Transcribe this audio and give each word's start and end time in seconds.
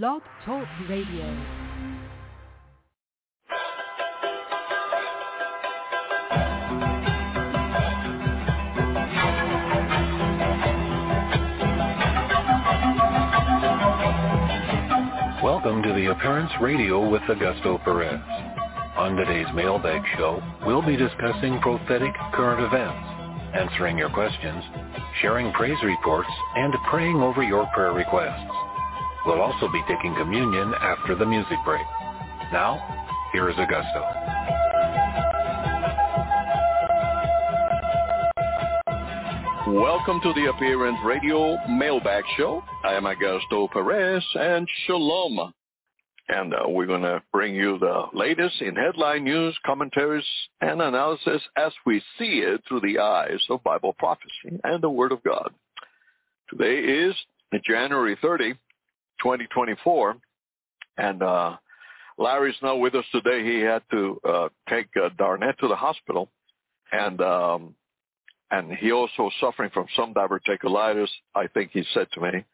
Blog 0.00 0.22
Talk 0.46 0.66
Radio. 0.88 1.26
Welcome 15.42 15.82
to 15.82 15.92
the 15.92 16.08
Appearance 16.10 16.50
Radio 16.62 17.06
with 17.06 17.20
Augusto 17.24 17.84
Perez. 17.84 18.18
On 18.96 19.14
today's 19.14 19.46
Mailbag 19.54 20.00
Show, 20.16 20.42
we'll 20.64 20.80
be 20.80 20.96
discussing 20.96 21.60
prophetic 21.60 22.14
current 22.32 22.62
events, 22.64 23.54
answering 23.54 23.98
your 23.98 24.08
questions, 24.08 24.64
sharing 25.20 25.52
praise 25.52 25.76
reports, 25.84 26.30
and 26.56 26.72
praying 26.88 27.16
over 27.16 27.42
your 27.42 27.66
prayer 27.74 27.92
requests. 27.92 28.71
We'll 29.24 29.40
also 29.40 29.68
be 29.68 29.80
taking 29.86 30.16
communion 30.16 30.74
after 30.80 31.14
the 31.14 31.24
music 31.24 31.58
break. 31.64 31.86
Now, 32.50 32.82
here 33.32 33.48
is 33.48 33.54
Augusto. 33.54 34.02
Welcome 39.68 40.20
to 40.22 40.32
the 40.32 40.50
Appearance 40.50 40.98
Radio 41.04 41.56
Mailbag 41.68 42.24
Show. 42.36 42.64
I 42.82 42.94
am 42.94 43.04
Augusto 43.04 43.70
Perez 43.70 44.24
and 44.34 44.66
Shalom. 44.86 45.54
And 46.28 46.52
uh, 46.52 46.68
we're 46.68 46.86
going 46.86 47.02
to 47.02 47.22
bring 47.32 47.54
you 47.54 47.78
the 47.78 48.06
latest 48.12 48.60
in 48.60 48.74
headline 48.74 49.22
news, 49.22 49.56
commentaries, 49.64 50.24
and 50.60 50.82
analysis 50.82 51.42
as 51.56 51.72
we 51.86 52.02
see 52.18 52.40
it 52.40 52.60
through 52.66 52.80
the 52.80 52.98
eyes 52.98 53.40
of 53.50 53.62
Bible 53.62 53.94
prophecy 53.96 54.58
and 54.64 54.82
the 54.82 54.90
Word 54.90 55.12
of 55.12 55.22
God. 55.22 55.50
Today 56.50 56.80
is 56.80 57.14
January 57.64 58.16
30, 58.20 58.54
2024, 59.22 60.16
and 60.98 61.22
uh, 61.22 61.56
Larry's 62.18 62.56
not 62.62 62.80
with 62.80 62.94
us 62.94 63.04
today. 63.12 63.44
He 63.44 63.60
had 63.60 63.82
to 63.90 64.20
uh, 64.24 64.48
take 64.68 64.88
uh, 64.96 65.08
Darnett 65.18 65.58
to 65.58 65.68
the 65.68 65.76
hospital, 65.76 66.28
and 66.90 67.20
um, 67.20 67.74
and 68.50 68.72
he 68.72 68.92
also 68.92 69.30
suffering 69.40 69.70
from 69.72 69.86
some 69.96 70.12
diverticulitis. 70.14 71.08
I 71.34 71.46
think 71.48 71.70
he 71.72 71.84
said 71.94 72.08
to 72.12 72.20
me, 72.20 72.44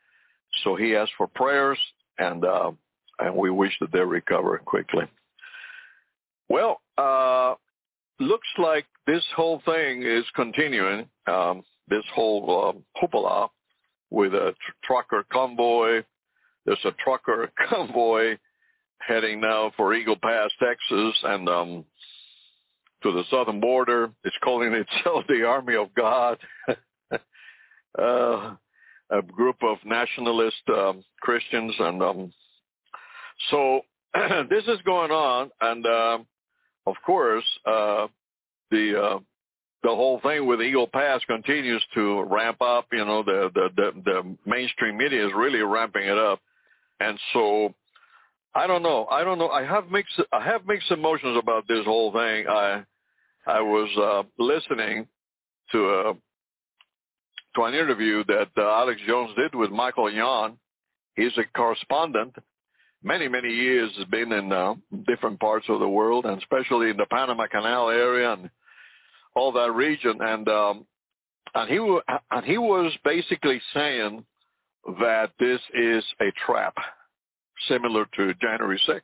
so 0.62 0.76
he 0.76 0.94
asked 0.94 1.12
for 1.16 1.26
prayers, 1.26 1.78
and 2.18 2.44
uh, 2.44 2.70
and 3.18 3.34
we 3.34 3.50
wish 3.50 3.72
that 3.80 3.92
they 3.92 4.00
recover 4.00 4.58
quickly. 4.58 5.04
Well, 6.48 6.80
uh, 6.96 7.54
looks 8.20 8.48
like 8.58 8.86
this 9.06 9.24
whole 9.36 9.60
thing 9.64 10.02
is 10.02 10.24
continuing. 10.34 11.08
Um, 11.26 11.64
this 11.88 12.04
whole 12.14 12.68
um, 12.68 12.84
hoopla 13.02 13.48
with 14.10 14.34
a 14.34 14.54
tr- 14.60 14.72
trucker 14.84 15.24
convoy. 15.32 16.02
There's 16.68 16.84
a 16.84 17.02
trucker 17.02 17.50
convoy 17.70 18.36
heading 18.98 19.40
now 19.40 19.72
for 19.74 19.94
Eagle 19.94 20.16
Pass, 20.22 20.50
Texas, 20.62 21.18
and 21.22 21.48
um, 21.48 21.84
to 23.02 23.10
the 23.10 23.22
southern 23.30 23.58
border. 23.58 24.10
It's 24.22 24.36
calling 24.44 24.74
itself 24.74 25.24
the 25.28 25.44
Army 25.44 25.76
of 25.76 25.94
God. 25.94 26.36
uh, 27.98 28.54
a 29.10 29.22
group 29.32 29.56
of 29.62 29.78
nationalist 29.86 30.60
um, 30.68 31.02
Christians, 31.22 31.74
and 31.78 32.02
um, 32.02 32.32
so 33.50 33.80
this 34.50 34.64
is 34.64 34.78
going 34.84 35.10
on, 35.10 35.50
and 35.62 35.86
uh, 35.86 36.18
of 36.86 36.96
course, 37.06 37.46
uh, 37.64 38.08
the 38.70 39.02
uh, 39.02 39.18
the 39.82 39.88
whole 39.88 40.20
thing 40.20 40.44
with 40.44 40.60
Eagle 40.60 40.86
Pass 40.86 41.22
continues 41.26 41.82
to 41.94 42.24
ramp 42.24 42.60
up. 42.60 42.88
You 42.92 43.06
know, 43.06 43.22
the, 43.22 43.50
the 43.54 43.68
the 43.74 44.02
the 44.04 44.36
mainstream 44.44 44.98
media 44.98 45.26
is 45.26 45.32
really 45.34 45.60
ramping 45.60 46.04
it 46.04 46.18
up, 46.18 46.40
and 47.00 47.18
so 47.32 47.74
I 48.54 48.66
don't 48.66 48.82
know. 48.82 49.06
I 49.10 49.24
don't 49.24 49.38
know. 49.38 49.48
I 49.48 49.64
have 49.64 49.90
mixed 49.90 50.20
I 50.32 50.44
have 50.44 50.66
mixed 50.66 50.90
emotions 50.90 51.38
about 51.40 51.68
this 51.68 51.84
whole 51.84 52.12
thing. 52.12 52.46
I 52.48 52.82
I 53.46 53.60
was 53.60 53.88
uh, 53.96 54.42
listening 54.42 55.06
to 55.72 55.88
a 55.88 56.14
to 57.54 57.62
an 57.62 57.74
interview 57.74 58.24
that 58.24 58.48
uh, 58.56 58.62
Alex 58.62 59.00
Jones 59.06 59.30
did 59.36 59.54
with 59.54 59.70
Michael 59.70 60.10
Yon. 60.12 60.58
He's 61.16 61.36
a 61.38 61.44
correspondent. 61.56 62.34
Many 63.02 63.28
many 63.28 63.48
years 63.48 63.92
has 63.96 64.06
been 64.06 64.32
in 64.32 64.52
uh, 64.52 64.74
different 65.06 65.40
parts 65.40 65.66
of 65.68 65.80
the 65.80 65.88
world, 65.88 66.24
and 66.24 66.38
especially 66.38 66.90
in 66.90 66.96
the 66.96 67.06
Panama 67.06 67.46
Canal 67.46 67.90
area 67.90 68.32
and 68.32 68.50
all 69.34 69.52
that 69.52 69.72
region. 69.72 70.18
And 70.20 70.48
um, 70.48 70.86
and 71.54 71.70
he 71.70 71.98
and 72.30 72.44
he 72.44 72.58
was 72.58 72.92
basically 73.04 73.60
saying 73.72 74.24
that 75.00 75.30
this 75.38 75.60
is 75.74 76.04
a 76.20 76.32
trap, 76.46 76.74
similar 77.68 78.06
to 78.16 78.34
January 78.34 78.80
6th 78.88 79.00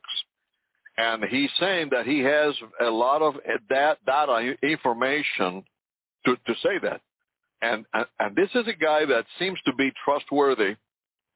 and 0.97 1.25
he's 1.25 1.51
saying 1.59 1.89
that 1.91 2.07
he 2.07 2.21
has 2.21 2.55
a 2.81 2.91
lot 2.91 3.23
of 3.23 3.35
that 3.69 4.05
data 4.07 4.55
information 4.63 5.65
to, 6.25 6.37
to 6.47 6.55
say 6.63 6.79
that. 6.83 7.01
And, 7.63 7.85
and 8.21 8.37
this 8.37 8.51
is 8.55 8.67
a 8.69 8.73
guy 8.73 9.05
that 9.07 9.25
seems 9.39 9.59
to 9.65 9.75
be 9.75 9.91
trustworthy, 10.05 10.77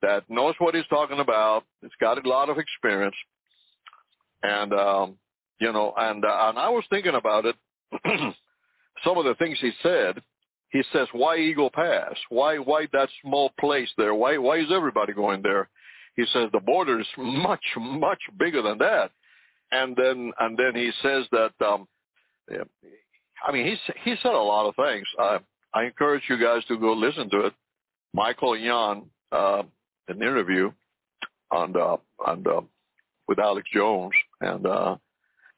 that 0.03 0.29
knows 0.29 0.55
what 0.59 0.75
he's 0.75 0.87
talking 0.89 1.19
about. 1.19 1.65
He's 1.81 1.91
got 2.01 2.25
a 2.25 2.29
lot 2.29 2.51
of 2.51 2.59
experience, 2.59 3.17
and 4.43 4.73
um, 4.73 5.19
you 5.61 5.73
know, 5.73 5.93
and 5.97 6.25
uh, 6.25 6.49
and 6.49 6.59
I 6.59 6.69
was 6.69 6.85
thinking 6.89 7.15
about 7.17 7.47
it. 7.47 7.57
Some 9.05 9.19
of 9.19 9.25
the 9.25 9.35
things 9.37 9.59
he 9.61 9.73
said. 9.83 10.23
He 10.71 10.83
says, 10.93 11.09
"Why 11.13 11.37
Eagle 11.39 11.71
Pass? 11.71 12.15
Why 12.29 12.59
why 12.59 12.87
that 12.93 13.09
small 13.23 13.51
place 13.59 13.91
there? 13.97 14.15
Why 14.15 14.39
why 14.39 14.59
is 14.59 14.71
everybody 14.71 15.13
going 15.13 15.43
there?" 15.43 15.69
He 16.17 16.25
says 16.33 16.49
the 16.53 16.61
border 16.61 17.01
is 17.01 17.07
much 17.17 17.65
much 17.77 18.21
bigger 18.39 18.63
than 18.63 18.79
that 18.79 19.11
and 19.73 19.97
then 19.97 20.33
and 20.41 20.59
then 20.59 20.75
he 20.75 20.91
says 21.03 21.25
that 21.33 21.53
um 21.67 21.87
I 23.47 23.53
mean 23.53 23.67
he's 23.67 23.95
he 24.05 24.15
said 24.23 24.33
a 24.33 24.39
lot 24.39 24.69
of 24.69 24.77
things. 24.77 25.07
I 25.19 25.39
I 25.75 25.85
encourage 25.85 26.23
you 26.29 26.39
guys 26.39 26.65
to 26.67 26.79
go 26.79 26.93
listen 26.93 27.29
to 27.31 27.47
it. 27.47 27.53
Michael 28.15 28.57
Yon, 28.57 29.11
uh, 29.33 29.63
an 30.09 30.17
interview 30.17 30.73
on 31.51 31.77
uh, 31.77 31.97
on 32.27 32.45
uh, 32.47 32.61
with 33.27 33.39
Alex 33.39 33.69
Jones, 33.73 34.13
and 34.41 34.67
uh, 34.67 34.97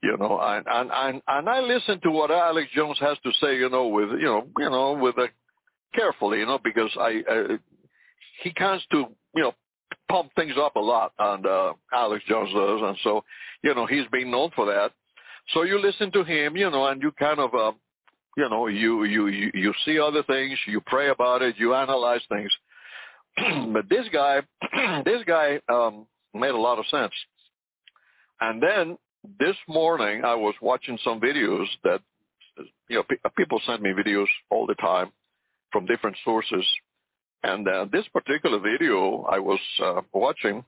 you 0.03 0.17
know, 0.17 0.41
and 0.41 0.67
and 0.67 0.91
and 0.93 1.23
and 1.29 1.49
I 1.49 1.61
listen 1.61 2.01
to 2.01 2.11
what 2.11 2.31
Alex 2.31 2.69
Jones 2.75 2.99
has 3.01 3.19
to 3.25 3.33
say, 3.41 3.57
you 3.57 3.69
know, 3.69 3.89
with 3.89 4.11
you 4.13 4.27
know, 4.27 4.47
you 4.59 4.71
know, 4.71 4.93
with 4.95 5.17
a 5.19 5.29
carefully, 5.95 6.39
you 6.39 6.47
know, 6.47 6.59
because 6.63 6.91
I, 6.99 7.23
I 7.29 7.59
he 8.43 8.53
comes 8.53 8.83
to 8.93 9.07
you 9.35 9.43
know 9.43 9.55
pump 10.09 10.31
things 10.37 10.55
up 10.59 10.77
a 10.77 10.81
lot, 10.81 11.13
and 11.19 11.47
uh, 11.47 11.73
Alex 11.93 12.25
Jones 12.29 12.51
does, 12.53 12.81
and 12.83 12.97
so 13.05 13.25
you 13.63 13.75
know 13.75 13.87
he's 13.87 14.07
been 14.11 14.31
known 14.31 14.51
for 14.55 14.67
that. 14.67 14.93
So 15.53 15.63
you 15.63 15.81
listen 15.81 16.11
to 16.13 16.25
him, 16.25 16.57
you 16.57 16.71
know, 16.71 16.87
and 16.87 17.03
you 17.03 17.11
kind 17.13 17.41
of, 17.41 17.55
uh, 17.55 17.73
you 18.37 18.49
know, 18.49 18.69
you 18.69 19.05
you 19.05 19.27
you 19.27 19.75
see 19.85 19.99
other 19.99 20.23
things, 20.23 20.59
you 20.67 20.81
pray 20.81 21.09
about 21.11 21.43
it, 21.43 21.57
you 21.59 21.75
analyze 21.75 22.23
things. 22.29 22.51
but 23.73 23.89
this 23.89 24.07
guy, 24.13 24.43
this 25.05 25.23
guy 25.27 25.61
um, 25.69 26.07
made 26.35 26.51
a 26.51 26.59
lot 26.59 26.79
of 26.79 26.87
sense. 26.87 27.13
And 28.41 28.63
then 28.63 28.97
this 29.39 29.57
morning, 29.69 30.25
I 30.25 30.35
was 30.35 30.55
watching 30.61 30.99
some 31.05 31.21
videos 31.21 31.67
that, 31.85 32.01
you 32.89 32.97
know, 32.97 33.03
pe- 33.03 33.17
people 33.37 33.61
send 33.67 33.83
me 33.83 33.91
videos 33.91 34.27
all 34.51 34.67
the 34.67 34.75
time 34.75 35.11
from 35.73 35.87
different 35.87 36.17
sources 36.25 36.65
and 37.43 37.67
uh, 37.67 37.87
this 37.91 38.07
particular 38.13 38.59
video 38.59 39.23
I 39.31 39.39
was 39.39 39.61
uh, 39.83 40.03
watching, 40.13 40.65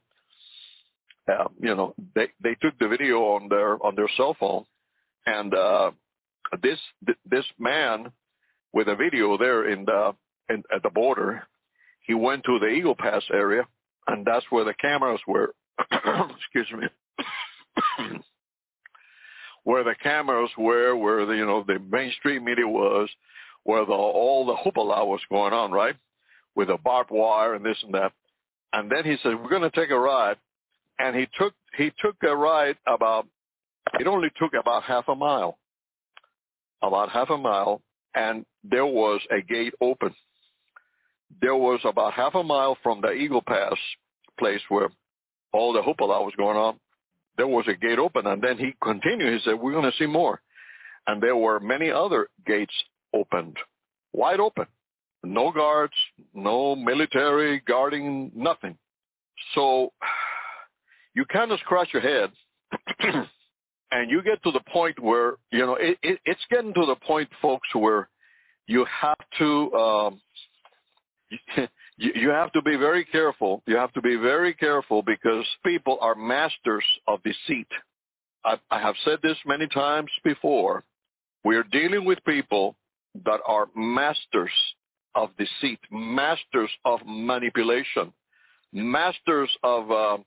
uh, 1.28 1.48
you 1.60 1.74
know, 1.74 1.94
they 2.14 2.28
they 2.42 2.56
took 2.60 2.78
the 2.78 2.88
video 2.88 3.18
on 3.34 3.48
their 3.48 3.84
on 3.84 3.94
their 3.94 4.08
cell 4.16 4.34
phone, 4.38 4.64
and 5.26 5.54
uh, 5.54 5.90
this 6.62 6.78
this 7.26 7.44
man 7.58 8.10
with 8.72 8.88
a 8.88 8.96
video 8.96 9.36
there 9.36 9.68
in 9.68 9.84
the 9.84 10.14
in, 10.48 10.62
at 10.74 10.82
the 10.82 10.90
border, 10.90 11.46
he 12.06 12.14
went 12.14 12.44
to 12.44 12.58
the 12.58 12.68
Eagle 12.68 12.96
Pass 12.96 13.22
area, 13.32 13.64
and 14.06 14.24
that's 14.24 14.46
where 14.50 14.64
the 14.64 14.74
cameras 14.74 15.20
were. 15.28 15.54
excuse 16.38 16.72
me. 16.72 16.88
where 19.64 19.84
the 19.84 19.94
cameras 20.02 20.50
were, 20.58 20.96
where 20.96 21.26
the 21.26 21.34
you 21.34 21.46
know 21.46 21.64
the 21.66 21.78
mainstream 21.78 22.44
media 22.44 22.66
was, 22.66 23.08
where 23.64 23.84
the 23.84 23.92
all 23.92 24.46
the 24.46 24.54
hoopla 24.54 25.06
was 25.06 25.20
going 25.30 25.52
on, 25.52 25.72
right? 25.72 25.96
with 26.54 26.68
the 26.68 26.76
barbed 26.76 27.10
wire 27.10 27.54
and 27.54 27.64
this 27.64 27.78
and 27.82 27.94
that. 27.94 28.12
And 28.72 28.90
then 28.90 29.04
he 29.04 29.16
said, 29.22 29.34
we're 29.40 29.50
going 29.50 29.62
to 29.62 29.70
take 29.70 29.90
a 29.90 29.98
ride. 29.98 30.36
And 30.98 31.16
he 31.16 31.26
took, 31.38 31.54
he 31.76 31.92
took 32.00 32.16
a 32.22 32.34
ride 32.34 32.76
about, 32.86 33.26
it 33.98 34.06
only 34.06 34.28
took 34.38 34.52
about 34.54 34.84
half 34.84 35.08
a 35.08 35.14
mile, 35.14 35.58
about 36.82 37.10
half 37.10 37.30
a 37.30 37.36
mile. 37.36 37.82
And 38.14 38.44
there 38.62 38.86
was 38.86 39.20
a 39.30 39.42
gate 39.42 39.74
open. 39.80 40.14
There 41.40 41.56
was 41.56 41.80
about 41.84 42.12
half 42.12 42.34
a 42.34 42.42
mile 42.42 42.76
from 42.82 43.00
the 43.00 43.12
Eagle 43.12 43.42
Pass 43.42 43.74
place 44.38 44.60
where 44.68 44.90
all 45.52 45.72
the 45.72 45.80
hoopla 45.80 46.24
was 46.24 46.34
going 46.36 46.56
on. 46.56 46.78
There 47.36 47.46
was 47.48 47.66
a 47.68 47.74
gate 47.74 47.98
open. 47.98 48.26
And 48.26 48.42
then 48.42 48.58
he 48.58 48.74
continued. 48.82 49.32
He 49.32 49.44
said, 49.44 49.58
we're 49.58 49.72
going 49.72 49.90
to 49.90 49.96
see 49.98 50.06
more. 50.06 50.40
And 51.06 51.22
there 51.22 51.36
were 51.36 51.60
many 51.60 51.90
other 51.90 52.28
gates 52.46 52.74
opened, 53.12 53.56
wide 54.12 54.40
open 54.40 54.66
no 55.24 55.52
guards, 55.52 55.94
no 56.34 56.74
military 56.74 57.60
guarding, 57.60 58.32
nothing. 58.34 58.76
So 59.54 59.92
you 61.14 61.24
kind 61.26 61.52
of 61.52 61.60
scratch 61.60 61.88
your 61.92 62.02
head 62.02 62.30
and 63.92 64.10
you 64.10 64.22
get 64.22 64.42
to 64.44 64.50
the 64.50 64.60
point 64.72 64.98
where, 65.00 65.34
you 65.50 65.60
know, 65.60 65.76
it, 65.76 65.98
it, 66.02 66.18
it's 66.24 66.40
getting 66.50 66.74
to 66.74 66.86
the 66.86 66.96
point, 67.06 67.28
folks, 67.40 67.68
where 67.74 68.08
you 68.66 68.84
have 69.00 69.18
to, 69.38 69.72
um, 69.74 70.20
you, 72.14 72.30
have 72.30 72.52
to 72.52 72.62
be 72.62 72.76
very 72.76 73.04
careful. 73.04 73.62
You 73.66 73.76
have 73.76 73.92
to 73.92 74.02
be 74.02 74.16
very 74.16 74.54
careful 74.54 75.02
because 75.02 75.44
people 75.64 75.98
are 76.00 76.14
masters 76.14 76.84
of 77.06 77.22
deceit. 77.22 77.68
I, 78.44 78.58
I 78.70 78.80
have 78.80 78.94
said 79.04 79.18
this 79.22 79.36
many 79.46 79.68
times 79.68 80.10
before. 80.24 80.84
We 81.44 81.56
are 81.56 81.64
dealing 81.64 82.04
with 82.04 82.24
people 82.24 82.76
that 83.24 83.40
are 83.46 83.68
masters 83.76 84.50
of 85.14 85.30
deceit, 85.36 85.78
masters 85.90 86.70
of 86.84 87.00
manipulation, 87.06 88.12
masters 88.72 89.50
of, 89.62 89.90
uh, 89.90 90.18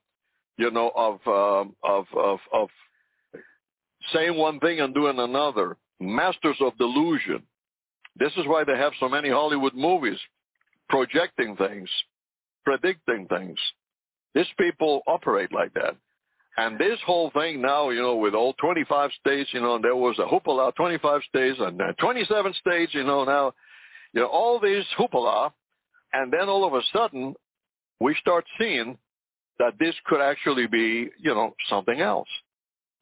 you 0.56 0.70
know, 0.70 0.92
of, 0.94 1.20
uh, 1.26 1.88
of, 1.88 2.06
of, 2.16 2.38
of 2.52 2.68
saying 4.12 4.36
one 4.36 4.60
thing 4.60 4.80
and 4.80 4.94
doing 4.94 5.18
another, 5.18 5.76
masters 6.00 6.56
of 6.60 6.76
delusion. 6.78 7.42
This 8.18 8.32
is 8.36 8.46
why 8.46 8.64
they 8.64 8.76
have 8.76 8.92
so 9.00 9.08
many 9.08 9.28
Hollywood 9.28 9.74
movies 9.74 10.18
projecting 10.88 11.56
things, 11.56 11.88
predicting 12.64 13.26
things. 13.28 13.58
These 14.34 14.46
people 14.58 15.02
operate 15.06 15.52
like 15.52 15.72
that. 15.74 15.96
And 16.58 16.78
this 16.78 16.98
whole 17.04 17.30
thing 17.30 17.60
now, 17.60 17.90
you 17.90 18.00
know, 18.00 18.16
with 18.16 18.34
all 18.34 18.54
25 18.54 19.10
states, 19.20 19.50
you 19.52 19.60
know, 19.60 19.78
there 19.80 19.96
was 19.96 20.18
a 20.18 20.22
hoopla, 20.22 20.74
25 20.74 21.20
states 21.28 21.58
and 21.60 21.80
27 21.98 22.54
states, 22.54 22.94
you 22.94 23.04
know, 23.04 23.24
now, 23.24 23.52
you 24.14 24.22
know, 24.22 24.28
all 24.28 24.58
these 24.58 24.84
hoopla, 24.98 25.50
and 26.14 26.32
then 26.32 26.48
all 26.48 26.66
of 26.66 26.72
a 26.72 26.80
sudden, 26.94 27.34
we 28.00 28.16
start 28.20 28.44
seeing 28.58 28.96
that 29.58 29.74
this 29.78 29.94
could 30.06 30.20
actually 30.20 30.66
be, 30.66 31.10
you 31.18 31.34
know, 31.34 31.54
something 31.68 32.00
else. 32.00 32.28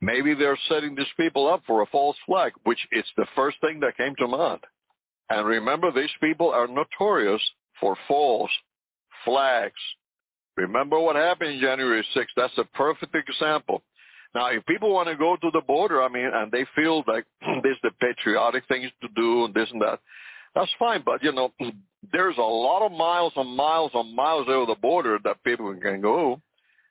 Maybe 0.00 0.34
they're 0.34 0.58
setting 0.68 0.94
these 0.94 1.06
people 1.16 1.48
up 1.48 1.62
for 1.66 1.82
a 1.82 1.86
false 1.86 2.16
flag, 2.26 2.52
which 2.64 2.78
it's 2.90 3.08
the 3.16 3.26
first 3.36 3.60
thing 3.60 3.80
that 3.80 3.96
came 3.96 4.14
to 4.16 4.28
mind. 4.28 4.60
And 5.30 5.46
remember, 5.46 5.90
these 5.92 6.10
people 6.20 6.50
are 6.50 6.66
notorious 6.66 7.40
for 7.84 7.98
false 8.08 8.50
flags. 9.26 9.80
Remember 10.56 10.98
what 10.98 11.16
happened 11.16 11.60
January 11.60 12.02
6th? 12.16 12.28
That's 12.34 12.56
a 12.56 12.64
perfect 12.64 13.14
example. 13.14 13.82
Now, 14.34 14.46
if 14.48 14.64
people 14.64 14.90
want 14.90 15.10
to 15.10 15.16
go 15.16 15.36
to 15.36 15.50
the 15.52 15.60
border, 15.60 16.02
I 16.02 16.08
mean, 16.08 16.30
and 16.32 16.50
they 16.50 16.64
feel 16.74 17.04
like 17.06 17.26
this 17.62 17.72
is 17.72 17.78
the 17.82 17.90
patriotic 18.00 18.64
things 18.68 18.90
to 19.02 19.08
do 19.14 19.44
and 19.44 19.52
this 19.52 19.68
and 19.70 19.82
that, 19.82 20.00
that's 20.54 20.70
fine. 20.78 21.02
But, 21.04 21.22
you 21.22 21.32
know, 21.32 21.52
there's 22.12 22.38
a 22.38 22.40
lot 22.40 22.86
of 22.86 22.90
miles 22.92 23.34
and 23.36 23.54
miles 23.54 23.90
and 23.92 24.16
miles 24.16 24.46
over 24.48 24.64
the 24.64 24.80
border 24.80 25.18
that 25.22 25.44
people 25.44 25.74
can 25.74 26.00
go. 26.00 26.40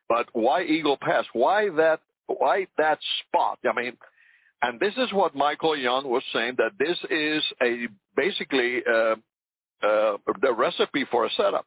But 0.07 0.28
why 0.34 0.63
Eagle 0.63 0.98
Pass? 1.01 1.25
Why 1.34 1.69
that, 1.69 2.01
why 2.28 2.68
that 2.78 3.00
spot? 3.28 3.57
I 3.68 3.74
mean, 3.74 3.98
and 4.62 4.80
this 4.80 4.94
is 4.98 5.12
what 5.12 5.34
Michael 5.34 5.75
Yon 5.75 6.07
was 6.07 6.24
saying, 6.31 6.57
that 6.60 6.74
this 6.78 7.00
is 7.10 7.44
a 7.63 7.88
basically 8.16 8.84
uh, 8.88 9.16
uh, 9.84 10.18
the 10.42 10.54
recipe 10.54 11.06
for 11.12 11.26
a 11.26 11.30
setup. 11.32 11.66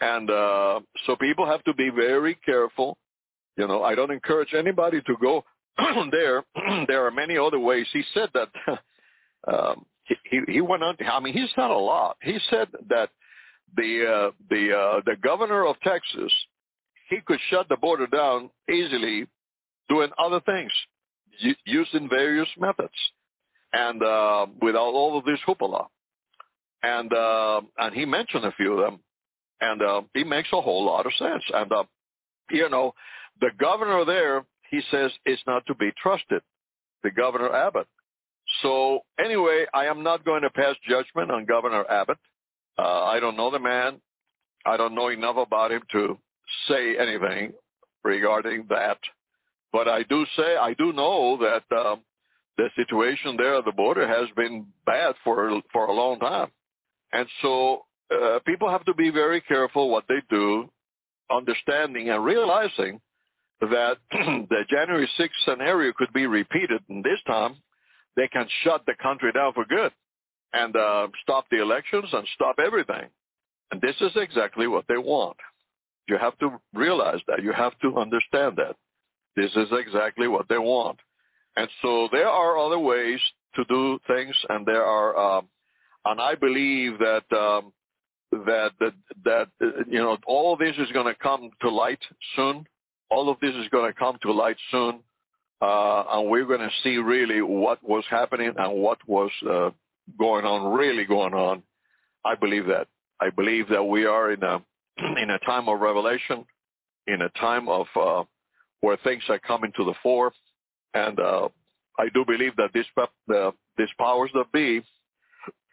And 0.00 0.30
uh, 0.30 0.80
so 1.06 1.16
people 1.16 1.46
have 1.46 1.64
to 1.64 1.74
be 1.74 1.90
very 1.90 2.36
careful. 2.46 2.96
You 3.56 3.66
know, 3.66 3.82
I 3.82 3.94
don't 3.94 4.12
encourage 4.12 4.54
anybody 4.54 5.00
to 5.02 5.16
go 5.20 5.44
there. 6.10 6.44
there 6.86 7.04
are 7.06 7.10
many 7.10 7.36
other 7.36 7.58
ways. 7.58 7.86
He 7.92 8.02
said 8.14 8.28
that 8.34 8.48
um, 9.52 9.84
he, 10.04 10.40
he 10.46 10.60
went 10.60 10.82
on. 10.82 10.96
I 11.10 11.20
mean, 11.20 11.34
he 11.34 11.46
said 11.54 11.70
a 11.70 11.76
lot. 11.76 12.16
He 12.22 12.38
said 12.50 12.68
that 12.88 13.10
the 13.76 14.04
uh, 14.06 14.30
the 14.48 14.72
uh, 14.72 15.00
the 15.04 15.16
governor 15.22 15.66
of 15.66 15.78
Texas 15.80 16.32
he 17.08 17.20
could 17.26 17.40
shut 17.50 17.68
the 17.68 17.76
border 17.76 18.06
down 18.06 18.50
easily, 18.70 19.26
doing 19.88 20.10
other 20.18 20.40
things, 20.40 20.70
using 21.64 22.08
various 22.08 22.48
methods, 22.58 22.92
and 23.72 24.02
uh, 24.02 24.46
without 24.60 24.92
all 24.92 25.18
of 25.18 25.24
this 25.24 25.38
hoopla 25.46 25.86
and 26.82 27.12
uh, 27.12 27.60
and 27.78 27.94
he 27.94 28.04
mentioned 28.04 28.44
a 28.44 28.52
few 28.52 28.74
of 28.74 28.84
them, 28.84 29.00
and 29.60 29.82
uh, 29.82 30.02
makes 30.14 30.48
a 30.52 30.60
whole 30.60 30.84
lot 30.84 31.06
of 31.06 31.12
sense. 31.18 31.42
And 31.52 31.72
uh, 31.72 31.84
you 32.50 32.68
know, 32.68 32.94
the 33.40 33.50
governor 33.58 34.04
there, 34.04 34.44
he 34.70 34.80
says, 34.90 35.10
is 35.26 35.38
not 35.46 35.66
to 35.66 35.74
be 35.74 35.90
trusted. 36.00 36.42
The 37.02 37.10
governor 37.10 37.54
Abbott. 37.54 37.86
So 38.62 39.00
anyway, 39.22 39.66
I 39.74 39.86
am 39.86 40.02
not 40.02 40.24
going 40.24 40.42
to 40.42 40.50
pass 40.50 40.74
judgment 40.88 41.30
on 41.30 41.44
Governor 41.44 41.84
Abbott. 41.88 42.18
Uh, 42.78 43.04
I 43.04 43.20
don't 43.20 43.36
know 43.36 43.50
the 43.50 43.58
man. 43.58 44.00
I 44.64 44.76
don't 44.76 44.94
know 44.94 45.08
enough 45.08 45.36
about 45.36 45.72
him 45.72 45.82
to 45.92 46.18
say 46.68 46.96
anything 46.98 47.52
regarding 48.04 48.66
that. 48.70 48.98
But 49.72 49.88
I 49.88 50.02
do 50.04 50.24
say 50.36 50.56
I 50.56 50.74
do 50.74 50.92
know 50.92 51.38
that 51.38 51.76
um, 51.76 52.00
the 52.56 52.68
situation 52.74 53.36
there 53.36 53.56
at 53.56 53.64
the 53.64 53.72
border 53.72 54.08
has 54.08 54.28
been 54.34 54.66
bad 54.86 55.14
for 55.22 55.60
for 55.72 55.86
a 55.86 55.92
long 55.92 56.18
time. 56.18 56.50
And 57.12 57.26
so 57.42 57.82
uh, 58.12 58.38
people 58.46 58.68
have 58.68 58.84
to 58.84 58.94
be 58.94 59.10
very 59.10 59.40
careful 59.40 59.90
what 59.90 60.04
they 60.08 60.22
do, 60.30 60.70
understanding 61.30 62.10
and 62.10 62.24
realizing 62.24 63.00
that 63.60 63.96
the 64.10 64.64
January 64.68 65.08
6th 65.18 65.28
scenario 65.44 65.92
could 65.96 66.12
be 66.12 66.26
repeated. 66.26 66.82
And 66.88 67.02
this 67.02 67.20
time, 67.26 67.56
they 68.16 68.28
can 68.28 68.46
shut 68.62 68.84
the 68.86 68.94
country 69.02 69.32
down 69.32 69.52
for 69.52 69.64
good 69.64 69.92
and 70.52 70.74
uh, 70.76 71.08
stop 71.22 71.46
the 71.50 71.60
elections 71.60 72.06
and 72.12 72.26
stop 72.34 72.56
everything. 72.58 73.08
And 73.70 73.80
this 73.80 73.96
is 74.00 74.12
exactly 74.16 74.66
what 74.66 74.86
they 74.88 74.96
want. 74.96 75.36
You 76.08 76.16
have 76.18 76.38
to 76.38 76.58
realize 76.72 77.20
that. 77.28 77.42
You 77.42 77.52
have 77.52 77.78
to 77.80 77.98
understand 77.98 78.56
that. 78.56 78.76
This 79.36 79.50
is 79.54 79.68
exactly 79.72 80.26
what 80.26 80.48
they 80.48 80.58
want. 80.58 80.98
And 81.56 81.68
so 81.82 82.08
there 82.10 82.28
are 82.28 82.58
other 82.58 82.78
ways 82.78 83.20
to 83.56 83.64
do 83.64 83.98
things, 84.06 84.34
and 84.48 84.64
there 84.64 84.84
are 84.84 85.38
um, 85.38 85.48
and 86.08 86.20
I 86.20 86.34
believe 86.34 86.98
that 86.98 87.24
um, 87.32 87.72
that 88.32 88.70
that 88.80 88.94
that 89.24 89.48
you 89.88 89.98
know 89.98 90.16
all 90.26 90.56
this 90.56 90.74
is 90.78 90.90
going 90.92 91.06
to 91.06 91.14
come 91.14 91.50
to 91.60 91.70
light 91.70 92.00
soon. 92.34 92.66
All 93.10 93.30
of 93.30 93.38
this 93.40 93.54
is 93.54 93.68
going 93.68 93.90
to 93.90 93.98
come 93.98 94.18
to 94.22 94.32
light 94.32 94.56
soon, 94.70 95.00
uh, 95.62 96.04
and 96.12 96.30
we're 96.30 96.46
going 96.46 96.60
to 96.60 96.70
see 96.82 96.96
really 96.96 97.42
what 97.42 97.82
was 97.82 98.04
happening 98.10 98.52
and 98.56 98.82
what 98.82 98.98
was 99.06 99.30
uh, 99.48 99.70
going 100.18 100.44
on, 100.44 100.74
really 100.78 101.04
going 101.04 101.34
on. 101.34 101.62
I 102.24 102.34
believe 102.34 102.66
that. 102.66 102.88
I 103.20 103.30
believe 103.30 103.68
that 103.68 103.82
we 103.82 104.04
are 104.06 104.32
in 104.32 104.42
a 104.42 104.62
in 105.22 105.30
a 105.30 105.38
time 105.40 105.68
of 105.68 105.80
revelation, 105.80 106.44
in 107.06 107.22
a 107.22 107.28
time 107.30 107.68
of 107.68 107.86
uh, 107.96 108.24
where 108.80 108.96
things 109.04 109.22
are 109.28 109.38
coming 109.38 109.72
to 109.76 109.84
the 109.84 109.94
fore, 110.02 110.32
and 110.94 111.20
uh, 111.20 111.48
I 111.98 112.08
do 112.14 112.24
believe 112.26 112.56
that 112.56 112.72
this 112.72 112.86
uh, 112.96 113.50
this 113.76 113.90
powers 113.98 114.30
that 114.34 114.52
be 114.52 114.82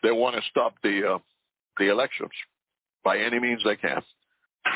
they 0.06 0.12
want 0.12 0.36
to 0.36 0.42
stop 0.50 0.76
the 0.84 1.16
uh, 1.16 1.18
the 1.80 1.90
elections 1.90 2.32
by 3.04 3.18
any 3.18 3.40
means 3.40 3.62
they 3.64 3.76
can. 3.76 4.02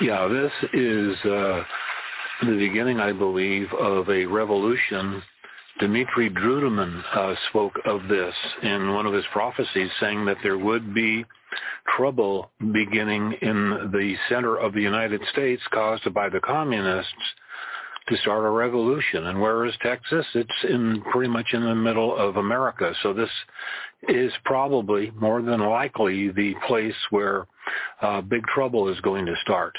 Yeah, 0.01 0.27
this 0.27 0.51
is 0.73 1.15
uh, 1.25 1.63
the 2.41 2.57
beginning, 2.57 2.99
I 2.99 3.11
believe, 3.11 3.67
of 3.73 4.09
a 4.09 4.25
revolution. 4.25 5.21
Dumitru 5.81 6.29
Duduman 6.35 7.03
uh, 7.15 7.35
spoke 7.49 7.79
of 7.85 8.07
this 8.09 8.33
in 8.63 8.93
one 8.93 9.05
of 9.05 9.13
his 9.13 9.23
prophecies, 9.31 9.89
saying 9.99 10.25
that 10.25 10.37
there 10.43 10.57
would 10.57 10.93
be 10.93 11.25
trouble 11.95 12.51
beginning 12.73 13.33
in 13.41 13.89
the 13.93 14.15
center 14.27 14.57
of 14.57 14.73
the 14.73 14.81
United 14.81 15.21
States 15.31 15.61
caused 15.71 16.13
by 16.13 16.29
the 16.29 16.39
communists 16.41 17.13
to 18.09 18.17
start 18.17 18.45
a 18.45 18.49
revolution. 18.49 19.27
And 19.27 19.39
where 19.39 19.65
is 19.65 19.73
Texas? 19.81 20.25
It's 20.33 20.49
in 20.67 21.01
pretty 21.11 21.31
much 21.31 21.47
in 21.53 21.63
the 21.63 21.75
middle 21.75 22.15
of 22.15 22.37
America. 22.37 22.93
So 23.03 23.13
this 23.13 23.29
is 24.07 24.31
probably 24.45 25.11
more 25.11 25.41
than 25.41 25.59
likely 25.59 26.29
the 26.29 26.53
place 26.67 26.95
where 27.11 27.47
uh, 28.01 28.21
big 28.21 28.43
trouble 28.47 28.89
is 28.89 28.99
going 29.01 29.25
to 29.25 29.35
start. 29.41 29.77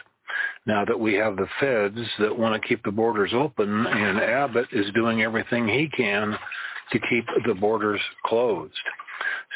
Now 0.66 0.84
that 0.84 0.98
we 0.98 1.14
have 1.14 1.36
the 1.36 1.48
feds 1.58 1.98
that 2.18 2.38
want 2.38 2.60
to 2.60 2.68
keep 2.68 2.82
the 2.84 2.92
borders 2.92 3.32
open 3.34 3.86
and 3.86 4.20
Abbott 4.20 4.68
is 4.72 4.92
doing 4.94 5.22
everything 5.22 5.66
he 5.66 5.88
can 5.88 6.36
to 6.92 6.98
keep 6.98 7.24
the 7.46 7.54
borders 7.54 8.00
closed. 8.24 8.72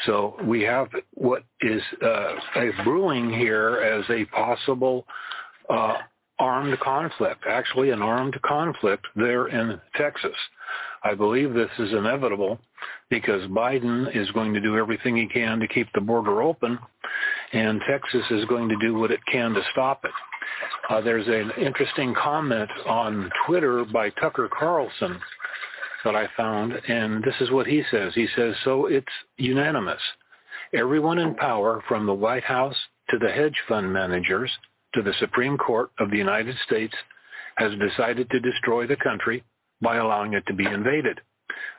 So 0.05 0.35
we 0.43 0.61
have 0.63 0.89
what 1.13 1.43
is 1.61 1.81
uh, 2.03 2.35
a 2.57 2.71
brewing 2.83 3.29
here 3.29 3.77
as 3.77 4.05
a 4.09 4.25
possible 4.25 5.05
uh, 5.69 5.95
armed 6.39 6.79
conflict, 6.79 7.43
actually 7.47 7.91
an 7.91 8.01
armed 8.01 8.39
conflict 8.43 9.05
there 9.15 9.47
in 9.47 9.79
Texas. 9.95 10.35
I 11.03 11.13
believe 11.13 11.53
this 11.53 11.69
is 11.79 11.93
inevitable 11.93 12.59
because 13.09 13.47
Biden 13.49 14.15
is 14.15 14.29
going 14.31 14.53
to 14.53 14.59
do 14.59 14.77
everything 14.77 15.15
he 15.15 15.27
can 15.27 15.59
to 15.59 15.67
keep 15.67 15.87
the 15.93 16.01
border 16.01 16.41
open, 16.41 16.79
and 17.53 17.81
Texas 17.87 18.25
is 18.31 18.45
going 18.45 18.69
to 18.69 18.75
do 18.81 18.95
what 18.95 19.11
it 19.11 19.19
can 19.31 19.53
to 19.53 19.61
stop 19.71 20.03
it. 20.03 20.11
Uh, 20.89 21.01
there's 21.01 21.27
an 21.27 21.51
interesting 21.63 22.13
comment 22.13 22.69
on 22.85 23.31
Twitter 23.45 23.85
by 23.85 24.09
Tucker 24.11 24.49
Carlson 24.51 25.19
that 26.03 26.15
I 26.15 26.27
found, 26.37 26.73
and 26.87 27.23
this 27.23 27.35
is 27.39 27.51
what 27.51 27.67
he 27.67 27.83
says. 27.91 28.13
He 28.13 28.27
says, 28.35 28.55
so 28.63 28.87
it's 28.87 29.07
unanimous. 29.37 30.01
Everyone 30.73 31.19
in 31.19 31.35
power, 31.35 31.83
from 31.87 32.05
the 32.05 32.13
White 32.13 32.43
House 32.43 32.75
to 33.09 33.17
the 33.17 33.29
hedge 33.29 33.55
fund 33.67 33.91
managers, 33.91 34.51
to 34.95 35.01
the 35.01 35.13
Supreme 35.19 35.57
Court 35.57 35.91
of 35.99 36.09
the 36.09 36.17
United 36.17 36.55
States 36.65 36.93
has 37.57 37.71
decided 37.79 38.29
to 38.29 38.39
destroy 38.39 38.87
the 38.87 38.95
country 38.95 39.43
by 39.81 39.97
allowing 39.97 40.33
it 40.33 40.45
to 40.47 40.53
be 40.53 40.65
invaded. 40.65 41.19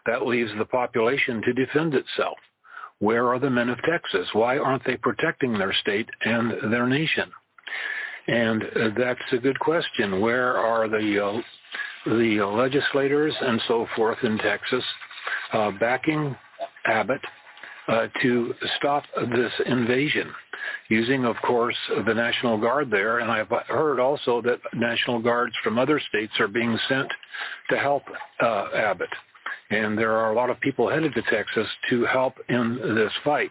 That 0.06 0.26
leaves 0.26 0.50
the 0.56 0.64
population 0.64 1.42
to 1.42 1.52
defend 1.52 1.94
itself. 1.94 2.38
Where 2.99 3.28
are 3.28 3.38
the 3.38 3.50
men 3.50 3.68
of 3.68 3.78
Texas? 3.82 4.28
Why 4.32 4.58
aren't 4.58 4.85
they 4.85 4.96
protecting 4.96 5.52
their 5.52 5.75
state 5.75 6.08
and 6.25 6.73
their 6.73 6.87
nation? 6.87 7.30
And 8.28 8.64
that's 8.96 9.20
a 9.32 9.38
good 9.38 9.58
question. 9.58 10.20
Where 10.20 10.56
are 10.56 10.88
the 10.88 11.25
uh, 11.25 11.42
the 12.06 12.40
legislators 12.42 13.35
and 13.40 13.61
so 13.66 13.87
forth 13.96 14.18
in 14.23 14.38
Texas 14.38 14.85
uh, 15.52 15.73
backing 15.73 16.37
Abbott 16.87 17.20
uh, 17.88 18.06
to 18.23 18.54
stop 18.78 19.04
this 19.35 19.52
invasion, 19.66 20.30
using, 20.88 21.25
of 21.25 21.37
course, 21.45 21.76
the 22.07 22.14
National 22.14 22.59
Guard 22.59 22.90
there. 22.90 23.19
And 23.19 23.31
I've 23.31 23.49
heard 23.69 24.00
also 24.00 24.40
that 24.43 24.61
National 24.75 25.21
Guards 25.21 25.55
from 25.62 25.78
other 25.78 26.00
states 26.09 26.33
are 26.38 26.49
being 26.49 26.78
sent 26.88 27.09
to 27.71 27.78
help 27.78 28.02
uh, 28.40 28.66
Abbott. 28.75 29.11
And 29.71 29.99
there 29.99 30.12
are 30.12 30.33
a 30.33 30.35
lot 30.35 30.50
of 30.50 30.61
people 30.61 30.88
headed 30.88 31.14
to 31.14 31.23
Texas 31.23 31.66
to 31.90 32.05
help 32.07 32.35
in 32.49 32.78
this 32.95 33.12
fight. 33.25 33.50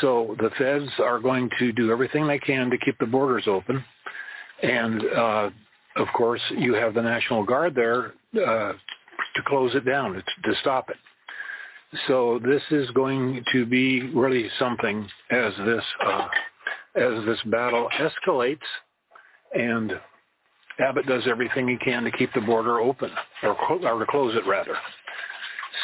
So 0.00 0.34
the 0.38 0.50
feds 0.58 0.90
are 0.98 1.20
going 1.20 1.50
to 1.58 1.72
do 1.72 1.92
everything 1.92 2.26
they 2.26 2.38
can 2.38 2.70
to 2.70 2.78
keep 2.78 2.98
the 2.98 3.06
borders 3.06 3.44
open. 3.46 3.84
And 4.62 5.02
uh, 5.14 5.50
of 5.96 6.08
course, 6.16 6.40
you 6.56 6.74
have 6.74 6.94
the 6.94 7.02
National 7.02 7.44
Guard 7.44 7.74
there 7.74 8.14
uh, 8.34 8.72
to 8.72 9.42
close 9.46 9.74
it 9.74 9.84
down, 9.84 10.14
to 10.14 10.22
to 10.22 10.60
stop 10.60 10.90
it. 10.90 10.96
So 12.06 12.40
this 12.44 12.62
is 12.70 12.90
going 12.90 13.44
to 13.52 13.66
be 13.66 14.02
really 14.14 14.48
something 14.58 15.08
as 15.30 15.52
this 15.64 15.84
uh, 16.04 16.28
as 16.96 17.24
this 17.26 17.38
battle 17.46 17.88
escalates, 17.98 18.58
and 19.54 19.92
Abbott 20.78 21.06
does 21.06 21.24
everything 21.26 21.68
he 21.68 21.76
can 21.76 22.04
to 22.04 22.10
keep 22.12 22.32
the 22.34 22.40
border 22.40 22.80
open, 22.80 23.10
or, 23.42 23.56
or 23.70 23.98
to 23.98 24.06
close 24.06 24.34
it 24.34 24.46
rather. 24.46 24.76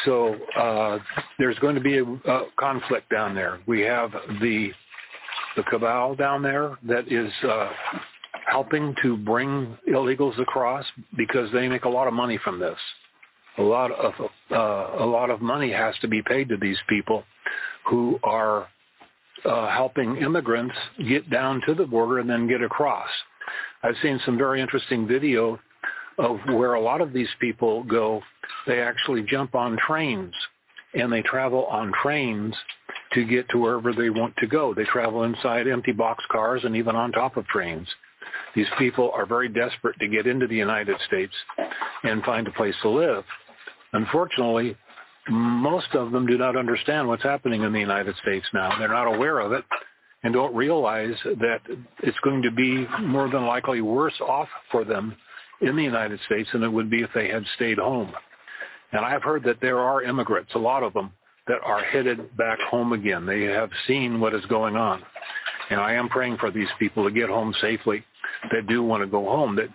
So 0.05 0.35
uh, 0.57 0.99
there's 1.37 1.59
going 1.59 1.75
to 1.75 1.81
be 1.81 1.99
a, 1.99 2.03
a 2.03 2.45
conflict 2.59 3.09
down 3.09 3.35
there. 3.35 3.59
We 3.67 3.81
have 3.81 4.11
the 4.41 4.71
the 5.55 5.63
cabal 5.63 6.15
down 6.15 6.41
there 6.41 6.77
that 6.87 7.11
is 7.11 7.31
uh, 7.43 7.69
helping 8.49 8.95
to 9.01 9.17
bring 9.17 9.77
illegals 9.89 10.39
across 10.39 10.85
because 11.17 11.51
they 11.51 11.67
make 11.67 11.85
a 11.85 11.89
lot 11.89 12.07
of 12.07 12.13
money 12.13 12.39
from 12.43 12.59
this. 12.59 12.77
A 13.57 13.61
lot 13.61 13.91
of 13.91 14.13
uh, 14.51 14.95
a 14.99 15.05
lot 15.05 15.29
of 15.29 15.41
money 15.41 15.71
has 15.71 15.95
to 16.01 16.07
be 16.07 16.21
paid 16.21 16.49
to 16.49 16.57
these 16.57 16.77
people 16.87 17.23
who 17.89 18.19
are 18.23 18.67
uh, 19.45 19.69
helping 19.69 20.17
immigrants 20.17 20.75
get 21.07 21.29
down 21.29 21.61
to 21.65 21.73
the 21.73 21.85
border 21.85 22.19
and 22.19 22.29
then 22.29 22.47
get 22.47 22.61
across. 22.61 23.09
I've 23.83 23.95
seen 24.01 24.19
some 24.25 24.37
very 24.37 24.61
interesting 24.61 25.07
video 25.07 25.59
of 26.17 26.37
where 26.47 26.75
a 26.75 26.81
lot 26.81 27.01
of 27.01 27.13
these 27.13 27.29
people 27.39 27.83
go. 27.83 28.21
They 28.67 28.79
actually 28.79 29.23
jump 29.23 29.55
on 29.55 29.77
trains 29.77 30.33
and 30.93 31.11
they 31.11 31.21
travel 31.21 31.65
on 31.65 31.91
trains 32.01 32.53
to 33.13 33.25
get 33.25 33.49
to 33.49 33.57
wherever 33.57 33.93
they 33.93 34.09
want 34.09 34.35
to 34.37 34.47
go. 34.47 34.73
They 34.73 34.83
travel 34.85 35.23
inside 35.23 35.67
empty 35.67 35.93
box 35.93 36.23
cars 36.31 36.61
and 36.63 36.75
even 36.75 36.95
on 36.95 37.11
top 37.11 37.37
of 37.37 37.47
trains. 37.47 37.87
These 38.55 38.67
people 38.77 39.11
are 39.15 39.25
very 39.25 39.47
desperate 39.47 39.97
to 39.99 40.07
get 40.07 40.27
into 40.27 40.47
the 40.47 40.55
United 40.55 40.97
States 41.07 41.33
and 42.03 42.23
find 42.23 42.47
a 42.47 42.51
place 42.51 42.75
to 42.81 42.89
live. 42.89 43.23
Unfortunately, 43.93 44.75
most 45.29 45.93
of 45.93 46.11
them 46.11 46.25
do 46.25 46.37
not 46.37 46.55
understand 46.55 47.07
what's 47.07 47.23
happening 47.23 47.63
in 47.63 47.73
the 47.73 47.79
United 47.79 48.15
States 48.21 48.45
now. 48.53 48.77
They're 48.79 48.87
not 48.87 49.13
aware 49.13 49.39
of 49.39 49.51
it 49.51 49.63
and 50.23 50.33
don't 50.33 50.55
realize 50.55 51.15
that 51.23 51.59
it's 52.03 52.19
going 52.23 52.41
to 52.43 52.51
be 52.51 52.87
more 53.01 53.29
than 53.29 53.45
likely 53.45 53.81
worse 53.81 54.19
off 54.21 54.47
for 54.71 54.83
them 54.83 55.15
in 55.61 55.75
the 55.75 55.83
United 55.83 56.19
States 56.25 56.49
than 56.53 56.63
it 56.63 56.71
would 56.71 56.89
be 56.89 57.01
if 57.01 57.09
they 57.13 57.27
had 57.27 57.43
stayed 57.55 57.77
home. 57.77 58.11
And 58.91 59.05
I've 59.05 59.23
heard 59.23 59.43
that 59.43 59.61
there 59.61 59.79
are 59.79 60.03
immigrants, 60.03 60.51
a 60.55 60.59
lot 60.59 60.83
of 60.83 60.93
them, 60.93 61.11
that 61.47 61.59
are 61.63 61.83
headed 61.83 62.35
back 62.37 62.59
home 62.59 62.93
again. 62.93 63.25
They 63.25 63.43
have 63.43 63.69
seen 63.87 64.19
what 64.19 64.33
is 64.33 64.45
going 64.45 64.75
on. 64.75 65.01
And 65.69 65.79
I 65.79 65.93
am 65.93 66.09
praying 66.09 66.37
for 66.37 66.51
these 66.51 66.67
people 66.77 67.03
to 67.03 67.11
get 67.11 67.29
home 67.29 67.53
safely 67.61 68.03
that 68.51 68.67
do 68.67 68.83
want 68.83 69.01
to 69.01 69.07
go 69.07 69.23
home, 69.25 69.55
that 69.55 69.69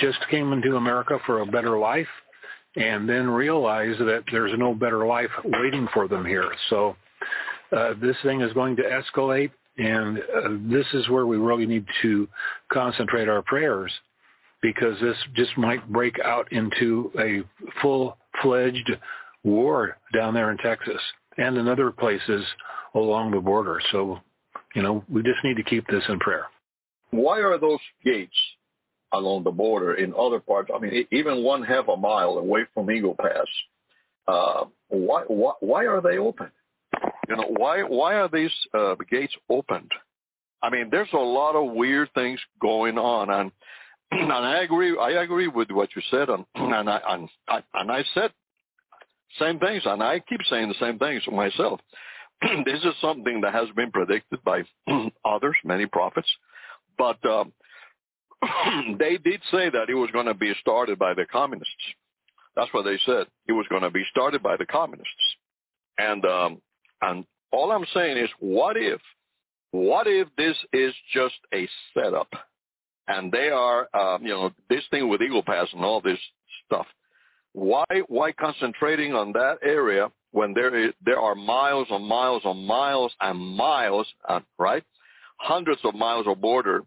just 0.00 0.18
came 0.30 0.52
into 0.52 0.76
America 0.76 1.18
for 1.26 1.40
a 1.40 1.46
better 1.46 1.78
life 1.78 2.08
and 2.76 3.08
then 3.08 3.28
realize 3.28 3.96
that 3.98 4.22
there's 4.30 4.56
no 4.58 4.74
better 4.74 5.06
life 5.06 5.30
waiting 5.44 5.88
for 5.92 6.06
them 6.08 6.24
here. 6.24 6.50
So 6.68 6.96
uh, 7.76 7.94
this 8.00 8.16
thing 8.22 8.40
is 8.40 8.52
going 8.52 8.76
to 8.76 8.82
escalate, 8.82 9.50
and 9.78 10.18
uh, 10.18 10.48
this 10.70 10.86
is 10.94 11.08
where 11.08 11.26
we 11.26 11.36
really 11.36 11.66
need 11.66 11.86
to 12.02 12.28
concentrate 12.72 13.28
our 13.28 13.42
prayers 13.42 13.92
because 14.62 14.98
this 15.00 15.16
just 15.34 15.56
might 15.56 15.90
break 15.90 16.18
out 16.24 16.50
into 16.52 17.10
a 17.18 17.42
full-fledged 17.80 18.92
war 19.42 19.96
down 20.12 20.34
there 20.34 20.50
in 20.50 20.58
Texas 20.58 21.00
and 21.38 21.56
in 21.56 21.66
other 21.66 21.90
places 21.90 22.44
along 22.94 23.30
the 23.30 23.40
border. 23.40 23.80
So, 23.90 24.18
you 24.74 24.82
know, 24.82 25.02
we 25.08 25.22
just 25.22 25.42
need 25.44 25.56
to 25.56 25.62
keep 25.62 25.86
this 25.88 26.04
in 26.08 26.18
prayer. 26.18 26.46
Why 27.10 27.40
are 27.40 27.58
those 27.58 27.80
gates 28.04 28.36
along 29.12 29.44
the 29.44 29.50
border 29.50 29.94
in 29.94 30.14
other 30.18 30.40
parts? 30.40 30.70
I 30.74 30.78
mean, 30.78 31.06
even 31.10 31.42
one 31.42 31.62
half 31.62 31.88
a 31.88 31.96
mile 31.96 32.38
away 32.38 32.62
from 32.74 32.90
Eagle 32.90 33.16
Pass. 33.20 33.46
Uh, 34.28 34.64
why, 34.88 35.22
why, 35.26 35.52
why 35.60 35.86
are 35.86 36.00
they 36.00 36.18
open? 36.18 36.50
You 37.28 37.36
know, 37.36 37.46
why 37.56 37.82
why 37.82 38.14
are 38.14 38.28
these 38.28 38.52
uh, 38.74 38.96
gates 39.10 39.34
opened? 39.48 39.92
I 40.62 40.70
mean, 40.70 40.88
there's 40.90 41.12
a 41.12 41.16
lot 41.16 41.54
of 41.54 41.72
weird 41.72 42.10
things 42.14 42.40
going 42.60 42.98
on, 42.98 43.30
and 43.30 43.52
and 44.10 44.32
I 44.32 44.62
agree. 44.62 44.96
I 44.98 45.22
agree 45.22 45.48
with 45.48 45.70
what 45.70 45.90
you 45.94 46.02
said, 46.10 46.28
and 46.28 46.44
and 46.54 46.90
I 46.90 47.00
and 47.08 47.28
I, 47.48 47.62
and 47.74 47.90
I 47.90 48.04
said 48.14 48.32
same 49.38 49.58
things, 49.58 49.82
and 49.86 50.02
I 50.02 50.20
keep 50.20 50.40
saying 50.48 50.68
the 50.68 50.74
same 50.84 50.98
things 50.98 51.22
myself. 51.30 51.80
this 52.42 52.80
is 52.84 52.94
something 53.00 53.42
that 53.42 53.54
has 53.54 53.68
been 53.76 53.92
predicted 53.92 54.42
by 54.44 54.62
others, 55.24 55.56
many 55.64 55.86
prophets, 55.86 56.30
but 56.98 57.24
um, 57.24 57.52
they 58.98 59.18
did 59.18 59.40
say 59.50 59.70
that 59.70 59.86
it 59.88 59.94
was 59.94 60.10
going 60.12 60.26
to 60.26 60.34
be 60.34 60.52
started 60.60 60.98
by 60.98 61.14
the 61.14 61.26
communists. 61.26 61.74
That's 62.56 62.72
what 62.72 62.84
they 62.84 62.98
said. 63.06 63.26
It 63.46 63.52
was 63.52 63.66
going 63.68 63.82
to 63.82 63.90
be 63.90 64.04
started 64.10 64.42
by 64.42 64.56
the 64.56 64.66
communists, 64.66 65.14
and 65.98 66.24
um, 66.24 66.60
and 67.00 67.24
all 67.52 67.72
I'm 67.72 67.86
saying 67.94 68.16
is, 68.16 68.30
what 68.38 68.76
if, 68.76 69.00
what 69.70 70.06
if 70.06 70.28
this 70.36 70.56
is 70.72 70.94
just 71.12 71.36
a 71.54 71.68
setup? 71.94 72.28
and 73.10 73.32
they 73.32 73.48
are, 73.48 73.88
um, 73.94 74.22
you 74.22 74.30
know, 74.30 74.50
this 74.68 74.84
thing 74.90 75.08
with 75.08 75.20
Eagle 75.20 75.42
Pass 75.42 75.66
and 75.72 75.84
all 75.84 76.00
this 76.00 76.18
stuff. 76.66 76.86
Why, 77.52 77.84
why 78.06 78.30
concentrating 78.32 79.14
on 79.14 79.32
that 79.32 79.58
area 79.64 80.10
when 80.30 80.54
there 80.54 80.74
is, 80.76 80.92
there 81.04 81.18
are 81.18 81.34
miles 81.34 81.88
and 81.90 82.06
miles 82.06 82.42
and 82.44 82.64
miles 82.64 83.12
and 83.20 83.38
miles, 83.38 84.06
uh, 84.28 84.40
right? 84.58 84.84
Hundreds 85.38 85.80
of 85.82 85.94
miles 85.94 86.26
of 86.28 86.40
border, 86.40 86.84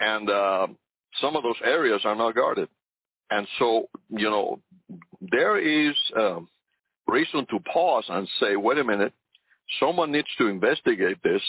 and 0.00 0.28
uh, 0.28 0.66
some 1.20 1.36
of 1.36 1.42
those 1.42 1.56
areas 1.64 2.00
are 2.04 2.16
not 2.16 2.34
guarded. 2.34 2.68
And 3.30 3.46
so, 3.58 3.88
you 4.10 4.30
know, 4.30 4.60
there 5.20 5.58
is 5.58 5.94
uh, 6.16 6.40
reason 7.06 7.46
to 7.50 7.58
pause 7.72 8.04
and 8.08 8.28
say, 8.40 8.56
wait 8.56 8.78
a 8.78 8.84
minute, 8.84 9.12
someone 9.80 10.12
needs 10.12 10.28
to 10.38 10.48
investigate 10.48 11.18
this 11.22 11.42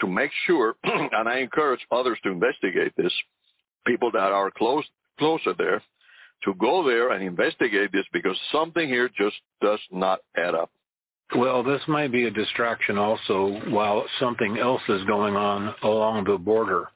to 0.00 0.06
make 0.06 0.30
sure, 0.46 0.76
and 0.84 1.28
I 1.28 1.38
encourage 1.38 1.80
others 1.90 2.18
to 2.22 2.30
investigate 2.30 2.92
this, 2.96 3.12
people 3.86 4.10
that 4.12 4.32
are 4.32 4.50
close 4.50 4.84
closer 5.18 5.54
there, 5.58 5.82
to 6.44 6.54
go 6.54 6.86
there 6.86 7.10
and 7.10 7.24
investigate 7.24 7.90
this 7.92 8.04
because 8.12 8.38
something 8.52 8.88
here 8.88 9.08
just 9.08 9.36
does 9.60 9.80
not 9.90 10.20
add 10.36 10.54
up. 10.54 10.70
Well, 11.36 11.62
this 11.62 11.82
might 11.88 12.12
be 12.12 12.24
a 12.26 12.30
distraction 12.30 12.96
also 12.96 13.60
while 13.68 14.04
something 14.18 14.56
else 14.58 14.80
is 14.88 15.04
going 15.04 15.36
on 15.36 15.74
along 15.82 16.24
the 16.24 16.38
border. 16.38 16.88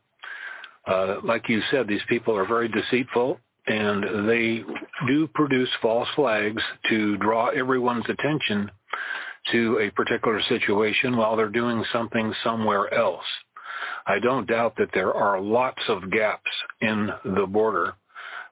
Uh, 0.86 1.16
like 1.22 1.48
you 1.48 1.60
said, 1.70 1.86
these 1.86 2.02
people 2.08 2.36
are 2.36 2.46
very 2.46 2.68
deceitful 2.68 3.38
and 3.66 4.28
they 4.28 4.64
do 5.06 5.28
produce 5.34 5.68
false 5.80 6.08
flags 6.16 6.62
to 6.88 7.16
draw 7.18 7.48
everyone's 7.48 8.08
attention 8.08 8.70
to 9.52 9.78
a 9.80 9.90
particular 9.90 10.40
situation 10.48 11.16
while 11.16 11.36
they're 11.36 11.48
doing 11.48 11.84
something 11.92 12.32
somewhere 12.42 12.92
else. 12.92 13.24
I 14.06 14.18
don't 14.18 14.48
doubt 14.48 14.74
that 14.78 14.90
there 14.94 15.14
are 15.14 15.40
lots 15.40 15.82
of 15.88 16.10
gaps 16.10 16.50
in 16.80 17.10
the 17.24 17.46
border. 17.46 17.94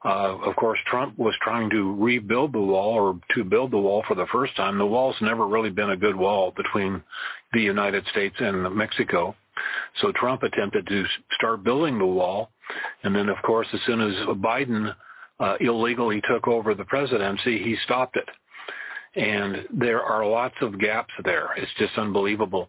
Uh, 0.05 0.39
of 0.45 0.57
course, 0.57 0.79
Trump 0.87 1.19
was 1.19 1.35
trying 1.43 1.69
to 1.71 1.95
rebuild 1.97 2.53
the 2.53 2.61
wall 2.61 2.95
or 2.95 3.21
to 3.35 3.45
build 3.45 3.71
the 3.71 3.79
wall 3.79 4.03
for 4.09 4.15
the 4.15 4.27
first 4.33 4.57
time. 4.57 4.79
The 4.79 4.87
wall's 4.87 5.17
never 5.21 5.47
really 5.47 5.71
been 5.71 5.91
a 5.91 5.97
good 5.97 6.17
wall 6.17 6.53
between 6.57 7.03
the 7.53 7.61
United 7.61 8.07
States 8.07 8.37
and 8.39 8.75
Mexico. 8.75 9.35
So 10.01 10.13
Trump 10.13 10.43
attempted 10.43 10.87
to 10.87 11.05
start 11.35 11.65
building 11.65 11.99
the 11.99 12.07
wall. 12.07 12.51
And 13.03 13.15
then, 13.15 13.29
of 13.29 13.37
course, 13.43 13.67
as 13.73 13.81
soon 13.87 14.01
as 14.01 14.15
Biden 14.37 14.95
uh, 15.41 15.57
illegally 15.61 16.23
took 16.29 16.47
over 16.47 16.75
the 16.75 16.85
presidency, 16.85 17.63
he 17.63 17.77
stopped 17.85 18.17
it. 18.17 18.29
And 19.17 19.67
there 19.73 20.03
are 20.03 20.25
lots 20.25 20.55
of 20.61 20.79
gaps 20.79 21.13
there. 21.25 21.51
It's 21.57 21.73
just 21.79 21.99
unbelievable. 21.99 22.69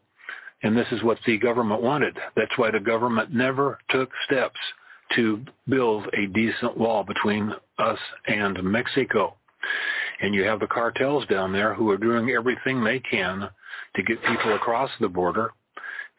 And 0.64 0.76
this 0.76 0.88
is 0.92 1.04
what 1.04 1.20
the 1.26 1.38
government 1.38 1.82
wanted. 1.82 2.18
That's 2.36 2.58
why 2.58 2.72
the 2.72 2.80
government 2.80 3.34
never 3.34 3.80
took 3.90 4.10
steps 4.26 4.60
to 5.16 5.44
build 5.68 6.08
a 6.14 6.28
decent 6.28 6.78
wall 6.78 7.04
between 7.04 7.52
us 7.78 8.00
and 8.28 8.62
Mexico. 8.64 9.36
And 10.22 10.34
you 10.34 10.44
have 10.44 10.60
the 10.60 10.68
cartels 10.68 11.26
down 11.28 11.52
there 11.52 11.74
who 11.74 11.90
are 11.90 11.98
doing 11.98 12.30
everything 12.30 12.84
they 12.84 13.00
can 13.00 13.50
to 13.96 14.04
get 14.04 14.24
people 14.24 14.54
across 14.54 14.90
the 15.00 15.10
border 15.10 15.52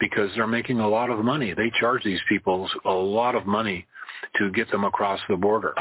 because 0.02 0.30
they're 0.34 0.48
making 0.48 0.80
a 0.80 0.88
lot 0.88 1.10
of 1.10 1.24
money. 1.24 1.54
They 1.54 1.70
charge 1.78 2.02
these 2.02 2.18
people 2.28 2.68
a 2.84 2.90
lot 2.90 3.36
of 3.36 3.46
money 3.46 3.86
to 4.36 4.50
get 4.50 4.68
them 4.72 4.82
across 4.82 5.20
the 5.28 5.36
border. 5.36 5.76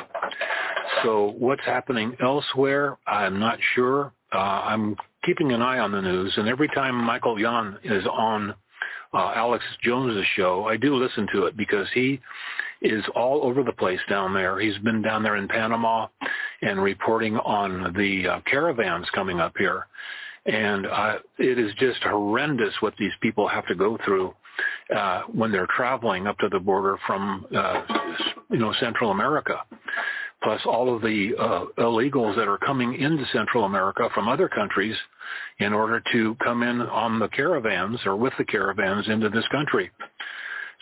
So 1.01 1.33
what's 1.39 1.65
happening 1.65 2.15
elsewhere, 2.23 2.99
I'm 3.07 3.39
not 3.39 3.57
sure. 3.73 4.13
Uh, 4.31 4.37
I'm 4.37 4.95
keeping 5.25 5.53
an 5.53 5.63
eye 5.63 5.79
on 5.79 5.91
the 5.91 6.03
news, 6.03 6.31
and 6.37 6.47
every 6.47 6.67
time 6.67 6.93
Michael 6.93 7.39
Yon 7.39 7.79
is 7.83 8.05
on 8.05 8.53
uh, 9.11 9.33
Alex 9.35 9.65
Jones's 9.81 10.25
show, 10.35 10.65
I 10.65 10.77
do 10.77 10.95
listen 10.95 11.27
to 11.33 11.47
it 11.47 11.57
because 11.57 11.87
he 11.91 12.19
is 12.83 13.03
all 13.15 13.43
over 13.43 13.63
the 13.63 13.73
place 13.73 13.99
down 14.07 14.35
there. 14.35 14.59
He's 14.59 14.77
been 14.77 15.01
down 15.01 15.23
there 15.23 15.37
in 15.37 15.47
Panama 15.47 16.05
and 16.61 16.79
reporting 16.79 17.37
on 17.37 17.91
the 17.97 18.27
uh, 18.27 18.41
caravans 18.41 19.07
coming 19.15 19.39
up 19.39 19.53
here. 19.57 19.87
And 20.45 20.88
uh, 20.88 21.15
it 21.38 21.60
is 21.60 21.71
just 21.79 22.01
horrendous 22.03 22.74
what 22.79 22.95
these 22.98 23.12
people 23.21 23.48
have 23.48 23.65
to 23.67 23.75
go 23.75 23.98
through 24.03 24.33
uh, 24.95 25.21
when 25.31 25.51
they're 25.51 25.67
traveling 25.75 26.27
up 26.27 26.38
to 26.39 26.50
the 26.50 26.60
border 26.60 26.98
from, 27.05 27.45
uh, 27.55 27.81
you 28.50 28.57
know, 28.57 28.74
Central 28.79 29.12
America. 29.12 29.62
Plus 30.43 30.62
all 30.65 30.95
of 30.95 31.03
the 31.03 31.33
uh, 31.39 31.65
illegals 31.77 32.36
that 32.36 32.48
are 32.48 32.57
coming 32.57 32.95
into 32.95 33.24
Central 33.31 33.65
America 33.65 34.10
from 34.15 34.27
other 34.27 34.50
countries 34.50 34.95
in 35.60 35.71
order 35.71 36.01
to 36.12 36.36
come 36.43 36.63
in 36.63 36.81
on 36.81 37.19
the 37.19 37.27
caravans 37.27 38.00
or 38.05 38.15
with 38.15 38.33
the 38.39 38.45
caravans 38.45 39.07
into 39.07 39.29
this 39.29 39.48
country. 39.51 39.91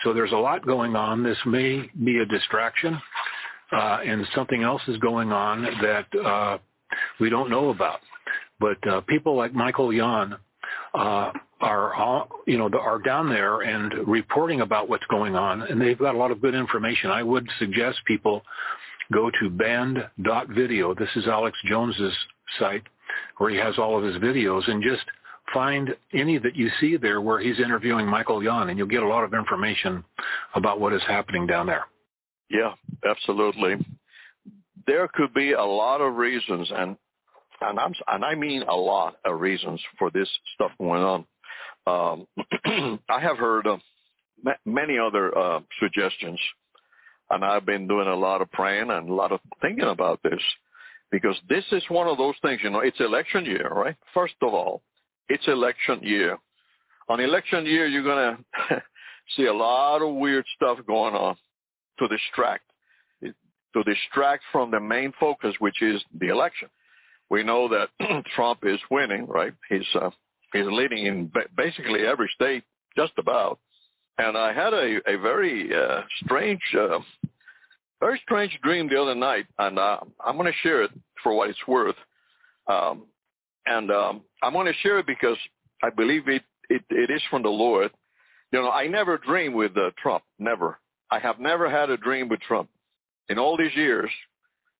So 0.03 0.13
there's 0.13 0.31
a 0.31 0.37
lot 0.37 0.65
going 0.65 0.95
on. 0.95 1.23
This 1.23 1.37
may 1.45 1.89
be 2.03 2.19
a 2.19 2.25
distraction, 2.25 2.99
uh, 3.73 3.99
and 4.05 4.25
something 4.33 4.63
else 4.63 4.81
is 4.87 4.97
going 4.97 5.33
on 5.33 5.63
that 5.81 6.05
uh, 6.25 6.57
we 7.19 7.29
don't 7.29 7.49
know 7.49 7.69
about. 7.69 7.99
But 8.59 8.85
uh, 8.87 9.01
people 9.01 9.35
like 9.35 9.53
Michael 9.53 9.93
Yon 9.93 10.35
uh, 10.93 11.31
are 11.61 12.27
you 12.45 12.57
know 12.57 12.69
are 12.79 12.99
down 12.99 13.29
there 13.29 13.61
and 13.61 14.07
reporting 14.07 14.61
about 14.61 14.89
what's 14.89 15.05
going 15.05 15.35
on, 15.35 15.63
and 15.63 15.79
they've 15.79 15.97
got 15.97 16.15
a 16.15 16.17
lot 16.17 16.31
of 16.31 16.41
good 16.41 16.55
information. 16.55 17.09
I 17.09 17.23
would 17.23 17.47
suggest 17.59 17.99
people 18.05 18.43
go 19.11 19.31
to 19.39 19.49
banned.video. 19.49 20.93
This 20.93 21.09
is 21.15 21.27
Alex 21.27 21.57
Jones's 21.65 22.13
site 22.59 22.83
where 23.37 23.49
he 23.49 23.57
has 23.57 23.77
all 23.77 23.97
of 23.97 24.03
his 24.03 24.21
videos, 24.21 24.69
and 24.69 24.83
just 24.83 25.03
find 25.53 25.95
any 26.13 26.37
that 26.37 26.55
you 26.55 26.69
see 26.79 26.97
there 26.97 27.21
where 27.21 27.39
he's 27.39 27.59
interviewing 27.59 28.05
Michael 28.05 28.43
Yon, 28.43 28.69
and 28.69 28.77
you'll 28.77 28.87
get 28.87 29.03
a 29.03 29.07
lot 29.07 29.23
of 29.23 29.33
information 29.33 30.03
about 30.55 30.79
what 30.79 30.93
is 30.93 31.01
happening 31.07 31.47
down 31.47 31.65
there. 31.65 31.85
Yeah, 32.49 32.73
absolutely. 33.07 33.75
There 34.87 35.07
could 35.13 35.33
be 35.33 35.53
a 35.53 35.63
lot 35.63 36.01
of 36.01 36.15
reasons, 36.15 36.71
and 36.73 36.97
and 37.61 37.79
I'm 37.79 37.93
and 38.07 38.23
I 38.23 38.35
mean 38.35 38.63
a 38.63 38.75
lot 38.75 39.15
of 39.25 39.39
reasons 39.39 39.81
for 39.97 40.09
this 40.11 40.29
stuff 40.55 40.71
going 40.77 41.03
on. 41.03 41.25
Um, 41.87 42.27
I 43.09 43.19
have 43.19 43.37
heard 43.37 43.67
uh, 43.67 43.77
many 44.65 44.97
other 44.97 45.35
uh, 45.37 45.59
suggestions, 45.79 46.39
and 47.29 47.43
I've 47.43 47.65
been 47.65 47.87
doing 47.87 48.07
a 48.07 48.15
lot 48.15 48.41
of 48.41 48.51
praying 48.51 48.89
and 48.91 49.09
a 49.09 49.13
lot 49.13 49.31
of 49.31 49.39
thinking 49.61 49.85
about 49.85 50.21
this 50.23 50.41
because 51.11 51.35
this 51.47 51.63
is 51.71 51.83
one 51.89 52.07
of 52.07 52.17
those 52.17 52.35
things. 52.41 52.61
You 52.63 52.69
know, 52.69 52.79
it's 52.79 52.99
election 52.99 53.45
year, 53.45 53.69
right? 53.69 53.95
First 54.13 54.35
of 54.41 54.53
all, 54.53 54.81
it's 55.27 55.47
election 55.47 55.99
year. 56.03 56.37
On 57.07 57.19
election 57.19 57.65
year, 57.65 57.87
you're 57.87 58.03
to 58.03 58.83
see 59.35 59.45
a 59.45 59.53
lot 59.53 60.01
of 60.01 60.15
weird 60.15 60.45
stuff 60.55 60.77
going 60.87 61.15
on 61.15 61.35
to 61.97 62.07
distract, 62.07 62.63
to 63.23 63.83
distract 63.83 64.43
from 64.51 64.71
the 64.71 64.79
main 64.79 65.13
focus, 65.19 65.55
which 65.59 65.81
is 65.81 66.01
the 66.19 66.27
election. 66.27 66.69
We 67.29 67.43
know 67.43 67.69
that 67.69 68.25
Trump 68.35 68.59
is 68.63 68.79
winning, 68.89 69.25
right? 69.27 69.53
He's 69.69 69.85
uh, 69.95 70.09
he's 70.53 70.65
leading 70.65 71.05
in 71.05 71.31
basically 71.55 72.05
every 72.05 72.29
state, 72.33 72.63
just 72.97 73.13
about. 73.17 73.59
And 74.17 74.37
I 74.37 74.53
had 74.53 74.73
a 74.73 74.99
a 75.07 75.17
very 75.17 75.69
uh, 75.73 76.01
strange, 76.23 76.61
uh, 76.77 76.99
very 77.99 78.19
strange 78.23 78.57
dream 78.63 78.89
the 78.89 79.01
other 79.01 79.15
night, 79.15 79.45
and 79.57 79.77
uh, 79.77 79.99
I'm 80.23 80.37
going 80.37 80.51
to 80.51 80.57
share 80.63 80.83
it 80.83 80.91
for 81.23 81.33
what 81.33 81.49
it's 81.49 81.67
worth. 81.67 81.95
Um, 82.67 83.05
and 83.65 83.91
um, 83.91 84.21
I'm 84.41 84.53
going 84.53 84.67
to 84.67 84.79
share 84.81 84.99
it 84.99 85.05
because 85.05 85.37
I 85.83 85.89
believe 85.89 86.27
it, 86.27 86.43
it, 86.69 86.81
it 86.89 87.09
is 87.09 87.21
from 87.29 87.43
the 87.43 87.49
Lord. 87.49 87.91
You 88.51 88.61
know, 88.61 88.71
I 88.71 88.87
never 88.87 89.17
dreamed 89.17 89.55
with 89.55 89.77
uh, 89.77 89.91
Trump, 90.01 90.23
never. 90.39 90.79
I 91.11 91.19
have 91.19 91.39
never 91.39 91.69
had 91.69 91.89
a 91.89 91.97
dream 91.97 92.29
with 92.29 92.39
Trump. 92.41 92.69
In 93.29 93.37
all 93.37 93.57
these 93.57 93.75
years, 93.75 94.09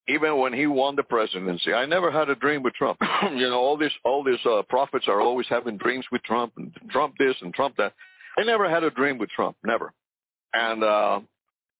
even 0.10 0.38
when 0.38 0.54
he 0.54 0.68
won 0.68 0.96
the 0.96 1.04
presidency, 1.04 1.74
I 1.74 1.86
never 1.86 2.12
had 2.12 2.30
a 2.30 2.36
dream 2.36 2.64
with 2.64 2.74
Trump. 2.74 3.00
you 3.32 3.50
know, 3.50 3.60
all 3.60 3.78
these 3.78 3.92
all 4.04 4.24
these 4.24 4.44
uh, 4.46 4.62
prophets 4.70 5.06
are 5.08 5.22
always 5.22 5.48
having 5.50 5.78
dreams 5.78 6.06
with 6.12 6.24
Trump 6.24 6.54
and 6.58 6.72
Trump 6.90 7.16
this 7.20 7.36
and 7.42 7.54
Trump 7.54 7.76
that. 7.78 7.94
I 8.38 8.44
never 8.44 8.70
had 8.70 8.84
a 8.84 8.92
dream 8.92 9.18
with 9.18 9.30
Trump, 9.30 9.58
never. 9.66 9.94
And 10.54 10.84
uh, 10.84 11.20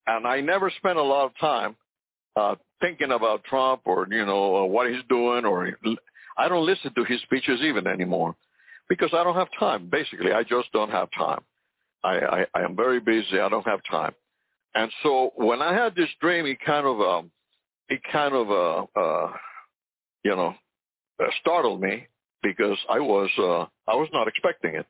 and 0.06 0.26
I 0.26 0.40
never 0.40 0.70
spent 0.76 0.98
a 0.98 1.02
lot 1.02 1.26
of 1.26 1.32
time 1.38 1.76
uh, 2.36 2.54
thinking 2.80 3.12
about 3.12 3.44
Trump 3.44 3.82
or 3.84 4.06
you 4.10 4.24
know 4.24 4.56
uh, 4.56 4.64
what 4.64 4.90
he's 4.90 5.02
doing 5.08 5.44
or 5.44 5.70
I 6.36 6.48
don't 6.48 6.66
listen 6.66 6.94
to 6.94 7.04
his 7.04 7.20
speeches 7.22 7.60
even 7.62 7.86
anymore 7.86 8.34
because 8.88 9.10
I 9.12 9.24
don't 9.24 9.36
have 9.36 9.48
time. 9.58 9.88
Basically, 9.90 10.32
I 10.32 10.42
just 10.42 10.70
don't 10.72 10.90
have 10.90 11.08
time. 11.16 11.40
I, 12.02 12.18
I, 12.18 12.46
I 12.54 12.62
am 12.62 12.76
very 12.76 13.00
busy. 13.00 13.38
I 13.40 13.48
don't 13.48 13.66
have 13.66 13.80
time. 13.90 14.12
And 14.74 14.90
so 15.02 15.32
when 15.36 15.60
I 15.62 15.74
had 15.74 15.94
this 15.94 16.08
dream, 16.20 16.46
it 16.46 16.58
kind 16.64 16.86
of, 16.86 17.00
um, 17.00 17.30
it 17.90 18.00
kind 18.10 18.34
of, 18.34 18.50
uh, 18.50 18.98
uh, 18.98 19.32
you 20.24 20.34
know, 20.34 20.54
uh, 21.22 21.26
startled 21.40 21.80
me 21.80 22.06
because 22.42 22.78
I 22.88 23.00
was, 23.00 23.30
uh, 23.38 23.66
I 23.90 23.96
was 23.96 24.08
not 24.12 24.28
expecting 24.28 24.74
it. 24.74 24.86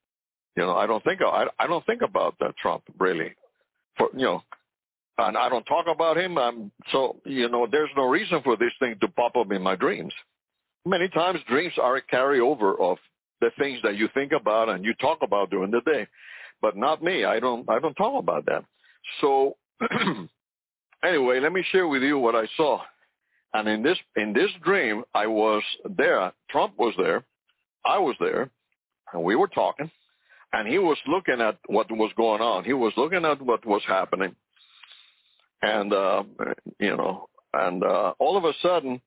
You 0.56 0.64
know, 0.64 0.76
I 0.76 0.86
don't 0.86 1.02
think, 1.02 1.20
I, 1.22 1.46
I 1.58 1.66
don't 1.66 1.84
think 1.86 2.02
about 2.02 2.34
uh, 2.40 2.52
Trump 2.60 2.82
really 2.98 3.34
for, 3.96 4.10
you 4.14 4.26
know, 4.26 4.42
and 5.18 5.36
I 5.36 5.48
don't 5.48 5.64
talk 5.64 5.86
about 5.86 6.16
him. 6.16 6.38
I'm 6.38 6.72
so, 6.92 7.16
you 7.24 7.48
know, 7.48 7.66
there's 7.70 7.90
no 7.96 8.04
reason 8.04 8.40
for 8.42 8.56
this 8.56 8.72
thing 8.78 8.96
to 9.00 9.08
pop 9.08 9.36
up 9.36 9.50
in 9.52 9.62
my 9.62 9.76
dreams 9.76 10.12
many 10.86 11.08
times 11.08 11.40
dreams 11.48 11.74
are 11.80 11.96
a 11.96 12.02
carryover 12.02 12.78
of 12.80 12.98
the 13.40 13.50
things 13.58 13.78
that 13.82 13.96
you 13.96 14.08
think 14.14 14.32
about 14.32 14.68
and 14.68 14.84
you 14.84 14.94
talk 14.94 15.18
about 15.22 15.50
during 15.50 15.70
the 15.70 15.80
day. 15.82 16.06
But 16.60 16.76
not 16.76 17.02
me. 17.02 17.24
I 17.24 17.40
don't 17.40 17.68
I 17.70 17.78
don't 17.78 17.94
talk 17.94 18.18
about 18.18 18.46
that. 18.46 18.64
So 19.20 19.56
anyway, 21.04 21.40
let 21.40 21.52
me 21.52 21.64
share 21.70 21.88
with 21.88 22.02
you 22.02 22.18
what 22.18 22.34
I 22.34 22.46
saw. 22.56 22.80
And 23.52 23.68
in 23.68 23.82
this 23.82 23.98
in 24.16 24.32
this 24.32 24.50
dream 24.62 25.02
I 25.14 25.26
was 25.26 25.62
there. 25.96 26.32
Trump 26.50 26.74
was 26.78 26.94
there. 26.98 27.24
I 27.84 27.98
was 27.98 28.14
there 28.20 28.50
and 29.12 29.22
we 29.22 29.34
were 29.36 29.48
talking 29.48 29.90
and 30.52 30.68
he 30.68 30.78
was 30.78 30.98
looking 31.06 31.40
at 31.40 31.58
what 31.66 31.90
was 31.90 32.12
going 32.16 32.40
on. 32.40 32.64
He 32.64 32.72
was 32.72 32.92
looking 32.96 33.24
at 33.24 33.40
what 33.42 33.64
was 33.66 33.82
happening. 33.86 34.34
And 35.62 35.92
uh 35.92 36.22
you 36.78 36.96
know, 36.96 37.28
and 37.52 37.82
uh 37.82 38.14
all 38.18 38.36
of 38.36 38.44
a 38.44 38.52
sudden 38.62 39.00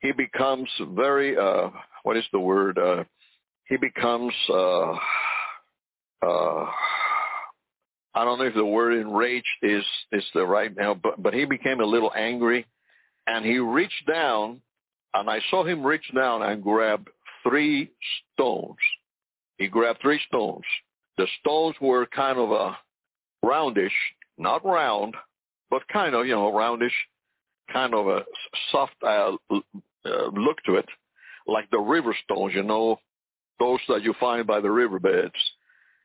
he 0.00 0.12
becomes 0.12 0.68
very 0.94 1.36
uh 1.36 1.70
what 2.04 2.16
is 2.16 2.24
the 2.32 2.40
word 2.40 2.78
uh 2.78 3.04
he 3.68 3.76
becomes 3.76 4.32
uh 4.50 4.94
uh 6.22 6.66
I 8.14 8.24
don't 8.24 8.38
know 8.38 8.46
if 8.46 8.54
the 8.54 8.64
word 8.64 8.94
enraged 8.94 9.46
is 9.62 9.84
is 10.12 10.24
the 10.34 10.44
right 10.44 10.74
now 10.76 10.94
but 10.94 11.22
but 11.22 11.34
he 11.34 11.44
became 11.44 11.80
a 11.80 11.84
little 11.84 12.12
angry 12.16 12.66
and 13.26 13.44
he 13.44 13.58
reached 13.58 14.06
down 14.08 14.60
and 15.14 15.28
I 15.28 15.40
saw 15.50 15.64
him 15.64 15.84
reach 15.84 16.10
down 16.14 16.42
and 16.42 16.62
grab 16.62 17.08
three 17.42 17.90
stones 18.34 18.76
he 19.58 19.68
grabbed 19.68 20.00
three 20.00 20.20
stones 20.26 20.64
the 21.16 21.26
stones 21.40 21.76
were 21.80 22.06
kind 22.06 22.38
of 22.38 22.50
a 22.50 22.76
roundish 23.44 23.92
not 24.38 24.64
round 24.64 25.14
but 25.70 25.86
kind 25.88 26.14
of 26.14 26.26
you 26.26 26.34
know 26.34 26.52
roundish 26.52 26.94
kind 27.72 27.94
of 27.94 28.08
a 28.08 28.24
soft 28.70 28.94
uh, 29.06 29.32
uh, 30.04 30.26
look 30.32 30.62
to 30.66 30.76
it, 30.76 30.86
like 31.46 31.70
the 31.70 31.78
river 31.78 32.16
stones, 32.24 32.54
you 32.54 32.62
know, 32.62 32.98
those 33.58 33.80
that 33.88 34.02
you 34.02 34.14
find 34.18 34.46
by 34.46 34.60
the 34.60 34.70
riverbeds. 34.70 35.34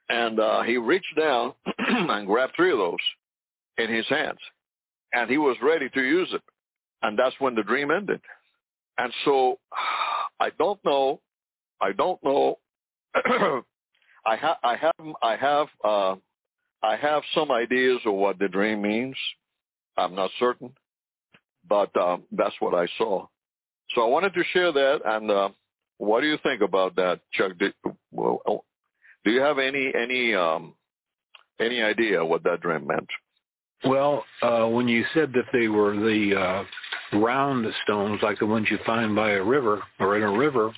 And 0.09 0.39
uh, 0.39 0.61
he 0.63 0.77
reached 0.77 1.17
down 1.17 1.53
and 2.09 2.27
grabbed 2.27 2.53
three 2.55 2.71
of 2.71 2.77
those 2.77 2.97
in 3.77 3.93
his 3.93 4.07
hands, 4.07 4.39
and 5.13 5.29
he 5.29 5.37
was 5.37 5.57
ready 5.61 5.89
to 5.89 6.01
use 6.01 6.29
it. 6.33 6.41
And 7.01 7.17
that's 7.17 7.35
when 7.39 7.55
the 7.55 7.63
dream 7.63 7.91
ended. 7.91 8.21
And 8.97 9.13
so 9.25 9.59
I 10.39 10.49
don't 10.57 10.83
know. 10.83 11.21
I 11.81 11.91
don't 11.91 12.23
know. 12.23 12.59
I 14.25 14.35
have. 14.35 14.57
I 14.63 14.75
have. 14.75 15.15
I 15.21 15.35
have. 15.35 15.67
Uh, 15.83 16.15
I 16.83 16.95
have 16.97 17.23
some 17.33 17.51
ideas 17.51 17.99
of 18.05 18.13
what 18.13 18.37
the 18.37 18.47
dream 18.47 18.81
means. 18.81 19.15
I'm 19.97 20.13
not 20.13 20.29
certain, 20.39 20.71
but 21.67 21.95
um, 21.97 22.23
that's 22.31 22.55
what 22.59 22.73
I 22.73 22.87
saw. 22.97 23.27
So 23.93 24.01
I 24.01 24.07
wanted 24.07 24.33
to 24.33 24.43
share 24.51 24.71
that. 24.71 25.01
And 25.05 25.31
uh, 25.31 25.49
what 25.97 26.21
do 26.21 26.27
you 26.27 26.37
think 26.43 26.61
about 26.61 26.95
that, 26.97 27.21
Chuck? 27.33 27.53
Do, 27.57 27.71
well, 28.11 28.41
oh, 28.47 28.63
do 29.23 29.31
you 29.31 29.41
have 29.41 29.57
any 29.57 29.91
any 29.95 30.33
um, 30.33 30.73
any 31.59 31.81
idea 31.81 32.23
what 32.23 32.43
that 32.43 32.61
dream 32.61 32.87
meant? 32.87 33.07
Well, 33.83 34.23
uh, 34.41 34.65
when 34.67 34.87
you 34.87 35.03
said 35.13 35.31
that 35.33 35.45
they 35.53 35.67
were 35.67 35.95
the 35.95 36.35
uh, 36.35 37.19
round 37.19 37.65
stones, 37.83 38.19
like 38.23 38.39
the 38.39 38.45
ones 38.45 38.67
you 38.71 38.79
find 38.85 39.15
by 39.15 39.31
a 39.31 39.43
river 39.43 39.83
or 39.99 40.17
in 40.17 40.23
a 40.23 40.37
river, 40.37 40.73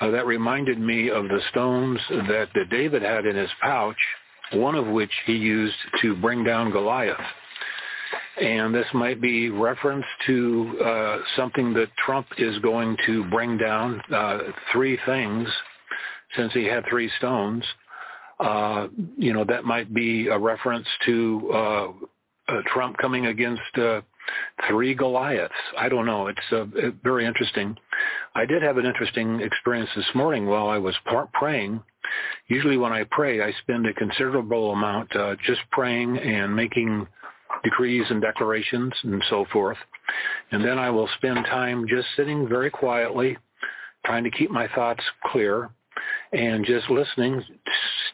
uh, 0.00 0.10
that 0.10 0.26
reminded 0.26 0.80
me 0.80 1.10
of 1.10 1.24
the 1.24 1.40
stones 1.50 2.00
that, 2.08 2.48
David 2.70 3.02
had 3.02 3.26
in 3.26 3.36
his 3.36 3.50
pouch, 3.60 3.96
one 4.52 4.74
of 4.74 4.86
which 4.86 5.12
he 5.26 5.34
used 5.34 5.76
to 6.00 6.16
bring 6.16 6.42
down 6.42 6.70
Goliath. 6.70 7.20
And 8.40 8.74
this 8.74 8.86
might 8.94 9.20
be 9.20 9.50
reference 9.50 10.06
to 10.26 10.78
uh, 10.84 11.18
something 11.36 11.74
that 11.74 11.88
Trump 12.04 12.26
is 12.38 12.58
going 12.60 12.96
to 13.06 13.28
bring 13.30 13.58
down, 13.58 14.00
uh, 14.12 14.38
three 14.72 14.98
things, 15.04 15.48
since 16.36 16.52
he 16.52 16.64
had 16.64 16.84
three 16.88 17.10
stones. 17.18 17.62
Uh, 18.40 18.88
you 19.16 19.32
know, 19.32 19.44
that 19.44 19.64
might 19.64 19.92
be 19.92 20.28
a 20.28 20.38
reference 20.38 20.86
to 21.06 21.50
uh, 21.52 21.88
uh, 22.48 22.60
Trump 22.66 22.96
coming 22.98 23.26
against 23.26 23.78
uh, 23.78 24.00
three 24.68 24.94
Goliaths. 24.94 25.54
I 25.78 25.88
don't 25.88 26.06
know. 26.06 26.28
It's 26.28 26.52
uh, 26.52 26.64
very 27.02 27.26
interesting. 27.26 27.76
I 28.34 28.44
did 28.46 28.62
have 28.62 28.78
an 28.78 28.86
interesting 28.86 29.40
experience 29.40 29.90
this 29.94 30.08
morning 30.14 30.46
while 30.46 30.68
I 30.68 30.78
was 30.78 30.94
par- 31.06 31.28
praying. 31.32 31.82
Usually 32.48 32.76
when 32.76 32.92
I 32.92 33.04
pray, 33.04 33.42
I 33.42 33.52
spend 33.62 33.86
a 33.86 33.94
considerable 33.94 34.72
amount 34.72 35.14
uh, 35.14 35.36
just 35.46 35.60
praying 35.70 36.18
and 36.18 36.54
making 36.54 37.06
decrees 37.62 38.06
and 38.10 38.20
declarations 38.20 38.92
and 39.02 39.22
so 39.28 39.44
forth. 39.52 39.76
And 40.50 40.64
then 40.64 40.78
I 40.78 40.90
will 40.90 41.08
spend 41.16 41.44
time 41.46 41.86
just 41.88 42.08
sitting 42.16 42.48
very 42.48 42.70
quietly, 42.70 43.36
trying 44.04 44.24
to 44.24 44.30
keep 44.30 44.50
my 44.50 44.68
thoughts 44.74 45.02
clear 45.26 45.70
and 46.32 46.64
just 46.64 46.88
listening, 46.90 47.42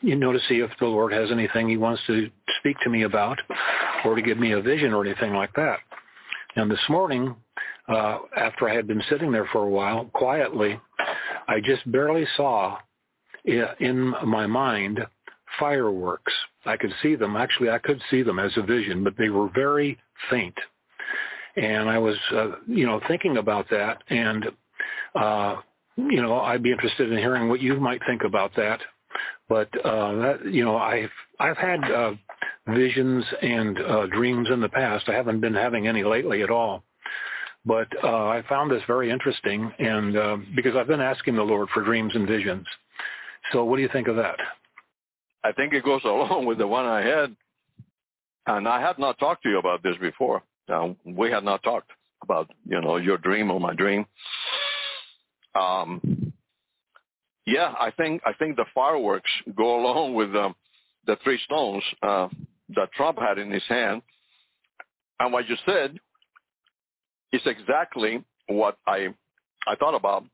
you 0.00 0.16
know, 0.16 0.32
to 0.32 0.40
see 0.48 0.56
if 0.56 0.70
the 0.80 0.86
Lord 0.86 1.12
has 1.12 1.30
anything 1.30 1.68
he 1.68 1.76
wants 1.76 2.02
to 2.06 2.30
speak 2.58 2.76
to 2.80 2.90
me 2.90 3.02
about 3.02 3.38
or 4.04 4.14
to 4.14 4.22
give 4.22 4.38
me 4.38 4.52
a 4.52 4.60
vision 4.60 4.92
or 4.92 5.04
anything 5.04 5.32
like 5.32 5.54
that. 5.54 5.78
And 6.56 6.70
this 6.70 6.78
morning, 6.88 7.36
uh, 7.88 8.18
after 8.36 8.68
I 8.68 8.74
had 8.74 8.86
been 8.86 9.02
sitting 9.08 9.30
there 9.30 9.48
for 9.52 9.64
a 9.64 9.68
while, 9.68 10.06
quietly, 10.06 10.80
I 11.46 11.60
just 11.60 11.90
barely 11.90 12.26
saw 12.36 12.78
in 13.44 14.14
my 14.26 14.46
mind 14.46 15.00
fireworks. 15.58 16.32
I 16.66 16.76
could 16.76 16.92
see 17.02 17.14
them. 17.14 17.36
Actually, 17.36 17.70
I 17.70 17.78
could 17.78 18.00
see 18.10 18.22
them 18.22 18.38
as 18.38 18.52
a 18.56 18.62
vision, 18.62 19.04
but 19.04 19.14
they 19.16 19.30
were 19.30 19.48
very 19.54 19.98
faint. 20.30 20.54
And 21.56 21.88
I 21.88 21.98
was, 21.98 22.16
uh, 22.32 22.50
you 22.66 22.86
know, 22.86 23.00
thinking 23.08 23.38
about 23.38 23.68
that, 23.70 24.02
and 24.10 24.46
uh, 25.14 25.56
you 25.98 26.22
know, 26.22 26.38
I'd 26.40 26.62
be 26.62 26.70
interested 26.70 27.10
in 27.10 27.18
hearing 27.18 27.48
what 27.48 27.60
you 27.60 27.78
might 27.80 28.00
think 28.06 28.22
about 28.22 28.54
that. 28.56 28.80
But 29.48 29.68
uh, 29.84 30.14
that, 30.14 30.52
you 30.52 30.64
know, 30.64 30.76
I've 30.76 31.10
I've 31.40 31.56
had 31.56 31.82
uh, 31.90 32.12
visions 32.68 33.24
and 33.42 33.78
uh, 33.80 34.06
dreams 34.06 34.48
in 34.52 34.60
the 34.60 34.68
past. 34.68 35.08
I 35.08 35.14
haven't 35.14 35.40
been 35.40 35.54
having 35.54 35.88
any 35.88 36.04
lately 36.04 36.42
at 36.42 36.50
all. 36.50 36.84
But 37.64 37.88
uh, 38.02 38.26
I 38.26 38.42
found 38.48 38.70
this 38.70 38.82
very 38.86 39.10
interesting, 39.10 39.72
and 39.78 40.16
uh, 40.16 40.36
because 40.54 40.76
I've 40.76 40.86
been 40.86 41.00
asking 41.00 41.36
the 41.36 41.42
Lord 41.42 41.68
for 41.74 41.82
dreams 41.82 42.12
and 42.14 42.26
visions. 42.26 42.66
So, 43.52 43.64
what 43.64 43.76
do 43.76 43.82
you 43.82 43.90
think 43.92 44.08
of 44.08 44.16
that? 44.16 44.36
I 45.44 45.52
think 45.52 45.72
it 45.72 45.84
goes 45.84 46.02
along 46.04 46.46
with 46.46 46.58
the 46.58 46.66
one 46.66 46.86
I 46.86 47.02
had, 47.02 47.34
and 48.46 48.68
I 48.68 48.80
have 48.80 48.98
not 48.98 49.18
talked 49.18 49.42
to 49.42 49.50
you 49.50 49.58
about 49.58 49.82
this 49.82 49.96
before. 50.00 50.42
Uh, 50.72 50.90
we 51.04 51.30
had 51.30 51.44
not 51.44 51.62
talked 51.62 51.90
about 52.22 52.50
you 52.66 52.80
know 52.80 52.96
your 52.96 53.18
dream 53.18 53.50
or 53.50 53.58
my 53.58 53.74
dream. 53.74 54.06
Um, 55.58 56.32
yeah, 57.46 57.72
I 57.80 57.90
think 57.90 58.22
I 58.26 58.32
think 58.34 58.56
the 58.56 58.66
fireworks 58.74 59.30
go 59.56 59.80
along 59.80 60.14
with 60.14 60.34
um, 60.36 60.54
the 61.06 61.16
three 61.24 61.40
stones 61.44 61.82
uh, 62.02 62.28
that 62.76 62.92
Trump 62.92 63.18
had 63.18 63.38
in 63.38 63.50
his 63.50 63.62
hand, 63.68 64.02
and 65.18 65.32
what 65.32 65.48
you 65.48 65.56
said 65.64 65.98
is 67.32 67.40
exactly 67.46 68.22
what 68.48 68.76
I 68.86 69.08
I 69.66 69.76
thought 69.76 69.94
about. 69.94 70.24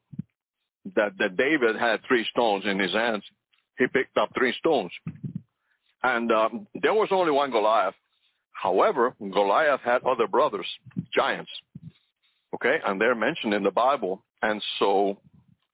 That 0.97 1.13
that 1.19 1.37
David 1.37 1.77
had 1.77 2.01
three 2.07 2.27
stones 2.31 2.65
in 2.67 2.79
his 2.79 2.93
hands. 2.93 3.23
He 3.79 3.87
picked 3.87 4.17
up 4.19 4.31
three 4.37 4.55
stones, 4.59 4.91
and 6.03 6.31
um, 6.33 6.67
there 6.83 6.95
was 6.95 7.09
only 7.11 7.33
one 7.33 7.51
Goliath. 7.51 7.95
However, 8.51 9.15
Goliath 9.21 9.81
had 9.81 10.03
other 10.05 10.27
brothers, 10.27 10.67
giants. 11.13 11.51
Okay, 12.55 12.79
and 12.87 13.01
they're 13.01 13.15
mentioned 13.17 13.53
in 13.53 13.65
the 13.65 13.71
Bible. 13.71 14.23
And 14.43 14.63
so 14.79 15.19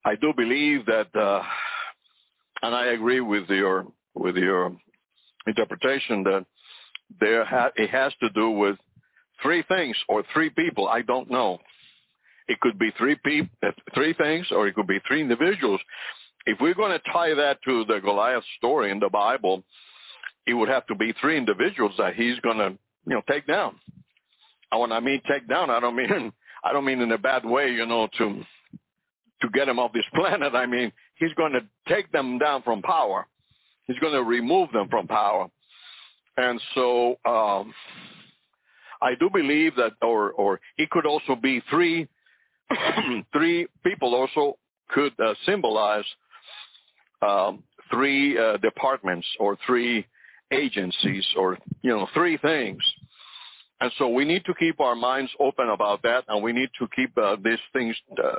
I 0.05 0.14
do 0.16 0.33
believe 0.35 0.87
that, 0.87 1.14
uh, 1.14 1.43
and 2.62 2.75
I 2.75 2.87
agree 2.87 3.21
with 3.21 3.49
your 3.49 3.87
with 4.14 4.37
your 4.37 4.77
interpretation 5.47 6.23
that 6.25 6.47
there 7.21 7.45
ha- 7.45 7.73
it 7.77 7.90
has 7.90 8.12
to 8.21 8.31
do 8.31 8.51
with 8.51 8.77
three 9.43 9.62
things 9.64 9.97
or 10.09 10.23
three 10.33 10.51
people. 10.51 10.88
I 10.88 11.03
don't 11.03 11.31
know. 11.31 11.59
It 12.49 12.59
could 12.61 12.79
be 12.79 12.90
three 12.99 13.16
people, 13.16 13.55
three 13.95 14.14
things, 14.14 14.47
or 14.51 14.66
it 14.66 14.75
could 14.75 14.87
be 14.87 15.01
three 15.07 15.21
individuals. 15.21 15.81
If 16.47 16.59
we're 16.61 16.75
going 16.75 16.93
to 16.93 17.12
tie 17.12 17.35
that 17.35 17.59
to 17.64 17.85
the 17.85 18.01
Goliath 18.01 18.45
story 18.57 18.90
in 18.90 18.99
the 18.99 19.09
Bible, 19.09 19.62
it 20.47 20.55
would 20.55 20.69
have 20.69 20.87
to 20.87 20.95
be 20.95 21.12
three 21.21 21.37
individuals 21.37 21.93
that 21.99 22.14
he's 22.14 22.38
going 22.40 22.59
to, 22.59 22.71
you 23.07 23.14
know, 23.14 23.23
take 23.29 23.47
down. 23.47 23.77
And 24.73 24.81
when 24.81 24.93
I 24.93 25.01
mean 25.01 25.21
take 25.29 25.47
down, 25.49 25.71
I 25.71 25.81
don't 25.81 25.97
mean 25.97 26.33
I 26.64 26.73
don't 26.73 26.85
mean 26.85 27.01
in 27.01 27.12
a 27.12 27.18
bad 27.18 27.44
way, 27.44 27.70
you 27.70 27.87
know, 27.87 28.09
to 28.18 28.42
to 29.42 29.49
get 29.51 29.68
him 29.68 29.79
off 29.79 29.92
this 29.92 30.05
planet. 30.14 30.55
I 30.55 30.66
mean, 30.66 30.92
he's 31.16 31.33
going 31.35 31.53
to 31.53 31.61
take 31.88 32.11
them 32.12 32.38
down 32.38 32.62
from 32.62 32.83
power. 32.83 33.27
He's 33.87 33.99
going 33.99 34.12
to 34.12 34.23
remove 34.23 34.70
them 34.73 34.88
from 34.88 35.07
power. 35.07 35.49
And 36.37 36.61
so 36.75 37.16
um, 37.25 37.75
I 39.03 39.14
do 39.18 39.29
believe 39.31 39.75
that, 39.77 39.92
or 40.03 40.33
or 40.33 40.61
it 40.79 40.90
could 40.90 41.07
also 41.07 41.35
be 41.35 41.62
three 41.70 42.09
three 43.33 43.66
people 43.85 44.14
also 44.14 44.57
could 44.88 45.12
uh, 45.20 45.35
symbolize 45.46 46.05
um, 47.23 47.62
three 47.90 48.38
uh, 48.38 48.57
departments 48.59 49.27
or 49.38 49.59
three 49.66 50.07
agencies 50.53 51.27
or 51.37 51.59
you 51.83 51.90
know 51.90 52.07
three 52.14 52.37
things. 52.38 52.83
And 53.81 53.90
so 53.97 54.09
we 54.09 54.25
need 54.25 54.45
to 54.45 54.55
keep 54.55 54.79
our 54.81 54.95
minds 54.95 55.31
open 55.40 55.71
about 55.71 56.03
that, 56.03 56.25
and 56.29 56.43
we 56.43 56.53
need 56.53 56.69
to 56.79 56.88
keep 56.95 57.16
uh, 57.16 57.37
these 57.43 57.59
things 57.73 57.97
uh, 58.23 58.37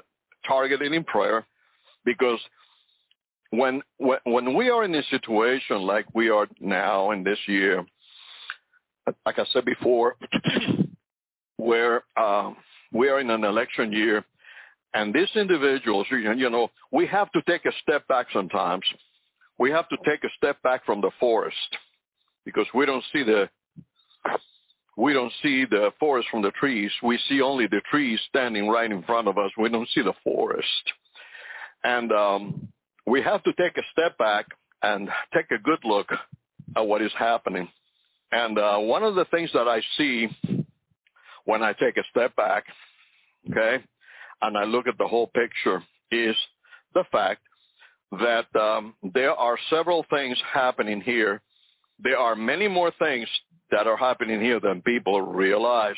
targeted 0.47 0.93
in 0.93 1.03
prayer 1.03 1.45
because 2.05 2.39
when, 3.49 3.81
when 3.97 4.19
when 4.25 4.55
we 4.55 4.69
are 4.69 4.83
in 4.83 4.95
a 4.95 5.03
situation 5.03 5.81
like 5.81 6.05
we 6.13 6.29
are 6.29 6.47
now 6.59 7.11
in 7.11 7.23
this 7.23 7.39
year, 7.47 7.83
like 9.25 9.39
I 9.39 9.45
said 9.51 9.65
before, 9.65 10.15
where 11.57 12.03
uh, 12.15 12.51
we 12.93 13.09
are 13.09 13.19
in 13.19 13.29
an 13.29 13.43
election 13.43 13.91
year, 13.91 14.23
and 14.93 15.13
these 15.13 15.29
individuals, 15.35 16.07
you 16.11 16.49
know, 16.49 16.69
we 16.91 17.07
have 17.07 17.31
to 17.31 17.41
take 17.43 17.65
a 17.65 17.71
step 17.81 18.07
back 18.07 18.27
sometimes. 18.31 18.83
We 19.57 19.71
have 19.71 19.87
to 19.89 19.97
take 20.05 20.23
a 20.23 20.29
step 20.37 20.61
back 20.61 20.85
from 20.85 21.01
the 21.01 21.11
forest 21.19 21.77
because 22.45 22.65
we 22.73 22.85
don't 22.85 23.03
see 23.13 23.23
the 23.23 23.49
we 24.97 25.13
don't 25.13 25.31
see 25.41 25.65
the 25.65 25.91
forest 25.99 26.27
from 26.29 26.41
the 26.41 26.51
trees. 26.51 26.91
We 27.01 27.19
see 27.29 27.41
only 27.41 27.67
the 27.67 27.81
trees 27.89 28.19
standing 28.29 28.67
right 28.67 28.91
in 28.91 29.03
front 29.03 29.27
of 29.27 29.37
us. 29.37 29.51
We 29.57 29.69
don't 29.69 29.89
see 29.93 30.01
the 30.01 30.13
forest. 30.23 30.67
And 31.83 32.11
um, 32.11 32.67
we 33.07 33.21
have 33.21 33.43
to 33.43 33.53
take 33.53 33.77
a 33.77 33.83
step 33.91 34.17
back 34.17 34.47
and 34.83 35.09
take 35.33 35.51
a 35.51 35.57
good 35.57 35.79
look 35.83 36.09
at 36.75 36.87
what 36.87 37.01
is 37.01 37.11
happening. 37.17 37.67
And 38.31 38.57
uh, 38.57 38.77
one 38.77 39.03
of 39.03 39.15
the 39.15 39.25
things 39.25 39.49
that 39.53 39.67
I 39.67 39.81
see 39.97 40.27
when 41.45 41.63
I 41.63 41.73
take 41.73 41.97
a 41.97 42.03
step 42.09 42.35
back, 42.35 42.65
okay, 43.49 43.83
and 44.41 44.57
I 44.57 44.63
look 44.63 44.87
at 44.87 44.97
the 44.97 45.07
whole 45.07 45.27
picture 45.27 45.83
is 46.11 46.35
the 46.93 47.03
fact 47.11 47.41
that 48.11 48.53
um, 48.55 48.93
there 49.13 49.33
are 49.33 49.57
several 49.69 50.05
things 50.09 50.37
happening 50.53 51.01
here. 51.01 51.41
There 51.99 52.17
are 52.17 52.35
many 52.35 52.67
more 52.67 52.91
things 52.99 53.27
that 53.71 53.87
are 53.87 53.97
happening 53.97 54.41
here 54.41 54.59
than 54.59 54.81
people 54.81 55.21
realize. 55.21 55.95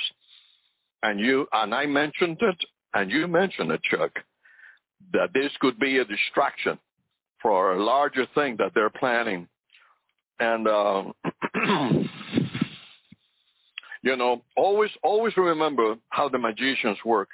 And 1.02 1.20
you 1.20 1.48
and 1.52 1.74
I 1.74 1.86
mentioned 1.86 2.38
it, 2.42 2.58
and 2.94 3.12
you 3.12 3.28
mentioned 3.28 3.72
it, 3.72 3.82
Chuck, 3.84 4.12
that 5.12 5.34
this 5.34 5.52
could 5.60 5.78
be 5.80 5.98
a 5.98 6.06
distraction 6.06 6.80
for 7.42 7.74
a 7.74 7.84
larger 7.84 8.26
thing 8.34 8.56
that 8.58 8.72
they're 8.74 8.90
planning. 8.90 9.48
And 10.40 10.68
uh, 10.68 11.04
you 14.02 14.16
know, 14.16 14.44
always 14.56 14.92
always 15.04 15.36
remember 15.36 15.96
how 16.10 16.30
the 16.30 16.38
magicians 16.38 16.98
work. 17.06 17.30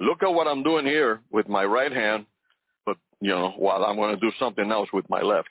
Look 0.00 0.22
at 0.22 0.32
what 0.32 0.46
I'm 0.46 0.62
doing 0.62 0.86
here 0.86 1.20
with 1.30 1.48
my 1.48 1.64
right 1.64 1.92
hand, 1.92 2.26
but 2.86 2.96
you 3.20 3.30
know, 3.30 3.52
while 3.56 3.84
I'm 3.84 3.96
going 3.96 4.14
to 4.14 4.20
do 4.20 4.32
something 4.38 4.70
else 4.70 4.88
with 4.92 5.08
my 5.08 5.22
left. 5.22 5.50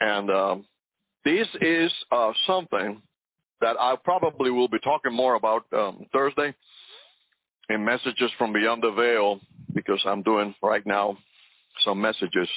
And 0.00 0.30
um, 0.30 0.64
this 1.24 1.48
is 1.60 1.92
uh, 2.12 2.32
something 2.46 3.02
that 3.60 3.76
I 3.78 3.96
probably 4.02 4.50
will 4.50 4.68
be 4.68 4.78
talking 4.80 5.12
more 5.12 5.34
about 5.34 5.64
um, 5.72 6.06
Thursday 6.12 6.54
in 7.68 7.84
messages 7.84 8.30
from 8.38 8.52
beyond 8.52 8.82
the 8.82 8.92
veil 8.92 9.40
because 9.74 10.00
I'm 10.04 10.22
doing 10.22 10.54
right 10.62 10.86
now 10.86 11.16
some 11.84 12.00
messages 12.00 12.48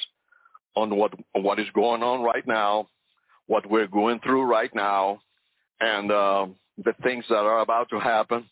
on 0.76 0.96
what 0.96 1.12
what 1.32 1.58
is 1.58 1.66
going 1.74 2.02
on 2.02 2.22
right 2.22 2.46
now, 2.46 2.88
what 3.46 3.68
we're 3.68 3.88
going 3.88 4.20
through 4.20 4.44
right 4.44 4.72
now, 4.74 5.20
and 5.80 6.12
uh, 6.12 6.46
the 6.84 6.94
things 7.02 7.24
that 7.28 7.36
are 7.36 7.60
about 7.60 7.90
to 7.90 7.98
happen 7.98 8.46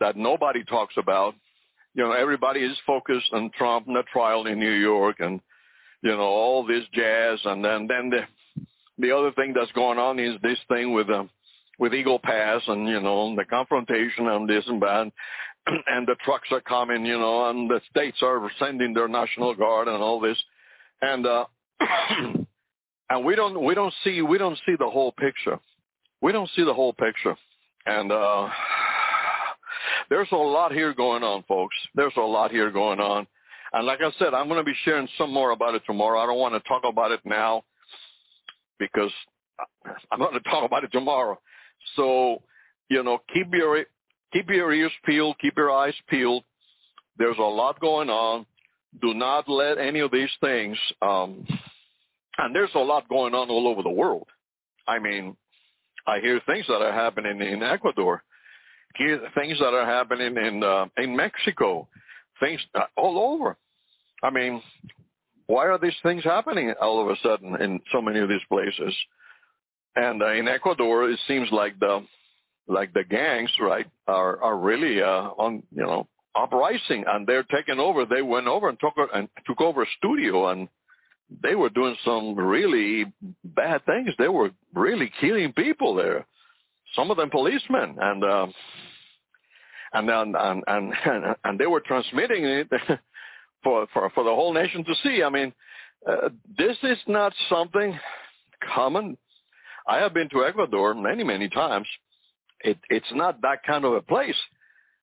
that 0.00 0.16
nobody 0.16 0.64
talks 0.64 0.94
about. 0.96 1.34
You 1.94 2.04
know, 2.04 2.12
everybody 2.12 2.60
is 2.60 2.76
focused 2.86 3.32
on 3.32 3.50
Trump 3.56 3.86
and 3.86 3.96
the 3.96 4.02
trial 4.12 4.46
in 4.46 4.58
New 4.58 4.72
York 4.72 5.16
and, 5.20 5.40
you 6.02 6.10
know, 6.10 6.20
all 6.20 6.66
this 6.66 6.84
jazz. 6.92 7.38
And 7.44 7.64
then, 7.64 7.86
then 7.86 8.10
the, 8.10 8.64
the 8.98 9.16
other 9.16 9.32
thing 9.32 9.54
that's 9.54 9.70
going 9.72 9.98
on 9.98 10.18
is 10.18 10.34
this 10.42 10.58
thing 10.68 10.92
with, 10.92 11.08
um, 11.10 11.30
with 11.78 11.94
Eagle 11.94 12.18
Pass 12.18 12.62
and, 12.66 12.88
you 12.88 13.00
know, 13.00 13.34
the 13.34 13.44
confrontation 13.44 14.28
and 14.28 14.48
this 14.48 14.64
and 14.66 14.80
that. 14.82 15.12
And 15.86 16.06
the 16.06 16.14
trucks 16.22 16.48
are 16.50 16.60
coming, 16.60 17.06
you 17.06 17.18
know, 17.18 17.48
and 17.48 17.70
the 17.70 17.80
states 17.90 18.18
are 18.20 18.50
sending 18.58 18.92
their 18.92 19.08
National 19.08 19.54
Guard 19.54 19.88
and 19.88 19.96
all 19.96 20.20
this. 20.20 20.36
And, 21.00 21.26
uh, 21.26 21.46
and 23.10 23.24
we 23.24 23.34
don't, 23.34 23.62
we 23.64 23.74
don't 23.74 23.94
see, 24.04 24.20
we 24.20 24.36
don't 24.36 24.58
see 24.66 24.74
the 24.78 24.90
whole 24.90 25.12
picture. 25.12 25.58
We 26.20 26.32
don't 26.32 26.50
see 26.54 26.64
the 26.64 26.74
whole 26.74 26.92
picture. 26.92 27.34
And, 27.86 28.12
uh, 28.12 28.48
there's 30.10 30.28
a 30.32 30.36
lot 30.36 30.72
here 30.72 30.92
going 30.92 31.22
on, 31.22 31.44
folks. 31.48 31.76
There's 31.94 32.12
a 32.18 32.20
lot 32.20 32.50
here 32.50 32.70
going 32.70 33.00
on. 33.00 33.26
And 33.72 33.86
like 33.86 34.00
I 34.02 34.10
said, 34.18 34.34
I'm 34.34 34.48
going 34.48 34.60
to 34.60 34.64
be 34.64 34.76
sharing 34.84 35.08
some 35.18 35.32
more 35.32 35.50
about 35.50 35.74
it 35.74 35.82
tomorrow. 35.86 36.20
I 36.20 36.26
don't 36.26 36.38
want 36.38 36.54
to 36.54 36.68
talk 36.68 36.82
about 36.84 37.10
it 37.10 37.20
now 37.24 37.64
because 38.78 39.10
I'm 40.12 40.18
going 40.18 40.34
to 40.34 40.50
talk 40.50 40.64
about 40.64 40.84
it 40.84 40.92
tomorrow. 40.92 41.38
So, 41.96 42.42
you 42.88 43.02
know, 43.02 43.18
keep 43.32 43.52
your 43.52 43.84
keep 44.32 44.48
your 44.50 44.72
ears 44.72 44.92
peeled, 45.04 45.36
keep 45.40 45.56
your 45.56 45.70
eyes 45.70 45.94
peeled. 46.08 46.44
There's 47.16 47.38
a 47.38 47.42
lot 47.42 47.80
going 47.80 48.10
on. 48.10 48.46
Do 49.00 49.14
not 49.14 49.48
let 49.48 49.78
any 49.78 50.00
of 50.00 50.10
these 50.10 50.30
things. 50.40 50.76
Um, 51.02 51.46
and 52.38 52.54
there's 52.54 52.74
a 52.74 52.80
lot 52.80 53.08
going 53.08 53.34
on 53.34 53.50
all 53.50 53.68
over 53.68 53.82
the 53.82 53.90
world. 53.90 54.26
I 54.86 54.98
mean, 54.98 55.36
I 56.06 56.20
hear 56.20 56.40
things 56.46 56.66
that 56.68 56.82
are 56.82 56.92
happening 56.92 57.40
in 57.40 57.62
Ecuador 57.62 58.22
hear 58.96 59.20
things 59.34 59.58
that 59.58 59.74
are 59.74 59.86
happening 59.86 60.36
in 60.36 60.62
uh, 60.62 60.86
in 60.96 61.16
Mexico, 61.16 61.88
things 62.40 62.60
uh, 62.74 62.84
all 62.96 63.18
over. 63.34 63.56
I 64.22 64.30
mean, 64.30 64.62
why 65.46 65.66
are 65.66 65.78
these 65.78 65.96
things 66.02 66.24
happening 66.24 66.72
all 66.80 67.02
of 67.02 67.08
a 67.08 67.20
sudden 67.22 67.60
in 67.60 67.80
so 67.92 68.00
many 68.00 68.20
of 68.20 68.28
these 68.28 68.44
places? 68.48 68.94
And 69.96 70.22
uh, 70.22 70.32
in 70.32 70.48
Ecuador, 70.48 71.08
it 71.08 71.18
seems 71.28 71.48
like 71.52 71.78
the 71.78 72.04
like 72.66 72.92
the 72.94 73.04
gangs, 73.04 73.52
right, 73.60 73.86
are 74.06 74.42
are 74.42 74.56
really 74.56 75.02
uh, 75.02 75.30
on 75.38 75.62
you 75.74 75.84
know 75.84 76.06
uprising, 76.34 77.04
and 77.06 77.26
they're 77.26 77.44
taking 77.44 77.78
over. 77.78 78.04
They 78.04 78.22
went 78.22 78.48
over 78.48 78.68
and 78.68 78.78
took 78.80 78.94
and 79.14 79.28
took 79.46 79.60
over 79.60 79.82
a 79.82 79.86
studio, 79.98 80.48
and 80.48 80.68
they 81.42 81.54
were 81.54 81.70
doing 81.70 81.96
some 82.04 82.34
really 82.34 83.12
bad 83.44 83.84
things. 83.86 84.10
They 84.18 84.28
were 84.28 84.50
really 84.74 85.10
killing 85.20 85.52
people 85.52 85.94
there 85.94 86.26
some 86.94 87.10
of 87.10 87.16
them 87.16 87.30
policemen, 87.30 87.96
and 88.00 88.24
uh, 88.24 88.46
and 89.92 90.08
then 90.08 90.34
and, 90.36 90.64
and 90.66 90.94
and 91.44 91.58
they 91.58 91.66
were 91.66 91.80
transmitting 91.80 92.44
it 92.44 92.68
for 93.62 93.86
for 93.92 94.10
for 94.10 94.24
the 94.24 94.30
whole 94.30 94.52
nation 94.52 94.84
to 94.84 94.94
see. 95.02 95.22
I 95.22 95.30
mean, 95.30 95.52
uh, 96.08 96.28
this 96.56 96.76
is 96.82 96.98
not 97.06 97.32
something 97.48 97.98
common. 98.74 99.16
I 99.86 99.98
have 99.98 100.14
been 100.14 100.28
to 100.30 100.44
Ecuador 100.44 100.94
many 100.94 101.24
many 101.24 101.48
times. 101.48 101.86
It 102.60 102.78
it's 102.88 103.12
not 103.12 103.42
that 103.42 103.62
kind 103.64 103.84
of 103.84 103.92
a 103.92 104.02
place, 104.02 104.40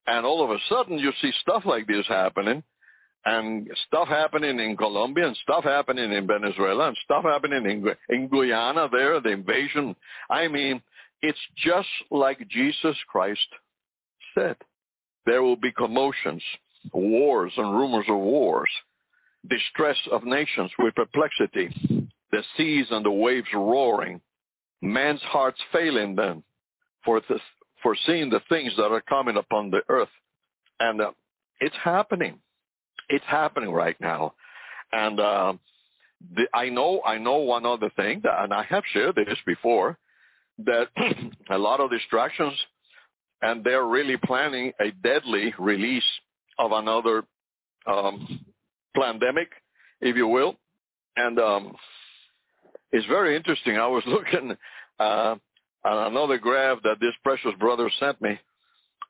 and 0.07 0.25
all 0.25 0.43
of 0.43 0.49
a 0.51 0.59
sudden 0.69 0.97
you 0.97 1.11
see 1.21 1.31
stuff 1.41 1.63
like 1.65 1.87
this 1.87 2.07
happening. 2.07 2.63
And 3.23 3.69
stuff 3.85 4.07
happening 4.07 4.59
in 4.59 4.75
Colombia 4.75 5.27
and 5.27 5.37
stuff 5.43 5.63
happening 5.63 6.11
in 6.11 6.25
Venezuela 6.25 6.87
and 6.87 6.97
stuff 7.03 7.23
happening 7.23 7.65
in, 7.69 7.87
in 8.09 8.27
Guyana 8.27 8.89
there, 8.91 9.19
the 9.19 9.29
invasion. 9.29 9.95
I 10.27 10.47
mean, 10.47 10.81
it's 11.21 11.37
just 11.55 11.87
like 12.09 12.47
Jesus 12.47 12.97
Christ 13.07 13.45
said. 14.33 14.55
There 15.25 15.43
will 15.43 15.55
be 15.55 15.71
commotions, 15.71 16.41
wars 16.93 17.53
and 17.57 17.77
rumors 17.77 18.05
of 18.09 18.17
wars, 18.17 18.71
distress 19.47 19.97
of 20.11 20.23
nations 20.23 20.71
with 20.79 20.95
perplexity, 20.95 21.69
the 22.31 22.43
seas 22.57 22.87
and 22.89 23.05
the 23.05 23.11
waves 23.11 23.47
roaring, 23.53 24.19
man's 24.81 25.21
hearts 25.21 25.59
failing 25.71 26.15
them 26.15 26.43
for, 27.05 27.21
the, 27.27 27.39
for 27.83 27.95
seeing 28.05 28.29
the 28.29 28.41
things 28.49 28.73
that 28.77 28.91
are 28.91 29.01
coming 29.01 29.37
upon 29.37 29.71
the 29.71 29.81
earth. 29.89 30.09
And 30.79 31.01
uh, 31.01 31.11
it's 31.59 31.75
happening. 31.83 32.39
It's 33.09 33.25
happening 33.27 33.71
right 33.71 33.99
now. 33.99 34.33
And 34.91 35.19
uh, 35.19 35.53
the, 36.35 36.47
I 36.53 36.69
know 36.69 37.01
I 37.05 37.17
know 37.17 37.37
one 37.37 37.65
other 37.65 37.89
thing, 37.95 38.21
that, 38.23 38.43
and 38.43 38.53
I 38.53 38.63
have 38.63 38.83
shared 38.91 39.15
this 39.15 39.37
before, 39.45 39.97
that 40.65 40.87
a 41.49 41.57
lot 41.57 41.79
of 41.79 41.89
distractions 41.89 42.53
and 43.41 43.63
they're 43.63 43.85
really 43.85 44.17
planning 44.17 44.71
a 44.79 44.91
deadly 45.03 45.53
release 45.57 46.03
of 46.59 46.71
another 46.71 47.23
um, 47.87 48.45
pandemic, 48.95 49.49
if 49.99 50.15
you 50.15 50.27
will. 50.27 50.55
And 51.15 51.39
um, 51.39 51.75
it's 52.91 53.05
very 53.07 53.35
interesting. 53.35 53.77
I 53.77 53.87
was 53.87 54.03
looking 54.07 54.55
uh, 54.99 55.35
at 55.85 56.07
another 56.07 56.37
graph 56.37 56.83
that 56.83 56.99
this 56.99 57.13
precious 57.23 57.53
brother 57.59 57.89
sent 57.99 58.21
me 58.21 58.39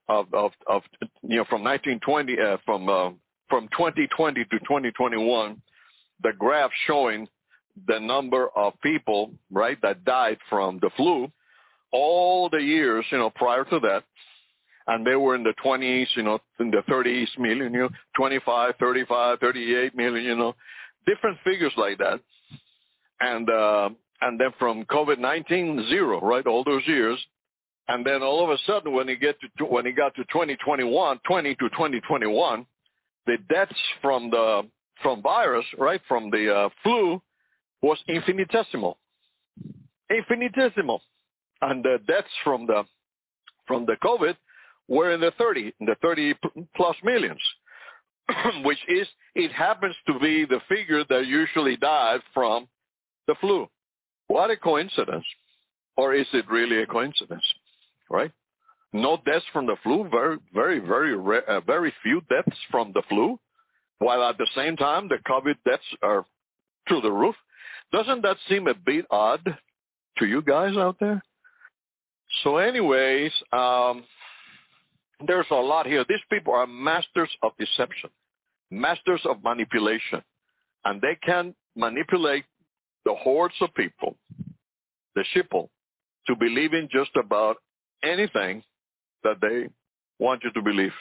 of, 0.08 0.34
of, 0.34 0.52
of 0.68 0.84
you 1.24 1.38
know, 1.38 1.46
from 1.46 1.64
1920, 1.64 2.40
uh, 2.40 2.58
from 2.66 2.90
uh, 2.90 3.10
from 3.50 3.68
2020 3.78 4.46
to 4.46 4.60
2021, 4.60 5.62
the 6.24 6.32
graph 6.38 6.72
showing 6.88 7.28
the 7.88 8.00
number 8.00 8.48
of 8.56 8.74
people, 8.82 9.32
right, 9.52 9.78
that 9.82 10.06
died 10.06 10.38
from 10.50 10.80
the 10.82 10.90
flu 10.96 11.30
all 11.92 12.50
the 12.50 12.62
years, 12.62 13.06
you 13.12 13.18
know, 13.18 13.30
prior 13.30 13.66
to 13.66 13.80
that, 13.80 14.04
and 14.88 15.06
they 15.06 15.16
were 15.16 15.36
in 15.36 15.44
the 15.44 15.54
20s, 15.64 16.08
you 16.16 16.24
know, 16.24 16.40
in 16.60 16.72
the 16.72 16.82
30s 16.90 17.28
million, 17.38 17.74
you 17.74 17.82
know, 17.82 17.90
25, 18.16 18.76
35, 18.80 19.40
38 19.40 19.96
million, 19.96 20.24
you 20.24 20.36
know, 20.36 20.56
different 21.06 21.38
figures 21.44 21.74
like 21.78 21.98
that. 21.98 22.20
And, 23.22 23.50
uh, 23.50 23.90
and 24.22 24.40
then 24.40 24.50
from 24.60 24.86
COVID-19, 24.86 25.90
zero, 25.90 26.20
right, 26.22 26.46
all 26.46 26.64
those 26.64 26.84
years. 26.88 27.20
And 27.88 28.06
then 28.06 28.22
all 28.22 28.44
of 28.44 28.50
a 28.50 28.58
sudden, 28.66 28.94
when 28.94 29.08
you 29.08 29.18
get 29.18 29.38
to, 29.58 29.66
when 29.66 29.86
he 29.86 29.92
got 29.92 30.16
to 30.16 30.24
2021, 30.26 31.20
20 31.26 31.56
to 31.56 31.70
2021, 31.70 32.66
the 33.28 33.38
deaths 33.50 33.74
from 34.02 34.30
the, 34.30 34.64
from 35.02 35.22
virus, 35.22 35.66
right, 35.78 36.02
from 36.08 36.30
the 36.30 36.54
uh, 36.54 36.70
flu 36.84 37.22
was 37.82 37.98
infinitesimal. 38.08 38.98
Infinitesimal 40.10 41.02
and 41.62 41.84
the 41.84 42.00
deaths 42.08 42.30
from 42.44 42.66
the 42.66 42.84
from 43.68 43.86
the 43.86 43.96
COVID 44.04 44.36
were 44.88 45.12
in 45.12 45.22
the 45.22 45.32
30, 45.38 45.74
in 45.80 45.86
the 45.86 45.96
30 46.02 46.34
plus 46.76 46.96
millions, 47.04 47.40
which 48.64 48.80
is 48.90 49.08
it 49.36 49.52
happens 49.52 49.96
to 50.08 50.20
be 50.20 50.46
the 50.46 50.60
figure 50.68 51.04
that 51.08 51.26
usually 51.26 51.78
died 51.78 52.20
from 52.34 52.68
the 53.32 53.36
flu. 53.40 53.68
What 54.28 54.52
a 54.52 54.58
coincidence, 54.58 55.26
or 55.96 56.14
is 56.14 56.28
it 56.34 56.46
really 56.50 56.82
a 56.82 56.86
coincidence? 56.86 57.44
Right? 58.10 58.32
No 58.94 59.18
deaths 59.26 59.46
from 59.54 59.66
the 59.68 59.78
flu, 59.84 60.10
very, 60.10 60.38
very, 60.54 60.80
very, 60.82 61.16
uh, 61.48 61.62
very 61.62 61.94
few 62.04 62.22
deaths 62.30 62.58
from 62.70 62.92
the 62.94 63.04
flu, 63.08 63.40
while 64.00 64.24
at 64.24 64.38
the 64.38 64.48
same 64.56 64.76
time 64.76 65.08
the 65.08 65.20
COVID 65.32 65.56
deaths 65.66 65.84
are 66.02 66.26
through 66.88 67.02
the 67.02 67.12
roof. 67.12 67.36
Doesn't 67.94 68.22
that 68.24 68.38
seem 68.50 68.68
a 68.68 68.74
bit 68.74 69.06
odd 69.10 69.44
to 70.18 70.26
you 70.26 70.42
guys 70.42 70.76
out 70.76 70.98
there? 71.00 71.22
So 72.44 72.58
anyways, 72.58 73.32
um, 73.54 74.04
there's 75.26 75.52
a 75.52 75.56
lot 75.56 75.86
here. 75.86 76.04
These 76.08 76.26
people 76.30 76.54
are 76.54 76.68
masters 76.68 77.30
of 77.44 77.52
deception, 77.58 78.10
masters 78.72 79.22
of 79.26 79.44
manipulation, 79.44 80.22
and 80.84 81.02
they 81.02 81.18
can 81.24 81.54
manipulate 81.76 82.46
the 83.06 83.14
hordes 83.16 83.56
of 83.62 83.74
people, 83.74 84.16
the 85.16 85.24
sheeple, 85.36 85.70
to 86.28 86.36
believe 86.36 86.74
in 86.74 86.88
just 86.92 87.12
about 87.16 87.58
anything 88.04 88.64
that 89.24 89.38
they 89.42 89.68
want 90.20 90.44
you 90.44 90.52
to 90.52 90.62
believe. 90.62 90.94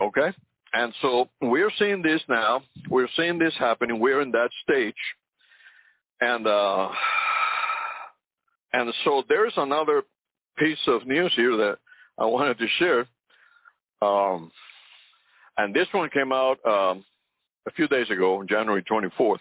Okay? 0.00 0.32
And 0.72 0.92
so 1.00 1.28
we're 1.40 1.70
seeing 1.78 2.02
this 2.02 2.20
now. 2.28 2.62
We're 2.90 3.08
seeing 3.16 3.38
this 3.38 3.54
happening. 3.58 4.00
We're 4.00 4.20
in 4.20 4.32
that 4.32 4.50
stage. 4.62 4.94
And 6.20 6.46
uh, 6.46 6.88
and 8.72 8.92
so 9.04 9.22
there's 9.28 9.52
another 9.56 10.02
piece 10.58 10.78
of 10.86 11.06
news 11.06 11.32
here 11.36 11.56
that 11.56 11.78
I 12.18 12.26
wanted 12.26 12.58
to 12.58 12.66
share. 12.78 13.06
Um, 14.02 14.50
and 15.56 15.74
this 15.74 15.86
one 15.92 16.10
came 16.10 16.32
out 16.32 16.58
um, 16.66 17.04
a 17.66 17.70
few 17.74 17.88
days 17.88 18.10
ago, 18.10 18.44
January 18.48 18.82
24th. 18.82 19.38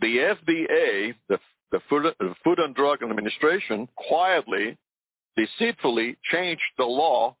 The 0.00 0.34
FDA, 0.34 1.14
the, 1.28 1.38
the, 1.72 1.80
Food, 1.88 2.14
the 2.18 2.34
Food 2.44 2.58
and 2.58 2.74
Drug 2.74 3.02
Administration, 3.02 3.88
quietly, 3.96 4.76
deceitfully 5.36 6.16
changed 6.30 6.62
the 6.76 6.84
law 6.84 7.36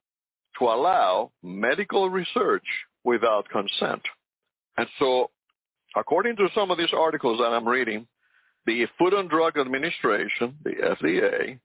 to 0.58 0.64
allow 0.64 1.32
medical 1.42 2.08
research 2.08 2.64
without 3.04 3.48
consent. 3.50 4.02
And 4.78 4.86
so, 4.98 5.30
according 5.96 6.36
to 6.36 6.48
some 6.54 6.70
of 6.70 6.78
these 6.78 6.92
articles 6.92 7.38
that 7.38 7.52
I'm 7.52 7.68
reading, 7.68 8.06
the 8.64 8.86
Food 8.98 9.12
and 9.12 9.28
Drug 9.28 9.58
Administration, 9.58 10.56
the 10.64 10.72
FDA, 10.72 11.58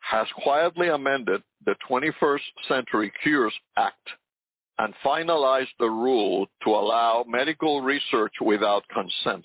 has 0.00 0.26
quietly 0.42 0.88
amended 0.88 1.42
the 1.66 1.74
21st 1.90 2.40
Century 2.68 3.12
Cures 3.22 3.52
Act 3.76 4.08
and 4.78 4.94
finalized 5.04 5.74
the 5.80 5.90
rule 5.90 6.46
to 6.62 6.70
allow 6.70 7.24
medical 7.28 7.82
research 7.82 8.32
without 8.40 8.84
consent 8.88 9.44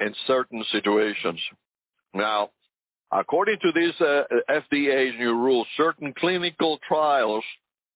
in 0.00 0.14
certain 0.26 0.64
situations. 0.72 1.40
Now, 2.14 2.50
according 3.12 3.58
to 3.62 3.72
these 3.72 3.94
uh, 4.00 4.22
FDA's 4.50 5.18
new 5.18 5.34
rules, 5.34 5.66
certain 5.76 6.14
clinical 6.18 6.78
trials 6.86 7.44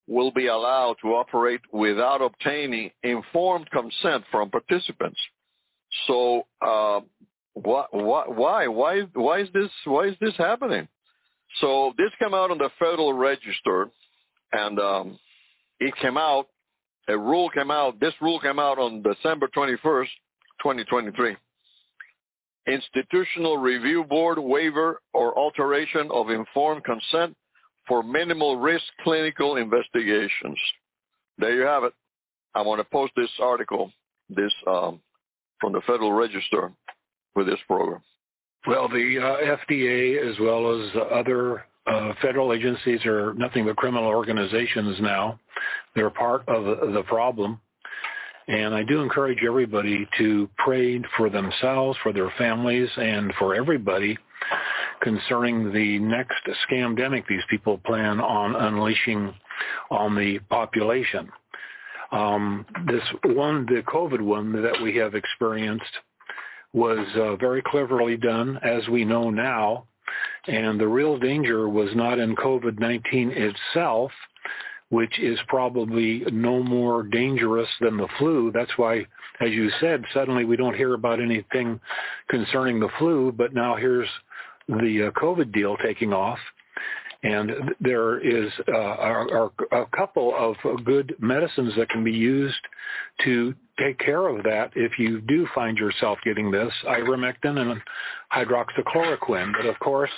will 0.07 0.31
be 0.31 0.47
allowed 0.47 0.95
to 1.01 1.09
operate 1.09 1.61
without 1.71 2.21
obtaining 2.21 2.91
informed 3.03 3.69
consent 3.71 4.23
from 4.31 4.49
participants. 4.49 5.19
So, 6.07 6.45
uh, 6.61 7.01
why, 7.53 7.85
why, 7.91 8.67
why, 8.67 9.01
why 9.13 9.39
is 9.39 9.47
this, 9.53 9.69
why 9.85 10.07
is 10.07 10.15
this 10.19 10.35
happening? 10.37 10.87
So 11.61 11.93
this 11.97 12.09
came 12.19 12.33
out 12.33 12.51
on 12.51 12.57
the 12.57 12.69
Federal 12.79 13.13
Register, 13.13 13.89
and 14.51 14.79
um, 14.79 15.19
it 15.79 15.93
came 16.01 16.17
out. 16.17 16.47
A 17.09 17.17
rule 17.17 17.49
came 17.49 17.69
out. 17.69 17.99
This 17.99 18.13
rule 18.21 18.39
came 18.39 18.59
out 18.59 18.79
on 18.79 19.03
December 19.03 19.49
21st, 19.55 20.07
2023. 20.63 21.35
Institutional 22.67 23.57
Review 23.57 24.03
Board 24.03 24.39
waiver 24.39 25.01
or 25.13 25.37
alteration 25.37 26.09
of 26.11 26.29
informed 26.29 26.83
consent 26.83 27.35
for 27.87 28.03
minimal 28.03 28.57
risk 28.57 28.85
clinical 29.03 29.57
investigations. 29.57 30.57
There 31.37 31.53
you 31.53 31.63
have 31.63 31.83
it. 31.83 31.93
I 32.55 32.61
want 32.61 32.79
to 32.79 32.85
post 32.85 33.13
this 33.15 33.29
article, 33.41 33.91
this 34.29 34.53
um, 34.67 35.01
from 35.59 35.73
the 35.73 35.81
Federal 35.81 36.13
Register 36.13 36.71
with 37.35 37.47
this 37.47 37.59
program. 37.67 38.01
Well, 38.67 38.87
the 38.87 39.19
uh, 39.19 39.67
FDA 39.67 40.29
as 40.29 40.39
well 40.39 40.81
as 40.81 40.89
other 41.11 41.65
uh, 41.85 42.13
federal 42.21 42.53
agencies 42.53 43.05
are 43.05 43.33
nothing 43.33 43.65
but 43.65 43.75
criminal 43.75 44.05
organizations 44.05 44.97
now. 45.01 45.39
They're 45.95 46.09
part 46.09 46.47
of 46.47 46.93
the 46.93 47.03
problem. 47.07 47.59
And 48.47 48.73
I 48.73 48.83
do 48.83 49.01
encourage 49.01 49.39
everybody 49.45 50.07
to 50.17 50.49
pray 50.57 51.01
for 51.17 51.29
themselves, 51.29 51.97
for 52.03 52.11
their 52.11 52.31
families, 52.37 52.89
and 52.97 53.33
for 53.39 53.55
everybody 53.55 54.17
concerning 55.01 55.71
the 55.71 55.99
next 55.99 56.47
scamdemic 56.69 57.25
these 57.27 57.43
people 57.49 57.77
plan 57.85 58.19
on 58.19 58.55
unleashing 58.55 59.33
on 59.91 60.15
the 60.15 60.39
population. 60.49 61.29
Um, 62.11 62.65
this 62.85 63.03
one, 63.23 63.65
the 63.65 63.81
COVID 63.83 64.21
one 64.21 64.61
that 64.61 64.81
we 64.81 64.95
have 64.97 65.15
experienced, 65.15 65.83
was 66.73 67.05
uh, 67.15 67.35
very 67.37 67.61
cleverly 67.61 68.17
done, 68.17 68.59
as 68.63 68.87
we 68.87 69.05
know 69.05 69.29
now. 69.29 69.85
And 70.47 70.79
the 70.79 70.87
real 70.87 71.17
danger 71.17 71.69
was 71.69 71.89
not 71.95 72.19
in 72.19 72.35
COVID-19 72.35 73.03
itself, 73.35 74.11
which 74.93 75.17
is 75.17 75.39
probably 75.47 76.23
no 76.31 76.61
more 76.61 77.01
dangerous 77.01 77.67
than 77.81 77.97
the 77.97 78.07
flu. 78.19 78.51
That's 78.53 78.77
why, 78.77 79.07
as 79.41 79.49
you 79.49 79.71
said, 79.81 80.05
suddenly 80.13 80.45
we 80.45 80.55
don't 80.55 80.75
hear 80.75 80.93
about 80.93 81.19
anything 81.19 81.79
concerning 82.29 82.79
the 82.79 82.89
flu, 82.99 83.31
but 83.31 83.55
now 83.55 83.75
here's 83.75 84.07
the 84.67 85.07
uh, 85.07 85.19
COVID 85.19 85.51
deal 85.51 85.77
taking 85.77 86.13
off. 86.13 86.37
And 87.23 87.73
there 87.81 88.19
is 88.19 88.51
uh, 88.67 88.77
are, 88.77 89.51
are 89.71 89.81
a 89.81 89.85
couple 89.97 90.35
of 90.37 90.85
good 90.85 91.15
medicines 91.19 91.73
that 91.75 91.89
can 91.89 92.03
be 92.03 92.11
used 92.11 92.63
to 93.23 93.55
take 93.79 93.97
care 93.97 94.27
of 94.27 94.43
that 94.43 94.73
if 94.75 94.99
you 94.99 95.21
do 95.21 95.47
find 95.55 95.75
yourself 95.75 96.19
getting 96.23 96.51
this, 96.51 96.71
ivermectin 96.85 97.57
and 97.57 97.81
hydroxychloroquine. 98.31 99.53
But 99.53 99.65
of 99.65 99.79
course, 99.79 100.11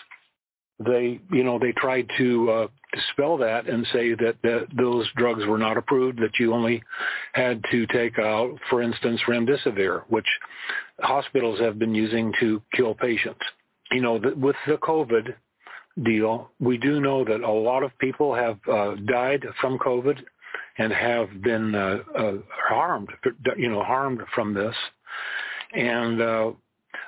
they, 0.79 1.19
you 1.31 1.43
know, 1.43 1.57
they 1.57 1.71
tried 1.71 2.09
to 2.17 2.51
uh, 2.51 2.67
dispel 2.93 3.37
that 3.37 3.67
and 3.67 3.85
say 3.93 4.13
that, 4.15 4.35
that 4.43 4.67
those 4.77 5.07
drugs 5.15 5.45
were 5.45 5.57
not 5.57 5.77
approved, 5.77 6.19
that 6.19 6.37
you 6.39 6.53
only 6.53 6.83
had 7.33 7.63
to 7.71 7.85
take 7.87 8.19
out, 8.19 8.57
for 8.69 8.81
instance, 8.81 9.21
remdesivir, 9.27 10.03
which 10.09 10.27
hospitals 10.99 11.59
have 11.59 11.79
been 11.79 11.95
using 11.95 12.33
to 12.39 12.61
kill 12.73 12.93
patients. 12.93 13.41
You 13.91 14.01
know, 14.01 14.13
with 14.35 14.55
the 14.67 14.77
COVID 14.77 15.33
deal, 16.03 16.49
we 16.59 16.77
do 16.77 16.99
know 16.99 17.23
that 17.23 17.41
a 17.41 17.51
lot 17.51 17.83
of 17.83 17.97
people 17.99 18.33
have 18.35 18.57
uh, 18.69 18.95
died 19.05 19.45
from 19.61 19.77
COVID 19.79 20.19
and 20.77 20.91
have 20.91 21.41
been 21.41 21.73
uh, 21.73 21.99
uh, 22.17 22.33
harmed, 22.49 23.09
you 23.55 23.69
know, 23.69 23.83
harmed 23.83 24.21
from 24.33 24.53
this. 24.53 24.75
And 25.73 26.21
uh, 26.21 26.51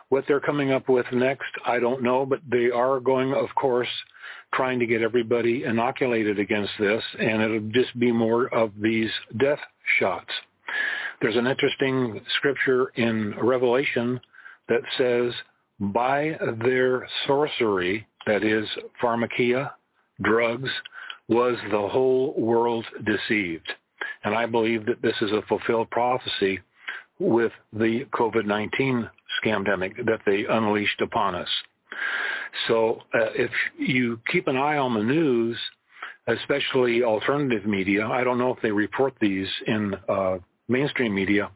what 0.10 0.24
they're 0.28 0.40
coming 0.40 0.72
up 0.72 0.88
with 0.88 1.06
next, 1.12 1.50
I 1.66 1.80
don't 1.80 2.02
know, 2.02 2.26
but 2.26 2.40
they 2.50 2.70
are 2.70 3.00
going, 3.00 3.34
of 3.34 3.48
course, 3.56 3.90
trying 4.54 4.80
to 4.80 4.86
get 4.86 5.02
everybody 5.02 5.64
inoculated 5.66 6.40
against 6.40 6.72
this, 6.80 7.04
and 7.20 7.42
it'll 7.42 7.70
just 7.72 7.98
be 8.00 8.12
more 8.12 8.48
of 8.54 8.72
these 8.82 9.10
death 9.38 9.60
shots. 10.00 10.32
There's 11.22 11.36
an 11.36 11.48
interesting 11.48 12.22
scripture 12.38 12.92
in 12.96 13.34
Revelation 13.42 14.20
that 14.70 14.82
says, 14.98 15.34
by 15.80 16.38
their 16.64 17.08
sorcery, 17.26 18.08
that 18.26 18.44
is 18.44 18.68
pharmakia, 19.02 19.72
drugs, 20.22 20.70
was 21.28 21.58
the 21.72 21.88
whole 21.88 22.34
world 22.38 22.86
deceived. 23.06 23.72
And 24.24 24.36
I 24.36 24.46
believe 24.46 24.86
that 24.86 25.02
this 25.02 25.16
is 25.22 25.32
a 25.32 25.42
fulfilled 25.48 25.90
prophecy 25.90 26.60
with 27.20 27.52
the 27.74 28.06
COVID-19 28.14 29.10
scamdemic 29.44 30.06
that 30.06 30.22
they 30.26 30.46
unleashed 30.50 31.02
upon 31.02 31.36
us. 31.36 31.50
So 32.68 33.02
uh, 33.14 33.32
if 33.36 33.52
you 33.78 34.20
keep 34.32 34.48
an 34.48 34.58
eye 34.58 34.78
on 34.78 34.94
the 34.94 35.04
news, 35.04 35.58
especially 36.28 37.04
alternative 37.04 37.66
media, 37.66 38.06
I 38.08 38.24
don't 38.24 38.38
know 38.38 38.54
if 38.54 38.62
they 38.62 38.72
report 38.72 39.14
these 39.22 39.48
in 39.66 39.96
uh, 40.10 40.38
mainstream 40.68 41.14
media, 41.16 41.50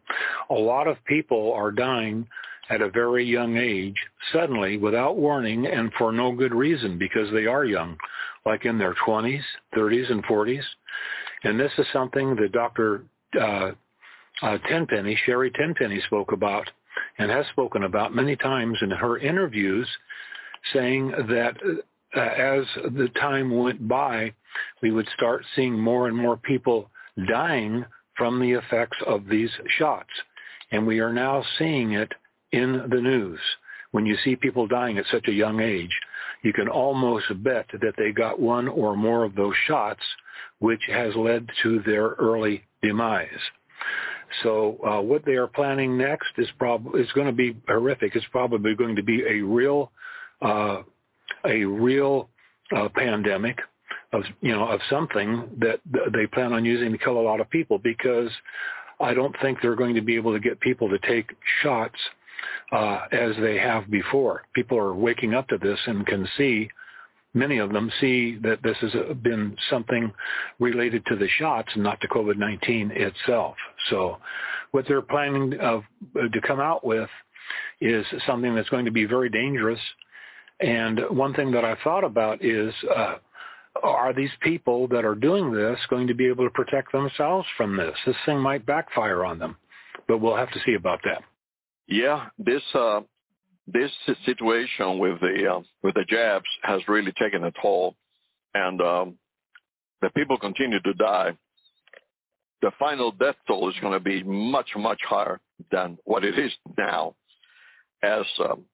a 0.49 0.53
lot 0.55 0.87
of 0.87 1.03
people 1.05 1.53
are 1.53 1.71
dying 1.71 2.27
at 2.69 2.81
a 2.81 2.89
very 2.89 3.25
young 3.25 3.57
age, 3.57 3.95
suddenly, 4.31 4.77
without 4.77 5.17
warning, 5.17 5.67
and 5.67 5.91
for 5.97 6.11
no 6.11 6.31
good 6.31 6.53
reason, 6.53 6.97
because 6.97 7.29
they 7.33 7.45
are 7.45 7.65
young, 7.65 7.97
like 8.45 8.65
in 8.65 8.77
their 8.77 8.95
20s, 9.05 9.41
30s, 9.75 10.09
and 10.09 10.23
40s. 10.23 10.63
And 11.43 11.59
this 11.59 11.71
is 11.77 11.85
something 11.91 12.35
that 12.35 12.53
Dr. 12.53 13.03
Uh, 13.39 13.71
uh, 14.41 14.57
Tenpenny, 14.69 15.17
Sherry 15.25 15.51
Tenpenny 15.51 16.01
spoke 16.07 16.31
about 16.31 16.69
and 17.17 17.29
has 17.31 17.45
spoken 17.47 17.83
about 17.83 18.15
many 18.15 18.35
times 18.35 18.77
in 18.81 18.91
her 18.91 19.17
interviews, 19.17 19.87
saying 20.73 21.11
that 21.29 21.55
uh, 22.15 22.19
as 22.19 22.65
the 22.95 23.09
time 23.19 23.55
went 23.55 23.87
by, 23.87 24.33
we 24.81 24.91
would 24.91 25.07
start 25.15 25.45
seeing 25.55 25.79
more 25.79 26.07
and 26.07 26.17
more 26.17 26.37
people 26.37 26.89
dying 27.27 27.85
from 28.17 28.39
the 28.39 28.51
effects 28.51 28.97
of 29.05 29.27
these 29.27 29.51
shots. 29.77 30.09
And 30.71 30.85
we 30.85 30.99
are 30.99 31.13
now 31.13 31.43
seeing 31.57 31.93
it 31.93 32.11
in 32.51 32.87
the 32.89 33.01
news. 33.01 33.39
When 33.91 34.05
you 34.05 34.15
see 34.23 34.35
people 34.35 34.67
dying 34.67 34.97
at 34.97 35.05
such 35.11 35.27
a 35.27 35.33
young 35.33 35.59
age, 35.59 35.91
you 36.43 36.53
can 36.53 36.67
almost 36.67 37.25
bet 37.43 37.67
that 37.81 37.95
they 37.97 38.11
got 38.11 38.39
one 38.39 38.67
or 38.67 38.95
more 38.95 39.23
of 39.23 39.35
those 39.35 39.55
shots, 39.67 40.01
which 40.59 40.81
has 40.87 41.15
led 41.15 41.47
to 41.63 41.81
their 41.85 42.09
early 42.09 42.63
demise. 42.81 43.29
So 44.43 44.77
uh, 44.85 45.01
what 45.01 45.25
they 45.25 45.33
are 45.33 45.47
planning 45.47 45.97
next 45.97 46.31
is 46.37 46.47
probably 46.57 47.01
is 47.01 47.11
going 47.13 47.27
to 47.27 47.33
be 47.33 47.55
horrific. 47.67 48.15
It's 48.15 48.25
probably 48.31 48.75
going 48.75 48.95
to 48.95 49.03
be 49.03 49.23
a 49.23 49.41
real 49.41 49.91
uh, 50.41 50.83
a 51.45 51.63
real 51.63 52.29
uh, 52.75 52.89
pandemic 52.95 53.59
of 54.13 54.23
you 54.41 54.51
know 54.51 54.67
of 54.67 54.79
something 54.89 55.49
that 55.59 55.79
they 56.13 56.27
plan 56.27 56.53
on 56.53 56.65
using 56.65 56.91
to 56.91 56.97
kill 56.97 57.19
a 57.19 57.21
lot 57.21 57.39
of 57.39 57.49
people 57.49 57.77
because 57.77 58.29
I 58.99 59.13
don't 59.13 59.35
think 59.41 59.59
they're 59.61 59.75
going 59.75 59.95
to 59.95 60.01
be 60.01 60.15
able 60.15 60.33
to 60.33 60.39
get 60.39 60.59
people 60.59 60.89
to 60.89 60.99
take 60.99 61.31
shots 61.61 61.97
uh, 62.71 63.01
as 63.11 63.35
they 63.41 63.57
have 63.57 63.89
before. 63.89 64.43
People 64.53 64.77
are 64.77 64.93
waking 64.93 65.33
up 65.33 65.47
to 65.49 65.57
this 65.57 65.79
and 65.85 66.05
can 66.05 66.27
see, 66.37 66.69
many 67.33 67.57
of 67.59 67.71
them 67.71 67.91
see 67.99 68.37
that 68.43 68.61
this 68.63 68.77
has 68.81 68.91
been 69.21 69.55
something 69.69 70.11
related 70.59 71.05
to 71.07 71.15
the 71.15 71.27
shots 71.39 71.69
and 71.73 71.83
not 71.83 71.99
to 72.01 72.07
COVID-19 72.07 72.91
itself. 72.91 73.55
So 73.89 74.17
what 74.71 74.85
they're 74.87 75.01
planning 75.01 75.59
of, 75.59 75.83
uh, 76.15 76.27
to 76.27 76.41
come 76.41 76.59
out 76.59 76.85
with 76.85 77.09
is 77.79 78.05
something 78.27 78.55
that's 78.55 78.69
going 78.69 78.85
to 78.85 78.91
be 78.91 79.05
very 79.05 79.29
dangerous. 79.29 79.79
And 80.59 80.99
one 81.09 81.33
thing 81.33 81.51
that 81.51 81.65
I 81.65 81.75
thought 81.83 82.03
about 82.03 82.43
is, 82.43 82.73
uh, 82.95 83.15
are 83.81 84.13
these 84.13 84.31
people 84.41 84.87
that 84.89 85.05
are 85.05 85.15
doing 85.15 85.51
this 85.51 85.79
going 85.89 86.07
to 86.07 86.13
be 86.13 86.27
able 86.27 86.43
to 86.45 86.51
protect 86.51 86.91
themselves 86.91 87.47
from 87.57 87.77
this? 87.77 87.95
This 88.05 88.15
thing 88.25 88.39
might 88.39 88.65
backfire 88.65 89.23
on 89.25 89.39
them, 89.39 89.55
but 90.07 90.19
we'll 90.19 90.35
have 90.35 90.51
to 90.51 90.59
see 90.65 90.73
about 90.73 90.99
that. 91.05 91.23
Yeah, 91.87 92.27
this 92.37 92.61
uh, 92.75 93.01
this 93.67 93.91
situation 94.25 94.99
with 94.99 95.19
the 95.19 95.47
uh, 95.51 95.61
with 95.83 95.95
the 95.95 96.05
jabs 96.07 96.45
has 96.63 96.81
really 96.87 97.11
taken 97.13 97.43
a 97.43 97.51
toll, 97.61 97.95
and 98.53 98.81
um, 98.81 99.17
the 100.01 100.09
people 100.11 100.37
continue 100.37 100.79
to 100.81 100.93
die. 100.93 101.37
The 102.61 102.71
final 102.77 103.11
death 103.11 103.35
toll 103.47 103.69
is 103.69 103.75
going 103.81 103.93
to 103.93 103.99
be 103.99 104.23
much 104.23 104.69
much 104.75 104.99
higher 105.07 105.39
than 105.71 105.97
what 106.03 106.23
it 106.23 106.37
is 106.37 106.51
now. 106.77 107.15
As 108.03 108.25
um, 108.39 108.65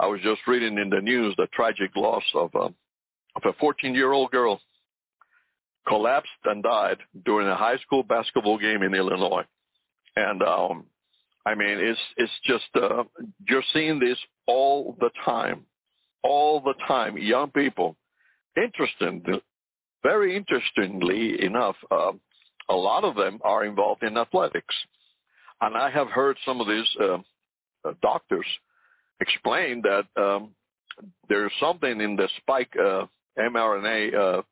I 0.00 0.06
was 0.06 0.20
just 0.22 0.40
reading 0.46 0.78
in 0.78 0.90
the 0.90 1.00
news 1.00 1.34
the 1.36 1.46
tragic 1.52 1.94
loss 1.96 2.24
of 2.34 2.54
uh, 2.54 2.68
of 3.34 3.42
a 3.44 3.52
14-year-old 3.64 4.30
girl 4.30 4.60
collapsed 5.86 6.30
and 6.44 6.62
died 6.62 6.98
during 7.24 7.48
a 7.48 7.56
high 7.56 7.78
school 7.78 8.02
basketball 8.02 8.58
game 8.58 8.82
in 8.82 8.94
Illinois. 8.94 9.44
And 10.16 10.42
um, 10.42 10.84
I 11.44 11.54
mean, 11.54 11.78
it's 11.78 12.00
it's 12.16 12.32
just 12.44 12.64
uh, 12.74 13.04
you're 13.48 13.64
seeing 13.72 13.98
this 13.98 14.18
all 14.46 14.96
the 15.00 15.10
time, 15.24 15.66
all 16.22 16.60
the 16.60 16.74
time. 16.86 17.18
Young 17.18 17.50
people, 17.50 17.96
interesting, 18.56 19.24
very 20.02 20.36
interestingly 20.36 21.42
enough, 21.44 21.76
uh, 21.90 22.12
a 22.68 22.74
lot 22.74 23.04
of 23.04 23.16
them 23.16 23.40
are 23.42 23.64
involved 23.64 24.04
in 24.04 24.16
athletics, 24.16 24.74
and 25.60 25.76
I 25.76 25.90
have 25.90 26.08
heard 26.08 26.36
some 26.44 26.60
of 26.60 26.68
these 26.68 26.88
uh, 27.00 27.18
uh 27.84 27.94
doctors 28.02 28.46
explain 29.20 29.82
that 29.82 30.04
um, 30.16 30.54
there's 31.28 31.52
something 31.60 32.00
in 32.00 32.16
the 32.16 32.28
spike 32.38 32.72
uh, 32.78 33.06
mRNA 33.38 34.14
uh, 34.14 34.42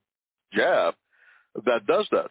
jab 0.52 0.94
that 1.66 1.86
does 1.86 2.06
that. 2.10 2.30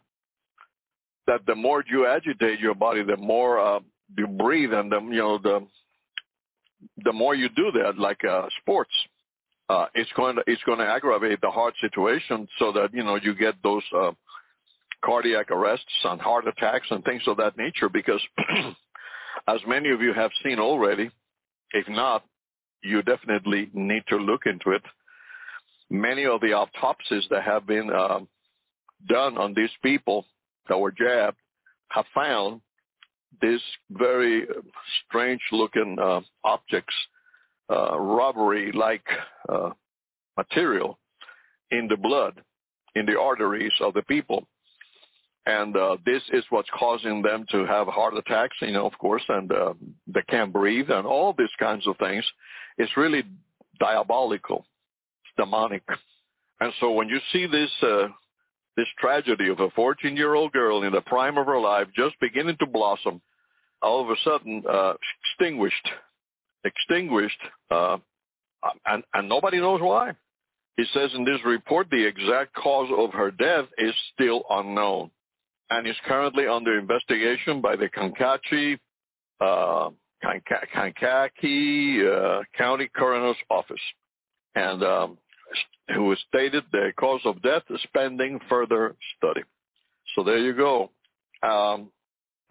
That 1.27 1.45
the 1.45 1.55
more 1.55 1.83
you 1.87 2.07
agitate 2.07 2.59
your 2.59 2.73
body, 2.73 3.03
the 3.03 3.17
more 3.17 3.59
uh, 3.59 3.79
you 4.17 4.27
breathe, 4.27 4.73
and 4.73 4.91
the 4.91 4.99
you 5.01 5.17
know 5.17 5.37
the 5.37 5.67
the 7.03 7.13
more 7.13 7.35
you 7.35 7.49
do 7.49 7.71
that, 7.71 7.97
like 7.97 8.23
uh, 8.23 8.47
sports, 8.61 8.91
uh, 9.69 9.85
it's 9.93 10.11
going 10.15 10.35
to 10.35 10.43
it's 10.47 10.63
going 10.63 10.79
to 10.79 10.85
aggravate 10.85 11.41
the 11.41 11.51
heart 11.51 11.73
situation, 11.81 12.47
so 12.57 12.71
that 12.71 12.93
you 12.93 13.03
know 13.03 13.15
you 13.15 13.35
get 13.35 13.55
those 13.63 13.83
uh, 13.95 14.11
cardiac 15.03 15.51
arrests 15.51 15.85
and 16.03 16.19
heart 16.21 16.47
attacks 16.47 16.87
and 16.89 17.03
things 17.03 17.23
of 17.27 17.37
that 17.37 17.57
nature. 17.57 17.89
Because 17.89 18.21
as 19.47 19.59
many 19.67 19.89
of 19.89 20.01
you 20.01 20.13
have 20.13 20.31
seen 20.43 20.59
already, 20.59 21.11
if 21.71 21.87
not, 21.87 22.23
you 22.81 23.01
definitely 23.01 23.69
need 23.73 24.03
to 24.09 24.17
look 24.17 24.45
into 24.45 24.71
it. 24.71 24.83
Many 25.89 26.25
of 26.25 26.41
the 26.41 26.53
autopsies 26.53 27.25
that 27.29 27.43
have 27.43 27.65
been 27.65 27.89
uh, 27.89 28.19
done 29.07 29.37
on 29.37 29.53
these 29.53 29.71
people 29.81 30.25
that 30.67 30.77
were 30.77 30.91
jabbed 30.91 31.37
have 31.89 32.05
found 32.13 32.61
these 33.41 33.61
very 33.91 34.45
strange 35.05 35.41
looking 35.51 35.97
uh, 36.01 36.21
objects, 36.43 36.93
uh, 37.69 37.99
rubbery-like 37.99 39.05
uh, 39.47 39.69
material 40.37 40.99
in 41.71 41.87
the 41.87 41.97
blood, 41.97 42.41
in 42.95 43.05
the 43.05 43.19
arteries 43.19 43.73
of 43.81 43.93
the 43.93 44.01
people. 44.03 44.47
And 45.45 45.75
uh, 45.75 45.97
this 46.05 46.21
is 46.33 46.43
what's 46.49 46.69
causing 46.77 47.21
them 47.21 47.45
to 47.51 47.65
have 47.65 47.87
heart 47.87 48.15
attacks, 48.17 48.57
you 48.61 48.71
know, 48.71 48.85
of 48.85 48.97
course, 48.97 49.23
and 49.29 49.51
uh, 49.51 49.73
they 50.07 50.21
can't 50.29 50.53
breathe 50.53 50.89
and 50.89 51.07
all 51.07 51.33
these 51.37 51.55
kinds 51.59 51.87
of 51.87 51.97
things. 51.97 52.25
It's 52.77 52.95
really 52.97 53.23
diabolical. 53.79 54.65
It's 55.23 55.33
demonic. 55.37 55.83
And 56.59 56.73
so 56.79 56.91
when 56.91 57.07
you 57.07 57.19
see 57.31 57.47
this 57.47 57.71
uh, 57.81 58.09
this 58.79 58.87
tragedy 58.97 59.49
of 59.49 59.59
a 59.59 59.67
14-year-old 59.71 60.53
girl 60.53 60.83
in 60.83 60.93
the 60.93 61.01
prime 61.01 61.37
of 61.37 61.45
her 61.47 61.59
life 61.59 61.87
just 61.93 62.15
beginning 62.21 62.55
to 62.59 62.65
blossom, 62.65 63.21
all 63.81 64.01
of 64.01 64.09
a 64.09 64.15
sudden 64.23 64.63
uh, 64.69 64.93
extinguished, 65.21 65.89
extinguished, 66.63 67.39
uh, 67.71 67.97
and, 68.85 69.03
and 69.13 69.27
nobody 69.27 69.57
knows 69.57 69.81
why. 69.81 70.13
He 70.77 70.85
says 70.93 71.09
in 71.13 71.25
this 71.25 71.41
report 71.45 71.89
the 71.91 72.05
exact 72.05 72.53
cause 72.53 72.89
of 72.97 73.11
her 73.11 73.31
death 73.31 73.65
is 73.77 73.93
still 74.13 74.43
unknown 74.49 75.11
and 75.69 75.85
is 75.85 75.97
currently 76.05 76.47
under 76.47 76.79
investigation 76.79 77.59
by 77.59 77.75
the 77.75 77.89
Kankakee, 77.89 78.79
uh, 79.41 79.89
Kankakee 80.73 82.07
uh, 82.07 82.43
County 82.57 82.89
Coroner's 82.95 83.35
Office. 83.49 83.81
And 84.55 84.81
um, 84.83 85.17
who 85.95 86.15
stated 86.27 86.63
the 86.71 86.91
cause 86.99 87.21
of 87.25 87.41
death 87.41 87.63
is 87.69 87.81
pending 87.93 88.39
further 88.49 88.95
study. 89.17 89.41
So 90.15 90.23
there 90.23 90.39
you 90.39 90.53
go. 90.53 90.91
Um, 91.43 91.91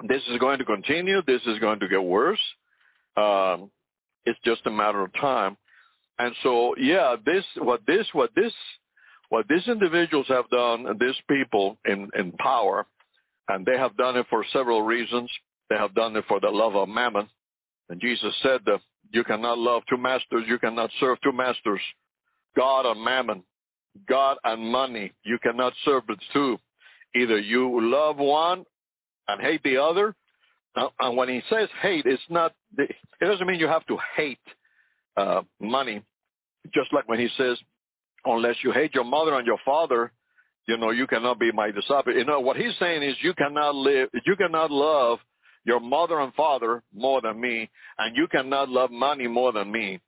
this 0.07 0.23
is 0.29 0.39
going 0.39 0.59
to 0.59 0.65
continue. 0.65 1.23
This 1.27 1.43
is 1.47 1.59
going 1.59 1.81
to 1.81 1.89
get 1.89 2.03
worse. 2.03 2.41
Um, 3.17 3.71
it's 4.25 4.39
just 4.45 4.67
a 4.67 4.71
matter 4.71 5.03
of 5.03 5.13
time. 5.15 5.57
And 6.19 6.35
so, 6.43 6.75
yeah, 6.77 7.17
this, 7.25 7.45
what 7.59 7.81
this, 7.87 8.07
what 8.13 8.31
this, 8.35 8.53
what 9.29 9.47
these 9.49 9.67
individuals 9.69 10.27
have 10.29 10.49
done, 10.51 10.87
these 10.99 11.17
people 11.29 11.79
in, 11.85 12.11
in 12.19 12.33
power, 12.33 12.87
and 13.49 13.65
they 13.65 13.77
have 13.77 13.97
done 13.97 14.17
it 14.17 14.27
for 14.29 14.45
several 14.53 14.83
reasons. 14.83 15.31
They 15.71 15.77
have 15.77 15.95
done 15.95 16.17
it 16.17 16.25
for 16.29 16.41
the 16.41 16.51
love 16.51 16.77
of 16.77 16.89
mammon. 16.89 17.29
And 17.89 18.01
Jesus 18.01 18.35
said 18.43 18.61
that 18.67 18.81
you 19.11 19.25
cannot 19.25 19.59
love 19.59 19.83
two 19.89 19.97
masters. 19.97 20.45
You 20.47 20.59
cannot 20.59 20.91
serve 21.01 21.21
two 21.23 21.33
masters. 21.33 21.81
God 22.57 22.87
and 22.87 23.03
mammon, 23.03 23.43
God 24.09 24.37
and 24.45 24.63
money. 24.63 25.13
You 25.25 25.39
cannot 25.39 25.73
serve 25.85 26.05
the 26.07 26.17
two. 26.33 26.59
Either 27.15 27.39
you 27.39 27.91
love 27.91 28.17
one 28.19 28.65
and 29.29 29.41
hate 29.41 29.63
the 29.63 29.79
other. 29.79 30.15
And 31.01 31.17
when 31.17 31.29
he 31.29 31.43
says 31.51 31.69
hate, 31.83 32.07
it's 32.07 32.23
not, 32.29 32.55
it 32.77 32.95
doesn't 33.21 33.47
mean 33.47 33.59
you 33.59 33.67
have 33.67 33.87
to 33.87 33.99
hate 34.17 34.39
uh, 35.17 35.43
money. 35.61 36.03
Just 36.73 36.93
like 36.93 37.09
when 37.09 37.19
he 37.19 37.29
says, 37.37 37.59
unless 38.25 38.57
you 38.63 38.73
hate 38.73 38.95
your 38.95 39.05
mother 39.05 39.35
and 39.35 39.47
your 39.47 39.59
father, 39.65 40.13
you 40.67 40.77
know, 40.77 40.91
you 40.91 41.07
cannot 41.07 41.41
be 41.41 41.51
my 41.51 41.71
disciple. 41.71 42.15
You 42.15 42.27
know, 42.27 42.41
what 42.41 42.57
he's 42.57 42.77
saying 42.79 43.03
is 43.03 43.17
you 43.23 43.33
cannot 43.35 43.75
live, 43.75 44.11
you 44.27 44.37
cannot 44.37 44.71
love 44.71 45.19
your 45.65 45.81
mother 45.81 46.21
and 46.21 46.33
father 46.35 46.83
more 46.95 47.21
than 47.21 47.41
me, 47.41 47.69
and 47.99 48.17
you 48.17 48.29
cannot 48.29 48.69
love 48.69 48.91
money 48.91 49.27
more 49.27 49.53
than 49.53 49.73
me. 49.73 50.01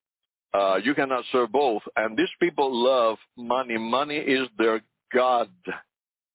Uh, 0.52 0.76
you 0.82 0.94
cannot 0.94 1.24
serve 1.30 1.52
both. 1.52 1.82
And 1.96 2.16
these 2.16 2.30
people 2.40 2.70
love 2.72 3.18
money. 3.36 3.78
Money 3.78 4.16
is 4.16 4.48
their 4.58 4.82
God. 5.12 5.48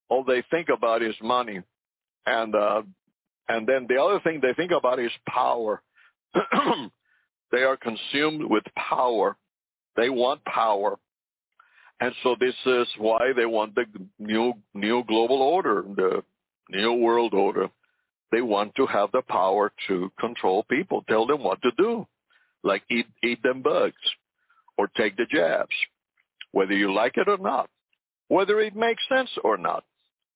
All 0.09 0.24
they 0.24 0.43
think 0.49 0.70
about 0.70 1.01
is 1.01 1.16
money. 1.22 1.61
And, 2.26 2.55
uh, 2.55 2.84
and 3.49 3.68
then 3.68 3.86
the 3.89 4.01
other 4.01 4.20
thing 4.22 4.39
they 4.41 4.53
think 4.53 4.72
about 4.72 4.99
is 4.99 5.11
power. 5.28 5.82
they 7.51 7.63
are 7.63 7.78
consumed 7.78 8.43
with 8.49 8.63
power. 8.78 9.36
They 9.95 10.09
want 10.09 10.43
power. 10.45 10.97
And 11.99 12.13
so 12.24 12.36
this 12.39 12.55
is 12.66 12.88
why 12.97 13.32
they 13.36 13.45
want 13.45 13.76
the 13.76 13.86
new, 14.20 14.53
new 14.74 15.03
global 15.05 15.41
order, 15.41 15.84
the 15.95 16.24
new 16.70 16.93
world 16.93 17.34
order. 17.34 17.70
They 18.32 18.41
want 18.41 18.76
to 18.76 18.86
have 18.88 19.11
the 19.11 19.22
power 19.22 19.72
to 19.88 20.11
control 20.20 20.63
people, 20.63 21.05
tell 21.07 21.26
them 21.26 21.43
what 21.43 21.61
to 21.61 21.72
do 21.78 22.05
like 22.66 22.84
eat, 22.91 23.05
eat 23.24 23.41
them 23.43 23.61
bugs 23.61 23.93
or 24.78 24.88
take 24.97 25.16
the 25.16 25.26
jabs, 25.26 25.76
whether 26.51 26.74
you 26.74 26.93
like 26.93 27.16
it 27.16 27.30
or 27.30 27.38
not, 27.38 27.70
whether 28.28 28.59
it 28.59 28.76
makes 28.76 29.03
sense 29.07 29.30
or 29.43 29.57
not, 29.57 29.84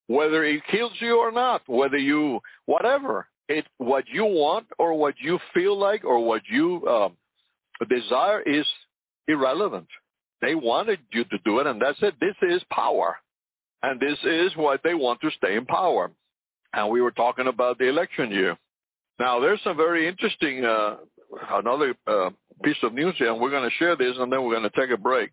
whether 0.06 0.44
it 0.44 0.62
kills 0.70 0.92
you 1.00 1.18
or 1.18 1.30
not, 1.30 1.62
whether 1.66 1.98
you, 1.98 2.40
whatever, 2.64 3.26
it, 3.48 3.66
what 3.78 4.04
you 4.08 4.24
want 4.24 4.66
or 4.78 4.94
what 4.94 5.14
you 5.20 5.38
feel 5.52 5.78
like 5.78 6.04
or 6.04 6.24
what 6.24 6.42
you 6.48 6.86
um, 6.86 7.16
desire 7.88 8.40
is 8.42 8.66
irrelevant. 9.28 9.88
They 10.40 10.54
wanted 10.54 11.00
you 11.12 11.24
to 11.24 11.38
do 11.44 11.58
it, 11.58 11.66
and 11.66 11.82
that's 11.82 11.98
it. 12.00 12.14
This 12.20 12.36
is 12.42 12.62
power. 12.72 13.16
And 13.82 14.00
this 14.00 14.18
is 14.24 14.52
what 14.56 14.80
they 14.82 14.94
want 14.94 15.20
to 15.22 15.30
stay 15.36 15.56
in 15.56 15.66
power. 15.66 16.10
And 16.72 16.90
we 16.90 17.02
were 17.02 17.10
talking 17.10 17.46
about 17.46 17.78
the 17.78 17.88
election 17.88 18.30
year. 18.30 18.56
Now, 19.18 19.40
there's 19.40 19.60
some 19.64 19.76
very 19.76 20.08
interesting 20.08 20.64
uh, 20.64 20.96
another 21.50 21.94
uh, 22.06 22.30
piece 22.62 22.76
of 22.82 22.94
news 22.94 23.14
here, 23.18 23.32
and 23.32 23.40
we're 23.40 23.50
going 23.50 23.68
to 23.68 23.76
share 23.76 23.96
this, 23.96 24.16
and 24.18 24.32
then 24.32 24.42
we're 24.42 24.58
going 24.58 24.70
to 24.70 24.80
take 24.80 24.90
a 24.90 24.96
break 24.96 25.30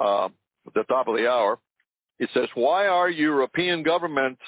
uh, 0.00 0.26
at 0.26 0.74
the 0.74 0.84
top 0.84 1.08
of 1.08 1.16
the 1.16 1.28
hour. 1.28 1.58
It 2.18 2.30
says, 2.32 2.48
why 2.54 2.86
are 2.86 3.10
European 3.10 3.82
governments 3.82 4.40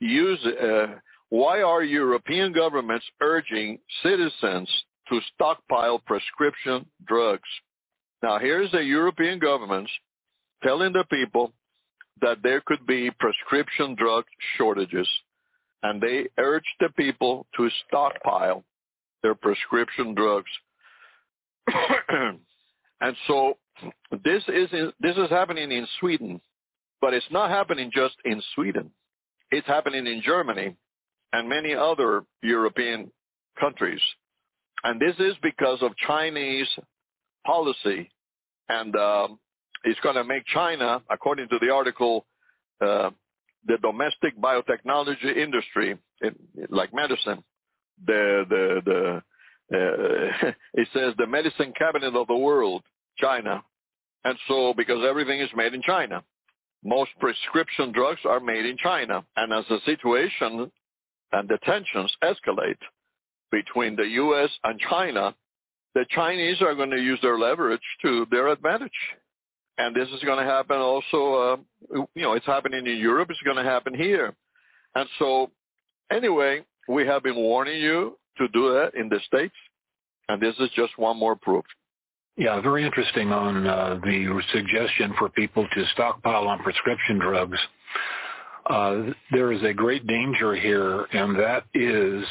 use, 0.00 0.38
uh, 0.44 0.86
why 1.28 1.62
are 1.62 1.82
European 1.82 2.52
governments 2.52 3.04
urging 3.20 3.78
citizens 4.02 4.68
to 5.08 5.20
stockpile 5.34 5.98
prescription 5.98 6.86
drugs? 7.06 7.48
Now, 8.22 8.38
here's 8.38 8.70
the 8.72 8.82
European 8.82 9.38
governments 9.38 9.90
telling 10.62 10.92
the 10.92 11.04
people 11.10 11.52
that 12.20 12.42
there 12.42 12.62
could 12.66 12.86
be 12.86 13.10
prescription 13.18 13.94
drug 13.94 14.24
shortages, 14.56 15.08
and 15.82 16.00
they 16.00 16.28
urge 16.38 16.64
the 16.80 16.90
people 16.90 17.46
to 17.56 17.68
stockpile 17.86 18.64
their 19.22 19.34
prescription 19.34 20.14
drugs. 20.14 20.50
and 23.00 23.16
so 23.26 23.54
this 24.24 24.42
is 24.48 24.68
in, 24.72 24.92
this 25.00 25.16
is 25.16 25.30
happening 25.30 25.72
in 25.72 25.86
Sweden, 25.98 26.40
but 27.00 27.14
it's 27.14 27.26
not 27.30 27.50
happening 27.50 27.90
just 27.94 28.16
in 28.24 28.42
Sweden. 28.54 28.90
It's 29.50 29.66
happening 29.66 30.06
in 30.06 30.22
Germany 30.22 30.76
and 31.32 31.48
many 31.48 31.74
other 31.74 32.24
European 32.42 33.10
countries. 33.58 34.00
And 34.82 35.00
this 35.00 35.14
is 35.18 35.34
because 35.42 35.82
of 35.82 35.92
Chinese 36.06 36.68
policy. 37.44 38.10
And 38.68 38.94
um, 38.96 39.38
it's 39.84 40.00
going 40.00 40.14
to 40.16 40.24
make 40.24 40.44
China, 40.46 41.02
according 41.10 41.48
to 41.48 41.58
the 41.60 41.70
article, 41.70 42.26
uh, 42.80 43.10
the 43.66 43.76
domestic 43.82 44.38
biotechnology 44.38 45.36
industry, 45.36 45.98
in, 46.22 46.34
like 46.68 46.94
medicine, 46.94 47.42
the 48.06 48.44
the 48.48 48.82
the 48.84 49.22
uh, 49.72 50.52
it 50.74 50.88
says 50.92 51.14
the 51.18 51.26
medicine 51.26 51.72
cabinet 51.78 52.14
of 52.16 52.26
the 52.26 52.36
world, 52.36 52.82
China, 53.18 53.62
And 54.24 54.36
so, 54.48 54.74
because 54.76 55.04
everything 55.08 55.40
is 55.40 55.50
made 55.54 55.74
in 55.74 55.82
China, 55.82 56.22
most 56.84 57.10
prescription 57.20 57.92
drugs 57.92 58.20
are 58.24 58.40
made 58.40 58.66
in 58.66 58.76
China. 58.76 59.24
And 59.36 59.52
as 59.52 59.64
the 59.68 59.78
situation 59.84 60.70
and 61.32 61.48
the 61.48 61.58
tensions 61.64 62.14
escalate 62.22 62.78
between 63.52 63.96
the 63.96 64.06
U.S. 64.06 64.50
and 64.64 64.78
China, 64.80 65.34
the 65.94 66.04
Chinese 66.10 66.60
are 66.62 66.74
going 66.74 66.90
to 66.90 67.00
use 67.00 67.18
their 67.22 67.38
leverage 67.38 67.80
to 68.02 68.26
their 68.30 68.48
advantage. 68.48 68.90
And 69.78 69.94
this 69.94 70.08
is 70.10 70.22
going 70.22 70.38
to 70.38 70.50
happen 70.50 70.76
also, 70.76 71.34
uh, 71.34 72.04
you 72.14 72.22
know, 72.22 72.34
it's 72.34 72.46
happening 72.46 72.86
in 72.86 72.98
Europe. 72.98 73.30
It's 73.30 73.40
going 73.42 73.56
to 73.56 73.62
happen 73.62 73.94
here. 73.94 74.34
And 74.94 75.08
so 75.18 75.50
anyway, 76.10 76.64
we 76.90 77.06
have 77.06 77.22
been 77.22 77.36
warning 77.36 77.80
you 77.80 78.18
to 78.38 78.48
do 78.48 78.72
that 78.74 78.94
in 78.94 79.08
the 79.08 79.20
States. 79.26 79.54
And 80.28 80.40
this 80.40 80.54
is 80.58 80.70
just 80.74 80.98
one 80.98 81.16
more 81.16 81.36
proof. 81.36 81.64
Yeah, 82.36 82.60
very 82.60 82.84
interesting 82.84 83.32
on 83.32 83.66
uh, 83.66 84.00
the 84.02 84.40
suggestion 84.52 85.14
for 85.18 85.28
people 85.28 85.66
to 85.74 85.84
stockpile 85.92 86.48
on 86.48 86.62
prescription 86.62 87.18
drugs. 87.18 87.58
Uh, 88.68 89.02
there 89.32 89.52
is 89.52 89.62
a 89.62 89.72
great 89.72 90.06
danger 90.06 90.54
here, 90.54 91.04
and 91.12 91.36
that 91.38 91.64
is 91.74 92.24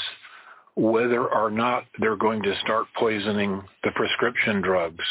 whether 0.75 1.27
or 1.27 1.51
not 1.51 1.83
they're 1.99 2.15
going 2.15 2.41
to 2.41 2.55
start 2.63 2.85
poisoning 2.97 3.61
the 3.83 3.91
prescription 3.91 4.61
drugs. 4.61 5.03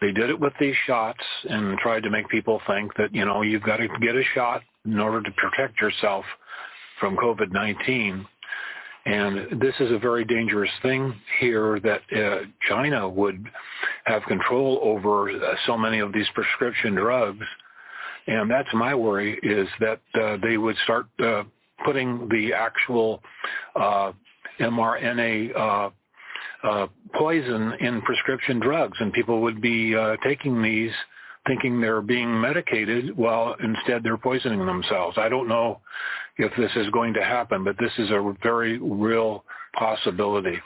They 0.00 0.12
did 0.12 0.30
it 0.30 0.38
with 0.38 0.52
these 0.60 0.76
shots 0.86 1.22
and 1.48 1.78
tried 1.78 2.04
to 2.04 2.10
make 2.10 2.28
people 2.28 2.60
think 2.66 2.94
that, 2.96 3.14
you 3.14 3.24
know, 3.24 3.42
you've 3.42 3.62
got 3.62 3.78
to 3.78 3.88
get 4.00 4.14
a 4.14 4.22
shot 4.34 4.62
in 4.84 5.00
order 5.00 5.22
to 5.22 5.30
protect 5.32 5.80
yourself 5.80 6.24
from 7.00 7.16
COVID-19. 7.16 8.24
And 9.06 9.60
this 9.60 9.74
is 9.78 9.92
a 9.92 9.98
very 9.98 10.24
dangerous 10.24 10.70
thing 10.82 11.14
here 11.38 11.78
that 11.80 12.02
uh, 12.12 12.46
China 12.68 13.08
would 13.08 13.46
have 14.04 14.22
control 14.24 14.80
over 14.82 15.30
uh, 15.30 15.54
so 15.64 15.78
many 15.78 16.00
of 16.00 16.12
these 16.12 16.26
prescription 16.34 16.96
drugs. 16.96 17.46
And 18.26 18.50
that's 18.50 18.68
my 18.74 18.96
worry 18.96 19.38
is 19.44 19.68
that 19.78 20.00
uh, 20.20 20.38
they 20.42 20.56
would 20.56 20.74
start 20.82 21.06
uh, 21.24 21.44
putting 21.84 22.28
the 22.30 22.52
actual 22.52 23.22
uh, 23.76 24.10
mRNA 24.58 25.56
uh, 25.56 25.90
uh, 26.64 26.86
poison 27.14 27.74
in 27.78 28.02
prescription 28.02 28.58
drugs, 28.58 28.96
and 28.98 29.12
people 29.12 29.40
would 29.42 29.60
be 29.60 29.94
uh, 29.94 30.16
taking 30.24 30.60
these 30.60 30.90
thinking 31.46 31.80
they're 31.80 32.02
being 32.02 32.40
medicated 32.40 33.16
while 33.16 33.56
instead 33.62 34.02
they're 34.02 34.16
poisoning 34.16 34.64
themselves. 34.64 35.18
I 35.18 35.28
don't 35.28 35.48
know 35.48 35.80
if 36.38 36.52
this 36.56 36.70
is 36.76 36.90
going 36.90 37.14
to 37.14 37.24
happen, 37.24 37.64
but 37.64 37.76
this 37.78 37.92
is 37.98 38.10
a 38.10 38.34
very 38.42 38.78
real 38.78 39.44
possibility. 39.78 40.58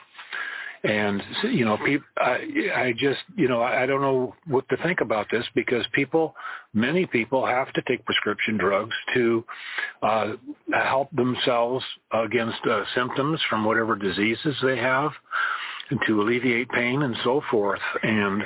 And 0.82 1.22
you 1.44 1.66
know, 1.66 1.76
people, 1.76 2.06
I, 2.16 2.70
I 2.74 2.94
just, 2.96 3.20
you 3.36 3.48
know, 3.48 3.62
I 3.62 3.84
don't 3.84 4.00
know 4.00 4.34
what 4.46 4.66
to 4.70 4.78
think 4.78 5.02
about 5.02 5.26
this 5.30 5.44
because 5.54 5.84
people, 5.92 6.34
many 6.72 7.04
people 7.04 7.44
have 7.44 7.70
to 7.74 7.82
take 7.86 8.02
prescription 8.06 8.56
drugs 8.56 8.94
to 9.12 9.44
uh, 10.02 10.32
help 10.72 11.14
themselves 11.14 11.84
against 12.12 12.64
uh, 12.66 12.84
symptoms 12.94 13.38
from 13.50 13.64
whatever 13.64 13.94
diseases 13.94 14.56
they 14.62 14.78
have 14.78 15.12
to 16.06 16.22
alleviate 16.22 16.68
pain 16.70 17.02
and 17.02 17.16
so 17.24 17.42
forth. 17.50 17.80
And 18.02 18.42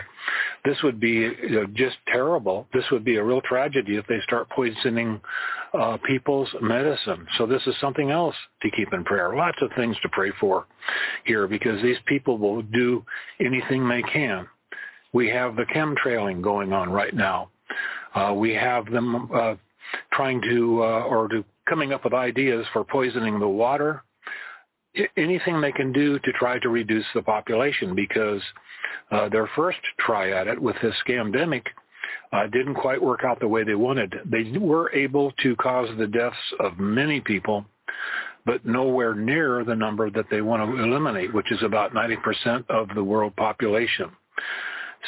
this 0.65 0.77
would 0.83 0.99
be 0.99 1.11
you 1.11 1.51
know, 1.51 1.67
just 1.75 1.97
terrible. 2.09 2.67
This 2.73 2.85
would 2.91 3.05
be 3.05 3.17
a 3.17 3.25
real 3.25 3.41
tragedy 3.43 3.97
if 3.97 4.07
they 4.07 4.21
start 4.25 4.49
poisoning 4.51 5.21
uh, 5.79 5.99
people's 6.07 6.49
medicine. 6.63 7.27
So 7.37 7.47
this 7.47 7.63
is 7.67 7.75
something 7.81 8.11
else 8.11 8.37
to 8.63 8.71
keep 8.71 8.93
in 8.93 9.05
prayer. 9.05 9.35
Lots 9.37 9.59
of 9.61 9.71
things 9.77 9.97
to 10.03 10.09
pray 10.11 10.33
for 10.41 10.67
here 11.25 11.47
because 11.47 11.83
these 11.83 11.99
people 12.07 12.39
will 12.39 12.63
do 12.63 13.05
anything 13.41 13.89
they 13.89 14.03
can. 14.03 14.47
We 15.13 15.29
have 15.31 15.57
the 15.57 15.65
chemtrailing 15.65 16.43
going 16.43 16.73
on 16.73 16.91
right 16.91 17.15
now. 17.15 17.51
Uh, 18.15 18.33
we 18.35 18.55
have 18.55 18.91
them 18.91 19.29
uh, 19.35 19.55
trying 20.13 20.41
to 20.43 20.83
uh, 20.83 21.03
or 21.03 21.29
to 21.29 21.45
coming 21.69 21.93
up 21.93 22.05
with 22.05 22.15
ideas 22.15 22.67
for 22.73 22.85
poisoning 22.85 23.39
the 23.41 23.49
water, 23.49 24.03
anything 25.17 25.61
they 25.61 25.73
can 25.73 25.93
do 25.93 26.19
to 26.21 26.33
try 26.33 26.59
to 26.61 26.69
reduce 26.69 27.07
the 27.15 27.23
population 27.23 27.95
because 27.95 28.41
uh, 29.11 29.29
their 29.29 29.49
first 29.57 29.79
try 29.99 30.31
at 30.31 30.47
it 30.47 30.61
with 30.61 30.77
this 30.83 30.95
scamdemic 31.07 31.63
uh, 32.33 32.47
didn't 32.49 32.75
quite 32.75 33.03
work 33.03 33.21
out 33.25 33.41
the 33.41 33.49
way 33.49 33.65
they 33.65 33.75
wanted. 33.75 34.15
They 34.25 34.59
were 34.59 34.93
able 34.93 35.33
to 35.43 35.57
cause 35.57 35.89
the 35.99 36.07
deaths 36.07 36.37
of 36.61 36.79
many 36.79 37.21
people, 37.21 37.65
but 38.47 38.65
nowhere 38.65 39.15
near 39.15 39.65
the 39.65 39.75
number 39.75 40.11
that 40.11 40.27
they 40.31 40.41
want 40.41 40.63
to 40.63 40.83
eliminate, 40.83 41.33
which 41.35 41.51
is 41.53 41.63
about 41.63 41.93
90% 41.93 42.65
of 42.69 42.89
the 42.95 43.05
world 43.05 43.35
population. 43.37 44.11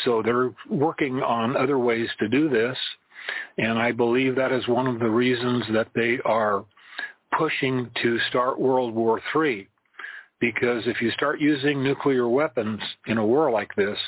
So 0.04 0.22
they're 0.22 0.52
working 0.68 1.22
on 1.22 1.56
other 1.56 1.78
ways 1.78 2.08
to 2.18 2.28
do 2.28 2.48
this, 2.48 2.76
and 3.58 3.78
I 3.78 3.92
believe 3.92 4.36
that 4.36 4.52
is 4.52 4.66
one 4.68 4.86
of 4.86 4.98
the 4.98 5.10
reasons 5.10 5.64
that 5.72 5.88
they 5.94 6.18
are 6.24 6.64
pushing 7.36 7.90
to 8.02 8.18
start 8.28 8.60
World 8.60 8.94
War 8.94 9.20
III 9.34 9.68
because 10.40 10.82
if 10.86 11.00
you 11.00 11.10
start 11.12 11.40
using 11.40 11.82
nuclear 11.82 12.28
weapons 12.28 12.80
in 13.06 13.18
a 13.18 13.26
war 13.26 13.50
like 13.50 13.74
this, 13.76 13.98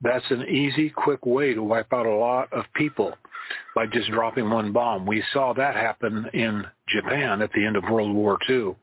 that's 0.00 0.30
an 0.30 0.44
easy, 0.48 0.90
quick 0.90 1.26
way 1.26 1.54
to 1.54 1.62
wipe 1.62 1.92
out 1.92 2.06
a 2.06 2.14
lot 2.14 2.52
of 2.52 2.64
people 2.74 3.12
by 3.74 3.86
just 3.86 4.10
dropping 4.10 4.48
one 4.48 4.72
bomb. 4.72 5.06
We 5.06 5.22
saw 5.32 5.52
that 5.54 5.74
happen 5.74 6.26
in 6.32 6.64
Japan 6.88 7.42
at 7.42 7.52
the 7.52 7.64
end 7.64 7.76
of 7.76 7.84
World 7.90 8.14
War 8.14 8.38
II 8.48 8.76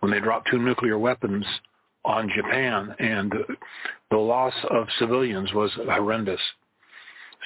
when 0.00 0.10
they 0.10 0.20
dropped 0.20 0.48
two 0.50 0.58
nuclear 0.58 0.98
weapons 0.98 1.44
on 2.04 2.30
Japan 2.34 2.94
and 2.98 3.32
the 4.10 4.16
loss 4.16 4.54
of 4.70 4.88
civilians 4.98 5.52
was 5.52 5.70
horrendous. 5.74 6.40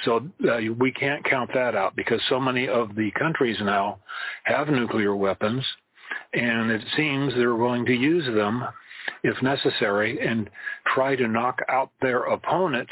So 0.04 0.28
uh, 0.48 0.58
we 0.78 0.92
can't 0.92 1.24
count 1.24 1.50
that 1.54 1.74
out 1.74 1.94
because 1.96 2.20
so 2.28 2.40
many 2.40 2.68
of 2.68 2.94
the 2.94 3.10
countries 3.12 3.56
now 3.60 4.00
have 4.44 4.68
nuclear 4.68 5.14
weapons 5.14 5.64
and 6.34 6.70
it 6.70 6.82
seems 6.96 7.34
they're 7.34 7.54
willing 7.54 7.86
to 7.86 7.94
use 7.94 8.26
them 8.34 8.64
if 9.22 9.40
necessary 9.42 10.18
and 10.26 10.50
try 10.94 11.16
to 11.16 11.28
knock 11.28 11.60
out 11.68 11.90
their 12.00 12.24
opponent 12.24 12.88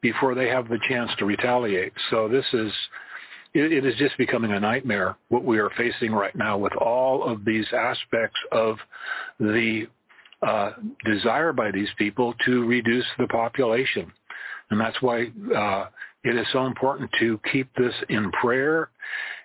before 0.00 0.34
they 0.34 0.48
have 0.48 0.68
the 0.68 0.78
chance 0.88 1.10
to 1.18 1.24
retaliate. 1.24 1.92
So 2.10 2.28
this 2.28 2.44
is 2.52 2.72
it, 3.54 3.84
is 3.84 3.94
just 3.96 4.16
becoming 4.18 4.52
a 4.52 4.60
nightmare 4.60 5.16
what 5.28 5.44
we 5.44 5.58
are 5.58 5.70
facing 5.76 6.12
right 6.12 6.34
now 6.36 6.58
with 6.58 6.74
all 6.76 7.24
of 7.24 7.44
these 7.44 7.66
aspects 7.72 8.38
of 8.52 8.76
the 9.40 9.86
uh, 10.46 10.72
desire 11.04 11.52
by 11.52 11.70
these 11.70 11.88
people 11.96 12.34
to 12.44 12.66
reduce 12.66 13.06
the 13.18 13.26
population. 13.28 14.12
And 14.70 14.80
that's 14.80 15.00
why 15.00 15.30
uh, 15.56 15.86
it 16.24 16.36
is 16.36 16.46
so 16.52 16.66
important 16.66 17.10
to 17.20 17.40
keep 17.50 17.74
this 17.76 17.94
in 18.08 18.30
prayer 18.32 18.90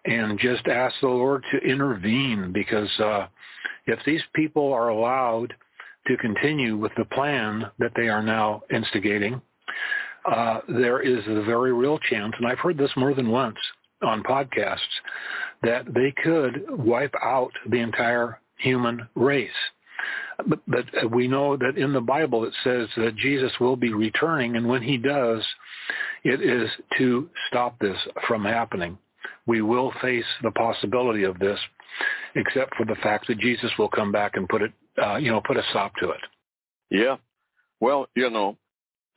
and 0.05 0.39
just 0.39 0.67
ask 0.67 0.95
the 1.01 1.07
Lord 1.07 1.43
to 1.51 1.59
intervene 1.59 2.51
because 2.51 2.89
uh, 2.99 3.27
if 3.87 3.99
these 4.05 4.21
people 4.33 4.71
are 4.71 4.89
allowed 4.89 5.53
to 6.07 6.17
continue 6.17 6.77
with 6.77 6.91
the 6.97 7.05
plan 7.05 7.65
that 7.79 7.91
they 7.95 8.09
are 8.09 8.23
now 8.23 8.63
instigating, 8.73 9.41
uh, 10.25 10.59
there 10.67 11.01
is 11.01 11.23
a 11.27 11.43
very 11.43 11.73
real 11.73 11.97
chance, 12.09 12.33
and 12.37 12.47
I've 12.47 12.59
heard 12.59 12.77
this 12.77 12.91
more 12.95 13.13
than 13.13 13.29
once 13.29 13.57
on 14.03 14.23
podcasts, 14.23 14.79
that 15.63 15.85
they 15.93 16.13
could 16.23 16.65
wipe 16.69 17.13
out 17.23 17.51
the 17.69 17.79
entire 17.79 18.39
human 18.57 19.07
race. 19.15 19.49
But, 20.47 20.59
but 20.67 21.11
we 21.11 21.27
know 21.27 21.55
that 21.57 21.77
in 21.77 21.93
the 21.93 22.01
Bible 22.01 22.45
it 22.45 22.53
says 22.63 22.87
that 22.97 23.15
Jesus 23.15 23.51
will 23.59 23.75
be 23.75 23.93
returning, 23.93 24.55
and 24.55 24.67
when 24.67 24.81
he 24.81 24.97
does, 24.97 25.43
it 26.23 26.41
is 26.41 26.69
to 26.97 27.29
stop 27.47 27.77
this 27.79 27.97
from 28.27 28.43
happening. 28.43 28.97
We 29.45 29.61
will 29.61 29.91
face 30.01 30.25
the 30.43 30.51
possibility 30.51 31.23
of 31.23 31.39
this, 31.39 31.59
except 32.35 32.75
for 32.75 32.85
the 32.85 32.95
fact 32.95 33.27
that 33.27 33.39
Jesus 33.39 33.71
will 33.77 33.89
come 33.89 34.11
back 34.11 34.35
and 34.35 34.47
put 34.47 34.61
it, 34.61 34.71
uh, 35.01 35.17
you 35.17 35.31
know, 35.31 35.41
put 35.45 35.57
a 35.57 35.63
stop 35.71 35.93
to 35.97 36.09
it. 36.09 36.21
Yeah. 36.89 37.17
Well, 37.79 38.07
you 38.15 38.29
know, 38.29 38.57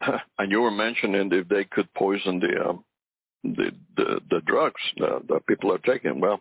and 0.39 0.51
you 0.51 0.61
were 0.61 0.70
mentioning 0.70 1.31
if 1.33 1.49
they 1.49 1.64
could 1.64 1.93
poison 1.95 2.41
the 2.41 2.68
um, 2.68 2.85
the, 3.43 3.70
the 3.97 4.20
the 4.31 4.41
drugs 4.47 4.81
uh, 5.03 5.18
that 5.29 5.47
people 5.47 5.72
are 5.72 5.79
taking. 5.79 6.20
Well, 6.20 6.41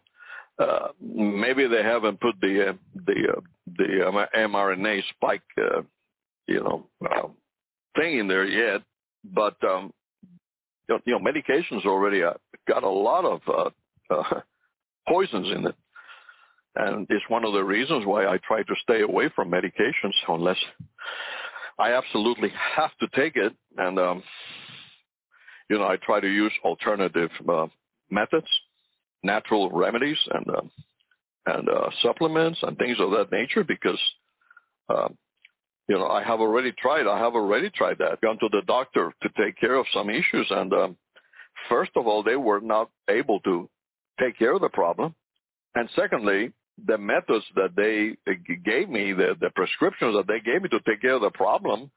uh, 0.59 0.89
maybe 1.01 1.67
they 1.67 1.83
haven't 1.83 2.21
put 2.21 2.35
the 2.41 2.69
uh, 2.69 2.73
the 3.05 3.33
uh, 3.37 3.41
the 3.77 4.27
mRNA 4.35 5.01
spike, 5.09 5.41
uh, 5.57 5.81
you 6.47 6.61
know, 6.61 6.87
uh, 7.03 7.27
thing 7.95 8.19
in 8.19 8.27
there 8.27 8.45
yet, 8.45 8.81
but 9.23 9.55
um, 9.63 9.93
you 10.87 10.99
know, 11.07 11.19
medications 11.19 11.85
already 11.85 12.23
uh, 12.23 12.33
got 12.67 12.83
a 12.83 12.89
lot 12.89 13.25
of 13.25 13.41
uh, 13.47 14.13
uh, 14.13 14.41
poisons 15.07 15.47
in 15.51 15.67
it. 15.67 15.75
And 16.75 17.05
it's 17.09 17.23
one 17.27 17.45
of 17.45 17.53
the 17.53 17.63
reasons 17.63 18.05
why 18.05 18.25
I 18.25 18.37
try 18.47 18.63
to 18.63 18.75
stay 18.83 19.01
away 19.01 19.29
from 19.35 19.51
medications 19.51 20.13
unless 20.27 20.57
I 21.77 21.93
absolutely 21.93 22.51
have 22.75 22.91
to 22.99 23.07
take 23.15 23.35
it. 23.35 23.53
And, 23.77 23.99
um, 23.99 24.23
you 25.69 25.77
know, 25.77 25.85
I 25.85 25.97
try 25.97 26.19
to 26.19 26.27
use 26.27 26.51
alternative 26.63 27.29
uh, 27.47 27.67
methods, 28.09 28.47
natural 29.23 29.69
remedies 29.71 30.17
and, 30.33 30.49
uh, 30.49 30.61
and 31.45 31.69
uh, 31.69 31.89
supplements 32.01 32.59
and 32.63 32.77
things 32.77 32.97
of 32.99 33.11
that 33.11 33.31
nature 33.31 33.63
because, 33.63 33.99
uh, 34.89 35.09
you 35.87 35.95
know, 35.95 36.07
I 36.07 36.23
have 36.23 36.39
already 36.39 36.71
tried. 36.71 37.07
I 37.07 37.19
have 37.19 37.35
already 37.35 37.69
tried 37.69 37.99
that. 37.99 38.21
Gone 38.21 38.39
to 38.39 38.49
the 38.51 38.61
doctor 38.65 39.13
to 39.21 39.29
take 39.37 39.59
care 39.59 39.75
of 39.75 39.85
some 39.93 40.09
issues 40.09 40.47
and 40.49 40.73
um, 40.73 40.97
first 41.69 41.91
of 41.95 42.07
all, 42.07 42.23
they 42.23 42.35
were 42.35 42.61
not 42.61 42.89
able 43.09 43.39
to 43.41 43.69
take 44.19 44.37
care 44.37 44.53
of 44.53 44.61
the 44.61 44.69
problem. 44.69 45.13
And 45.75 45.89
secondly, 45.95 46.51
the 46.85 46.97
methods 46.97 47.45
that 47.55 47.75
they 47.75 48.17
gave 48.65 48.89
me, 48.89 49.13
the, 49.13 49.35
the 49.39 49.49
prescriptions 49.55 50.15
that 50.15 50.27
they 50.27 50.39
gave 50.39 50.61
me 50.61 50.69
to 50.69 50.79
take 50.81 51.01
care 51.01 51.13
of 51.13 51.21
the 51.21 51.29
problem, 51.31 51.91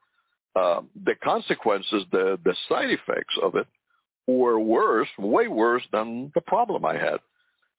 uh, 0.55 0.81
the 1.05 1.15
consequences, 1.23 2.03
the, 2.11 2.39
the 2.43 2.55
side 2.69 2.89
effects 2.89 3.35
of 3.41 3.55
it 3.55 3.67
were 4.27 4.59
worse, 4.59 5.07
way 5.17 5.47
worse 5.47 5.83
than 5.91 6.31
the 6.35 6.41
problem 6.41 6.85
I 6.85 6.93
had. 6.93 7.19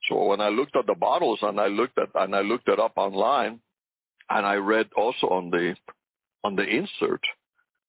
So 0.08 0.24
when 0.24 0.40
I 0.40 0.48
looked 0.48 0.76
at 0.76 0.86
the 0.86 0.94
bottles 0.94 1.40
and 1.42 1.60
I 1.60 1.66
looked 1.66 1.98
at 1.98 2.08
and 2.14 2.34
I 2.34 2.40
looked 2.40 2.68
it 2.68 2.78
up 2.78 2.92
online, 2.96 3.60
and 4.30 4.46
I 4.46 4.54
read 4.54 4.88
also 4.96 5.28
on 5.28 5.50
the 5.50 5.74
on 6.44 6.54
the 6.54 6.62
insert 6.62 7.20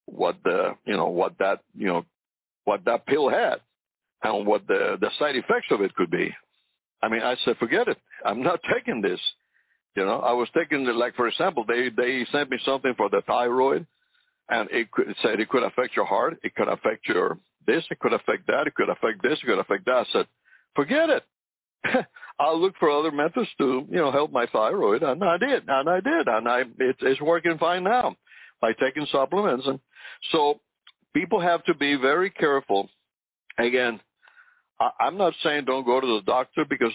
what 0.05 0.37
the 0.43 0.75
you 0.85 0.97
know 0.97 1.09
what 1.09 1.37
that 1.37 1.59
you 1.77 1.87
know 1.87 2.05
what 2.65 2.83
that 2.85 3.05
pill 3.05 3.29
had 3.29 3.57
and 4.23 4.47
what 4.47 4.67
the 4.67 4.97
the 4.99 5.09
side 5.19 5.35
effects 5.35 5.67
of 5.71 5.81
it 5.81 5.95
could 5.95 6.09
be. 6.09 6.33
I 7.01 7.07
mean, 7.07 7.21
I 7.21 7.35
said, 7.45 7.57
forget 7.57 7.87
it. 7.87 7.97
I'm 8.25 8.43
not 8.43 8.59
taking 8.73 9.01
this. 9.01 9.19
You 9.95 10.05
know, 10.05 10.19
I 10.19 10.33
was 10.33 10.47
taking 10.55 10.85
it 10.87 10.95
like, 10.95 11.15
for 11.15 11.27
example, 11.27 11.65
they 11.67 11.89
they 11.89 12.25
sent 12.31 12.49
me 12.49 12.59
something 12.63 12.93
for 12.95 13.09
the 13.09 13.21
thyroid, 13.27 13.85
and 14.49 14.69
it, 14.71 14.91
could, 14.91 15.09
it 15.09 15.17
said 15.21 15.39
it 15.39 15.49
could 15.49 15.63
affect 15.63 15.95
your 15.95 16.05
heart, 16.05 16.39
it 16.43 16.55
could 16.55 16.67
affect 16.67 17.07
your 17.07 17.37
this, 17.65 17.83
it 17.89 17.99
could 17.99 18.13
affect 18.13 18.47
that, 18.47 18.67
it 18.67 18.75
could 18.75 18.89
affect 18.89 19.21
this, 19.21 19.39
it 19.41 19.45
could 19.45 19.59
affect 19.59 19.85
that. 19.85 19.95
I 19.95 20.05
said, 20.13 20.27
forget 20.75 21.09
it. 21.09 21.23
I'll 22.39 22.59
look 22.59 22.75
for 22.79 22.89
other 22.89 23.11
methods 23.11 23.49
to, 23.57 23.85
you 23.89 23.97
know, 23.97 24.11
help 24.11 24.31
my 24.31 24.45
thyroid, 24.45 25.03
and 25.03 25.23
I 25.23 25.37
did, 25.37 25.63
and 25.67 25.89
I 25.89 25.99
did, 25.99 26.27
and 26.27 26.47
I 26.47 26.63
it's 26.79 26.99
it's 27.01 27.21
working 27.21 27.57
fine 27.57 27.83
now 27.83 28.15
by 28.61 28.73
taking 28.73 29.07
supplements, 29.11 29.67
and 29.67 29.79
so 30.31 30.59
people 31.13 31.39
have 31.39 31.63
to 31.65 31.73
be 31.73 31.95
very 31.95 32.29
careful. 32.29 32.89
Again, 33.57 33.99
I, 34.79 34.91
I'm 34.99 35.17
not 35.17 35.33
saying 35.43 35.65
don't 35.65 35.85
go 35.85 35.99
to 35.99 36.07
the 36.07 36.21
doctor 36.25 36.65
because 36.65 36.91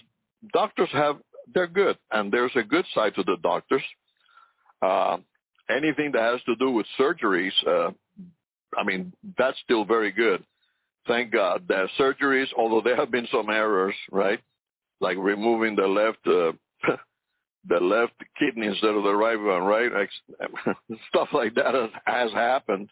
doctors 0.53 0.89
have 0.93 1.17
they're 1.53 1.67
good, 1.67 1.99
and 2.11 2.33
there's 2.33 2.53
a 2.57 2.63
good 2.63 2.87
side 2.95 3.15
to 3.17 3.23
the 3.23 3.37
doctors. 3.43 3.83
Uh, 4.81 5.19
anything 5.69 6.13
that 6.13 6.23
has 6.23 6.43
to 6.45 6.57
do 6.57 6.71
with 6.71 6.87
surgeries, 6.99 7.53
uh, 7.67 7.91
I 8.77 8.85
mean, 8.85 9.13
that's 9.37 9.59
still 9.65 9.85
very 9.85 10.11
good. 10.11 10.43
Thank 11.07 11.33
God 11.33 11.65
that 11.69 11.89
surgeries, 11.99 12.47
although 12.57 12.81
there 12.81 12.97
have 12.97 13.11
been 13.11 13.29
some 13.31 13.51
errors, 13.51 13.95
right? 14.11 14.41
Like 15.01 15.19
removing 15.19 15.77
the 15.77 15.87
left, 15.87 16.27
uh, 16.27 16.53
the 17.69 17.81
left 17.81 18.15
kidney 18.39 18.67
instead 18.67 18.95
of 18.95 19.05
the 19.05 19.15
right 19.15 19.39
one, 19.39 19.63
right? 19.63 19.91
Stuff 21.11 21.29
like 21.33 21.55
that 21.57 21.75
has, 21.75 21.91
has 22.07 22.33
happened. 22.33 22.89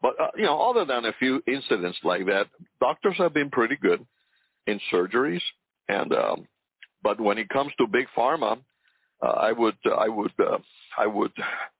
But, 0.00 0.18
uh, 0.20 0.30
you 0.36 0.44
know, 0.44 0.60
other 0.60 0.84
than 0.84 1.04
a 1.04 1.12
few 1.18 1.42
incidents 1.46 1.98
like 2.02 2.26
that, 2.26 2.48
doctors 2.80 3.16
have 3.18 3.34
been 3.34 3.50
pretty 3.50 3.76
good 3.76 4.04
in 4.66 4.80
surgeries. 4.92 5.42
And, 5.88 6.12
um, 6.12 6.46
but 7.02 7.20
when 7.20 7.38
it 7.38 7.48
comes 7.48 7.72
to 7.78 7.86
big 7.86 8.06
pharma, 8.16 8.58
uh, 9.22 9.26
I 9.26 9.52
would, 9.52 9.76
I 9.84 10.08
would, 10.08 10.32
uh, 10.38 10.58
I 10.96 11.06
would 11.06 11.32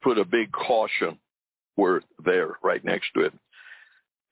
put 0.02 0.18
a 0.18 0.24
big 0.24 0.52
caution 0.52 1.18
word 1.76 2.04
there 2.24 2.56
right 2.62 2.84
next 2.84 3.06
to 3.14 3.22
it. 3.22 3.32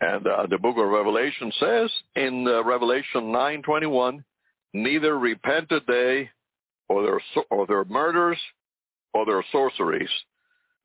And 0.01 0.26
uh, 0.26 0.46
the 0.48 0.59
book 0.59 0.76
of 0.78 0.88
Revelation 0.88 1.53
says 1.61 1.90
in 2.16 2.46
uh, 2.46 2.64
Revelation 2.64 3.32
9:21, 3.32 4.24
neither 4.72 5.18
repented 5.18 5.82
they 5.86 6.30
or 6.88 7.03
their 7.03 7.44
or 7.51 7.66
their 7.66 7.84
murders 7.84 8.38
or 9.12 9.26
their 9.26 9.44
sorceries, 9.53 10.09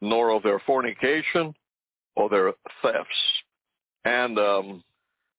nor 0.02 0.32
of 0.32 0.44
their 0.44 0.60
fornication 0.60 1.54
or 2.16 2.30
their 2.30 2.54
thefts. 2.82 3.16
And 4.04 4.38
um, 4.38 4.84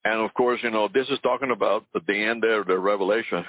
and 0.07 0.21
of 0.21 0.33
course, 0.35 0.61
you 0.63 0.71
know, 0.71 0.89
this 0.95 1.09
is 1.09 1.19
talking 1.25 1.51
about 1.51 1.85
the 2.07 2.15
end 2.15 2.41
there, 2.41 2.63
the 2.63 2.79
Revelation, 2.79 3.45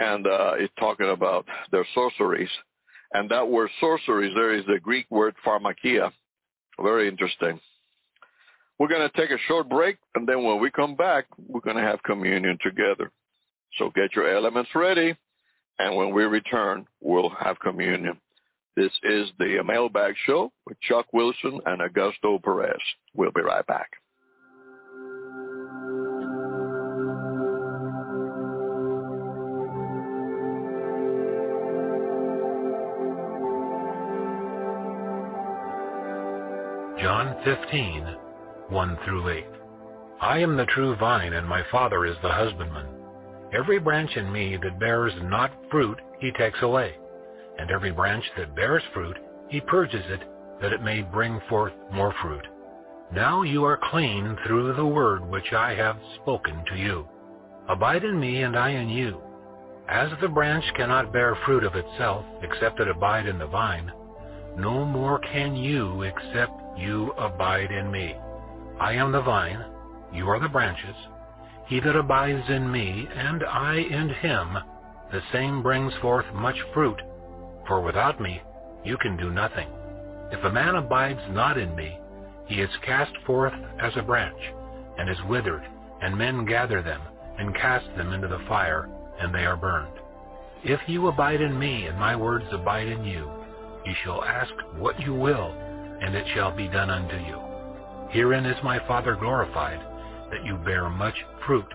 and 0.00 0.26
uh, 0.26 0.54
it's 0.56 0.72
talking 0.80 1.10
about 1.10 1.46
their 1.70 1.86
sorceries. 1.94 2.50
And 3.12 3.30
that 3.30 3.48
word 3.48 3.70
sorceries 3.78 4.34
there 4.34 4.52
is 4.52 4.66
the 4.66 4.80
Greek 4.80 5.06
word 5.10 5.36
pharmakia. 5.46 6.10
Very 6.82 7.06
interesting. 7.06 7.60
We're 8.80 8.88
going 8.88 9.08
to 9.08 9.16
take 9.16 9.30
a 9.30 9.38
short 9.46 9.68
break, 9.68 9.98
and 10.16 10.28
then 10.28 10.42
when 10.42 10.60
we 10.60 10.72
come 10.72 10.96
back, 10.96 11.26
we're 11.38 11.60
going 11.60 11.76
to 11.76 11.82
have 11.82 12.02
communion 12.02 12.58
together. 12.64 13.12
So 13.78 13.92
get 13.94 14.16
your 14.16 14.28
elements 14.28 14.70
ready, 14.74 15.14
and 15.78 15.94
when 15.94 16.12
we 16.12 16.24
return, 16.24 16.84
we'll 17.00 17.30
have 17.30 17.60
communion. 17.60 18.18
This 18.74 18.92
is 19.04 19.28
the 19.38 19.62
Mailbag 19.64 20.14
Show 20.26 20.50
with 20.66 20.80
Chuck 20.80 21.06
Wilson 21.12 21.60
and 21.64 21.80
Augusto 21.80 22.42
Perez. 22.42 22.76
We'll 23.14 23.30
be 23.30 23.40
right 23.40 23.66
back. 23.68 23.90
John 37.06 37.36
15, 37.44 38.16
1 38.68 38.98
through 39.04 39.28
8. 39.28 39.46
I 40.20 40.38
am 40.38 40.56
the 40.56 40.66
true 40.66 40.96
vine, 40.96 41.34
and 41.34 41.46
my 41.46 41.62
Father 41.70 42.04
is 42.04 42.16
the 42.20 42.32
husbandman. 42.32 42.88
Every 43.56 43.78
branch 43.78 44.10
in 44.16 44.32
me 44.32 44.58
that 44.60 44.80
bears 44.80 45.12
not 45.22 45.52
fruit, 45.70 46.00
he 46.18 46.32
takes 46.32 46.60
away. 46.62 46.96
And 47.60 47.70
every 47.70 47.92
branch 47.92 48.24
that 48.36 48.56
bears 48.56 48.82
fruit, 48.92 49.16
he 49.48 49.60
purges 49.60 50.02
it, 50.08 50.18
that 50.60 50.72
it 50.72 50.82
may 50.82 51.02
bring 51.02 51.40
forth 51.48 51.72
more 51.92 52.12
fruit. 52.20 52.44
Now 53.12 53.42
you 53.42 53.62
are 53.62 53.78
clean 53.84 54.36
through 54.44 54.74
the 54.74 54.84
word 54.84 55.30
which 55.30 55.52
I 55.52 55.76
have 55.76 56.00
spoken 56.20 56.64
to 56.72 56.76
you. 56.76 57.06
Abide 57.68 58.02
in 58.02 58.18
me, 58.18 58.42
and 58.42 58.58
I 58.58 58.70
in 58.70 58.88
you. 58.88 59.20
As 59.88 60.10
the 60.20 60.28
branch 60.28 60.64
cannot 60.74 61.12
bear 61.12 61.38
fruit 61.46 61.62
of 61.62 61.76
itself, 61.76 62.24
except 62.42 62.80
it 62.80 62.88
abide 62.88 63.28
in 63.28 63.38
the 63.38 63.46
vine, 63.46 63.92
no 64.58 64.84
more 64.84 65.20
can 65.20 65.54
you 65.54 66.02
except 66.02 66.65
you 66.76 67.12
abide 67.12 67.70
in 67.70 67.90
me. 67.90 68.14
I 68.80 68.92
am 68.94 69.12
the 69.12 69.22
vine, 69.22 69.64
you 70.12 70.28
are 70.28 70.38
the 70.38 70.48
branches. 70.48 70.96
He 71.66 71.80
that 71.80 71.96
abides 71.96 72.48
in 72.48 72.70
me, 72.70 73.08
and 73.14 73.42
I 73.44 73.76
in 73.76 74.10
him, 74.10 74.56
the 75.10 75.22
same 75.32 75.62
brings 75.62 75.92
forth 76.00 76.26
much 76.34 76.56
fruit, 76.74 77.00
for 77.66 77.80
without 77.80 78.20
me 78.20 78.42
you 78.84 78.96
can 78.98 79.16
do 79.16 79.30
nothing. 79.30 79.68
If 80.30 80.44
a 80.44 80.52
man 80.52 80.74
abides 80.74 81.20
not 81.30 81.58
in 81.58 81.74
me, 81.74 81.98
he 82.46 82.60
is 82.60 82.70
cast 82.84 83.12
forth 83.26 83.54
as 83.80 83.92
a 83.96 84.02
branch, 84.02 84.40
and 84.98 85.08
is 85.08 85.16
withered, 85.28 85.64
and 86.02 86.16
men 86.16 86.44
gather 86.44 86.82
them, 86.82 87.00
and 87.38 87.54
cast 87.54 87.86
them 87.96 88.12
into 88.12 88.28
the 88.28 88.44
fire, 88.48 88.88
and 89.20 89.34
they 89.34 89.44
are 89.44 89.56
burned. 89.56 89.98
If 90.64 90.80
you 90.86 91.08
abide 91.08 91.40
in 91.40 91.58
me, 91.58 91.86
and 91.86 91.98
my 91.98 92.14
words 92.16 92.46
abide 92.52 92.88
in 92.88 93.04
you, 93.04 93.30
you 93.84 93.94
shall 94.04 94.24
ask 94.24 94.52
what 94.78 95.00
you 95.00 95.14
will, 95.14 95.54
and 96.00 96.14
it 96.14 96.26
shall 96.34 96.54
be 96.54 96.68
done 96.68 96.90
unto 96.90 97.16
you. 97.16 97.40
Herein 98.10 98.46
is 98.46 98.62
my 98.62 98.78
Father 98.86 99.16
glorified, 99.16 99.80
that 100.30 100.44
you 100.44 100.56
bear 100.58 100.88
much 100.88 101.16
fruit, 101.46 101.72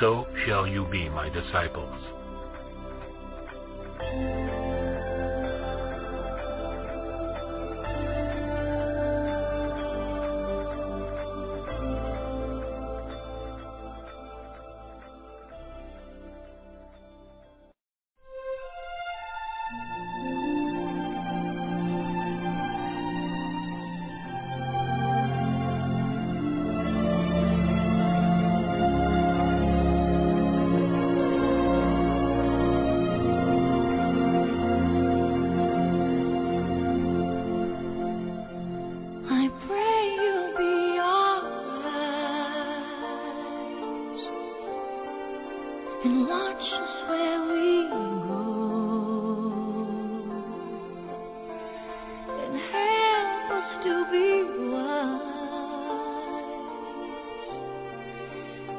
so 0.00 0.26
shall 0.46 0.66
you 0.66 0.86
be 0.90 1.08
my 1.08 1.28
disciples. 1.28 1.94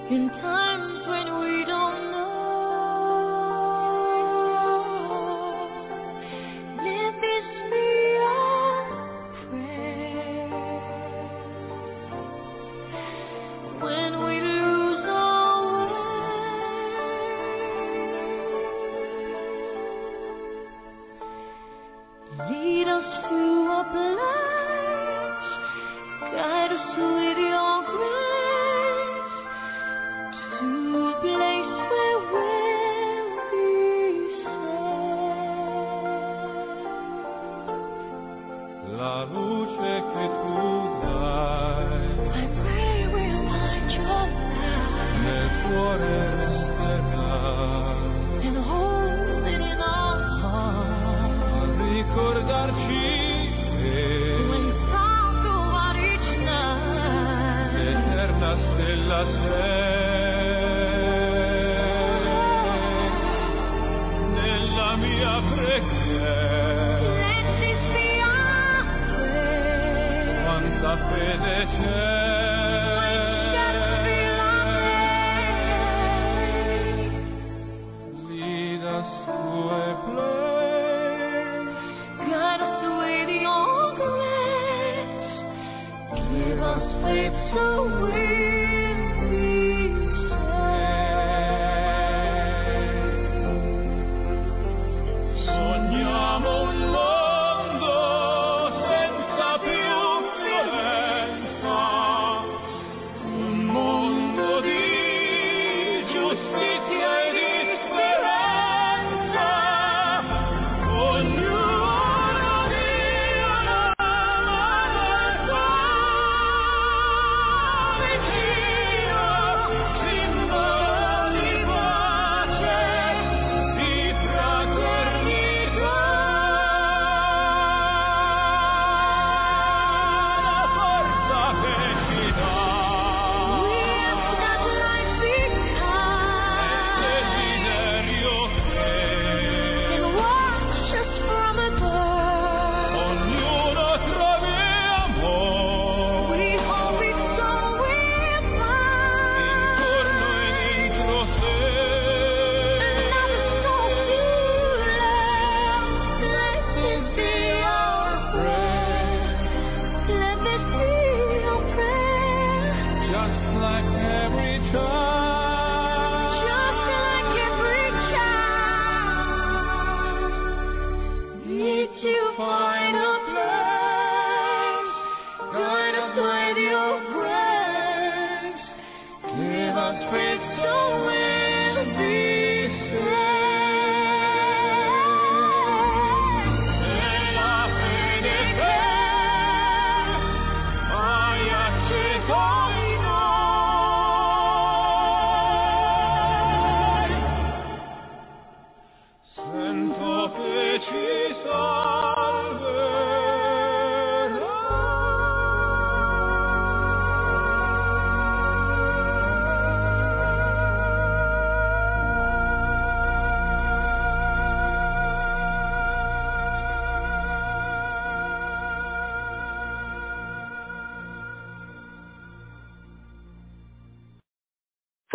in 0.10 0.30
times 0.42 1.08
when 1.08 1.40
we 1.40 1.57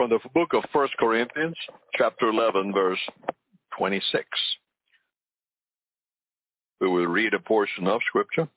From 0.03 0.11
the 0.11 0.29
book 0.35 0.53
of 0.53 0.65
First 0.73 0.95
Corinthians, 0.99 1.55
chapter 1.95 2.29
11, 2.29 2.73
verse 2.73 2.99
26. 3.79 4.25
We 6.81 6.89
will 6.89 7.07
read 7.07 7.35
a 7.35 7.39
portion 7.39 7.87
of 7.87 8.01
scripture. 8.09 8.49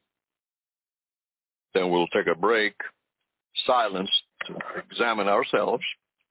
Then 1.75 1.91
we'll 1.91 2.07
take 2.07 2.25
a 2.25 2.33
break, 2.33 2.73
silence 3.67 4.09
to 4.47 4.55
examine 4.89 5.27
ourselves. 5.27 5.83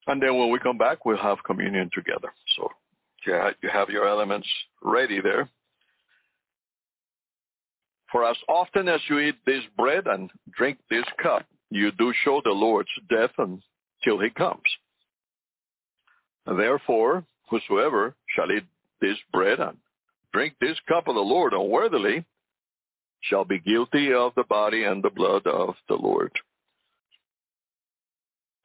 And 0.08 0.20
then 0.20 0.36
when 0.36 0.50
we 0.50 0.58
come 0.58 0.78
back, 0.78 1.04
we'll 1.04 1.16
have 1.18 1.38
communion 1.46 1.90
together. 1.94 2.32
So 2.56 2.68
you 3.24 3.68
have 3.72 3.90
your 3.90 4.08
elements 4.08 4.48
ready 4.82 5.20
there. 5.20 5.48
For 8.10 8.24
as 8.24 8.36
often 8.48 8.88
as 8.88 9.00
you 9.08 9.20
eat 9.20 9.36
this 9.46 9.62
bread 9.78 10.08
and 10.08 10.28
drink 10.58 10.78
this 10.90 11.06
cup, 11.22 11.46
you 11.70 11.92
do 11.92 12.12
show 12.24 12.40
the 12.44 12.50
Lord's 12.50 12.90
death 13.08 13.30
until 13.38 14.20
he 14.20 14.30
comes. 14.30 14.60
Therefore, 16.46 17.24
whosoever 17.48 18.14
shall 18.34 18.52
eat 18.52 18.64
this 19.00 19.16
bread 19.32 19.60
and 19.60 19.78
drink 20.32 20.54
this 20.60 20.78
cup 20.88 21.08
of 21.08 21.14
the 21.14 21.20
Lord 21.20 21.52
unworthily 21.52 22.24
shall 23.22 23.44
be 23.44 23.58
guilty 23.58 24.12
of 24.12 24.32
the 24.34 24.44
body 24.44 24.84
and 24.84 25.02
the 25.02 25.10
blood 25.10 25.46
of 25.46 25.74
the 25.88 25.94
Lord. 25.94 26.32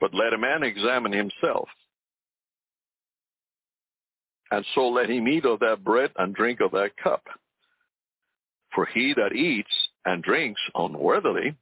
But 0.01 0.13
let 0.13 0.33
a 0.33 0.37
man 0.37 0.63
examine 0.63 1.11
himself, 1.11 1.69
and 4.51 4.65
so 4.75 4.87
let 4.87 5.09
him 5.09 5.27
eat 5.27 5.45
of 5.45 5.59
that 5.59 5.83
bread 5.83 6.11
and 6.17 6.33
drink 6.33 6.61
of 6.61 6.71
that 6.71 6.97
cup. 7.01 7.23
For 8.73 8.85
he 8.85 9.13
that 9.15 9.33
eats 9.33 9.71
and 10.05 10.23
drinks 10.23 10.61
unworthily 10.75 11.55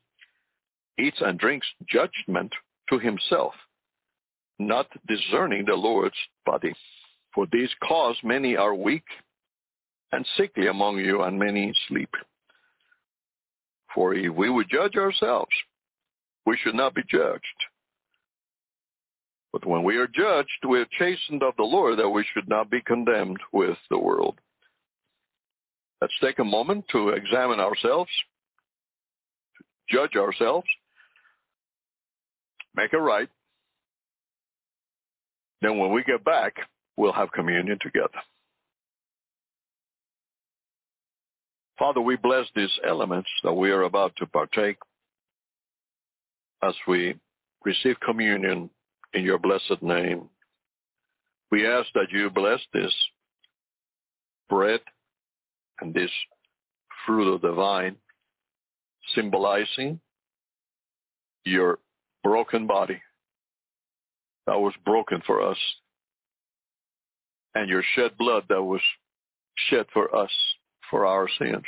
eats 0.99 1.17
and 1.21 1.39
drinks 1.39 1.67
judgment 1.87 2.53
to 2.89 2.99
himself, 2.99 3.53
not 4.59 4.87
discerning 5.07 5.65
the 5.65 5.75
Lord's 5.75 6.15
body. 6.45 6.73
For 7.33 7.45
this 7.51 7.69
cause 7.87 8.17
many 8.23 8.55
are 8.55 8.73
weak 8.73 9.03
and 10.11 10.25
sickly 10.37 10.67
among 10.67 10.97
you, 10.97 11.21
and 11.21 11.37
many 11.37 11.73
sleep. 11.87 12.09
For 13.93 14.13
if 14.13 14.33
we 14.33 14.49
would 14.49 14.69
judge 14.69 14.95
ourselves, 14.95 15.51
we 16.45 16.57
should 16.57 16.75
not 16.75 16.95
be 16.95 17.01
judged. 17.09 17.43
But 19.51 19.65
when 19.65 19.83
we 19.83 19.97
are 19.97 20.07
judged, 20.07 20.65
we 20.67 20.79
are 20.79 20.87
chastened 20.97 21.43
of 21.43 21.55
the 21.57 21.63
Lord 21.63 21.99
that 21.99 22.09
we 22.09 22.25
should 22.33 22.47
not 22.47 22.69
be 22.69 22.81
condemned 22.81 23.39
with 23.51 23.77
the 23.89 23.97
world. 23.97 24.39
Let's 26.01 26.13
take 26.21 26.39
a 26.39 26.43
moment 26.43 26.85
to 26.91 27.09
examine 27.09 27.59
ourselves, 27.59 28.11
judge 29.89 30.15
ourselves, 30.15 30.67
make 32.75 32.93
it 32.93 32.97
right. 32.97 33.29
Then 35.61 35.77
when 35.77 35.91
we 35.91 36.03
get 36.03 36.23
back, 36.23 36.55
we'll 36.97 37.13
have 37.13 37.31
communion 37.31 37.77
together. 37.81 38.21
Father, 41.79 42.01
we 42.01 42.15
bless 42.15 42.45
these 42.55 42.71
elements 42.87 43.29
that 43.43 43.53
we 43.53 43.71
are 43.71 43.83
about 43.83 44.13
to 44.17 44.25
partake 44.25 44.77
as 46.63 46.73
we 46.87 47.15
receive 47.63 47.99
communion 47.99 48.69
in 49.13 49.23
your 49.23 49.37
blessed 49.37 49.81
name. 49.81 50.29
We 51.51 51.67
ask 51.67 51.87
that 51.93 52.11
you 52.11 52.29
bless 52.29 52.59
this 52.73 52.93
bread 54.49 54.79
and 55.79 55.93
this 55.93 56.11
fruit 57.05 57.33
of 57.33 57.41
the 57.41 57.51
vine 57.51 57.95
symbolizing 59.15 59.99
your 61.45 61.79
broken 62.23 62.67
body 62.67 62.99
that 64.47 64.59
was 64.59 64.73
broken 64.85 65.21
for 65.27 65.41
us 65.41 65.57
and 67.57 67.69
your 67.69 67.83
shed 67.95 68.11
blood 68.17 68.43
that 68.49 68.61
was 68.61 68.81
shed 69.69 69.85
for 69.93 70.15
us 70.15 70.31
for 70.89 71.05
our 71.05 71.27
sins. 71.39 71.65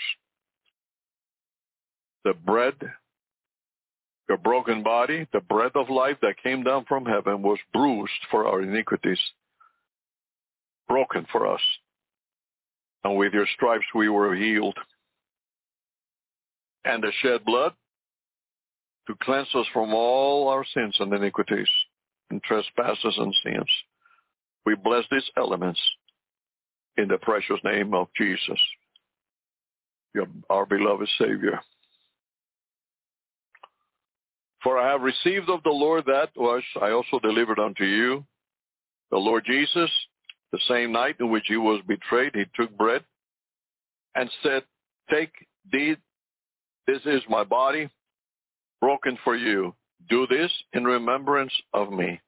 The 2.24 2.34
bread, 2.34 2.76
your 4.28 4.38
broken 4.38 4.84
body, 4.84 5.28
the 5.34 5.40
bread 5.40 5.72
of 5.76 5.90
life 5.90 6.18
that 6.22 6.44
came 6.44 6.64
down 6.64 6.86
from 6.88 7.06
heaven 7.06 7.42
was 7.42 7.58
bruised 7.74 8.12
for 8.30 8.46
our 8.46 8.62
iniquities, 8.62 9.20
broken 10.88 11.26
for 11.32 11.48
us. 11.48 11.62
And 13.04 13.18
with 13.18 13.34
your 13.34 13.48
stripes 13.56 13.86
we 13.96 14.10
were 14.10 14.36
healed. 14.36 14.78
And 16.86 17.02
the 17.02 17.12
shed 17.22 17.46
blood 17.46 17.74
to 19.08 19.16
cleanse 19.24 19.54
us 19.56 19.66
from 19.74 19.94
all 19.94 20.50
our 20.50 20.66
sins 20.74 20.96
and 21.00 21.12
iniquities 21.14 21.70
and 22.30 22.42
trespasses 22.44 23.16
and 23.18 23.34
sins. 23.44 23.70
We 24.66 24.76
bless 24.76 25.06
these 25.12 25.30
elements 25.38 25.80
in 26.98 27.08
the 27.08 27.18
precious 27.18 27.60
name 27.64 27.94
of 27.94 28.08
Jesus, 28.18 28.60
your, 30.14 30.28
our 30.50 30.66
beloved 30.66 31.08
Savior. 31.18 31.60
For 34.62 34.78
I 34.78 34.92
have 34.92 35.02
received 35.02 35.50
of 35.50 35.64
the 35.64 35.70
Lord 35.70 36.06
that 36.08 36.30
which 36.36 36.66
I 36.82 36.92
also 36.92 37.20
delivered 37.20 37.60
unto 37.60 37.86
you. 37.86 38.26
The 39.12 39.18
Lord 39.18 39.46
Jesus, 39.46 39.90
the 40.52 40.60
same 40.68 40.92
night 40.92 41.16
in 41.20 41.32
which 41.32 41.46
he 41.48 41.58
was 41.58 41.82
betrayed, 41.88 42.36
he 42.36 42.44
took 42.56 42.76
bread 42.78 43.04
and 44.16 44.30
said, 44.44 44.64
Take 45.10 45.32
thee, 45.72 45.96
this 46.86 47.02
is 47.06 47.22
my 47.30 47.44
body, 47.44 47.90
broken 48.82 49.18
for 49.24 49.36
you. 49.36 49.74
Do 50.08 50.26
this 50.28 50.52
in 50.74 50.86
remembrance 50.86 51.54
of 51.74 51.92
me. 51.92 52.20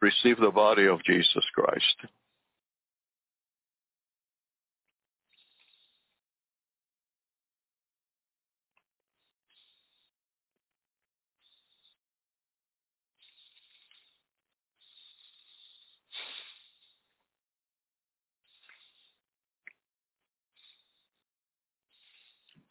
Receive 0.00 0.38
the 0.38 0.50
body 0.50 0.86
of 0.86 1.04
Jesus 1.04 1.44
Christ. 1.54 1.96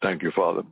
Thank 0.02 0.22
you, 0.22 0.32
Father. 0.34 0.62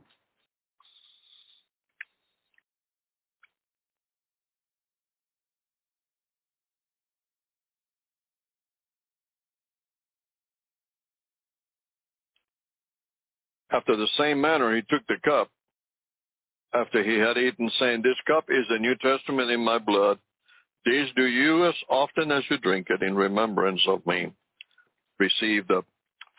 After 13.71 13.95
the 13.95 14.07
same 14.17 14.41
manner, 14.41 14.75
he 14.75 14.81
took 14.89 15.05
the 15.07 15.17
cup 15.23 15.49
after 16.73 17.03
he 17.03 17.17
had 17.17 17.37
eaten, 17.37 17.69
saying, 17.79 18.01
This 18.01 18.17
cup 18.27 18.45
is 18.49 18.65
the 18.69 18.79
New 18.79 18.95
Testament 18.95 19.49
in 19.51 19.63
my 19.63 19.77
blood. 19.77 20.19
This 20.85 21.07
do 21.15 21.25
you 21.25 21.65
as 21.67 21.75
often 21.89 22.31
as 22.31 22.43
you 22.49 22.57
drink 22.57 22.87
it 22.89 23.03
in 23.03 23.15
remembrance 23.15 23.81
of 23.87 24.05
me. 24.05 24.31
Receive 25.19 25.67
the 25.67 25.83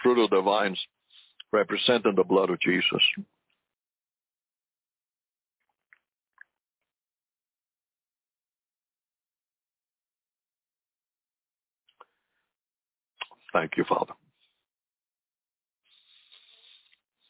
fruit 0.02 0.22
of 0.22 0.30
the 0.30 0.42
vines 0.42 0.78
representing 1.52 2.14
the 2.16 2.24
blood 2.24 2.50
of 2.50 2.60
Jesus. 2.60 3.02
Thank 13.52 13.72
you, 13.76 13.84
Father. 13.88 14.14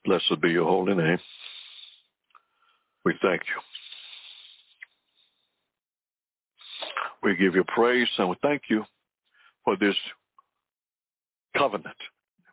Blessed 0.04 0.40
be 0.40 0.50
your 0.50 0.66
holy 0.66 0.94
name. 0.94 1.18
We 3.04 3.14
thank 3.22 3.42
you. 3.42 3.60
We 7.22 7.36
give 7.36 7.54
you 7.54 7.64
praise 7.68 8.08
and 8.18 8.28
we 8.28 8.36
thank 8.42 8.62
you 8.68 8.84
for 9.64 9.76
this 9.76 9.94
covenant 11.56 11.96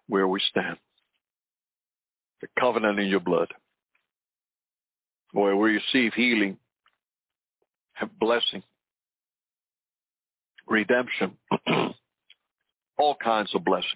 where 0.07 0.27
we 0.27 0.39
stand. 0.49 0.77
The 2.41 2.47
covenant 2.59 2.99
in 2.99 3.07
your 3.07 3.19
blood 3.19 3.51
where 5.31 5.55
we 5.55 5.73
receive 5.73 6.13
healing, 6.13 6.57
and 8.01 8.09
blessing, 8.19 8.63
redemption, 10.67 11.37
all 12.97 13.15
kinds 13.23 13.53
of 13.53 13.63
blessings. 13.63 13.93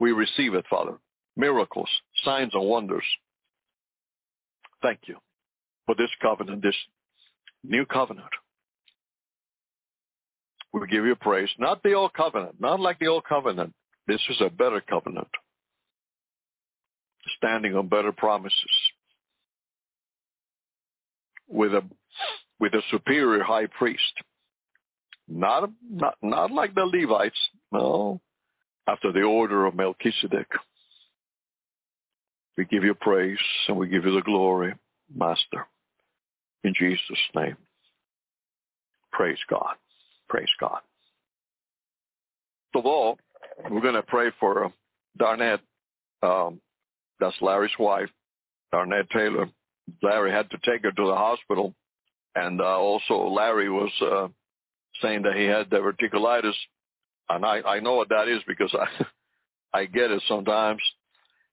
We 0.00 0.12
receive 0.12 0.54
it, 0.54 0.64
Father 0.68 0.96
miracles, 1.36 1.88
signs 2.24 2.54
and 2.54 2.66
wonders. 2.66 3.04
Thank 4.82 5.00
you 5.06 5.16
for 5.86 5.94
this 5.94 6.10
covenant, 6.20 6.62
this 6.62 6.74
new 7.64 7.86
covenant. 7.86 8.28
We 10.72 10.86
give 10.88 11.04
you 11.04 11.14
praise. 11.16 11.50
Not 11.58 11.82
the 11.82 11.92
old 11.92 12.14
covenant, 12.14 12.56
not 12.58 12.80
like 12.80 12.98
the 12.98 13.06
old 13.06 13.24
covenant. 13.24 13.74
This 14.06 14.20
is 14.30 14.40
a 14.40 14.50
better 14.50 14.80
covenant, 14.80 15.28
standing 17.36 17.76
on 17.76 17.88
better 17.88 18.10
promises 18.10 18.56
with 21.48 21.72
a 21.74 21.82
with 22.58 22.74
a 22.74 22.82
superior 22.90 23.44
high 23.44 23.66
priest. 23.66 24.12
Not 25.28 25.70
not 25.88 26.16
not 26.22 26.50
like 26.50 26.74
the 26.74 26.84
Levites, 26.84 27.38
no, 27.70 28.20
after 28.88 29.12
the 29.12 29.22
order 29.22 29.66
of 29.66 29.74
Melchizedek. 29.74 30.48
We 32.56 32.64
give 32.66 32.84
you 32.84 32.94
praise 32.94 33.38
and 33.68 33.76
we 33.76 33.88
give 33.88 34.04
you 34.04 34.14
the 34.14 34.22
glory, 34.22 34.74
Master. 35.14 35.66
In 36.64 36.74
Jesus' 36.76 37.00
name. 37.34 37.56
Praise 39.12 39.38
God. 39.48 39.74
Praise 40.28 40.50
God. 40.60 40.80
So, 42.74 42.80
all, 42.80 43.18
we're 43.70 43.80
going 43.80 43.94
to 43.94 44.02
pray 44.02 44.30
for 44.38 44.72
Darnett. 45.18 45.60
Um, 46.22 46.60
that's 47.20 47.36
Larry's 47.40 47.72
wife, 47.78 48.08
Darnett 48.72 49.10
Taylor. 49.10 49.48
Larry 50.02 50.30
had 50.30 50.50
to 50.50 50.58
take 50.64 50.82
her 50.82 50.92
to 50.92 51.06
the 51.06 51.14
hospital. 51.14 51.74
And 52.34 52.60
uh, 52.60 52.78
also 52.78 53.28
Larry 53.28 53.68
was 53.68 53.90
uh, 54.00 54.28
saying 55.02 55.22
that 55.22 55.36
he 55.36 55.44
had 55.44 55.68
diverticulitis. 55.68 56.54
And 57.28 57.44
I, 57.44 57.60
I 57.62 57.80
know 57.80 57.94
what 57.94 58.08
that 58.08 58.28
is 58.28 58.42
because 58.46 58.74
I, 58.74 59.04
I 59.80 59.84
get 59.86 60.10
it 60.10 60.22
sometimes 60.28 60.80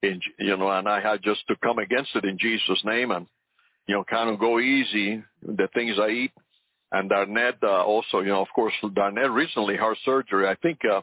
in, 0.01 0.21
you 0.39 0.57
know, 0.57 0.69
and 0.69 0.87
I 0.87 1.01
had 1.01 1.21
just 1.23 1.41
to 1.47 1.55
come 1.63 1.79
against 1.79 2.15
it 2.15 2.25
in 2.25 2.37
Jesus' 2.37 2.81
name 2.85 3.11
and, 3.11 3.27
you 3.87 3.95
know, 3.95 4.03
kind 4.03 4.29
of 4.29 4.39
go 4.39 4.59
easy, 4.59 5.23
the 5.41 5.67
things 5.73 5.97
I 5.99 6.09
eat. 6.09 6.31
And 6.91 7.09
Darnett 7.09 7.61
uh, 7.61 7.83
also, 7.83 8.21
you 8.21 8.29
know, 8.29 8.41
of 8.41 8.47
course, 8.55 8.73
Darnett 8.83 9.33
recently 9.33 9.77
heart 9.77 9.97
surgery. 10.05 10.47
I 10.47 10.55
think, 10.55 10.79
uh, 10.85 11.01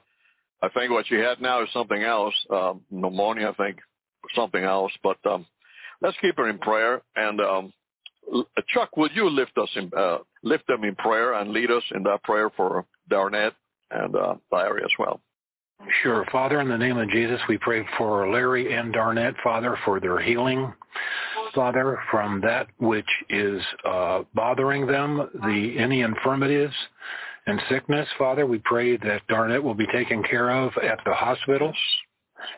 I 0.63 0.69
think 0.71 0.91
what 0.91 1.07
she 1.07 1.17
had 1.17 1.41
now 1.41 1.63
is 1.63 1.69
something 1.73 2.03
else, 2.03 2.35
um, 2.51 2.81
pneumonia, 2.91 3.51
I 3.51 3.55
think, 3.55 3.79
something 4.35 4.63
else. 4.63 4.93
But 5.03 5.19
um, 5.31 5.47
let's 6.01 6.17
keep 6.21 6.37
her 6.39 6.49
in 6.49 6.59
prayer. 6.59 7.03
And 7.15 7.41
um, 7.41 7.73
Chuck, 8.69 8.97
will 8.97 9.11
you 9.15 9.31
lift 9.31 9.57
us 9.59 9.71
in, 9.77 9.91
uh, 9.97 10.19
lift 10.43 10.67
them 10.67 10.85
in 10.85 10.97
prayer 10.97 11.35
and 11.35 11.53
lead 11.53 11.71
us 11.71 11.85
in 11.95 12.03
that 12.05 12.25
prayer 12.25 12.51
for 12.57 12.85
Darnett 13.11 13.53
and 13.91 14.17
uh, 14.17 14.35
Larry 14.51 14.83
as 14.83 14.91
well? 14.99 15.21
Sure. 16.03 16.25
Father, 16.33 16.61
in 16.61 16.69
the 16.69 16.77
name 16.77 16.99
of 16.99 17.09
Jesus, 17.11 17.41
we 17.49 17.59
pray 17.59 17.87
for 17.97 18.31
Larry 18.31 18.75
and 18.75 18.93
Darnett, 18.93 19.35
Father, 19.43 19.79
for 19.85 20.01
their 20.01 20.19
healing. 20.19 20.73
Father, 21.55 21.99
from 22.11 22.41
that 22.43 22.67
which 22.79 23.09
is 23.31 23.63
uh, 23.85 24.23
bothering 24.35 24.87
them, 24.87 25.29
the 25.45 25.75
any 25.79 26.03
infirmities 26.03 26.71
and 27.47 27.61
sickness, 27.71 28.09
Father, 28.19 28.47
we 28.47 28.59
pray 28.59 28.97
that 28.97 29.23
Darnett 29.29 29.63
will 29.63 29.75
be 29.75 29.87
taken 29.87 30.23
care 30.23 30.51
of 30.51 30.73
at 30.83 30.99
the 31.05 31.15
hospitals. 31.15 31.77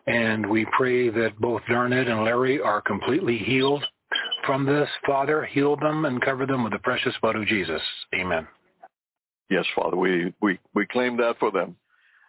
And 0.06 0.48
we 0.48 0.66
pray 0.76 1.08
that 1.10 1.38
both 1.38 1.62
Darnett 1.70 2.08
and 2.08 2.24
Larry 2.24 2.60
are 2.60 2.80
completely 2.80 3.38
healed 3.38 3.84
from 4.44 4.64
this. 4.64 4.88
Father, 5.06 5.44
heal 5.44 5.76
them 5.76 6.04
and 6.04 6.20
cover 6.20 6.46
them 6.46 6.64
with 6.64 6.72
the 6.72 6.78
precious 6.80 7.14
blood 7.20 7.36
of 7.36 7.46
Jesus. 7.46 7.82
Amen. 8.14 8.46
Yes, 9.50 9.64
Father, 9.74 9.96
we, 9.96 10.32
we, 10.42 10.58
we 10.74 10.86
claim 10.86 11.16
that 11.18 11.38
for 11.38 11.50
them. 11.50 11.76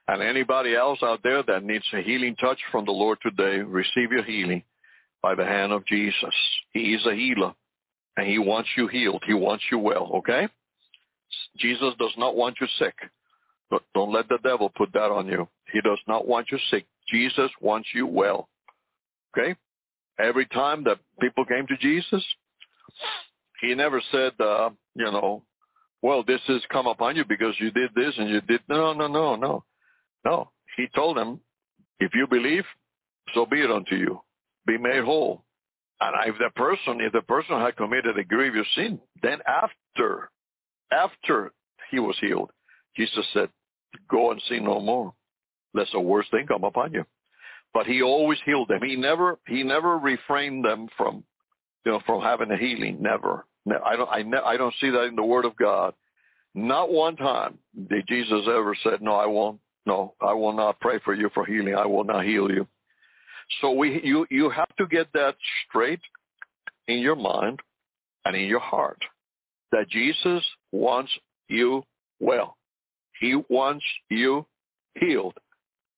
And 0.10 0.24
anybody 0.24 0.76
else 0.76 1.00
out 1.04 1.22
there 1.24 1.44
that 1.44 1.64
needs 1.64 1.86
a 1.94 2.02
healing 2.02 2.36
touch 2.36 2.58
from 2.72 2.86
the 2.86 2.92
Lord 2.92 3.20
today, 3.22 3.60
receive 3.60 4.12
your 4.12 4.24
healing 4.24 4.64
by 5.22 5.36
the 5.36 5.46
hand 5.46 5.72
of 5.72 5.86
Jesus. 5.86 6.34
He 6.72 6.94
is 6.96 7.06
a 7.06 7.14
healer, 7.14 7.54
and 8.18 8.28
he 8.28 8.40
wants 8.40 8.70
you 8.76 8.88
healed. 8.88 9.24
He 9.28 9.36
wants 9.36 9.64
you 9.72 9.78
well, 9.78 10.10
okay? 10.16 10.48
Jesus 11.60 11.94
does 12.00 12.14
not 12.18 12.36
want 12.36 12.56
you 12.60 12.68
sick. 12.80 12.96
Don't 13.94 14.12
let 14.12 14.28
the 14.30 14.40
devil 14.44 14.72
put 14.76 14.92
that 14.94 15.12
on 15.12 15.28
you. 15.28 15.48
He 15.72 15.80
does 15.82 16.00
not 16.08 16.28
want 16.28 16.48
you 16.52 16.58
sick. 16.72 16.88
Jesus 17.08 17.52
wants 17.62 17.90
you 17.94 18.08
well, 18.08 18.50
okay? 19.38 19.56
every 20.20 20.46
time 20.48 20.84
that 20.84 21.00
people 21.20 21.46
came 21.46 21.66
to 21.68 21.78
Jesus, 21.78 22.24
he 23.62 23.74
never 23.74 24.02
said, 24.12 24.34
uh, 24.40 24.70
you 24.96 25.06
know, 25.06 25.44
well, 26.02 26.24
this 26.24 26.42
has 26.48 26.62
come 26.72 26.88
upon 26.88 27.16
you 27.16 27.26
because 27.28 27.56
you 27.60 27.72
did 27.72 27.92
this 27.96 28.14
and 28.18 28.30
you 28.30 28.42
did. 28.42 28.62
No, 28.70 28.94
no, 28.94 29.08
no, 29.08 29.36
no. 29.36 29.64
No. 30.26 30.52
He 30.78 30.88
told 30.96 31.18
them, 31.18 31.40
if 32.00 32.14
you 32.14 32.28
believe, 32.28 32.64
so 33.34 33.46
be 33.46 33.62
it 33.62 33.72
unto 33.72 33.96
you. 33.96 34.22
Be 34.66 34.78
made 34.78 35.04
whole. 35.04 35.44
And 36.02 36.16
if 36.28 36.38
the 36.40 36.50
person, 36.56 37.02
if 37.02 37.12
the 37.12 37.22
person 37.22 37.60
had 37.60 37.76
committed 37.76 38.18
a 38.18 38.24
grievous 38.24 38.68
sin, 38.76 39.00
then 39.22 39.40
after, 39.48 40.30
after 40.92 41.52
he 41.92 42.00
was 42.00 42.16
healed, 42.22 42.52
Jesus 42.96 43.26
said, 43.34 43.50
go 44.10 44.32
and 44.32 44.42
sin 44.48 44.64
no 44.64 44.80
more, 44.80 45.14
lest 45.74 45.94
a 45.94 46.00
worse 46.00 46.28
thing 46.32 46.48
come 46.48 46.64
upon 46.64 46.94
you. 46.94 47.06
But 47.74 47.86
he 47.86 48.02
always 48.02 48.40
healed 48.46 48.70
them. 48.70 48.82
He 48.84 48.96
never, 48.96 49.38
he 49.48 49.64
never 49.64 49.98
refrained 49.98 50.64
them 50.66 50.88
from, 50.98 51.24
you 51.86 51.92
know, 51.92 52.02
from 52.06 52.22
having 52.22 52.52
a 52.52 52.58
healing. 52.58 52.98
Never. 53.02 53.46
I 53.86 53.96
don't, 53.96 54.10
I, 54.10 54.24
ne- 54.24 54.38
I 54.38 54.58
don't 54.58 54.74
see 54.80 54.90
that 54.90 55.04
in 55.04 55.16
the 55.16 55.24
Word 55.24 55.46
of 55.46 55.56
God. 55.58 55.94
Not 56.56 56.92
one 56.92 57.16
time 57.16 57.60
did 57.90 58.08
Jesus 58.08 58.42
ever 58.48 58.76
said, 58.84 59.02
"No, 59.02 59.14
I 59.14 59.28
won't. 59.28 59.60
No, 59.86 60.14
I 60.22 60.34
will 60.34 60.54
not 60.54 60.80
pray 60.80 61.00
for 61.04 61.14
you 61.14 61.30
for 61.34 61.46
healing. 61.46 61.76
I 61.76 61.86
will 61.86 62.04
not 62.04 62.26
heal 62.26 62.50
you." 62.52 62.68
So 63.62 63.72
we, 63.72 64.02
you, 64.04 64.28
you 64.30 64.50
have 64.50 64.74
to 64.78 64.86
get 64.86 65.12
that 65.14 65.36
straight 65.68 66.02
in 66.88 67.00
your 67.00 67.16
mind 67.16 67.60
and 68.26 68.36
in 68.36 68.48
your 68.48 68.60
heart 68.60 69.02
that 69.72 69.90
Jesus 69.90 70.44
wants 70.72 71.12
you 71.48 71.84
well. 72.20 72.58
He 73.20 73.36
wants 73.50 73.86
you 74.10 74.46
healed. 75.00 75.38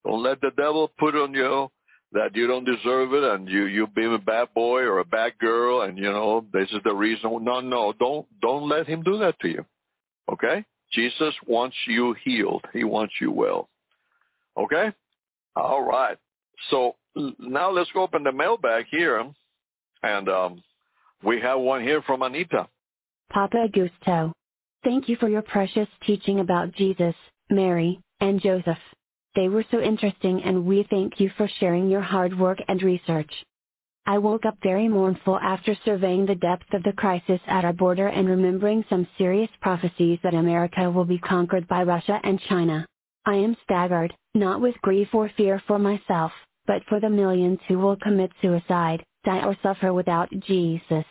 Don't 0.06 0.24
let 0.24 0.42
the 0.42 0.52
devil 0.58 0.92
put 0.98 1.16
on 1.16 1.34
you 1.34 1.70
that 2.14 2.36
you 2.36 2.48
don't 2.48 2.66
deserve 2.66 3.14
it 3.14 3.24
and 3.24 3.48
you 3.48 3.66
you've 3.66 3.96
been 3.96 4.14
a 4.14 4.20
bad 4.20 4.54
boy 4.54 4.82
or 4.82 5.00
a 5.00 5.06
bad 5.06 5.38
girl 5.40 5.82
and 5.84 5.98
you 5.98 6.12
know 6.12 6.46
this 6.52 6.70
is 6.72 6.80
the 6.84 6.94
reason. 6.94 7.44
No, 7.44 7.62
no, 7.62 7.94
don't 8.00 8.26
don't 8.42 8.68
let 8.68 8.88
him 8.88 9.04
do 9.04 9.18
that 9.20 9.40
to 9.42 9.50
you. 9.50 9.66
Okay? 10.32 10.66
Jesus 10.94 11.34
wants 11.48 11.76
you 11.88 12.16
healed. 12.24 12.66
He 12.74 12.84
wants 12.84 13.14
you 13.20 13.32
well. 13.32 13.70
Okay? 14.58 14.92
All 15.56 15.84
right. 15.84 16.18
So 16.70 16.96
now 17.16 17.72
let's 17.72 17.92
go 17.94 18.04
open 18.04 18.24
the 18.24 18.32
mailbag 18.32 18.86
here, 18.90 19.26
and 20.04 20.30
um, 20.30 20.64
we 21.24 21.40
have 21.42 21.60
one 21.60 21.82
here 21.82 22.02
from 22.02 22.22
Anita. 22.22 22.68
Papa 23.32 23.68
Augusto. 23.68 24.34
Thank 24.84 25.08
you 25.08 25.16
for 25.18 25.30
your 25.30 25.42
precious 25.42 25.88
teaching 26.06 26.40
about 26.40 26.74
Jesus, 26.74 27.16
Mary, 27.50 28.00
and 28.20 28.42
Joseph. 28.42 28.78
They 29.36 29.48
were 29.48 29.64
so 29.72 29.80
interesting 29.80 30.42
and 30.44 30.66
we 30.66 30.86
thank 30.90 31.20
you 31.20 31.32
for 31.38 31.48
sharing 31.60 31.90
your 31.90 32.02
hard 32.02 32.38
work 32.38 32.58
and 32.68 32.82
research. 32.82 33.32
I 34.06 34.18
woke 34.18 34.46
up 34.46 34.58
very 34.64 34.88
mournful 34.88 35.38
after 35.38 35.76
surveying 35.86 36.26
the 36.26 36.36
depth 36.36 36.74
of 36.74 36.82
the 36.84 36.94
crisis 36.94 37.40
at 37.48 37.64
our 37.64 37.74
border 37.74 38.08
and 38.08 38.28
remembering 38.28 38.84
some 38.90 39.08
serious 39.18 39.50
prophecies 39.62 40.20
that 40.24 40.34
America 40.34 40.90
will 40.90 41.06
be 41.06 41.20
conquered 41.20 41.68
by 41.68 41.84
Russia 41.84 42.20
and 42.24 42.42
China. 42.42 42.88
I 43.26 43.36
am 43.36 43.56
staggered, 43.64 44.14
not 44.34 44.60
with 44.60 44.82
grief 44.82 45.14
or 45.14 45.30
fear 45.38 45.62
for 45.68 45.78
myself, 45.78 46.32
but 46.66 46.84
for 46.90 47.00
the 47.00 47.12
millions 47.12 47.60
who 47.68 47.78
will 47.78 47.96
commit 47.96 48.32
suicide, 48.42 49.06
die 49.24 49.46
or 49.46 49.56
suffer 49.62 49.94
without 49.94 50.32
Jesus. 50.48 51.06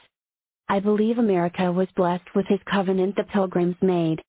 I 0.69 0.81
believe 0.81 1.19
America 1.19 1.71
was 1.71 1.89
blessed 1.95 2.35
with 2.35 2.47
his 2.47 2.61
covenant 2.71 3.15
the 3.15 3.25
pilgrims 3.25 3.77
made. 3.81 4.21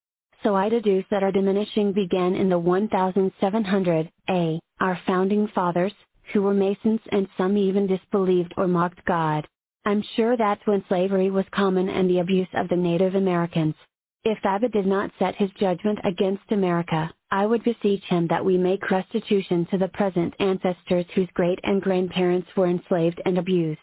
So 0.43 0.55
I 0.55 0.69
deduce 0.69 1.05
that 1.09 1.23
our 1.23 1.31
diminishing 1.31 1.93
began 1.93 2.35
in 2.35 2.49
the 2.49 2.59
1700 2.59 4.11
A, 4.29 4.59
our 4.79 4.99
founding 5.07 5.47
fathers, 5.47 5.93
who 6.31 6.41
were 6.41 6.53
Masons 6.53 7.01
and 7.11 7.27
some 7.37 7.57
even 7.57 7.87
disbelieved 7.87 8.53
or 8.57 8.67
mocked 8.67 9.03
God. 9.05 9.47
I'm 9.85 10.03
sure 10.15 10.37
that's 10.37 10.65
when 10.65 10.83
slavery 10.87 11.31
was 11.31 11.45
common 11.51 11.89
and 11.89 12.09
the 12.09 12.19
abuse 12.19 12.47
of 12.53 12.69
the 12.69 12.75
Native 12.75 13.15
Americans. 13.15 13.75
If 14.23 14.37
Abba 14.45 14.69
did 14.69 14.85
not 14.85 15.11
set 15.17 15.35
his 15.35 15.49
judgment 15.59 15.99
against 16.03 16.51
America, 16.51 17.11
I 17.31 17.47
would 17.47 17.63
beseech 17.63 18.03
him 18.03 18.27
that 18.27 18.45
we 18.45 18.57
make 18.57 18.91
restitution 18.91 19.65
to 19.71 19.79
the 19.79 19.87
present 19.87 20.35
ancestors 20.39 21.05
whose 21.15 21.29
great 21.33 21.59
and 21.63 21.81
grandparents 21.81 22.47
were 22.55 22.67
enslaved 22.67 23.19
and 23.25 23.39
abused. 23.39 23.79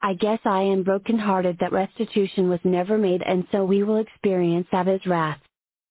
I 0.00 0.14
guess 0.14 0.40
I 0.44 0.62
am 0.62 0.82
broken-hearted 0.82 1.58
that 1.58 1.72
restitution 1.72 2.48
was 2.48 2.60
never 2.64 2.96
made 2.96 3.22
and 3.22 3.46
so 3.52 3.64
we 3.64 3.82
will 3.82 3.96
experience 3.96 4.66
Abba's 4.72 5.06
wrath. 5.06 5.40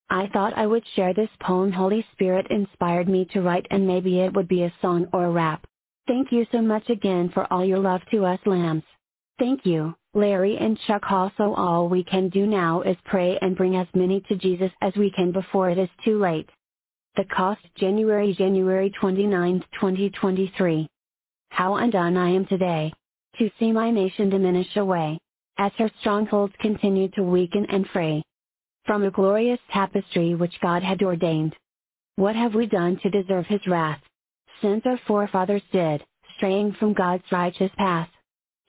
I 0.09 0.27
thought 0.33 0.57
I 0.57 0.67
would 0.67 0.83
share 0.95 1.13
this 1.13 1.29
poem 1.39 1.71
Holy 1.71 2.05
Spirit 2.11 2.47
inspired 2.49 3.07
me 3.07 3.25
to 3.33 3.41
write 3.41 3.67
and 3.69 3.85
maybe 3.87 4.19
it 4.19 4.33
would 4.33 4.47
be 4.47 4.63
a 4.63 4.73
song 4.81 5.07
or 5.13 5.25
a 5.25 5.31
rap. 5.31 5.65
Thank 6.07 6.31
you 6.31 6.45
so 6.51 6.61
much 6.61 6.89
again 6.89 7.29
for 7.33 7.51
all 7.53 7.63
your 7.63 7.79
love 7.79 8.01
to 8.11 8.25
us 8.25 8.39
lambs. 8.45 8.83
Thank 9.39 9.65
you, 9.65 9.95
Larry 10.13 10.57
and 10.57 10.77
Chuck 10.87 11.11
also 11.11 11.53
all 11.53 11.87
we 11.87 12.03
can 12.03 12.29
do 12.29 12.45
now 12.45 12.81
is 12.81 12.97
pray 13.05 13.37
and 13.41 13.55
bring 13.55 13.75
as 13.75 13.87
many 13.93 14.19
to 14.21 14.35
Jesus 14.35 14.71
as 14.81 14.93
we 14.95 15.11
can 15.11 15.31
before 15.31 15.69
it 15.69 15.77
is 15.77 15.89
too 16.03 16.19
late. 16.19 16.49
The 17.15 17.25
cost 17.25 17.61
January 17.75 18.33
January 18.33 18.91
29, 18.99 19.63
2023. 19.73 20.87
How 21.49 21.75
undone 21.75 22.17
I 22.17 22.29
am 22.29 22.45
today. 22.45 22.93
To 23.37 23.49
see 23.59 23.71
my 23.71 23.91
nation 23.91 24.29
diminish 24.29 24.75
away. 24.77 25.19
As 25.57 25.71
her 25.77 25.89
strongholds 25.99 26.53
continue 26.59 27.09
to 27.09 27.23
weaken 27.23 27.65
and 27.69 27.87
fray. 27.93 28.23
From 28.85 29.03
a 29.03 29.11
glorious 29.11 29.59
tapestry 29.71 30.35
which 30.35 30.59
God 30.61 30.83
had 30.83 31.03
ordained. 31.03 31.55
What 32.15 32.35
have 32.35 32.55
we 32.55 32.65
done 32.65 32.99
to 33.03 33.09
deserve 33.09 33.45
his 33.45 33.65
wrath? 33.67 34.01
Since 34.61 34.85
our 34.85 34.99
forefathers 35.07 35.63
did, 35.71 36.03
straying 36.37 36.73
from 36.73 36.93
God's 36.93 37.23
righteous 37.31 37.71
path. 37.77 38.09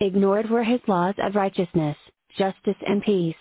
Ignored 0.01 0.49
were 0.51 0.65
his 0.65 0.81
laws 0.87 1.15
of 1.19 1.35
righteousness, 1.35 1.97
justice 2.37 2.77
and 2.87 3.03
peace. 3.03 3.37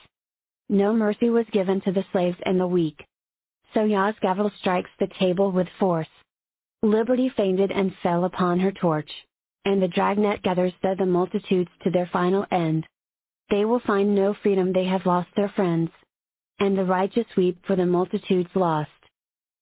No 0.69 0.93
mercy 0.93 1.29
was 1.29 1.45
given 1.51 1.81
to 1.81 1.91
the 1.91 2.05
slaves 2.11 2.37
and 2.45 2.59
the 2.59 2.67
weak. 2.67 3.05
So 3.73 3.83
Yah's 3.83 4.15
gavel 4.21 4.51
strikes 4.59 4.89
the 4.99 5.07
table 5.19 5.51
with 5.51 5.67
force. 5.79 6.07
Liberty 6.83 7.29
fainted 7.29 7.71
and 7.71 7.95
fell 8.03 8.25
upon 8.25 8.59
her 8.59 8.71
torch. 8.71 9.09
And 9.65 9.81
the 9.81 9.87
dragnet 9.87 10.41
gathers 10.43 10.73
the, 10.81 10.95
the 10.97 11.05
multitudes 11.05 11.69
to 11.83 11.91
their 11.91 12.09
final 12.11 12.45
end. 12.51 12.87
They 13.49 13.65
will 13.65 13.81
find 13.81 14.15
no 14.15 14.33
freedom 14.33 14.73
they 14.73 14.85
have 14.85 15.05
lost 15.05 15.29
their 15.35 15.49
friends. 15.49 15.91
And 16.59 16.77
the 16.77 16.85
righteous 16.85 17.27
weep 17.37 17.59
for 17.65 17.75
the 17.75 17.85
multitudes 17.85 18.49
lost. 18.55 18.89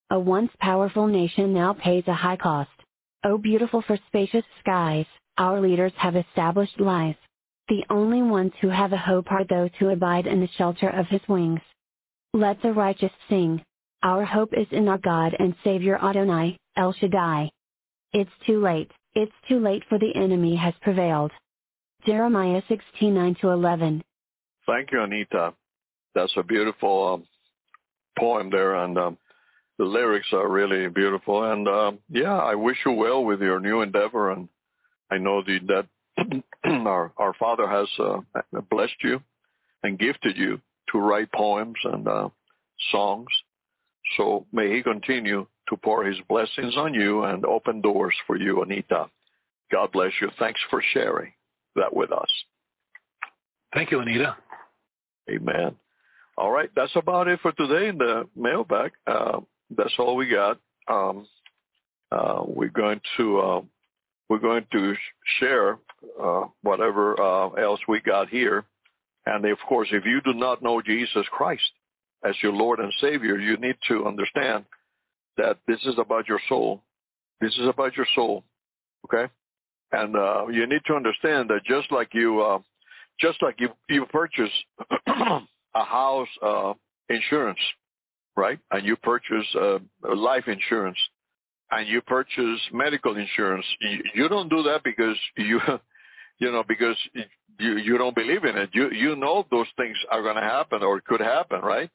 A 0.09 0.19
once 0.19 0.51
powerful 0.59 1.07
nation 1.07 1.53
now 1.53 1.73
pays 1.73 2.03
a 2.07 2.13
high 2.13 2.37
cost. 2.37 2.69
Oh 3.23 3.37
beautiful 3.37 3.81
for 3.81 3.97
spacious 4.07 4.45
skies, 4.61 5.05
our 5.37 5.59
leaders 5.59 5.91
have 5.97 6.15
established 6.15 6.79
lies. 6.79 7.15
The 7.67 7.83
only 7.89 8.21
ones 8.21 8.53
who 8.61 8.69
have 8.69 8.93
a 8.93 8.97
hope 8.97 9.29
are 9.31 9.43
those 9.43 9.71
who 9.77 9.89
abide 9.89 10.25
in 10.25 10.39
the 10.39 10.47
shelter 10.57 10.89
of 10.89 11.07
his 11.07 11.21
wings. 11.27 11.59
Let 12.33 12.61
the 12.61 12.71
righteous 12.71 13.11
sing. 13.29 13.61
Our 14.03 14.23
hope 14.23 14.53
is 14.53 14.67
in 14.71 14.87
our 14.87 14.97
God 14.97 15.35
and 15.37 15.53
Savior 15.63 15.97
Adonai, 16.01 16.57
El 16.77 16.93
Shaddai. 16.93 17.51
It's 18.13 18.31
too 18.47 18.61
late, 18.61 18.91
it's 19.13 19.35
too 19.49 19.59
late 19.59 19.83
for 19.89 19.99
the 19.99 20.15
enemy 20.15 20.55
has 20.55 20.73
prevailed. 20.81 21.31
Jeremiah 22.05 22.61
16:9-11. 22.69 24.01
Thank 24.65 24.91
you, 24.93 25.01
Anita. 25.01 25.53
That's 26.15 26.33
a 26.37 26.43
beautiful 26.43 27.13
um, 27.15 27.27
poem 28.17 28.49
there, 28.49 28.75
and 28.75 28.97
um, 28.97 29.17
the 29.79 29.85
lyrics 29.85 30.27
are 30.33 30.47
really 30.47 30.87
beautiful. 30.89 31.51
And 31.51 31.67
um, 31.67 31.99
yeah, 32.09 32.37
I 32.37 32.53
wish 32.53 32.77
you 32.85 32.91
well 32.91 33.23
with 33.23 33.41
your 33.41 33.59
new 33.59 33.81
endeavor, 33.81 34.31
and 34.31 34.49
I 35.09 35.17
know 35.17 35.41
the, 35.41 35.59
that 35.67 36.43
our 36.85 37.11
our 37.17 37.33
Father 37.39 37.67
has 37.67 37.87
uh, 37.97 38.19
blessed 38.69 39.01
you 39.01 39.23
and 39.81 39.97
gifted 39.97 40.37
you 40.37 40.61
to 40.91 40.99
write 40.99 41.31
poems 41.31 41.77
and 41.85 42.07
uh, 42.07 42.29
songs. 42.91 43.29
So 44.17 44.45
may 44.51 44.75
He 44.75 44.83
continue 44.83 45.47
to 45.69 45.77
pour 45.77 46.03
His 46.03 46.17
blessings 46.27 46.75
on 46.75 46.93
you 46.93 47.23
and 47.23 47.45
open 47.45 47.81
doors 47.81 48.15
for 48.27 48.35
you, 48.35 48.61
Anita. 48.61 49.05
God 49.71 49.91
bless 49.93 50.11
you. 50.21 50.29
Thanks 50.37 50.59
for 50.69 50.83
sharing 50.93 51.31
that 51.75 51.95
with 51.95 52.11
us. 52.11 52.29
Thank 53.73 53.91
you, 53.91 53.99
Anita. 54.01 54.35
Amen. 55.31 55.75
All 56.37 56.51
right, 56.51 56.69
that's 56.75 56.95
about 56.95 57.27
it 57.27 57.39
for 57.41 57.51
today 57.53 57.89
in 57.89 57.97
the 57.97 58.27
mailbag. 58.35 58.91
Uh, 59.05 59.41
that's 59.75 59.93
all 59.99 60.15
we 60.15 60.29
got. 60.29 60.59
Um, 60.87 61.27
uh, 62.11 62.41
we're 62.45 62.69
going 62.69 62.99
to 63.17 63.39
uh, 63.39 63.61
we're 64.29 64.39
going 64.39 64.65
to 64.71 64.95
share 65.39 65.77
uh, 66.21 66.45
whatever 66.61 67.19
uh, 67.21 67.49
else 67.51 67.79
we 67.87 67.99
got 68.01 68.29
here, 68.29 68.65
and 69.25 69.45
of 69.45 69.57
course, 69.67 69.89
if 69.91 70.05
you 70.05 70.21
do 70.21 70.33
not 70.33 70.61
know 70.61 70.81
Jesus 70.81 71.25
Christ 71.31 71.69
as 72.23 72.35
your 72.41 72.53
Lord 72.53 72.79
and 72.79 72.93
Savior, 72.99 73.37
you 73.37 73.57
need 73.57 73.75
to 73.87 74.05
understand 74.05 74.65
that 75.37 75.57
this 75.67 75.79
is 75.85 75.95
about 75.97 76.27
your 76.27 76.39
soul. 76.49 76.81
This 77.39 77.53
is 77.57 77.67
about 77.67 77.95
your 77.95 78.07
soul, 78.15 78.43
okay? 79.05 79.31
And 79.91 80.15
uh, 80.15 80.47
you 80.47 80.67
need 80.67 80.81
to 80.87 80.95
understand 80.95 81.49
that 81.49 81.63
just 81.65 81.91
like 81.91 82.09
you, 82.13 82.41
uh, 82.41 82.59
just 83.21 83.41
like 83.41 83.55
you, 83.59 83.69
you 83.87 84.05
purchase 84.07 84.51
a 85.07 85.39
house 85.73 86.27
insurance, 87.09 87.59
right? 88.35 88.59
And 88.71 88.85
you 88.85 88.95
purchase 88.95 89.45
uh, 89.55 89.79
life 90.15 90.47
insurance, 90.47 90.97
and 91.71 91.87
you 91.87 92.01
purchase 92.01 92.59
medical 92.71 93.17
insurance. 93.17 93.65
You, 93.81 94.03
you 94.15 94.29
don't 94.29 94.49
do 94.49 94.63
that 94.63 94.83
because 94.83 95.17
you 95.37 95.59
you 96.39 96.51
know, 96.51 96.63
because 96.67 96.95
you 97.59 97.77
you 97.77 97.97
don't 97.97 98.15
believe 98.15 98.45
in 98.45 98.57
it. 98.57 98.69
You 98.73 98.91
you 98.91 99.15
know 99.15 99.45
those 99.51 99.67
things 99.77 99.97
are 100.11 100.21
going 100.23 100.35
to 100.35 100.41
happen 100.41 100.83
or 100.83 101.01
could 101.01 101.21
happen, 101.21 101.61
right? 101.61 101.89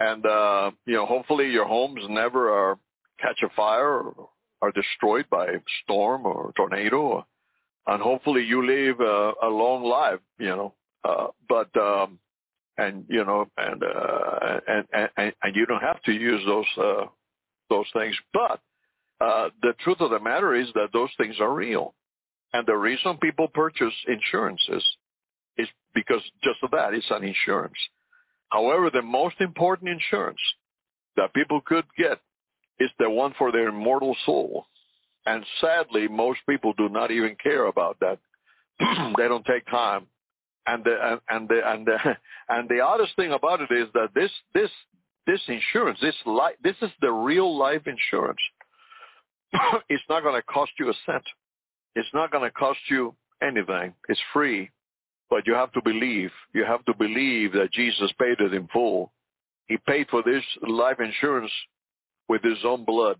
And 0.00 0.24
uh, 0.24 0.70
you 0.86 0.94
know, 0.94 1.06
hopefully 1.06 1.50
your 1.50 1.66
homes 1.66 2.00
never 2.08 2.52
are 2.52 2.78
catch 3.20 3.42
a 3.42 3.48
fire 3.54 4.00
or 4.00 4.28
are 4.62 4.72
destroyed 4.72 5.26
by 5.30 5.46
storm 5.84 6.26
or 6.26 6.52
tornado, 6.56 7.00
Or, 7.00 7.26
and 7.86 8.02
hopefully 8.02 8.44
you 8.44 8.66
live 8.66 9.00
a, 9.00 9.32
a 9.42 9.48
long 9.48 9.84
life, 9.84 10.20
you 10.38 10.48
know. 10.48 10.74
Uh, 11.04 11.28
but 11.48 11.74
um, 11.76 12.18
and 12.78 13.04
you 13.08 13.24
know, 13.24 13.46
and, 13.58 13.82
uh, 13.82 14.60
and 14.66 14.86
and 15.16 15.32
and 15.42 15.56
you 15.56 15.66
don't 15.66 15.82
have 15.82 16.00
to 16.04 16.12
use 16.12 16.40
those 16.46 16.66
uh, 16.78 17.06
those 17.68 17.86
things. 17.92 18.14
But 18.32 18.60
uh, 19.20 19.50
the 19.62 19.74
truth 19.80 20.00
of 20.00 20.10
the 20.10 20.20
matter 20.20 20.54
is 20.54 20.68
that 20.74 20.88
those 20.92 21.10
things 21.18 21.36
are 21.40 21.52
real, 21.52 21.94
and 22.52 22.66
the 22.66 22.76
reason 22.76 23.18
people 23.18 23.48
purchase 23.48 23.92
insurances 24.06 24.84
is 25.58 25.68
because 25.94 26.22
just 26.42 26.62
of 26.62 26.70
that. 26.70 26.94
It's 26.94 27.10
an 27.10 27.24
insurance. 27.24 27.76
However, 28.50 28.90
the 28.90 29.02
most 29.02 29.36
important 29.40 29.90
insurance 29.90 30.40
that 31.16 31.34
people 31.34 31.60
could 31.66 31.84
get 31.98 32.20
is 32.78 32.90
the 32.98 33.10
one 33.10 33.34
for 33.36 33.52
their 33.52 33.68
immortal 33.68 34.16
soul. 34.24 34.66
And 35.26 35.44
sadly, 35.60 36.08
most 36.08 36.38
people 36.48 36.72
do 36.78 36.88
not 36.88 37.10
even 37.10 37.36
care 37.42 37.66
about 37.66 37.98
that. 38.00 38.18
they 39.18 39.28
don't 39.28 39.44
take 39.44 39.66
time. 39.66 40.06
And 40.68 40.84
the 40.84 41.20
and 41.30 41.48
the 41.48 41.60
and 41.64 41.86
the 41.86 41.98
and 42.48 42.68
the 42.68 42.80
oddest 42.80 43.16
thing 43.16 43.32
about 43.32 43.60
it 43.60 43.70
is 43.72 43.88
that 43.94 44.10
this 44.14 44.30
this 44.54 44.70
this 45.26 45.40
insurance, 45.48 45.98
this 46.00 46.14
life, 46.24 46.54
this 46.62 46.76
is 46.82 46.90
the 47.00 47.10
real 47.10 47.56
life 47.56 47.82
insurance. 47.86 48.40
it's 49.88 50.02
not 50.08 50.22
going 50.22 50.34
to 50.34 50.42
cost 50.42 50.72
you 50.78 50.90
a 50.90 50.94
cent. 51.06 51.24
It's 51.94 52.08
not 52.14 52.30
going 52.30 52.44
to 52.44 52.50
cost 52.50 52.78
you 52.90 53.14
anything. 53.42 53.94
It's 54.08 54.20
free, 54.32 54.70
but 55.30 55.46
you 55.46 55.54
have 55.54 55.72
to 55.72 55.82
believe. 55.82 56.30
You 56.54 56.64
have 56.64 56.84
to 56.86 56.94
believe 56.94 57.52
that 57.52 57.72
Jesus 57.72 58.10
paid 58.18 58.40
it 58.40 58.54
in 58.54 58.68
full. 58.68 59.12
He 59.66 59.76
paid 59.76 60.06
for 60.10 60.22
this 60.22 60.42
life 60.66 61.00
insurance 61.00 61.52
with 62.28 62.42
his 62.42 62.58
own 62.64 62.84
blood. 62.84 63.18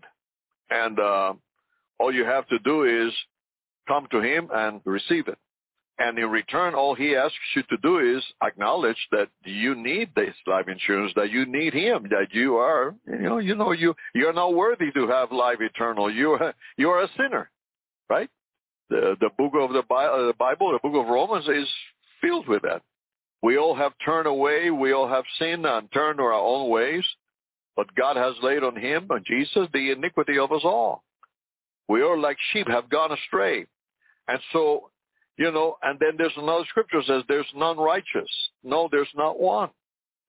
And 0.69 0.99
uh, 0.99 1.33
all 1.99 2.13
you 2.13 2.25
have 2.25 2.47
to 2.47 2.59
do 2.59 2.83
is 2.83 3.13
come 3.87 4.07
to 4.11 4.21
him 4.21 4.49
and 4.53 4.81
receive 4.85 5.27
it. 5.27 5.37
And 5.99 6.17
in 6.17 6.29
return, 6.29 6.75
all 6.75 6.95
he 6.95 7.13
asks 7.13 7.35
you 7.55 7.63
to 7.63 7.77
do 7.77 7.99
is 7.99 8.23
acknowledge 8.41 8.97
that 9.11 9.27
you 9.43 9.75
need 9.75 10.09
this 10.15 10.33
life 10.47 10.69
insurance, 10.69 11.11
that 11.17 11.29
you 11.29 11.45
need 11.45 11.73
him, 11.73 12.07
that 12.09 12.27
you 12.31 12.55
are, 12.55 12.95
you 13.05 13.17
know, 13.19 13.37
you 13.39 13.53
know, 13.53 13.73
you 13.73 13.93
you're 14.15 14.33
not 14.33 14.55
worthy 14.55 14.91
to 14.93 15.07
have 15.07 15.33
life 15.33 15.57
eternal. 15.59 16.09
You 16.09 16.31
are 16.31 16.53
you 16.77 16.89
are 16.89 17.03
a 17.03 17.09
sinner, 17.17 17.49
right? 18.09 18.29
The 18.89 19.17
the 19.19 19.29
book 19.37 19.51
of 19.59 19.73
the 19.73 19.83
Bible, 19.89 20.23
the 20.23 20.29
uh, 20.29 20.33
Bible, 20.39 20.71
the 20.71 20.79
book 20.81 21.03
of 21.03 21.11
Romans 21.11 21.47
is 21.49 21.67
filled 22.21 22.47
with 22.47 22.61
that. 22.61 22.81
We 23.41 23.57
all 23.57 23.75
have 23.75 23.91
turned 24.03 24.27
away. 24.27 24.69
We 24.71 24.93
all 24.93 25.07
have 25.07 25.25
sinned 25.37 25.65
and 25.65 25.91
turned 25.91 26.19
to 26.19 26.23
our 26.23 26.33
own 26.33 26.69
ways. 26.69 27.03
But 27.75 27.93
God 27.95 28.17
has 28.17 28.35
laid 28.41 28.63
on 28.63 28.75
him, 28.75 29.07
on 29.09 29.23
Jesus, 29.25 29.67
the 29.73 29.91
iniquity 29.91 30.37
of 30.37 30.51
us 30.51 30.61
all. 30.63 31.03
We 31.87 32.03
all, 32.03 32.19
like 32.19 32.37
sheep 32.51 32.67
have 32.67 32.89
gone 32.89 33.11
astray. 33.11 33.65
And 34.27 34.39
so, 34.51 34.91
you 35.39 35.53
know, 35.53 35.77
and 35.81 35.97
then 35.99 36.15
there's 36.17 36.33
another 36.35 36.65
scripture 36.67 37.01
says 37.07 37.23
there's 37.29 37.47
none 37.55 37.77
righteous. 37.77 38.29
No, 38.61 38.89
there's 38.91 39.09
not 39.15 39.39
one. 39.39 39.69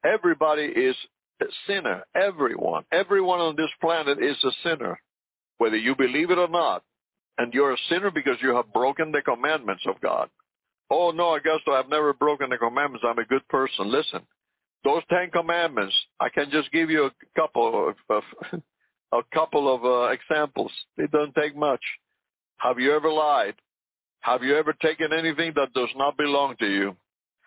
Everybody 0.05 0.63
is 0.63 0.95
a 1.43 1.47
sinner. 1.67 2.05
Everyone. 2.15 2.85
Everyone 2.93 3.41
on 3.41 3.57
this 3.57 3.71
planet 3.81 4.19
is 4.23 4.37
a 4.45 4.53
sinner, 4.63 5.01
whether 5.59 5.77
you 5.77 5.97
believe 5.97 6.31
it 6.31 6.39
or 6.39 6.49
not. 6.49 6.85
And 7.39 7.53
you're 7.53 7.73
a 7.73 7.87
sinner 7.89 8.13
because 8.13 8.37
you 8.41 8.55
have 8.55 8.73
broken 8.73 9.11
the 9.11 9.21
commandments 9.21 9.83
of 9.89 10.01
God. 10.01 10.29
Oh, 10.91 11.11
no, 11.11 11.37
Augusto, 11.37 11.73
I've 11.73 11.91
never 11.91 12.13
broken 12.13 12.49
the 12.49 12.59
commandments. 12.59 13.05
I'm 13.09 13.19
a 13.19 13.25
good 13.25 13.47
person. 13.49 13.91
Listen, 13.91 14.21
those 14.85 15.03
Ten 15.11 15.31
Commandments, 15.33 15.95
I 16.21 16.29
can 16.29 16.53
just 16.53 16.71
give 16.71 16.89
you 16.89 17.07
a 17.07 17.13
couple 17.35 17.95
of, 18.09 18.23
a 19.13 19.21
couple 19.35 19.75
of 19.75 19.85
uh, 19.85 20.13
examples. 20.13 20.71
It 20.99 21.11
doesn't 21.11 21.35
take 21.35 21.57
much. 21.57 21.83
Have 22.59 22.79
you 22.79 22.95
ever 22.95 23.11
lied? 23.11 23.55
Have 24.21 24.43
you 24.43 24.57
ever 24.57 24.75
taken 24.75 25.13
anything 25.13 25.53
that 25.57 25.73
does 25.75 25.89
not 25.97 26.17
belong 26.17 26.57
to 26.59 26.67
you? 26.67 26.97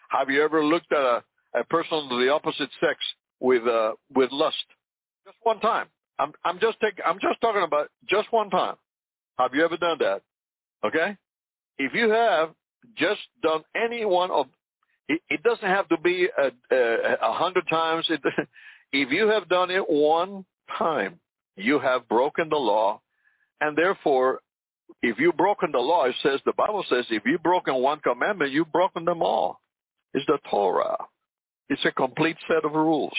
Have 0.09 0.29
you 0.29 0.43
ever 0.43 0.63
looked 0.63 0.91
at 0.91 1.01
a, 1.01 1.23
a 1.55 1.63
person 1.65 1.97
of 1.97 2.09
the 2.09 2.29
opposite 2.29 2.69
sex 2.79 2.97
with 3.39 3.65
uh, 3.67 3.93
with 4.13 4.31
lust? 4.31 4.65
Just 5.25 5.37
one 5.43 5.59
time. 5.59 5.87
I'm 6.19 6.33
I'm 6.43 6.59
just 6.59 6.79
take, 6.81 6.99
I'm 7.05 7.19
just 7.19 7.39
talking 7.41 7.63
about 7.63 7.89
just 8.07 8.31
one 8.31 8.49
time. 8.49 8.75
Have 9.39 9.53
you 9.53 9.63
ever 9.63 9.77
done 9.77 9.97
that? 9.99 10.21
Okay? 10.85 11.17
If 11.77 11.93
you 11.93 12.09
have 12.09 12.49
just 12.95 13.21
done 13.41 13.63
any 13.75 14.05
one 14.05 14.29
of 14.31 14.47
it, 15.09 15.21
it 15.29 15.43
doesn't 15.43 15.67
have 15.67 15.87
to 15.89 15.97
be 15.99 16.27
a, 16.37 16.51
a, 16.75 17.15
a 17.21 17.33
hundred 17.33 17.67
times. 17.67 18.05
It, 18.09 18.21
if 18.91 19.11
you 19.11 19.27
have 19.27 19.49
done 19.49 19.71
it 19.71 19.89
one 19.89 20.45
time, 20.77 21.19
you 21.55 21.79
have 21.79 22.07
broken 22.07 22.49
the 22.49 22.57
law, 22.57 23.01
and 23.61 23.77
therefore, 23.77 24.39
if 25.01 25.19
you've 25.19 25.37
broken 25.37 25.71
the 25.71 25.79
law, 25.79 26.05
it 26.05 26.15
says 26.21 26.39
the 26.45 26.53
Bible 26.53 26.85
says 26.89 27.05
if 27.09 27.23
you've 27.25 27.43
broken 27.43 27.75
one 27.75 27.99
commandment, 27.99 28.51
you've 28.51 28.71
broken 28.71 29.05
them 29.05 29.21
all. 29.21 29.59
It's 30.13 30.25
the 30.27 30.39
Torah. 30.49 30.97
It's 31.69 31.83
a 31.85 31.91
complete 31.91 32.37
set 32.47 32.65
of 32.65 32.73
rules, 32.73 33.17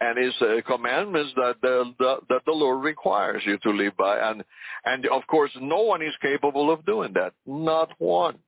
and 0.00 0.18
it's 0.18 0.40
a 0.40 0.62
commandments 0.62 1.32
that 1.36 1.56
the, 1.60 1.92
the 1.98 2.16
that 2.28 2.42
the 2.46 2.52
Lord 2.52 2.82
requires 2.84 3.42
you 3.44 3.58
to 3.58 3.70
live 3.70 3.96
by, 3.96 4.18
and 4.18 4.44
and 4.84 5.06
of 5.06 5.26
course, 5.26 5.50
no 5.60 5.82
one 5.82 6.00
is 6.00 6.14
capable 6.22 6.70
of 6.72 6.86
doing 6.86 7.12
that. 7.14 7.32
Not 7.46 7.90
one. 7.98 8.38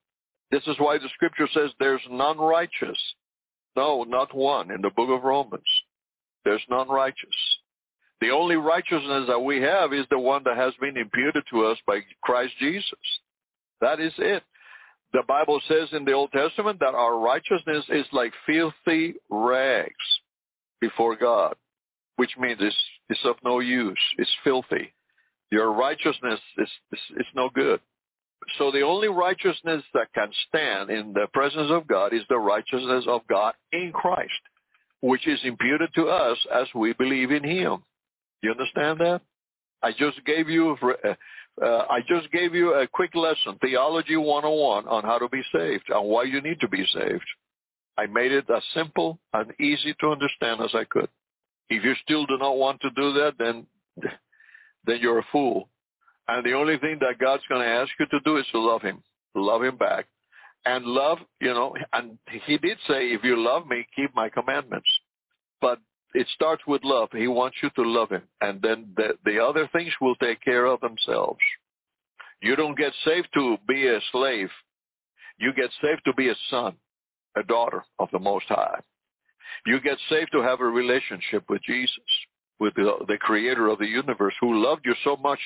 This 0.51 0.63
is 0.67 0.77
why 0.79 0.99
the 0.99 1.09
scripture 1.15 1.49
says 1.53 1.71
there's 1.79 2.03
none 2.11 2.39
righteous. 2.39 2.99
No, 3.75 4.05
not 4.05 4.35
one 4.35 4.71
in 4.71 4.83
the 4.83 4.91
book 4.91 5.11
of 5.11 5.25
Romans. 5.25 5.63
There's 6.45 6.63
none 6.69 6.89
righteous. 6.89 7.37
The 8.23 8.31
only 8.31 8.55
righteousness 8.55 9.25
that 9.27 9.41
we 9.43 9.61
have 9.63 9.93
is 9.93 10.07
the 10.09 10.19
one 10.19 10.45
that 10.45 10.57
has 10.57 10.73
been 10.81 10.97
imputed 10.97 11.43
to 11.51 11.65
us 11.67 11.77
by 11.89 12.03
Christ 12.23 12.53
Jesus. 12.61 12.87
That 13.81 13.99
is 13.99 14.13
it. 14.17 14.45
The 15.13 15.25
Bible 15.27 15.61
says 15.67 15.89
in 15.91 16.05
the 16.05 16.13
Old 16.13 16.31
Testament 16.31 16.79
that 16.79 16.95
our 16.95 17.19
righteousness 17.19 17.85
is 17.89 18.07
like 18.13 18.33
filthy 18.47 19.15
rags 19.29 19.93
before 20.81 21.17
God, 21.17 21.57
which 22.15 22.31
means 22.39 22.59
it's, 22.61 22.77
it's 23.09 23.25
of 23.25 23.35
no 23.43 23.59
use. 23.59 23.99
It's 24.19 24.31
filthy. 24.45 24.95
Your 25.51 25.73
righteousness 25.73 26.39
is, 26.59 26.69
is, 26.93 27.01
is 27.17 27.27
no 27.35 27.51
good. 27.53 27.81
So 28.57 28.71
the 28.71 28.83
only 28.83 29.09
righteousness 29.09 29.83
that 29.95 30.13
can 30.15 30.29
stand 30.47 30.91
in 30.91 31.13
the 31.13 31.27
presence 31.35 31.73
of 31.73 31.89
God 31.89 32.15
is 32.15 32.23
the 32.29 32.39
righteousness 32.39 33.05
of 33.09 33.23
God 33.29 33.55
in 33.73 33.91
Christ, 33.93 34.31
which 35.01 35.27
is 35.27 35.41
imputed 35.43 35.91
to 35.97 36.07
us 36.07 36.39
as 36.55 36.69
we 36.73 36.93
believe 36.93 37.33
in 37.33 37.43
him. 37.43 37.83
You 38.43 38.51
understand 38.51 39.01
that? 39.01 39.23
I 39.83 39.93
just 39.93 40.25
gave 40.25 40.49
you 40.49 40.77
uh, 41.61 41.65
I 41.91 42.01
just 42.09 42.31
gave 42.33 42.55
you 42.55 42.75
a 42.75 42.87
quick 42.87 43.15
lesson, 43.15 43.59
Theology 43.61 44.17
101 44.17 44.89
on 44.89 45.03
how 45.03 45.19
to 45.19 45.29
be 45.29 45.43
saved 45.53 45.85
and 45.89 46.09
why 46.09 46.25
you 46.25 46.41
need 46.41 46.61
to 46.61 46.69
be 46.69 46.87
saved. 46.95 47.25
I 47.99 48.07
made 48.07 48.33
it 48.33 48.47
as 48.49 48.63
simple 48.75 49.19
and 49.35 49.53
easy 49.61 49.95
to 50.01 50.09
understand 50.09 50.61
as 50.63 50.75
I 50.75 50.85
could. 50.85 51.09
If 51.69 51.85
you 51.85 51.95
still 52.03 52.27
do 52.27 52.39
not 52.39 52.57
want 52.57 52.81
to 52.83 52.91
do 52.91 53.13
that, 53.15 53.35
then 53.39 53.67
then 54.87 54.99
you're 55.01 55.19
a 55.19 55.27
fool. 55.31 55.69
And 56.29 56.45
the 56.45 56.53
only 56.53 56.79
thing 56.79 56.99
that 57.01 57.19
God's 57.19 57.43
going 57.49 57.63
to 57.63 57.69
ask 57.69 57.91
you 57.99 58.07
to 58.07 58.21
do 58.21 58.37
is 58.39 58.47
to 58.53 58.61
love 58.61 58.83
him, 58.83 59.03
love 59.35 59.63
him 59.63 59.77
back. 59.77 60.07
And 60.65 60.85
love, 60.85 61.19
you 61.41 61.53
know, 61.53 61.75
and 61.93 62.19
he 62.47 62.57
did 62.57 62.79
say, 62.87 63.09
if 63.09 63.25
you 63.25 63.37
love 63.37 63.67
me, 63.67 63.85
keep 63.97 64.15
my 64.15 64.29
commandments. 64.29 64.89
But 65.61 65.81
it 66.15 66.27
starts 66.35 66.63
with 66.67 66.83
love. 66.85 67.09
He 67.13 67.29
wants 67.29 67.57
you 67.63 67.71
to 67.71 67.83
love 67.83 68.11
him. 68.11 68.23
And 68.41 68.61
then 68.61 68.93
the, 68.97 69.17
the 69.25 69.39
other 69.39 69.69
things 69.73 69.93
will 70.01 70.17
take 70.17 70.41
care 70.43 70.67
of 70.67 70.81
themselves. 70.81 71.41
You 72.41 72.57
don't 72.57 72.77
get 72.77 72.93
saved 73.05 73.29
to 73.35 73.57
be 73.69 73.87
a 73.87 74.01
slave. 74.11 74.51
You 75.39 75.53
get 75.53 75.71
saved 75.81 76.03
to 76.05 76.13
be 76.15 76.29
a 76.29 76.35
son, 76.51 76.75
a 77.37 77.43
daughter 77.43 77.85
of 77.99 78.09
the 78.13 78.19
Most 78.19 78.47
High. 78.49 78.81
You 79.65 79.81
get 79.81 79.99
saved 80.09 80.31
to 80.33 80.43
have 80.43 80.61
a 80.61 80.65
relationship 80.65 81.45
with 81.49 81.63
Jesus, 81.63 81.95
with 82.59 82.75
the, 82.75 82.93
the 83.07 83.19
creator 83.19 83.69
of 83.69 83.79
the 83.79 83.87
universe 83.87 84.35
who 84.41 84.63
loved 84.65 84.83
you 84.85 84.95
so 85.05 85.17
much 85.17 85.39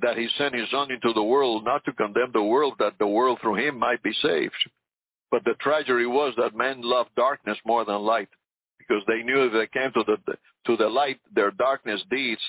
that 0.00 0.16
he 0.16 0.28
sent 0.36 0.54
his 0.54 0.70
son 0.70 0.92
into 0.92 1.12
the 1.12 1.22
world 1.22 1.64
not 1.64 1.84
to 1.84 1.92
condemn 1.92 2.30
the 2.32 2.42
world, 2.42 2.74
that 2.78 2.98
the 2.98 3.06
world 3.06 3.38
through 3.40 3.56
him 3.56 3.78
might 3.78 4.02
be 4.02 4.12
saved. 4.22 4.54
But 5.30 5.44
the 5.44 5.54
tragedy 5.60 6.06
was 6.06 6.34
that 6.36 6.54
men 6.54 6.82
loved 6.82 7.10
darkness 7.16 7.58
more 7.66 7.84
than 7.84 7.96
light 7.96 8.28
because 8.78 9.02
they 9.06 9.22
knew 9.22 9.44
if 9.44 9.52
they 9.52 9.66
came 9.78 9.92
to 9.92 10.04
the, 10.06 10.34
to 10.66 10.76
the 10.76 10.88
light, 10.88 11.20
their 11.34 11.50
darkness 11.50 12.02
deeds, 12.10 12.40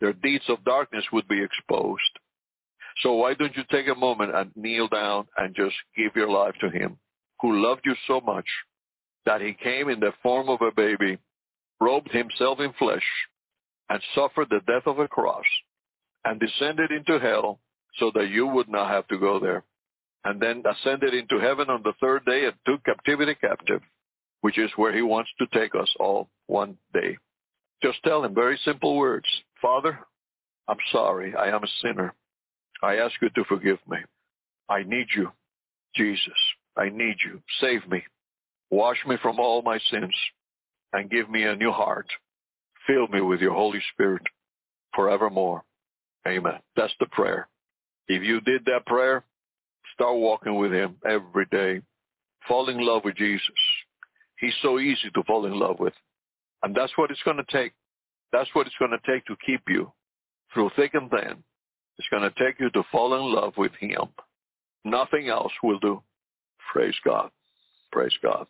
their 0.00 0.12
deeds 0.12 0.44
of 0.48 0.64
darkness 0.64 1.04
would 1.12 1.28
be 1.28 1.42
exposed. 1.42 2.18
So 3.02 3.14
why 3.14 3.34
don't 3.34 3.56
you 3.56 3.64
take 3.70 3.88
a 3.88 3.94
moment 3.94 4.34
and 4.34 4.50
kneel 4.56 4.88
down 4.88 5.26
and 5.36 5.54
just 5.54 5.76
give 5.96 6.16
your 6.16 6.30
life 6.30 6.54
to 6.60 6.70
him 6.70 6.98
who 7.40 7.62
loved 7.62 7.82
you 7.84 7.94
so 8.06 8.20
much 8.20 8.46
that 9.26 9.40
he 9.40 9.54
came 9.54 9.88
in 9.88 10.00
the 10.00 10.12
form 10.22 10.48
of 10.48 10.60
a 10.60 10.72
baby, 10.72 11.18
robed 11.80 12.10
himself 12.10 12.60
in 12.60 12.72
flesh, 12.74 13.04
and 13.88 14.02
suffered 14.14 14.48
the 14.50 14.60
death 14.66 14.86
of 14.86 14.98
a 14.98 15.08
cross 15.08 15.44
and 16.24 16.38
descended 16.40 16.90
into 16.90 17.18
hell 17.18 17.60
so 17.98 18.10
that 18.14 18.28
you 18.28 18.46
would 18.46 18.68
not 18.68 18.90
have 18.90 19.06
to 19.08 19.18
go 19.18 19.38
there. 19.40 19.64
and 20.24 20.40
then 20.40 20.62
ascended 20.66 21.14
into 21.14 21.38
heaven 21.40 21.70
on 21.70 21.82
the 21.82 21.94
third 22.00 22.24
day 22.26 22.44
and 22.44 22.54
took 22.66 22.84
captivity 22.84 23.34
captive, 23.34 23.80
which 24.40 24.58
is 24.58 24.70
where 24.76 24.94
he 24.94 25.02
wants 25.02 25.30
to 25.38 25.46
take 25.58 25.74
us 25.74 25.88
all 25.98 26.28
one 26.46 26.76
day. 26.92 27.16
Just 27.82 28.02
tell 28.04 28.24
him 28.24 28.34
very 28.34 28.58
simple 28.64 28.96
words. 28.96 29.26
Father, 29.60 29.98
I'm 30.68 30.78
sorry. 30.92 31.34
I 31.34 31.48
am 31.48 31.64
a 31.64 31.68
sinner. 31.82 32.14
I 32.82 32.96
ask 32.96 33.14
you 33.20 33.30
to 33.30 33.44
forgive 33.44 33.78
me. 33.88 33.98
I 34.68 34.82
need 34.82 35.08
you, 35.14 35.30
Jesus. 35.94 36.32
I 36.76 36.88
need 36.88 37.16
you. 37.24 37.42
Save 37.60 37.88
me. 37.88 38.02
Wash 38.70 38.98
me 39.06 39.16
from 39.20 39.40
all 39.40 39.62
my 39.62 39.78
sins 39.90 40.14
and 40.92 41.10
give 41.10 41.28
me 41.28 41.42
a 41.44 41.56
new 41.56 41.72
heart. 41.72 42.06
Fill 42.86 43.08
me 43.08 43.20
with 43.20 43.40
your 43.40 43.54
Holy 43.54 43.80
Spirit 43.92 44.22
forevermore. 44.94 45.64
Amen. 46.26 46.60
That's 46.76 46.92
the 47.00 47.06
prayer. 47.06 47.48
If 48.08 48.22
you 48.22 48.40
did 48.40 48.64
that 48.66 48.86
prayer, 48.86 49.24
start 49.94 50.16
walking 50.16 50.56
with 50.56 50.72
him 50.72 50.96
every 51.08 51.46
day. 51.46 51.80
Fall 52.48 52.68
in 52.68 52.84
love 52.84 53.02
with 53.04 53.16
Jesus. 53.16 53.48
He's 54.40 54.54
so 54.62 54.78
easy 54.78 55.10
to 55.14 55.22
fall 55.24 55.46
in 55.46 55.58
love 55.58 55.78
with. 55.78 55.94
And 56.62 56.74
that's 56.74 56.92
what 56.96 57.10
it's 57.10 57.22
going 57.24 57.36
to 57.36 57.52
take. 57.52 57.72
That's 58.32 58.48
what 58.54 58.66
it's 58.66 58.76
going 58.78 58.92
to 58.92 59.12
take 59.12 59.24
to 59.26 59.36
keep 59.44 59.62
you 59.68 59.92
through 60.52 60.70
thick 60.76 60.94
and 60.94 61.10
thin. 61.10 61.42
It's 61.98 62.08
going 62.10 62.22
to 62.22 62.32
take 62.38 62.58
you 62.60 62.70
to 62.70 62.82
fall 62.90 63.14
in 63.14 63.34
love 63.34 63.54
with 63.56 63.72
him. 63.78 64.08
Nothing 64.84 65.28
else 65.28 65.52
will 65.62 65.78
do. 65.78 66.02
Praise 66.72 66.94
God. 67.04 67.30
Praise 67.92 68.14
God. 68.22 68.46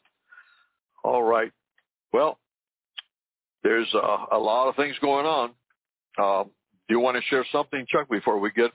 All 1.03 1.23
right. 1.23 1.51
Well, 2.13 2.39
there's 3.63 3.89
uh, 3.95 4.27
a 4.33 4.39
lot 4.39 4.69
of 4.69 4.77
things 4.77 4.95
going 5.01 5.27
on. 5.27 5.51
Uh, 6.19 6.45
do 6.45 6.95
you 6.95 7.01
want 7.01 7.17
to 7.17 7.23
share 7.29 7.45
something, 7.51 7.87
Chuck, 7.89 8.09
before 8.09 8.39
we 8.39 8.51
get 8.51 8.71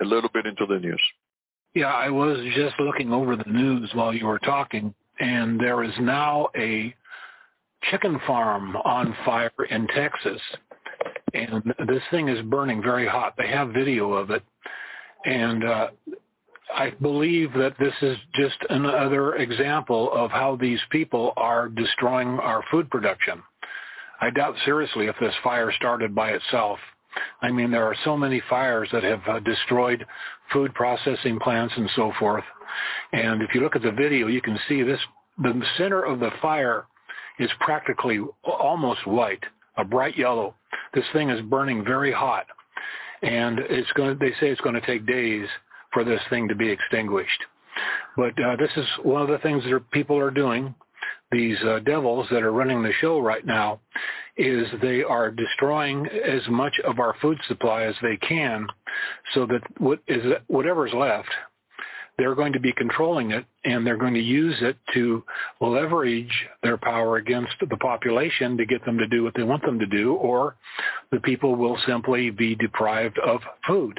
a 0.00 0.04
little 0.04 0.30
bit 0.32 0.46
into 0.46 0.66
the 0.66 0.78
news? 0.78 1.00
Yeah, 1.74 1.92
I 1.92 2.10
was 2.10 2.38
just 2.54 2.78
looking 2.78 3.12
over 3.12 3.36
the 3.36 3.50
news 3.50 3.90
while 3.94 4.14
you 4.14 4.26
were 4.26 4.38
talking, 4.38 4.94
and 5.18 5.58
there 5.60 5.82
is 5.82 5.92
now 6.00 6.48
a 6.56 6.94
chicken 7.90 8.20
farm 8.26 8.76
on 8.76 9.16
fire 9.24 9.50
in 9.70 9.86
Texas. 9.88 10.40
And 11.32 11.74
this 11.86 12.02
thing 12.10 12.28
is 12.28 12.40
burning 12.42 12.82
very 12.82 13.06
hot. 13.06 13.34
They 13.36 13.48
have 13.48 13.70
video 13.70 14.12
of 14.12 14.30
it. 14.30 14.42
And 15.24 15.64
uh, 15.64 15.88
I 16.74 16.90
believe 16.90 17.52
that 17.54 17.74
this 17.78 17.94
is 18.02 18.16
just 18.34 18.56
another 18.70 19.36
example 19.36 20.12
of 20.12 20.30
how 20.30 20.56
these 20.56 20.80
people 20.90 21.32
are 21.36 21.68
destroying 21.68 22.38
our 22.38 22.62
food 22.70 22.90
production. 22.90 23.42
I 24.20 24.30
doubt 24.30 24.54
seriously 24.64 25.06
if 25.06 25.16
this 25.20 25.34
fire 25.42 25.72
started 25.72 26.14
by 26.14 26.30
itself. 26.30 26.78
I 27.42 27.50
mean, 27.50 27.70
there 27.70 27.84
are 27.84 27.96
so 28.04 28.16
many 28.16 28.42
fires 28.48 28.88
that 28.92 29.04
have 29.04 29.22
uh, 29.28 29.40
destroyed 29.40 30.04
food 30.52 30.74
processing 30.74 31.38
plants 31.40 31.74
and 31.76 31.90
so 31.96 32.12
forth. 32.18 32.44
And 33.12 33.42
if 33.42 33.54
you 33.54 33.60
look 33.60 33.76
at 33.76 33.82
the 33.82 33.92
video, 33.92 34.26
you 34.26 34.40
can 34.40 34.58
see 34.68 34.82
this, 34.82 35.00
the 35.38 35.60
center 35.78 36.02
of 36.02 36.20
the 36.20 36.30
fire 36.42 36.86
is 37.38 37.50
practically 37.60 38.20
almost 38.44 39.06
white, 39.06 39.42
a 39.76 39.84
bright 39.84 40.16
yellow. 40.16 40.54
This 40.92 41.04
thing 41.12 41.30
is 41.30 41.40
burning 41.42 41.84
very 41.84 42.12
hot. 42.12 42.46
And 43.22 43.58
it's 43.58 43.90
going 43.92 44.16
to, 44.16 44.18
they 44.18 44.32
say 44.40 44.50
it's 44.50 44.60
going 44.60 44.74
to 44.74 44.86
take 44.86 45.06
days 45.06 45.46
for 45.92 46.04
this 46.04 46.20
thing 46.30 46.48
to 46.48 46.54
be 46.54 46.68
extinguished. 46.68 47.42
But 48.16 48.38
uh, 48.40 48.56
this 48.56 48.70
is 48.76 48.86
one 49.02 49.22
of 49.22 49.28
the 49.28 49.38
things 49.38 49.64
that 49.64 49.90
people 49.90 50.18
are 50.18 50.30
doing. 50.30 50.74
These 51.32 51.58
uh, 51.62 51.80
devils 51.80 52.28
that 52.30 52.42
are 52.42 52.52
running 52.52 52.82
the 52.82 52.92
show 53.00 53.18
right 53.18 53.44
now 53.44 53.80
is 54.36 54.66
they 54.82 55.02
are 55.02 55.30
destroying 55.30 56.06
as 56.06 56.42
much 56.48 56.74
of 56.84 56.98
our 56.98 57.14
food 57.22 57.38
supply 57.46 57.84
as 57.84 57.94
they 58.02 58.16
can 58.16 58.66
so 59.32 59.46
that 59.46 59.62
what 59.78 60.00
is 60.08 60.24
whatever's 60.48 60.92
left 60.92 61.30
they're 62.16 62.34
going 62.34 62.52
to 62.52 62.60
be 62.60 62.72
controlling 62.72 63.32
it 63.32 63.44
and 63.64 63.86
they're 63.86 63.96
going 63.96 64.14
to 64.14 64.20
use 64.20 64.56
it 64.60 64.76
to 64.92 65.24
leverage 65.60 66.46
their 66.62 66.76
power 66.76 67.16
against 67.16 67.54
the 67.68 67.76
population 67.78 68.56
to 68.56 68.66
get 68.66 68.84
them 68.84 68.98
to 68.98 69.06
do 69.08 69.24
what 69.24 69.34
they 69.34 69.42
want 69.42 69.62
them 69.62 69.78
to 69.78 69.86
do 69.86 70.14
or 70.14 70.56
the 71.10 71.20
people 71.20 71.56
will 71.56 71.78
simply 71.86 72.30
be 72.30 72.54
deprived 72.54 73.18
of 73.18 73.40
food. 73.66 73.98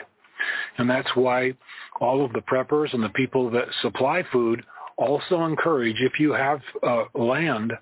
And 0.77 0.89
that's 0.89 1.13
why 1.15 1.53
all 1.99 2.23
of 2.23 2.33
the 2.33 2.41
preppers 2.41 2.93
and 2.93 3.03
the 3.03 3.09
people 3.09 3.49
that 3.51 3.67
supply 3.81 4.23
food 4.31 4.63
also 4.97 5.43
encourage 5.43 5.97
if 5.99 6.19
you 6.19 6.31
have 6.31 6.61
uh, 6.83 7.03
land 7.13 7.73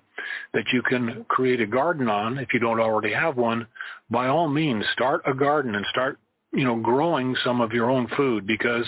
that 0.52 0.64
you 0.72 0.82
can 0.82 1.24
create 1.28 1.60
a 1.60 1.66
garden 1.66 2.08
on 2.08 2.38
if 2.38 2.52
you 2.52 2.60
don't 2.60 2.80
already 2.80 3.12
have 3.12 3.36
one 3.36 3.66
by 4.10 4.28
all 4.28 4.48
means 4.48 4.84
start 4.92 5.22
a 5.26 5.34
garden 5.34 5.74
and 5.74 5.84
start 5.90 6.18
you 6.52 6.64
know 6.64 6.76
growing 6.76 7.34
some 7.44 7.60
of 7.60 7.72
your 7.72 7.90
own 7.90 8.08
food 8.16 8.46
because 8.46 8.86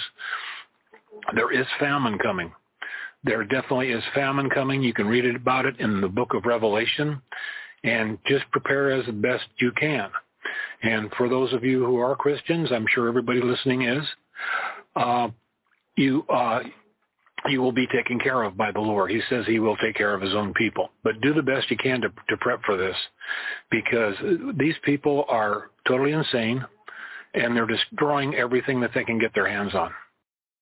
there 1.35 1.53
is 1.53 1.67
famine 1.79 2.19
coming. 2.19 2.53
There 3.25 3.43
definitely 3.45 3.91
is 3.91 4.05
famine 4.15 4.51
coming. 4.51 4.83
You 4.83 4.95
can 4.95 5.09
read 5.09 5.25
about 5.35 5.67
it 5.67 5.81
in 5.81 6.01
the 6.01 6.09
book 6.09 6.35
of 6.35 6.45
Revelation 6.47 7.21
and 7.83 8.19
just 8.27 8.45
prepare 8.51 8.91
as 8.91 9.07
best 9.07 9.45
you 9.59 9.73
can. 9.73 10.11
And 10.83 11.11
for 11.17 11.29
those 11.29 11.53
of 11.53 11.65
you 11.65 11.85
who 11.85 11.99
are 11.99 12.15
Christians, 12.15 12.71
I'm 12.71 12.87
sure 12.95 13.09
everybody 13.09 13.41
listening 13.41 13.83
is, 13.83 14.05
uh, 14.95 15.29
you, 15.97 16.25
uh, 16.29 16.61
you 17.49 17.63
will 17.63 17.73
be 17.73 17.87
taken 17.87 18.19
care 18.19 18.43
of 18.43 18.57
by 18.57 18.73
the 18.73 18.81
Lord. 18.81 19.11
He 19.11 19.21
says 19.29 19.45
he 19.47 19.59
will 19.59 19.77
take 19.77 19.97
care 19.97 20.15
of 20.15 20.21
his 20.21 20.35
own 20.35 20.55
people. 20.55 20.91
But 21.05 21.21
do 21.21 21.33
the 21.33 21.43
best 21.43 21.71
you 21.71 21.77
can 21.77 22.01
to, 22.01 22.09
to 22.29 22.37
prep 22.39 22.63
for 22.65 22.77
this 22.77 22.97
because 23.71 24.15
these 24.59 24.75
people 24.83 25.25
are 25.29 25.71
totally 25.87 26.13
insane 26.13 26.65
and 27.35 27.57
they're 27.57 27.67
destroying 27.67 28.35
everything 28.35 28.81
that 28.81 28.91
they 28.95 29.05
can 29.05 29.19
get 29.19 29.35
their 29.35 29.49
hands 29.49 29.75
on. 29.75 29.93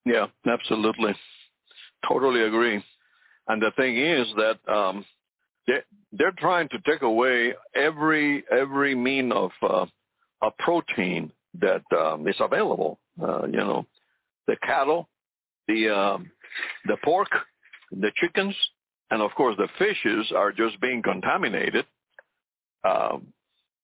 Yeah, 0.05 0.27
absolutely. 0.47 1.15
Totally 2.09 2.43
agree. 2.43 2.85
And 3.49 3.63
the 3.63 3.71
thing 3.77 3.99
is 3.99 4.27
that 4.37 4.73
um, 4.73 5.05
they, 5.67 5.81
they're 6.13 6.35
trying 6.39 6.69
to 6.71 6.79
take 6.87 7.03
away 7.03 7.55
every 7.75 8.45
every 8.51 8.95
mean 8.95 9.33
of 9.33 9.51
uh, 9.63 9.87
a 10.43 10.51
protein 10.59 11.31
that 11.61 11.83
um, 11.97 12.27
is 12.27 12.37
available. 12.41 12.99
Uh, 13.23 13.47
you 13.47 13.59
know, 13.59 13.87
the 14.47 14.57
cattle, 14.63 15.09
the 15.69 15.89
um, 15.89 16.31
the 16.87 16.97
pork, 17.05 17.29
the 17.91 18.11
chickens, 18.17 18.55
and 19.11 19.23
of 19.23 19.31
course 19.35 19.57
the 19.57 19.69
fishes 19.79 20.33
are 20.35 20.53
just 20.53 20.81
being 20.81 21.03
contaminated. 21.03 21.87
Um, 22.85 23.29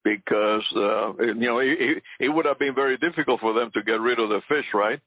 because 0.03 0.65
uh, 0.77 1.13
you 1.23 1.35
know 1.35 1.59
it, 1.59 2.03
it 2.19 2.29
would 2.29 2.47
have 2.47 2.59
been 2.59 2.75
very 2.75 2.97
difficult 2.97 3.41
for 3.41 3.53
them 3.53 3.71
to 3.75 3.83
get 3.83 4.01
rid 4.01 4.19
of 4.19 4.31
the 4.31 4.41
fish, 4.49 4.67
right? 4.73 5.01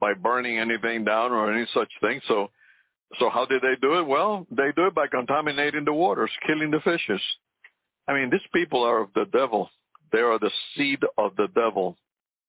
by 0.00 0.14
burning 0.14 0.58
anything 0.58 1.04
down 1.04 1.32
or 1.32 1.52
any 1.52 1.66
such 1.74 1.90
thing. 2.00 2.20
So, 2.28 2.50
so 3.18 3.30
how 3.30 3.46
did 3.46 3.62
they 3.62 3.74
do 3.80 3.98
it? 3.98 4.06
Well, 4.06 4.46
they 4.50 4.70
do 4.76 4.86
it 4.86 4.94
by 4.94 5.06
contaminating 5.08 5.84
the 5.84 5.92
waters, 5.92 6.30
killing 6.46 6.70
the 6.70 6.80
fishes. 6.80 7.20
I 8.06 8.14
mean, 8.14 8.30
these 8.30 8.40
people 8.52 8.82
are 8.84 9.02
of 9.02 9.10
the 9.14 9.26
devil. 9.32 9.70
They 10.12 10.18
are 10.18 10.38
the 10.38 10.50
seed 10.74 11.00
of 11.16 11.36
the 11.36 11.48
devil 11.54 11.96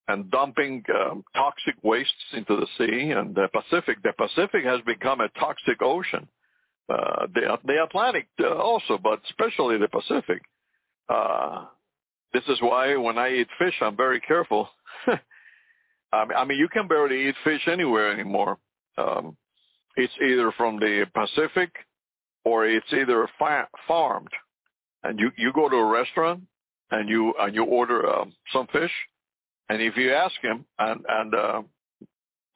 and 0.09 0.29
dumping 0.31 0.83
um, 0.93 1.23
toxic 1.33 1.75
wastes 1.83 2.13
into 2.33 2.55
the 2.55 2.67
sea 2.77 3.11
and 3.11 3.33
the 3.33 3.47
Pacific. 3.53 3.97
The 4.03 4.13
Pacific 4.17 4.65
has 4.65 4.81
become 4.85 5.21
a 5.21 5.29
toxic 5.39 5.81
ocean. 5.81 6.27
Uh, 6.89 7.27
the, 7.33 7.57
the 7.65 7.83
Atlantic 7.83 8.27
uh, 8.41 8.55
also, 8.55 8.97
but 9.01 9.21
especially 9.29 9.77
the 9.77 9.87
Pacific. 9.87 10.41
Uh, 11.07 11.65
this 12.33 12.43
is 12.49 12.57
why 12.61 12.95
when 12.95 13.17
I 13.17 13.29
eat 13.29 13.47
fish, 13.57 13.75
I'm 13.81 13.95
very 13.95 14.19
careful 14.19 14.69
I 16.11 16.45
mean, 16.45 16.57
you 16.57 16.67
can 16.69 16.87
barely 16.87 17.29
eat 17.29 17.35
fish 17.43 17.61
anywhere 17.67 18.11
anymore. 18.11 18.57
Um, 18.97 19.37
it's 19.95 20.13
either 20.21 20.51
from 20.57 20.79
the 20.79 21.05
Pacific 21.13 21.71
or 22.45 22.65
it's 22.65 22.91
either 22.93 23.27
fa- 23.37 23.67
farmed. 23.87 24.31
And 25.03 25.19
you, 25.19 25.31
you 25.37 25.53
go 25.53 25.69
to 25.69 25.75
a 25.75 25.85
restaurant 25.85 26.41
and 26.91 27.07
you 27.07 27.33
and 27.39 27.53
you 27.53 27.63
order 27.63 28.09
um, 28.09 28.33
some 28.51 28.67
fish, 28.67 28.91
and 29.69 29.81
if 29.81 29.95
you 29.97 30.13
ask 30.13 30.35
him, 30.41 30.65
and 30.77 31.05
and 31.07 31.35
uh, 31.35 31.61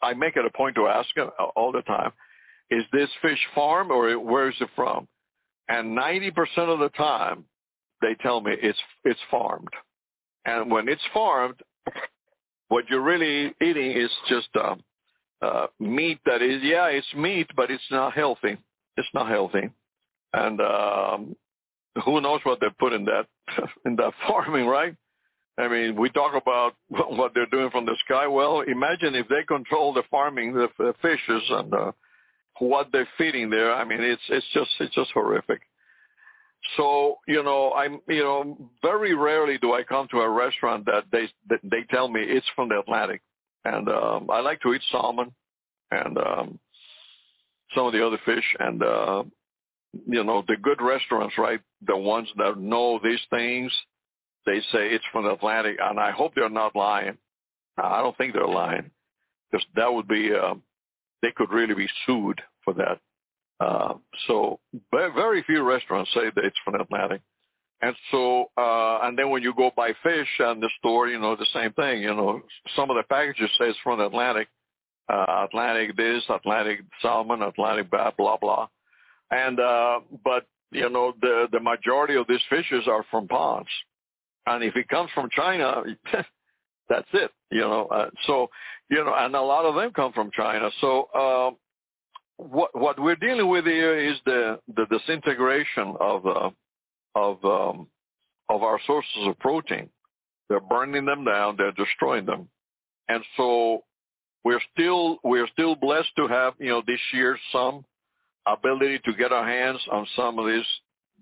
I 0.02 0.14
make 0.14 0.36
it 0.36 0.46
a 0.46 0.58
point 0.58 0.76
to 0.76 0.88
ask 0.88 1.16
him 1.16 1.30
all 1.56 1.72
the 1.72 1.82
time, 1.84 2.12
is 2.70 2.84
this 2.92 3.10
fish 3.22 3.40
farmed 3.56 3.92
or 3.92 4.20
where 4.20 4.50
is 4.50 4.56
it 4.60 4.70
from? 4.76 5.08
And 5.70 5.98
90% 5.98 6.34
of 6.58 6.80
the 6.80 6.90
time, 6.90 7.46
they 8.02 8.16
tell 8.22 8.42
me 8.42 8.54
it's 8.62 8.80
it's 9.06 9.20
farmed. 9.32 9.70
And 10.46 10.70
when 10.70 10.90
it's 10.90 11.02
farmed, 11.14 11.62
what 12.68 12.90
you're 12.90 13.02
really 13.02 13.54
eating 13.62 13.92
is 13.92 14.10
just 14.28 14.50
uh, 14.56 14.76
uh, 15.42 15.68
meat 15.80 16.20
that 16.26 16.42
is, 16.42 16.62
yeah, 16.64 16.88
it's 16.88 17.08
meat, 17.16 17.48
but 17.56 17.72
it's 17.72 17.84
not 17.92 18.14
healthy. 18.14 18.58
It's 18.98 19.08
not 19.14 19.30
healthy. 19.30 19.70
And 20.34 20.60
um, 20.60 21.36
who 22.04 22.20
knows 22.20 22.42
what 22.44 22.60
they 22.60 22.68
put 22.80 22.94
in 22.94 23.06
that 23.06 23.28
in 23.86 23.96
that 23.98 24.14
farming, 24.28 24.66
right? 24.66 24.96
I 25.58 25.68
mean, 25.68 25.96
we 25.96 26.10
talk 26.10 26.34
about 26.36 26.74
what 26.88 27.34
they're 27.34 27.46
doing 27.48 27.70
from 27.70 27.86
the 27.86 27.96
sky. 28.06 28.28
Well, 28.28 28.62
imagine 28.62 29.16
if 29.16 29.28
they 29.28 29.44
control 29.48 29.94
the 29.94 30.04
farming, 30.10 30.54
the, 30.54 30.68
the 30.78 30.94
fishes, 31.02 31.44
and 31.50 31.74
uh, 31.74 31.92
what 32.60 32.90
they're 32.92 33.10
feeding 33.18 33.50
there. 33.50 33.74
I 33.74 33.84
mean, 33.84 34.02
it's 34.02 34.22
it's 34.30 34.46
just 34.54 34.72
it's 34.80 34.96
just 34.96 35.12
horrific. 35.12 35.62
So, 36.78 37.18
you 37.28 37.44
know, 37.44 37.74
I'm, 37.74 38.00
you 38.08 38.24
know, 38.24 38.72
very 38.82 39.14
rarely 39.14 39.58
do 39.58 39.74
I 39.74 39.84
come 39.84 40.08
to 40.12 40.22
a 40.22 40.30
restaurant 40.30 40.86
that 40.86 41.04
they 41.12 41.30
that 41.50 41.60
they 41.64 41.84
tell 41.90 42.08
me 42.08 42.22
it's 42.22 42.46
from 42.56 42.70
the 42.70 42.80
Atlantic, 42.80 43.22
and 43.66 43.90
um, 43.90 44.30
I 44.32 44.40
like 44.40 44.62
to 44.62 44.74
eat 44.74 44.82
salmon, 44.92 45.34
and 45.92 46.18
um, 46.18 46.60
some 47.76 47.88
of 47.88 47.94
the 47.94 48.06
other 48.06 48.20
fish. 48.26 48.56
And 48.60 48.82
uh, 48.82 49.24
you 50.08 50.24
know, 50.24 50.44
the 50.48 50.56
good 50.56 50.82
restaurants, 50.82 51.38
right? 51.38 51.60
The 51.86 51.98
ones 51.98 52.30
that 52.38 52.58
know 52.58 53.00
these 53.04 53.22
things, 53.30 53.72
they 54.46 54.60
say 54.72 54.90
it's 54.90 55.06
from 55.12 55.26
the 55.26 55.34
Atlantic, 55.34 55.78
and 55.82 56.00
I 56.00 56.12
hope 56.12 56.34
they're 56.36 56.50
not 56.50 56.76
lying. 56.76 57.18
I 57.78 58.02
don't 58.02 58.16
think 58.18 58.34
they're 58.34 58.48
lying, 58.48 58.92
because 59.52 59.66
that 59.76 59.94
would 59.94 60.08
be 60.08 60.32
uh, 60.34 60.56
they 61.22 61.32
could 61.32 61.52
really 61.52 61.74
be 61.74 61.88
sued 62.06 62.42
for 62.64 62.74
that. 62.76 63.00
Uh, 63.60 63.96
so 64.28 64.60
very 64.92 65.44
few 65.44 65.64
restaurants 65.64 66.12
say 66.14 66.32
that 66.36 66.44
it's 66.44 66.58
from 66.64 66.74
the 66.74 66.82
Atlantic. 66.82 67.22
And 67.82 67.96
so, 68.12 68.50
uh, 68.58 69.00
and 69.04 69.18
then 69.18 69.30
when 69.30 69.44
you 69.44 69.54
go 69.54 69.72
buy 69.76 69.92
fish 70.04 70.28
in 70.40 70.60
the 70.62 70.70
store, 70.80 71.08
you 71.08 71.20
know, 71.20 71.36
the 71.36 71.46
same 71.54 71.74
thing, 71.74 72.02
you 72.02 72.14
know, 72.14 72.42
some 72.76 72.90
of 72.90 72.96
the 72.96 73.04
packages 73.04 73.50
say 73.58 73.66
it's 73.66 73.80
from 73.84 74.00
the 74.00 74.06
Atlantic, 74.06 74.48
uh, 75.12 75.46
Atlantic 75.50 75.98
this, 75.98 76.24
Atlantic 76.30 76.80
salmon, 77.02 77.42
Atlantic 77.42 77.92
blah, 77.92 78.12
blah, 78.18 78.38
blah. 78.38 78.68
And, 79.32 79.60
uh, 79.60 80.00
but, 80.24 80.46
you 80.72 80.90
know, 80.90 81.14
the, 81.20 81.48
the 81.52 81.60
majority 81.60 82.16
of 82.16 82.26
these 82.28 82.40
fishes 82.50 82.88
are 82.88 83.04
from 83.12 83.28
ponds. 83.28 83.70
And 84.46 84.64
if 84.64 84.76
it 84.76 84.88
comes 84.90 85.10
from 85.14 85.30
China, 85.32 85.84
that's 86.90 87.08
it, 87.14 87.32
you 87.52 87.62
know, 87.62 87.88
uh, 87.88 88.10
so, 88.28 88.50
you 88.90 89.04
know, 89.04 89.14
and 89.18 89.36
a 89.36 89.42
lot 89.42 89.66
of 89.66 89.76
them 89.76 89.92
come 89.92 90.12
from 90.14 90.32
China. 90.36 90.70
So, 90.82 91.04
uh, 91.16 91.52
what, 92.38 92.78
what 92.78 93.00
we're 93.00 93.16
dealing 93.16 93.48
with 93.48 93.66
here 93.66 93.98
is 93.98 94.18
the, 94.26 94.60
the 94.76 94.86
disintegration 94.90 95.96
of, 96.00 96.26
uh, 96.26 96.50
of 97.16 97.44
um, 97.46 97.88
of 98.50 98.64
our 98.64 98.80
sources 98.86 99.28
of 99.28 99.38
protein. 99.40 99.90
They're 100.50 100.60
burning 100.60 101.06
them 101.06 101.26
down. 101.26 101.56
They're 101.58 101.72
destroying 101.72 102.26
them, 102.26 102.50
and 103.08 103.24
so 103.38 103.84
we're 104.44 104.62
still 104.74 105.18
we're 105.24 105.48
still 105.48 105.76
blessed 105.76 106.16
to 106.18 106.28
have 106.28 106.54
you 106.60 106.70
know 106.70 106.84
this 106.86 107.00
year 107.14 107.38
some 107.52 107.86
ability 108.46 109.00
to 109.06 109.14
get 109.14 109.32
our 109.32 109.48
hands 109.48 109.80
on 109.92 110.06
some 110.16 110.38
of 110.38 110.46
these 110.48 110.66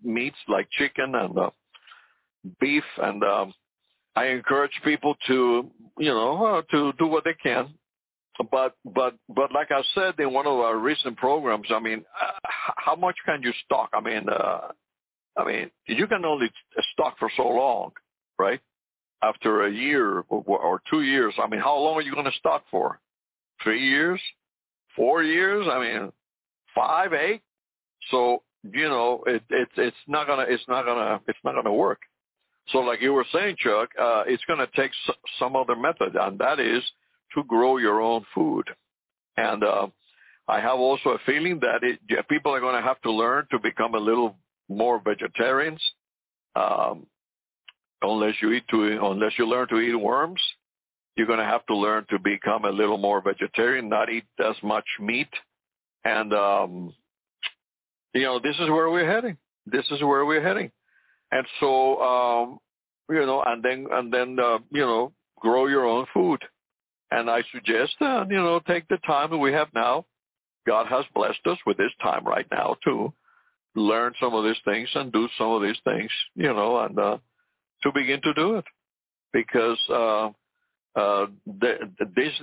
meats 0.04 0.38
like 0.48 0.68
chicken 0.72 1.14
and 1.14 1.38
uh, 1.38 1.50
beef, 2.60 2.84
and 2.98 3.24
um, 3.24 3.54
I 4.16 4.28
encourage 4.28 4.72
people 4.84 5.16
to 5.28 5.70
you 5.98 6.12
know 6.12 6.46
uh, 6.46 6.62
to 6.72 6.94
do 6.98 7.08
what 7.08 7.24
they 7.24 7.36
can. 7.42 7.74
But 8.52 8.76
but 8.86 9.16
but 9.30 9.52
like 9.52 9.72
I 9.72 9.82
said 9.94 10.20
in 10.20 10.34
one 10.34 10.48
of 10.48 10.54
our 10.54 10.78
recent 10.78 11.18
programs, 11.18 11.68
I 11.70 11.80
mean, 11.80 12.04
uh, 12.20 12.32
how 12.78 12.96
much 12.96 13.16
can 13.26 13.42
you 13.44 13.52
stock? 13.66 13.90
I 13.94 14.02
mean, 14.02 14.28
uh, 14.30 14.70
I 15.38 15.46
mean, 15.46 15.72
you 15.88 16.08
can 16.08 16.26
only 16.26 16.50
stock 16.94 17.18
for 17.20 17.30
so 17.36 17.48
long, 17.48 17.92
right? 18.40 18.60
After 19.24 19.66
a 19.66 19.72
year 19.72 20.24
or 20.30 20.82
two 20.90 21.04
years, 21.04 21.34
I 21.42 21.48
mean, 21.48 21.60
how 21.60 21.78
long 21.78 21.96
are 21.96 22.02
you 22.02 22.14
going 22.14 22.26
to 22.26 22.38
stock 22.40 22.64
for? 22.72 23.00
Three 23.64 23.88
years? 23.88 24.20
Four 24.96 25.22
years? 25.22 25.68
I 25.70 25.80
mean, 25.80 26.12
five, 26.74 27.14
eight? 27.14 27.42
So, 28.10 28.42
you 28.64 28.90
know, 28.90 29.24
it, 29.28 29.44
it's 29.50 29.72
it's 29.78 29.98
not 30.08 30.26
gonna 30.26 30.46
it's 30.48 30.64
not 30.68 30.86
gonna 30.86 31.22
it's 31.28 31.38
not 31.44 31.54
gonna 31.54 31.74
work. 31.74 32.00
So, 32.70 32.80
like 32.80 33.02
you 33.02 33.14
were 33.14 33.26
saying, 33.34 33.58
Chuck, 33.60 33.90
uh, 34.00 34.24
it's 34.28 34.44
going 34.46 34.60
to 34.60 34.68
take 34.76 34.92
s- 35.08 35.16
some 35.40 35.56
other 35.56 35.76
method, 35.76 36.16
and 36.16 36.40
that 36.40 36.60
is 36.60 36.84
to 37.36 37.44
grow 37.44 37.78
your 37.78 38.02
own 38.02 38.26
food. 38.34 38.66
And 39.38 39.64
uh, 39.64 39.88
I 40.48 40.60
have 40.60 40.80
also 40.80 41.12
a 41.12 41.20
feeling 41.26 41.60
that 41.62 41.80
it, 41.84 42.00
people 42.28 42.54
are 42.54 42.60
going 42.60 42.76
to 42.76 42.88
have 42.88 43.02
to 43.02 43.12
learn 43.12 43.48
to 43.52 43.60
become 43.60 43.96
a 43.96 44.00
little 44.00 44.38
more 44.70 45.02
vegetarians, 45.04 45.82
um, 46.56 47.08
unless 48.02 48.36
you 48.42 48.52
eat 48.54 48.64
to 48.70 48.84
unless 48.84 49.34
you 49.38 49.48
learn 49.48 49.68
to 49.70 49.80
eat 49.80 49.96
worms. 49.96 50.42
You're 51.16 51.28
going 51.28 51.40
to 51.40 51.46
have 51.46 51.66
to 51.66 51.76
learn 51.76 52.06
to 52.10 52.20
become 52.20 52.64
a 52.66 52.70
little 52.70 52.98
more 52.98 53.22
vegetarian, 53.22 53.90
not 53.90 54.10
eat 54.10 54.24
as 54.44 54.56
much 54.64 54.86
meat, 55.00 55.28
and 56.06 56.34
um, 56.34 56.94
you 58.14 58.24
know 58.24 58.40
this 58.40 58.56
is 58.60 58.70
where 58.70 58.90
we're 58.90 59.10
heading. 59.10 59.38
This 59.66 59.86
is 59.92 60.02
where 60.02 60.26
we're 60.26 60.42
heading, 60.42 60.72
and 61.32 61.46
so 61.60 62.02
um, 62.02 62.60
you 63.10 63.26
know, 63.26 63.44
and 63.46 63.64
then 63.64 63.88
and 63.92 64.14
then 64.14 64.38
uh, 64.40 64.60
you 64.72 64.82
know, 64.82 65.14
grow 65.40 65.68
your 65.68 65.86
own 65.86 66.06
food. 66.14 66.42
And 67.12 67.30
I 67.30 67.44
suggest 67.54 67.94
that 68.00 68.30
you 68.30 68.38
know 68.38 68.60
take 68.68 68.88
the 68.88 68.98
time 69.06 69.32
that 69.32 69.38
we 69.38 69.52
have 69.54 69.68
now. 69.74 70.06
God 70.68 70.88
has 70.88 71.06
blessed 71.16 71.46
us 71.48 71.58
with 71.66 71.78
this 71.78 71.92
time 72.04 72.24
right 72.26 72.46
now 72.52 72.76
too 72.84 73.12
learn 73.76 74.14
some 74.20 74.34
of 74.34 74.44
these 74.44 74.60
things 74.66 74.90
and 74.96 75.12
do 75.12 75.28
some 75.38 75.52
of 75.52 75.62
these 75.62 75.78
things, 75.84 76.12
you 76.36 76.54
know, 76.54 76.80
and 76.80 76.98
uh, 76.98 77.18
to 77.84 77.92
begin 77.94 78.22
to 78.22 78.34
do 78.34 78.56
it, 78.56 78.66
because 79.34 79.80
uh, 79.90 80.28
uh, 81.00 81.28
the, 81.60 81.76
these 82.16 82.34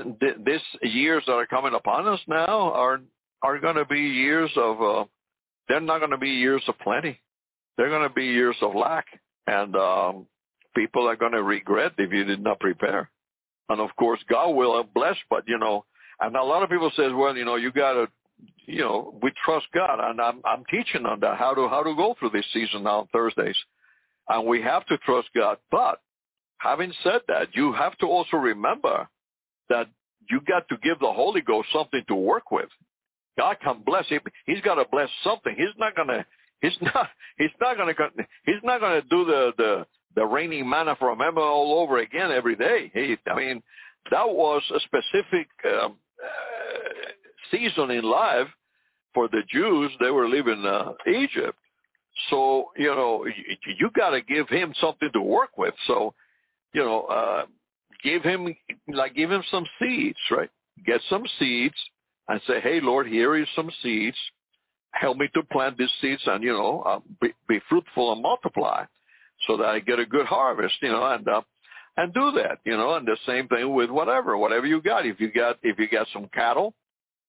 these 0.44 0.60
years 0.82 1.22
that 1.26 1.32
are 1.32 1.46
coming 1.46 1.74
upon 1.74 2.08
us 2.08 2.20
now 2.26 2.72
are 2.72 3.00
are 3.42 3.58
going 3.58 3.76
to 3.76 3.84
be 3.84 4.00
years 4.00 4.50
of 4.56 4.80
uh, 4.80 5.04
they're 5.68 5.80
not 5.80 5.98
going 5.98 6.10
to 6.10 6.18
be 6.18 6.30
years 6.30 6.62
of 6.66 6.78
plenty. 6.78 7.20
They're 7.78 7.88
going 7.88 8.06
to 8.06 8.14
be 8.14 8.26
years 8.26 8.56
of 8.60 8.74
lack, 8.74 9.06
and 9.46 9.74
um, 9.74 10.26
people 10.76 11.08
are 11.08 11.16
going 11.16 11.32
to 11.32 11.42
regret 11.42 11.92
if 11.96 12.12
you 12.12 12.24
did 12.24 12.42
not 12.42 12.60
prepare. 12.60 13.08
And 13.70 13.80
of 13.80 13.88
course, 13.96 14.20
God 14.28 14.50
will 14.50 14.82
bless, 14.82 15.16
but 15.30 15.44
you 15.46 15.58
know, 15.58 15.86
and 16.20 16.36
a 16.36 16.42
lot 16.42 16.62
of 16.62 16.68
people 16.68 16.90
says, 16.94 17.12
well, 17.14 17.34
you 17.34 17.46
know, 17.46 17.56
you 17.56 17.72
got 17.72 17.94
to 17.94 18.08
you 18.66 18.80
know, 18.80 19.18
we 19.22 19.32
trust 19.44 19.66
God, 19.74 19.98
and 20.00 20.20
I'm 20.20 20.40
I'm 20.44 20.64
teaching 20.70 21.06
on 21.06 21.20
that 21.20 21.38
how 21.38 21.54
to 21.54 21.68
how 21.68 21.82
to 21.82 21.94
go 21.96 22.14
through 22.18 22.30
this 22.30 22.44
season 22.52 22.84
now 22.84 23.00
on 23.00 23.06
Thursdays, 23.12 23.56
and 24.28 24.46
we 24.46 24.60
have 24.62 24.84
to 24.86 24.98
trust 24.98 25.28
God. 25.34 25.58
But 25.70 26.00
having 26.58 26.92
said 27.02 27.22
that, 27.28 27.48
you 27.54 27.72
have 27.72 27.96
to 27.98 28.06
also 28.06 28.36
remember 28.36 29.08
that 29.70 29.88
you 30.30 30.40
got 30.46 30.68
to 30.68 30.76
give 30.82 30.98
the 30.98 31.12
Holy 31.12 31.40
Ghost 31.40 31.68
something 31.72 32.02
to 32.08 32.14
work 32.14 32.50
with. 32.50 32.68
God 33.38 33.56
can 33.62 33.82
bless 33.84 34.06
him. 34.08 34.20
He's 34.46 34.60
got 34.60 34.74
to 34.74 34.84
bless 34.90 35.08
something. 35.24 35.54
He's 35.56 35.74
not 35.78 35.96
gonna. 35.96 36.24
He's 36.60 36.76
not. 36.80 37.08
He's 37.38 37.50
not 37.60 37.76
gonna. 37.76 37.94
He's 38.44 38.62
not 38.62 38.80
gonna 38.80 39.02
do 39.02 39.24
the 39.24 39.52
the 39.56 39.86
the 40.14 40.26
raining 40.26 40.68
manna 40.68 40.96
from 40.98 41.18
heaven 41.18 41.42
all 41.42 41.80
over 41.80 41.98
again 41.98 42.30
every 42.30 42.56
day. 42.56 42.90
He, 42.92 43.16
I 43.30 43.36
mean, 43.36 43.62
that 44.10 44.28
was 44.28 44.62
a 44.74 44.80
specific 44.80 45.48
um, 45.64 45.96
uh, 46.22 46.78
season 47.50 47.90
in 47.90 48.04
life 48.04 48.48
for 49.18 49.28
the 49.28 49.42
Jews, 49.50 49.90
they 50.00 50.10
were 50.10 50.28
leaving 50.28 50.64
uh, 50.64 50.92
Egypt. 51.06 51.58
So, 52.30 52.70
you 52.76 52.88
know, 52.88 53.26
you, 53.26 53.74
you 53.78 53.90
got 53.96 54.10
to 54.10 54.20
give 54.20 54.48
him 54.48 54.72
something 54.80 55.10
to 55.12 55.20
work 55.20 55.58
with. 55.58 55.74
So, 55.86 56.14
you 56.72 56.82
know, 56.84 57.02
uh, 57.02 57.46
give 58.02 58.22
him, 58.22 58.54
like, 58.86 59.16
give 59.16 59.30
him 59.30 59.42
some 59.50 59.64
seeds, 59.80 60.18
right? 60.30 60.50
Get 60.86 61.00
some 61.08 61.24
seeds 61.38 61.74
and 62.28 62.40
say, 62.46 62.60
hey, 62.60 62.80
Lord, 62.80 63.08
here 63.08 63.36
is 63.36 63.48
some 63.56 63.70
seeds. 63.82 64.16
Help 65.00 65.16
me 65.16 65.28
to 65.34 65.42
plant 65.44 65.78
these 65.78 65.92
seeds 66.00 66.22
and, 66.26 66.42
you 66.42 66.52
know, 66.52 66.82
uh, 66.86 67.00
be, 67.20 67.32
be 67.48 67.60
fruitful 67.68 68.12
and 68.12 68.22
multiply 68.22 68.84
so 69.46 69.56
that 69.56 69.66
I 69.66 69.80
get 69.80 69.98
a 69.98 70.06
good 70.06 70.26
harvest, 70.26 70.74
you 70.82 70.88
know, 70.88 71.04
and, 71.04 71.26
uh, 71.28 71.42
and 71.96 72.12
do 72.14 72.32
that, 72.32 72.58
you 72.64 72.76
know, 72.76 72.94
and 72.94 73.06
the 73.06 73.16
same 73.26 73.48
thing 73.48 73.74
with 73.74 73.90
whatever, 73.90 74.36
whatever 74.36 74.66
you 74.66 74.80
got. 74.80 75.06
If 75.06 75.20
you 75.20 75.30
got, 75.32 75.58
if 75.62 75.78
you 75.78 75.88
got 75.88 76.06
some 76.12 76.28
cattle, 76.32 76.74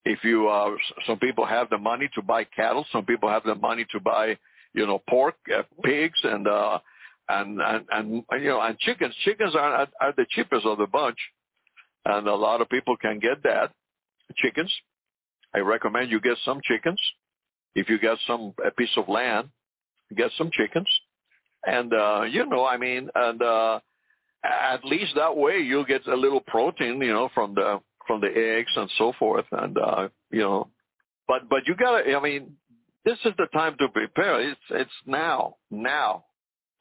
if 0.06 0.24
you 0.24 0.48
uh 0.48 0.72
some 1.06 1.20
people 1.20 1.46
have 1.46 1.70
the 1.70 1.78
money 1.78 2.10
to 2.16 2.22
buy 2.22 2.44
cattle 2.44 2.86
some 2.92 3.06
people 3.06 3.30
have 3.30 3.44
the 3.44 3.56
money 3.56 3.86
to 3.92 4.00
buy 4.00 4.38
you 4.74 4.86
know 4.86 5.02
pork 5.10 5.36
uh, 5.56 5.64
pigs 5.84 6.20
and 6.24 6.48
uh 6.48 6.80
and 7.28 7.60
and 7.62 7.86
and 7.92 8.44
you 8.44 8.50
know 8.50 8.62
and 8.62 8.78
chickens. 8.80 9.14
Chickens 9.24 9.56
are 9.56 9.88
are 10.02 10.14
the 10.16 10.26
cheapest 10.30 10.66
of 10.66 10.78
the 10.78 10.88
bunch 10.88 11.18
and 12.06 12.28
a 12.28 12.36
lot 12.36 12.62
of 12.62 12.70
people 12.70 12.96
can 12.98 13.20
get 13.20 13.44
that. 13.44 13.72
Chickens 14.38 14.72
i 15.56 15.60
recommend 15.60 16.12
you 16.12 16.20
get 16.20 16.38
some 16.46 16.62
chickens 16.64 17.00
if 17.76 17.90
you 17.90 18.00
got 18.00 18.18
some 18.28 18.54
a 18.66 18.72
piece 18.72 18.96
of 18.98 19.08
land 19.08 19.50
get 20.16 20.32
some 20.38 20.50
chickens 20.52 20.88
and 21.66 21.94
uh 21.94 22.22
you 22.24 22.46
know 22.46 22.66
i 22.66 22.78
mean 22.78 23.10
and 23.16 23.42
uh 23.42 23.80
at 24.44 24.84
least 24.86 25.14
that 25.16 25.36
way 25.36 25.60
you'll 25.60 25.86
get 25.86 26.06
a 26.08 26.16
little 26.16 26.42
protein 26.42 27.02
you 27.02 27.14
know 27.14 27.30
from 27.34 27.54
the 27.56 27.80
from 28.10 28.22
the 28.22 28.28
eggs 28.36 28.72
and 28.76 28.90
so 28.98 29.14
forth. 29.20 29.46
And 29.52 29.78
uh, 29.78 30.10
you 30.32 30.40
know, 30.40 30.70
but 31.28 31.48
but 31.48 31.68
you 31.68 31.76
gotta. 31.76 32.12
I 32.12 32.20
mean, 32.20 32.58
this 33.06 33.20
is 33.24 33.34
the 33.38 33.46
time 33.54 33.76
to 33.80 33.88
prepare. 33.88 34.42
It's 34.42 34.60
it's 34.72 34.92
now, 35.06 35.58
now, 35.70 36.26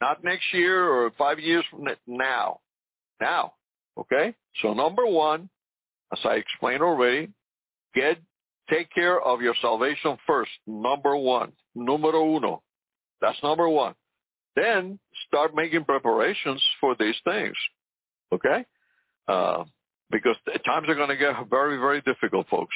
not 0.00 0.24
next 0.24 0.46
year 0.54 0.88
or 0.88 1.12
five 1.18 1.38
years 1.38 1.64
from 1.70 1.86
now, 2.06 2.60
now. 3.20 3.52
Okay. 3.98 4.34
So 4.62 4.72
number 4.72 5.06
one, 5.06 5.50
as 6.12 6.18
I 6.24 6.36
explained 6.36 6.82
already, 6.82 7.28
get 7.94 8.16
take 8.70 8.90
care 8.92 9.20
of 9.20 9.40
your 9.40 9.54
salvation 9.60 10.16
first. 10.26 10.50
Number 10.66 11.16
one, 11.16 11.52
numero 11.74 12.36
uno. 12.36 12.62
That's 13.20 13.42
number 13.42 13.68
one. 13.68 13.94
Then 14.56 14.98
start 15.26 15.54
making 15.54 15.84
preparations 15.84 16.62
for 16.80 16.96
these 16.98 17.16
things. 17.24 17.54
Okay. 18.32 18.64
Uh, 19.26 19.64
because 20.10 20.36
times 20.64 20.88
are 20.88 20.94
going 20.94 21.08
to 21.10 21.16
get 21.16 21.34
very, 21.50 21.76
very 21.78 22.00
difficult, 22.00 22.48
folks. 22.48 22.74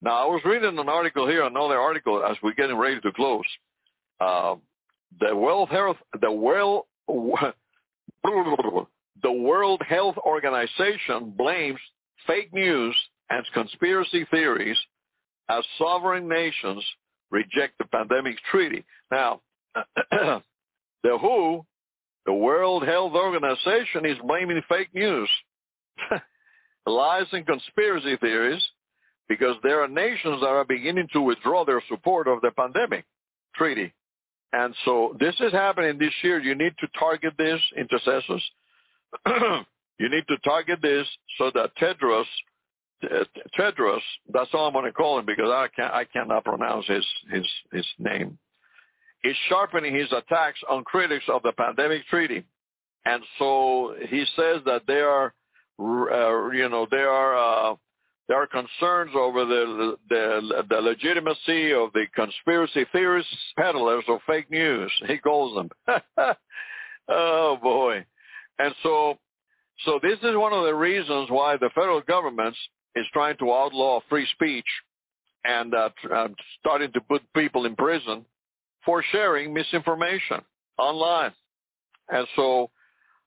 Now, 0.00 0.24
I 0.24 0.26
was 0.26 0.40
reading 0.44 0.78
an 0.78 0.88
article 0.88 1.28
here, 1.28 1.44
another 1.44 1.78
article 1.78 2.24
as 2.24 2.36
we're 2.42 2.54
getting 2.54 2.76
ready 2.76 3.00
to 3.00 3.12
close. 3.12 3.44
Uh, 4.20 4.56
the 5.20 5.34
World 5.34 5.68
Health, 5.68 5.96
the 6.20 6.30
World, 6.30 6.84
the 7.08 7.52
World 9.32 9.82
Health 9.86 10.16
Organization 10.18 11.34
blames 11.36 11.80
fake 12.26 12.52
news 12.52 12.96
and 13.30 13.44
conspiracy 13.52 14.26
theories 14.30 14.78
as 15.58 15.64
sovereign 15.78 16.28
nations 16.28 16.84
reject 17.30 17.78
the 17.78 17.84
pandemic 17.86 18.36
treaty. 18.50 18.84
Now, 19.10 19.40
the 20.10 20.42
WHO, 21.04 21.64
the 22.26 22.32
World 22.32 22.86
Health 22.86 23.12
Organization, 23.14 24.06
is 24.06 24.18
blaming 24.26 24.62
fake 24.68 24.94
news, 24.94 25.28
lies 26.86 27.26
and 27.32 27.46
conspiracy 27.46 28.16
theories 28.16 28.62
because 29.28 29.56
there 29.62 29.82
are 29.82 29.88
nations 29.88 30.40
that 30.40 30.48
are 30.48 30.64
beginning 30.64 31.08
to 31.12 31.20
withdraw 31.20 31.64
their 31.64 31.82
support 31.88 32.28
of 32.28 32.40
the 32.42 32.50
pandemic 32.50 33.04
treaty. 33.54 33.92
And 34.52 34.74
so 34.84 35.16
this 35.18 35.34
is 35.40 35.52
happening 35.52 35.98
this 35.98 36.12
year. 36.22 36.38
You 36.38 36.54
need 36.54 36.74
to 36.80 36.86
target 36.98 37.32
this, 37.38 37.60
intercessors. 37.76 38.42
you 39.26 40.08
need 40.10 40.24
to 40.28 40.36
target 40.44 40.80
this 40.82 41.06
so 41.38 41.50
that 41.54 41.70
Tedros, 41.80 42.24
Tedros, 43.58 44.00
that's 44.32 44.50
all 44.52 44.66
I'm 44.66 44.72
going 44.72 44.84
to 44.84 44.92
call 44.92 45.18
him 45.18 45.26
because 45.26 45.48
I 45.48 45.68
can't, 45.74 45.92
I 45.92 46.04
cannot 46.04 46.44
pronounce 46.44 46.86
his, 46.86 47.06
his, 47.30 47.46
his 47.72 47.86
name, 47.98 48.38
is 49.24 49.36
sharpening 49.48 49.94
his 49.94 50.10
attacks 50.12 50.60
on 50.68 50.84
critics 50.84 51.24
of 51.28 51.42
the 51.42 51.52
pandemic 51.52 52.06
treaty. 52.06 52.44
And 53.04 53.22
so 53.38 53.94
he 54.08 54.24
says 54.36 54.60
that 54.66 54.82
they 54.86 55.00
are, 55.00 55.34
uh, 55.80 56.50
you 56.50 56.68
know, 56.68 56.86
they 56.90 56.98
are, 56.98 57.36
uh, 57.72 57.76
there 58.28 58.40
are 58.40 58.46
concerns 58.46 59.10
over 59.14 59.44
the, 59.44 59.96
the, 60.08 60.64
the 60.68 60.76
legitimacy 60.76 61.72
of 61.72 61.92
the 61.92 62.06
conspiracy 62.14 62.86
theorists, 62.92 63.34
peddlers 63.56 64.04
of 64.08 64.20
fake 64.26 64.50
news. 64.50 64.92
He 65.06 65.18
calls 65.18 65.54
them. 65.56 65.70
oh 67.08 67.58
boy. 67.60 68.04
And 68.58 68.74
so, 68.82 69.18
so 69.84 69.98
this 70.02 70.18
is 70.22 70.36
one 70.36 70.52
of 70.52 70.64
the 70.64 70.74
reasons 70.74 71.30
why 71.30 71.56
the 71.56 71.70
federal 71.74 72.00
government 72.02 72.54
is 72.94 73.06
trying 73.12 73.36
to 73.38 73.52
outlaw 73.52 74.00
free 74.08 74.26
speech 74.32 74.66
and 75.44 75.74
uh, 75.74 75.88
starting 76.60 76.92
to 76.92 77.00
put 77.00 77.22
people 77.34 77.66
in 77.66 77.74
prison 77.74 78.24
for 78.84 79.02
sharing 79.10 79.52
misinformation 79.52 80.40
online. 80.78 81.32
And 82.08 82.26
so 82.36 82.70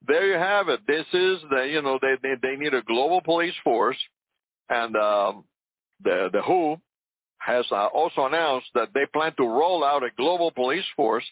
there 0.07 0.27
you 0.27 0.37
have 0.37 0.69
it. 0.69 0.81
This 0.87 1.05
is 1.13 1.39
the, 1.49 1.67
you 1.69 1.81
know, 1.81 1.99
they, 2.01 2.15
they, 2.21 2.35
they 2.41 2.55
need 2.55 2.73
a 2.73 2.81
global 2.83 3.21
police 3.21 3.53
force 3.63 3.97
and 4.69 4.95
um, 4.95 5.43
the, 6.03 6.29
the 6.31 6.41
WHO 6.41 6.77
has 7.37 7.65
uh, 7.71 7.85
also 7.87 8.25
announced 8.25 8.67
that 8.73 8.89
they 8.93 9.05
plan 9.13 9.33
to 9.37 9.43
roll 9.43 9.83
out 9.83 10.03
a 10.03 10.09
global 10.17 10.51
police 10.51 10.85
force 10.95 11.25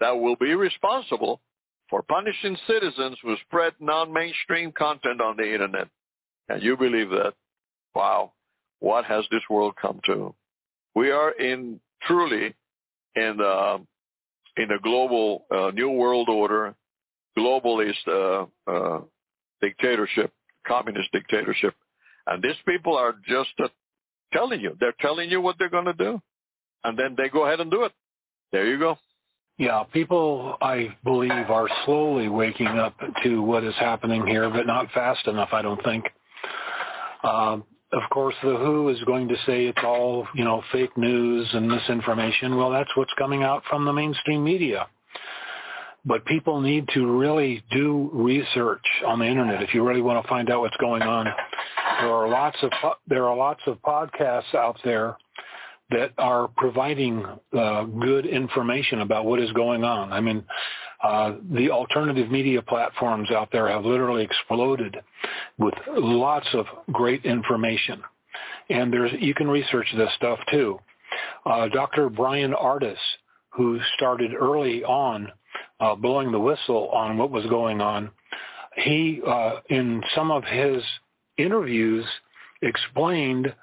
that 0.00 0.10
will 0.10 0.36
be 0.36 0.54
responsible 0.54 1.40
for 1.88 2.02
punishing 2.02 2.56
citizens 2.66 3.16
who 3.22 3.36
spread 3.46 3.72
non-mainstream 3.78 4.72
content 4.72 5.20
on 5.20 5.36
the 5.36 5.52
internet. 5.52 5.88
And 6.48 6.62
you 6.62 6.76
believe 6.76 7.10
that? 7.10 7.34
Wow. 7.94 8.32
What 8.80 9.04
has 9.06 9.24
this 9.30 9.42
world 9.48 9.74
come 9.80 10.00
to? 10.06 10.34
We 10.94 11.10
are 11.10 11.30
in 11.30 11.80
truly 12.06 12.54
in 13.16 13.36
the, 13.38 13.80
in 14.56 14.70
a 14.70 14.78
global 14.80 15.44
uh, 15.50 15.70
new 15.70 15.90
world 15.90 16.28
order, 16.28 16.74
globalist 17.38 18.06
uh, 18.06 18.46
uh, 18.70 19.00
dictatorship, 19.60 20.32
communist 20.66 21.10
dictatorship. 21.12 21.74
And 22.26 22.42
these 22.42 22.56
people 22.66 22.96
are 22.96 23.14
just 23.26 23.50
uh, 23.62 23.68
telling 24.32 24.60
you. 24.60 24.76
They're 24.78 24.94
telling 25.00 25.30
you 25.30 25.40
what 25.40 25.56
they're 25.58 25.70
going 25.70 25.84
to 25.86 25.92
do. 25.94 26.20
And 26.82 26.98
then 26.98 27.14
they 27.16 27.28
go 27.28 27.46
ahead 27.46 27.60
and 27.60 27.70
do 27.70 27.84
it. 27.84 27.92
There 28.52 28.66
you 28.66 28.78
go. 28.78 28.98
Yeah, 29.56 29.84
people, 29.92 30.56
I 30.60 30.96
believe, 31.04 31.30
are 31.30 31.68
slowly 31.84 32.28
waking 32.28 32.66
up 32.66 32.96
to 33.22 33.40
what 33.40 33.62
is 33.62 33.74
happening 33.78 34.26
here, 34.26 34.50
but 34.50 34.66
not 34.66 34.90
fast 34.90 35.26
enough, 35.28 35.50
I 35.52 35.62
don't 35.62 35.82
think. 35.84 36.04
Uh, 37.22 37.58
of 37.94 38.10
course, 38.10 38.34
the 38.42 38.56
WHO 38.56 38.88
is 38.88 39.02
going 39.04 39.28
to 39.28 39.36
say 39.46 39.66
it's 39.66 39.82
all, 39.84 40.26
you 40.34 40.44
know, 40.44 40.62
fake 40.72 40.96
news 40.96 41.48
and 41.52 41.68
misinformation. 41.68 42.56
Well, 42.56 42.70
that's 42.70 42.90
what's 42.96 43.12
coming 43.14 43.42
out 43.42 43.62
from 43.68 43.84
the 43.84 43.92
mainstream 43.92 44.42
media. 44.42 44.86
But 46.04 46.24
people 46.26 46.60
need 46.60 46.88
to 46.92 47.18
really 47.18 47.64
do 47.70 48.10
research 48.12 48.84
on 49.06 49.20
the 49.20 49.24
internet 49.24 49.62
if 49.62 49.72
you 49.72 49.86
really 49.86 50.02
want 50.02 50.22
to 50.22 50.28
find 50.28 50.50
out 50.50 50.60
what's 50.60 50.76
going 50.76 51.02
on. 51.02 51.26
There 52.00 52.10
are 52.10 52.28
lots 52.28 52.58
of 52.62 52.70
there 53.06 53.26
are 53.26 53.36
lots 53.36 53.60
of 53.66 53.80
podcasts 53.80 54.54
out 54.54 54.76
there 54.84 55.16
that 55.90 56.12
are 56.18 56.48
providing 56.56 57.24
uh, 57.56 57.84
good 57.84 58.26
information 58.26 59.00
about 59.00 59.24
what 59.24 59.40
is 59.40 59.50
going 59.52 59.84
on. 59.84 60.12
I 60.12 60.20
mean, 60.20 60.44
uh, 61.04 61.34
the 61.52 61.70
alternative 61.70 62.30
media 62.30 62.62
platforms 62.62 63.30
out 63.30 63.50
there 63.52 63.68
have 63.68 63.84
literally 63.84 64.24
exploded 64.24 64.96
with 65.58 65.74
lots 65.86 66.46
of 66.54 66.64
great 66.92 67.24
information, 67.26 68.02
and 68.70 68.90
there's 68.90 69.12
you 69.20 69.34
can 69.34 69.48
research 69.48 69.86
this 69.98 70.08
stuff 70.16 70.38
too. 70.50 70.78
Uh, 71.44 71.68
Dr. 71.68 72.08
Bryan 72.08 72.54
Ardis, 72.54 72.96
who 73.50 73.78
started 73.96 74.32
early 74.32 74.82
on 74.82 75.30
uh, 75.78 75.94
blowing 75.94 76.32
the 76.32 76.40
whistle 76.40 76.88
on 76.88 77.18
what 77.18 77.30
was 77.30 77.44
going 77.46 77.82
on, 77.82 78.10
he 78.76 79.20
uh, 79.26 79.56
in 79.68 80.02
some 80.14 80.30
of 80.30 80.42
his 80.44 80.82
interviews 81.36 82.06
explained 82.62 83.54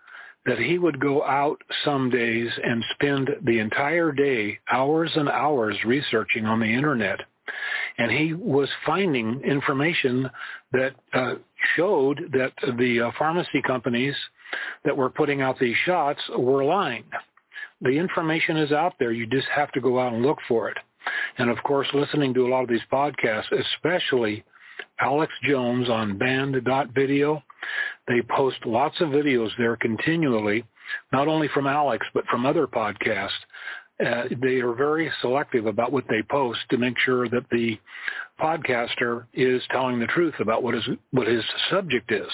that 0.46 0.60
he 0.60 0.78
would 0.78 1.00
go 1.00 1.24
out 1.24 1.60
some 1.86 2.12
days 2.12 2.52
and 2.64 2.84
spend 2.94 3.30
the 3.44 3.58
entire 3.58 4.12
day, 4.12 4.60
hours 4.72 5.12
and 5.16 5.30
hours 5.30 5.76
researching 5.86 6.46
on 6.46 6.60
the 6.60 6.72
internet. 6.72 7.20
And 7.98 8.12
he 8.12 8.34
was 8.34 8.70
finding 8.86 9.42
information 9.42 10.30
that 10.72 10.94
uh, 11.14 11.36
showed 11.76 12.20
that 12.34 12.54
the 12.78 13.02
uh, 13.02 13.12
pharmacy 13.18 13.62
companies 13.66 14.16
that 14.86 14.96
were 14.96 15.10
putting 15.10 15.42
out 15.42 15.60
these 15.60 15.76
shots 15.86 16.22
were 16.38 16.64
lying. 16.64 17.04
The 17.82 17.92
information 17.98 18.58
is 18.58 18.72
out 18.72 18.94
there. 19.00 19.12
You 19.12 19.26
just 19.28 19.48
have 19.48 19.72
to 19.74 19.82
go 19.82 20.00
out 20.00 20.14
and 20.14 20.22
look 20.22 20.38
for 20.48 20.70
it. 20.70 20.78
And 21.38 21.50
of 21.50 21.58
course, 21.64 21.88
listening 21.94 22.34
to 22.36 22.46
a 22.46 22.50
lot 22.50 22.64
of 22.64 22.70
these 22.70 22.80
podcasts, 22.92 23.52
especially 23.52 24.44
Alex 25.00 25.34
Jones 25.44 25.90
on 25.90 26.18
banned.video. 26.18 27.44
They 28.08 28.22
post 28.36 28.58
lots 28.66 29.00
of 29.02 29.10
videos 29.10 29.50
there 29.58 29.76
continually, 29.76 30.64
not 31.12 31.28
only 31.28 31.48
from 31.48 31.68
Alex, 31.68 32.06
but 32.14 32.26
from 32.28 32.46
other 32.46 32.68
podcasts. 32.68 33.30
Uh, 34.04 34.24
they 34.42 34.60
are 34.62 34.74
very 34.74 35.12
selective 35.22 35.66
about 35.68 35.92
what 35.92 36.06
they 36.10 36.22
post 36.24 36.60
to 36.70 36.78
make 36.78 36.98
sure 37.00 37.30
that 37.30 37.46
the 37.52 37.78
podcaster 38.40 39.26
is 39.34 39.62
telling 39.72 40.00
the 40.00 40.08
truth 40.08 40.34
about 40.40 40.64
what 40.64 40.74
is 40.74 40.84
what 41.12 41.28
his 41.28 41.44
subject 41.70 42.12
is. 42.12 42.28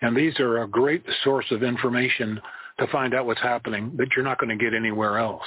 And 0.00 0.16
these 0.16 0.38
are 0.40 0.62
a 0.62 0.68
great 0.68 1.04
source 1.22 1.46
of 1.50 1.62
information 1.62 2.40
to 2.78 2.86
find 2.88 3.14
out 3.14 3.26
what's 3.26 3.40
happening 3.40 3.92
that 3.96 4.08
you're 4.14 4.24
not 4.24 4.38
going 4.38 4.56
to 4.56 4.62
get 4.62 4.74
anywhere 4.74 5.18
else. 5.18 5.46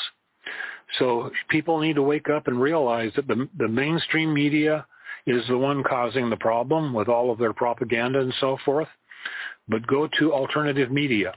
So 0.98 1.30
people 1.50 1.80
need 1.80 1.96
to 1.96 2.02
wake 2.02 2.30
up 2.30 2.48
and 2.48 2.60
realize 2.60 3.12
that 3.16 3.28
the, 3.28 3.48
the 3.58 3.68
mainstream 3.68 4.34
media 4.34 4.86
is 5.28 5.44
the 5.48 5.58
one 5.58 5.84
causing 5.84 6.30
the 6.30 6.38
problem 6.38 6.94
with 6.94 7.08
all 7.08 7.32
of 7.32 7.38
their 7.38 7.54
propaganda 7.54 8.20
and 8.20 8.34
so 8.40 8.58
forth. 8.66 8.88
But 9.68 9.86
go 9.86 10.10
to 10.18 10.34
alternative 10.34 10.92
media. 10.92 11.34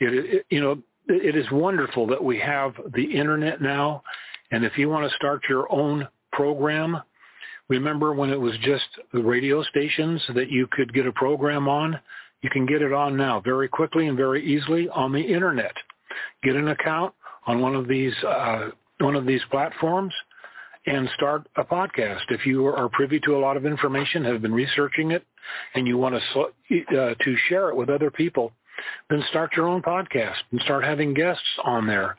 It, 0.00 0.34
it, 0.34 0.46
you 0.48 0.60
know, 0.60 0.78
it 1.08 1.36
is 1.36 1.50
wonderful 1.50 2.06
that 2.08 2.22
we 2.22 2.38
have 2.38 2.74
the 2.94 3.16
internet 3.16 3.60
now. 3.60 4.02
And 4.50 4.64
if 4.64 4.78
you 4.78 4.88
want 4.88 5.08
to 5.08 5.16
start 5.16 5.42
your 5.48 5.70
own 5.72 6.08
program, 6.32 6.98
remember 7.68 8.12
when 8.12 8.30
it 8.30 8.40
was 8.40 8.54
just 8.62 8.86
the 9.12 9.22
radio 9.22 9.62
stations 9.62 10.22
that 10.34 10.50
you 10.50 10.66
could 10.70 10.92
get 10.92 11.06
a 11.06 11.12
program 11.12 11.68
on? 11.68 11.98
You 12.42 12.50
can 12.50 12.66
get 12.66 12.82
it 12.82 12.92
on 12.92 13.16
now 13.16 13.40
very 13.40 13.68
quickly 13.68 14.06
and 14.06 14.16
very 14.16 14.44
easily 14.44 14.88
on 14.88 15.12
the 15.12 15.20
internet. 15.20 15.72
Get 16.42 16.56
an 16.56 16.68
account 16.68 17.14
on 17.46 17.60
one 17.60 17.74
of 17.74 17.88
these 17.88 18.14
uh, 18.24 18.70
one 19.00 19.16
of 19.16 19.26
these 19.26 19.42
platforms 19.50 20.14
and 20.86 21.08
start 21.14 21.48
a 21.56 21.64
podcast. 21.64 22.22
If 22.30 22.46
you 22.46 22.66
are 22.66 22.88
privy 22.88 23.20
to 23.20 23.36
a 23.36 23.40
lot 23.40 23.56
of 23.56 23.66
information, 23.66 24.24
have 24.24 24.42
been 24.42 24.54
researching 24.54 25.10
it, 25.10 25.24
and 25.74 25.86
you 25.86 25.98
want 25.98 26.14
to 26.14 26.40
uh, 26.40 27.14
to 27.14 27.36
share 27.48 27.68
it 27.70 27.76
with 27.76 27.90
other 27.90 28.10
people, 28.10 28.52
then 29.10 29.22
start 29.28 29.52
your 29.56 29.68
own 29.68 29.82
podcast 29.82 30.36
and 30.52 30.60
start 30.62 30.84
having 30.84 31.14
guests 31.14 31.42
on 31.64 31.86
there 31.86 32.16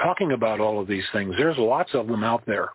talking 0.00 0.32
about 0.32 0.60
all 0.60 0.80
of 0.80 0.86
these 0.86 1.04
things. 1.12 1.34
There's 1.36 1.58
lots 1.58 1.94
of 1.94 2.06
them 2.06 2.24
out 2.24 2.44
there, 2.46 2.70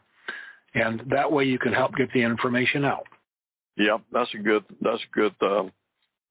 and 0.73 1.01
that 1.09 1.31
way 1.31 1.45
you 1.45 1.59
can 1.59 1.73
help 1.73 1.95
get 1.95 2.11
the 2.13 2.21
information 2.21 2.85
out. 2.85 3.07
Yeah, 3.77 3.97
that's 4.11 4.33
a 4.33 4.37
good 4.37 4.63
that's 4.81 5.01
good 5.13 5.33
um, 5.41 5.71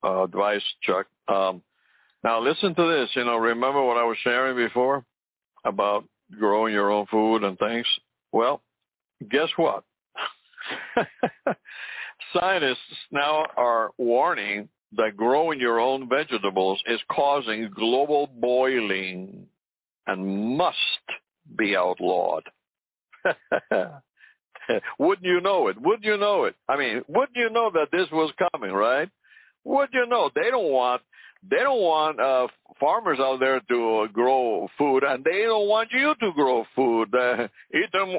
uh, 0.04 0.24
advice, 0.24 0.62
Chuck. 0.82 1.06
Um, 1.28 1.62
now 2.24 2.40
listen 2.40 2.74
to 2.74 2.88
this. 2.88 3.10
You 3.14 3.24
know, 3.24 3.36
remember 3.36 3.82
what 3.84 3.96
I 3.96 4.04
was 4.04 4.16
sharing 4.22 4.56
before 4.56 5.04
about 5.64 6.04
growing 6.38 6.74
your 6.74 6.90
own 6.90 7.06
food 7.06 7.44
and 7.44 7.58
things? 7.58 7.86
Well, 8.32 8.60
guess 9.30 9.48
what? 9.56 9.84
Scientists 12.32 12.78
now 13.10 13.46
are 13.56 13.90
warning 13.96 14.68
that 14.96 15.16
growing 15.16 15.60
your 15.60 15.80
own 15.80 16.08
vegetables 16.08 16.80
is 16.86 17.00
causing 17.10 17.70
global 17.74 18.26
boiling 18.26 19.46
and 20.06 20.56
must 20.56 20.76
be 21.56 21.76
outlawed. 21.76 22.44
wouldn't 24.98 25.26
you 25.26 25.40
know 25.40 25.68
it? 25.68 25.80
Wouldn't 25.80 26.04
you 26.04 26.16
know 26.16 26.44
it? 26.44 26.54
I 26.68 26.76
mean, 26.76 27.02
wouldn't 27.08 27.36
you 27.36 27.50
know 27.50 27.70
that 27.74 27.88
this 27.92 28.08
was 28.12 28.32
coming, 28.52 28.72
right? 28.72 29.08
Wouldn't 29.64 29.92
you 29.92 30.06
know? 30.06 30.30
They 30.34 30.50
don't 30.50 30.70
want 30.70 31.02
they 31.48 31.58
don't 31.58 31.80
want 31.80 32.20
uh, 32.20 32.48
farmers 32.80 33.18
out 33.20 33.38
there 33.40 33.60
to 33.60 33.98
uh, 33.98 34.06
grow 34.08 34.68
food, 34.76 35.04
and 35.04 35.24
they 35.24 35.42
don't 35.42 35.68
want 35.68 35.90
you 35.92 36.14
to 36.20 36.32
grow 36.34 36.64
food. 36.74 37.14
Uh, 37.14 37.46
eat 37.74 37.92
them, 37.92 38.16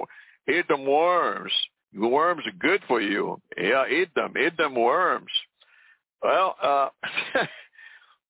eat 0.47 0.67
them 0.67 0.85
worms. 0.85 1.51
Worms 1.95 2.43
are 2.45 2.51
good 2.59 2.81
for 2.87 3.01
you. 3.01 3.41
Yeah, 3.57 3.85
eat 3.87 4.13
them. 4.15 4.33
Eat 4.37 4.55
them 4.57 4.75
worms. 4.75 5.31
Well, 6.21 6.55
uh, 6.61 6.89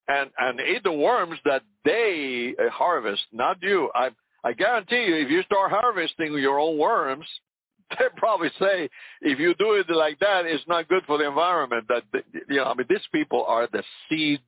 and 0.08 0.30
and 0.38 0.60
eat 0.62 0.84
the 0.84 0.92
worms 0.92 1.40
that 1.46 1.64
they 1.86 2.54
harvest, 2.72 3.24
not 3.32 3.62
you. 3.62 3.90
I 3.94 4.10
I 4.44 4.54
guarantee 4.54 5.04
you, 5.06 5.16
if 5.16 5.30
you 5.30 5.44
start 5.44 5.72
harvesting 5.72 6.34
your 6.34 6.60
own 6.60 6.78
worms, 6.78 7.26
they 7.92 8.06
probably 8.18 8.50
say 8.60 8.90
if 9.22 9.40
you 9.40 9.54
do 9.56 9.74
it 9.74 9.90
like 9.90 10.20
that, 10.20 10.46
it's 10.46 10.68
not 10.68 10.88
good 10.88 11.04
for 11.06 11.18
the 11.18 11.28
environment. 11.28 11.88
That 11.90 12.04
you 12.48 12.58
know, 12.58 12.66
I 12.66 12.74
mean, 12.74 12.88
these 12.90 13.08
people 13.12 13.46
are 13.48 13.68
the 13.72 13.84
seed 14.10 14.42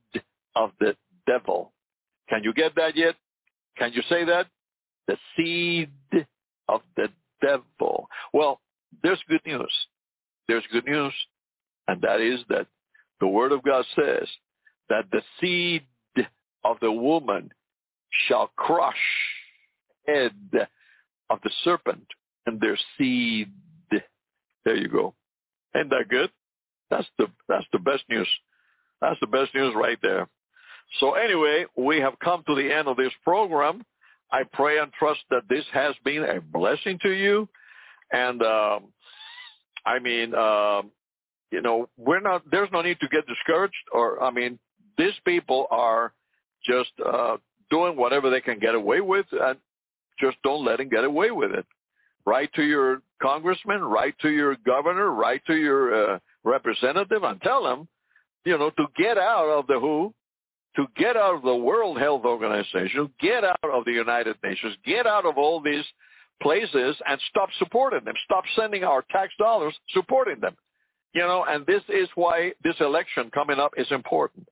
of 0.56 0.72
the 0.80 0.96
devil. 1.28 1.74
Can 2.30 2.44
you 2.44 2.54
get 2.54 2.76
that 2.76 2.96
yet? 2.96 3.16
Can 3.78 3.92
you 3.94 4.02
say 4.10 4.26
that? 4.26 4.48
The 5.08 5.18
seed 5.36 5.90
of 6.68 6.82
the 6.96 7.10
devil. 7.42 8.08
Well, 8.34 8.62
there's 9.04 9.20
good 9.28 9.42
news. 9.46 9.74
There's 10.48 10.64
good 10.72 10.86
news, 10.86 11.14
and 11.88 12.02
that 12.02 12.22
is 12.22 12.40
that 12.50 12.68
the 13.22 13.28
Word 13.28 13.54
of 13.54 13.64
God 13.64 13.86
says 13.96 14.28
that 14.90 15.06
the 15.12 15.22
seed 15.40 15.84
of 16.66 16.78
the 16.82 16.92
woman 16.92 17.50
shall 18.28 18.52
crush 18.58 18.96
the 20.06 20.14
head 20.14 20.68
of 21.30 21.40
the 21.44 21.52
serpent 21.64 22.06
and 22.46 22.60
their 22.60 22.78
seed. 22.98 23.50
There 24.66 24.76
you 24.76 24.90
go. 24.90 25.14
Ain't 25.76 25.90
that 25.92 26.10
good? 26.10 26.30
That's 26.90 27.08
the 27.18 27.28
that's 27.48 27.66
the 27.72 27.80
best 27.80 28.04
news. 28.10 28.28
That's 29.00 29.20
the 29.22 29.28
best 29.28 29.56
news 29.56 29.74
right 29.76 29.98
there. 30.02 30.28
So 31.00 31.14
anyway, 31.14 31.66
we 31.78 32.00
have 32.00 32.20
come 32.20 32.44
to 32.48 32.56
the 32.56 32.72
end 32.72 32.88
of 32.88 32.98
this 32.98 33.14
program. 33.24 33.84
I 34.32 34.44
pray 34.44 34.80
and 34.80 34.92
trust 34.94 35.22
that 35.30 35.44
this 35.50 35.66
has 35.74 35.96
been 36.04 36.24
a 36.24 36.42
blessing 36.42 37.00
to 37.02 37.12
you. 37.12 37.48
And 38.12 38.42
um, 38.44 38.94
I 39.86 40.00
mean, 40.00 40.36
um, 40.36 40.92
you 41.52 41.62
know, 41.62 41.90
we're 41.98 42.22
not. 42.22 42.44
There's 42.50 42.70
no 42.72 42.82
need 42.82 43.00
to 43.02 43.08
get 43.08 43.28
discouraged. 43.28 43.76
Or 43.92 44.24
I 44.24 44.32
mean, 44.32 44.58
these 44.98 45.14
people 45.26 45.68
are 45.70 46.14
just 46.66 46.92
uh, 47.06 47.38
doing 47.70 47.96
whatever 47.96 48.30
they 48.30 48.42
can 48.42 48.60
get 48.60 48.76
away 48.76 49.02
with, 49.02 49.26
and 49.32 49.58
just 50.20 50.38
don't 50.44 50.66
let 50.66 50.78
them 50.78 50.90
get 50.90 51.04
away 51.04 51.32
with 51.32 51.52
it. 51.52 51.66
Write 52.26 52.54
to 52.54 52.64
your 52.64 53.02
congressman, 53.22 53.84
write 53.84 54.16
to 54.20 54.30
your 54.30 54.56
governor, 54.66 55.12
write 55.12 55.42
to 55.48 55.56
your 55.56 56.14
uh, 56.14 56.20
representative, 56.44 57.24
and 57.24 57.42
tell 57.42 57.64
them, 57.64 57.88
you 58.46 58.58
know, 58.58 58.70
to 58.72 58.86
get 58.98 59.18
out 59.18 59.50
of 59.50 59.68
the 59.68 59.80
WHO, 59.80 60.14
to 60.76 60.86
get 60.96 61.18
out 61.18 61.36
of 61.36 61.42
the 61.42 61.56
World 61.56 62.00
Health 62.00 62.24
Organization, 62.26 63.12
get 63.20 63.44
out 63.44 63.60
of 63.64 63.86
the 63.86 63.92
United 63.92 64.38
Nations, 64.44 64.76
get 64.86 65.08
out 65.08 65.26
of 65.26 65.38
all 65.38 65.60
these 65.60 65.84
places 66.42 66.96
and 67.08 67.20
stop 67.30 67.50
supporting 67.60 68.04
them. 68.04 68.16
Stop 68.26 68.44
sending 68.56 68.84
our 68.84 69.04
tax 69.12 69.34
dollars 69.38 69.76
supporting 69.94 70.40
them. 70.40 70.56
You 71.14 71.22
know, 71.22 71.46
and 71.48 71.66
this 71.66 71.84
is 71.90 72.08
why 72.16 72.54
this 72.64 72.76
election 72.80 73.30
coming 73.34 73.60
up 73.60 73.74
is 73.78 73.88
important. 73.92 74.48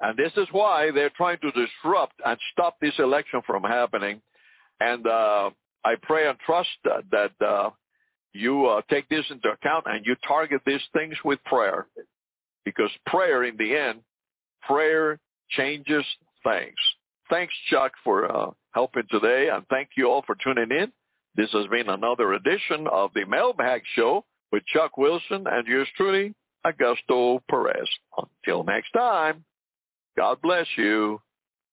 And 0.00 0.16
this 0.16 0.32
is 0.36 0.46
why 0.52 0.90
they're 0.92 1.10
trying 1.16 1.38
to 1.38 1.50
disrupt 1.50 2.14
and 2.24 2.38
stop 2.52 2.76
this 2.80 2.94
election 2.98 3.42
from 3.46 3.62
happening. 3.62 4.20
And 4.80 5.06
uh, 5.06 5.50
I 5.84 5.94
pray 6.02 6.28
and 6.28 6.38
trust 6.44 6.68
that, 6.84 7.04
that 7.10 7.46
uh, 7.46 7.70
you 8.32 8.66
uh, 8.66 8.82
take 8.90 9.08
this 9.08 9.24
into 9.30 9.48
account 9.48 9.84
and 9.86 10.04
you 10.04 10.16
target 10.26 10.62
these 10.66 10.82
things 10.92 11.14
with 11.24 11.42
prayer. 11.44 11.86
Because 12.64 12.90
prayer, 13.06 13.44
in 13.44 13.56
the 13.56 13.76
end, 13.76 14.00
prayer 14.66 15.18
changes 15.50 16.04
things. 16.42 16.74
Thanks, 17.30 17.52
Chuck, 17.70 17.92
for 18.02 18.30
uh, 18.30 18.50
helping 18.72 19.04
today, 19.10 19.48
and 19.52 19.64
thank 19.68 19.90
you 19.96 20.10
all 20.10 20.22
for 20.26 20.36
tuning 20.42 20.70
in. 20.70 20.92
This 21.36 21.50
has 21.52 21.66
been 21.66 21.88
another 21.88 22.34
edition 22.34 22.86
of 22.90 23.10
the 23.14 23.24
Mailbag 23.24 23.82
Show 23.96 24.24
with 24.54 24.64
Chuck 24.66 24.96
Wilson 24.96 25.44
and 25.50 25.66
yours 25.66 25.88
truly, 25.96 26.32
Augusto 26.64 27.40
Perez. 27.50 27.88
Until 28.16 28.62
next 28.62 28.92
time, 28.92 29.44
God 30.16 30.40
bless 30.42 30.68
you. 30.76 31.20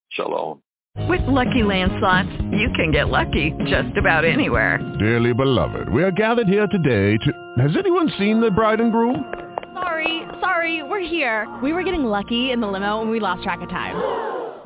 Shalom. 0.10 0.64
With 1.08 1.22
Lucky 1.28 1.62
Land 1.62 1.92
slots, 2.00 2.30
you 2.52 2.72
can 2.76 2.92
get 2.92 3.10
lucky 3.10 3.54
just 3.68 3.96
about 4.00 4.26
anywhere. 4.26 4.80
Dearly 4.98 5.32
beloved, 5.32 5.90
we 5.90 6.04
are 6.04 6.12
gathered 6.12 6.48
here 6.48 6.66
today 6.66 7.18
to... 7.24 7.62
Has 7.62 7.78
anyone 7.78 8.12
seen 8.18 8.42
the 8.42 8.50
bride 8.50 8.82
and 8.82 8.92
groom? 8.92 9.32
Sorry, 9.76 10.24
sorry, 10.42 10.82
we're 10.82 11.08
here. 11.08 11.48
We 11.62 11.74
were 11.74 11.84
getting 11.84 12.04
lucky 12.04 12.50
in 12.50 12.62
the 12.62 12.68
limo 12.68 13.02
and 13.02 13.12
we 13.12 13.20
lost 13.20 13.44
track 13.44 13.62
of 13.62 13.70
time. 13.70 13.96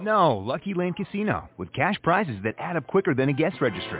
No, 0.01 0.37
Lucky 0.37 0.73
Land 0.73 0.95
Casino, 0.95 1.49
with 1.57 1.73
cash 1.73 1.95
prizes 2.01 2.37
that 2.45 2.55
add 2.59 2.77
up 2.77 2.87
quicker 2.87 3.13
than 3.13 3.27
a 3.27 3.33
guest 3.33 3.57
registry. 3.59 3.99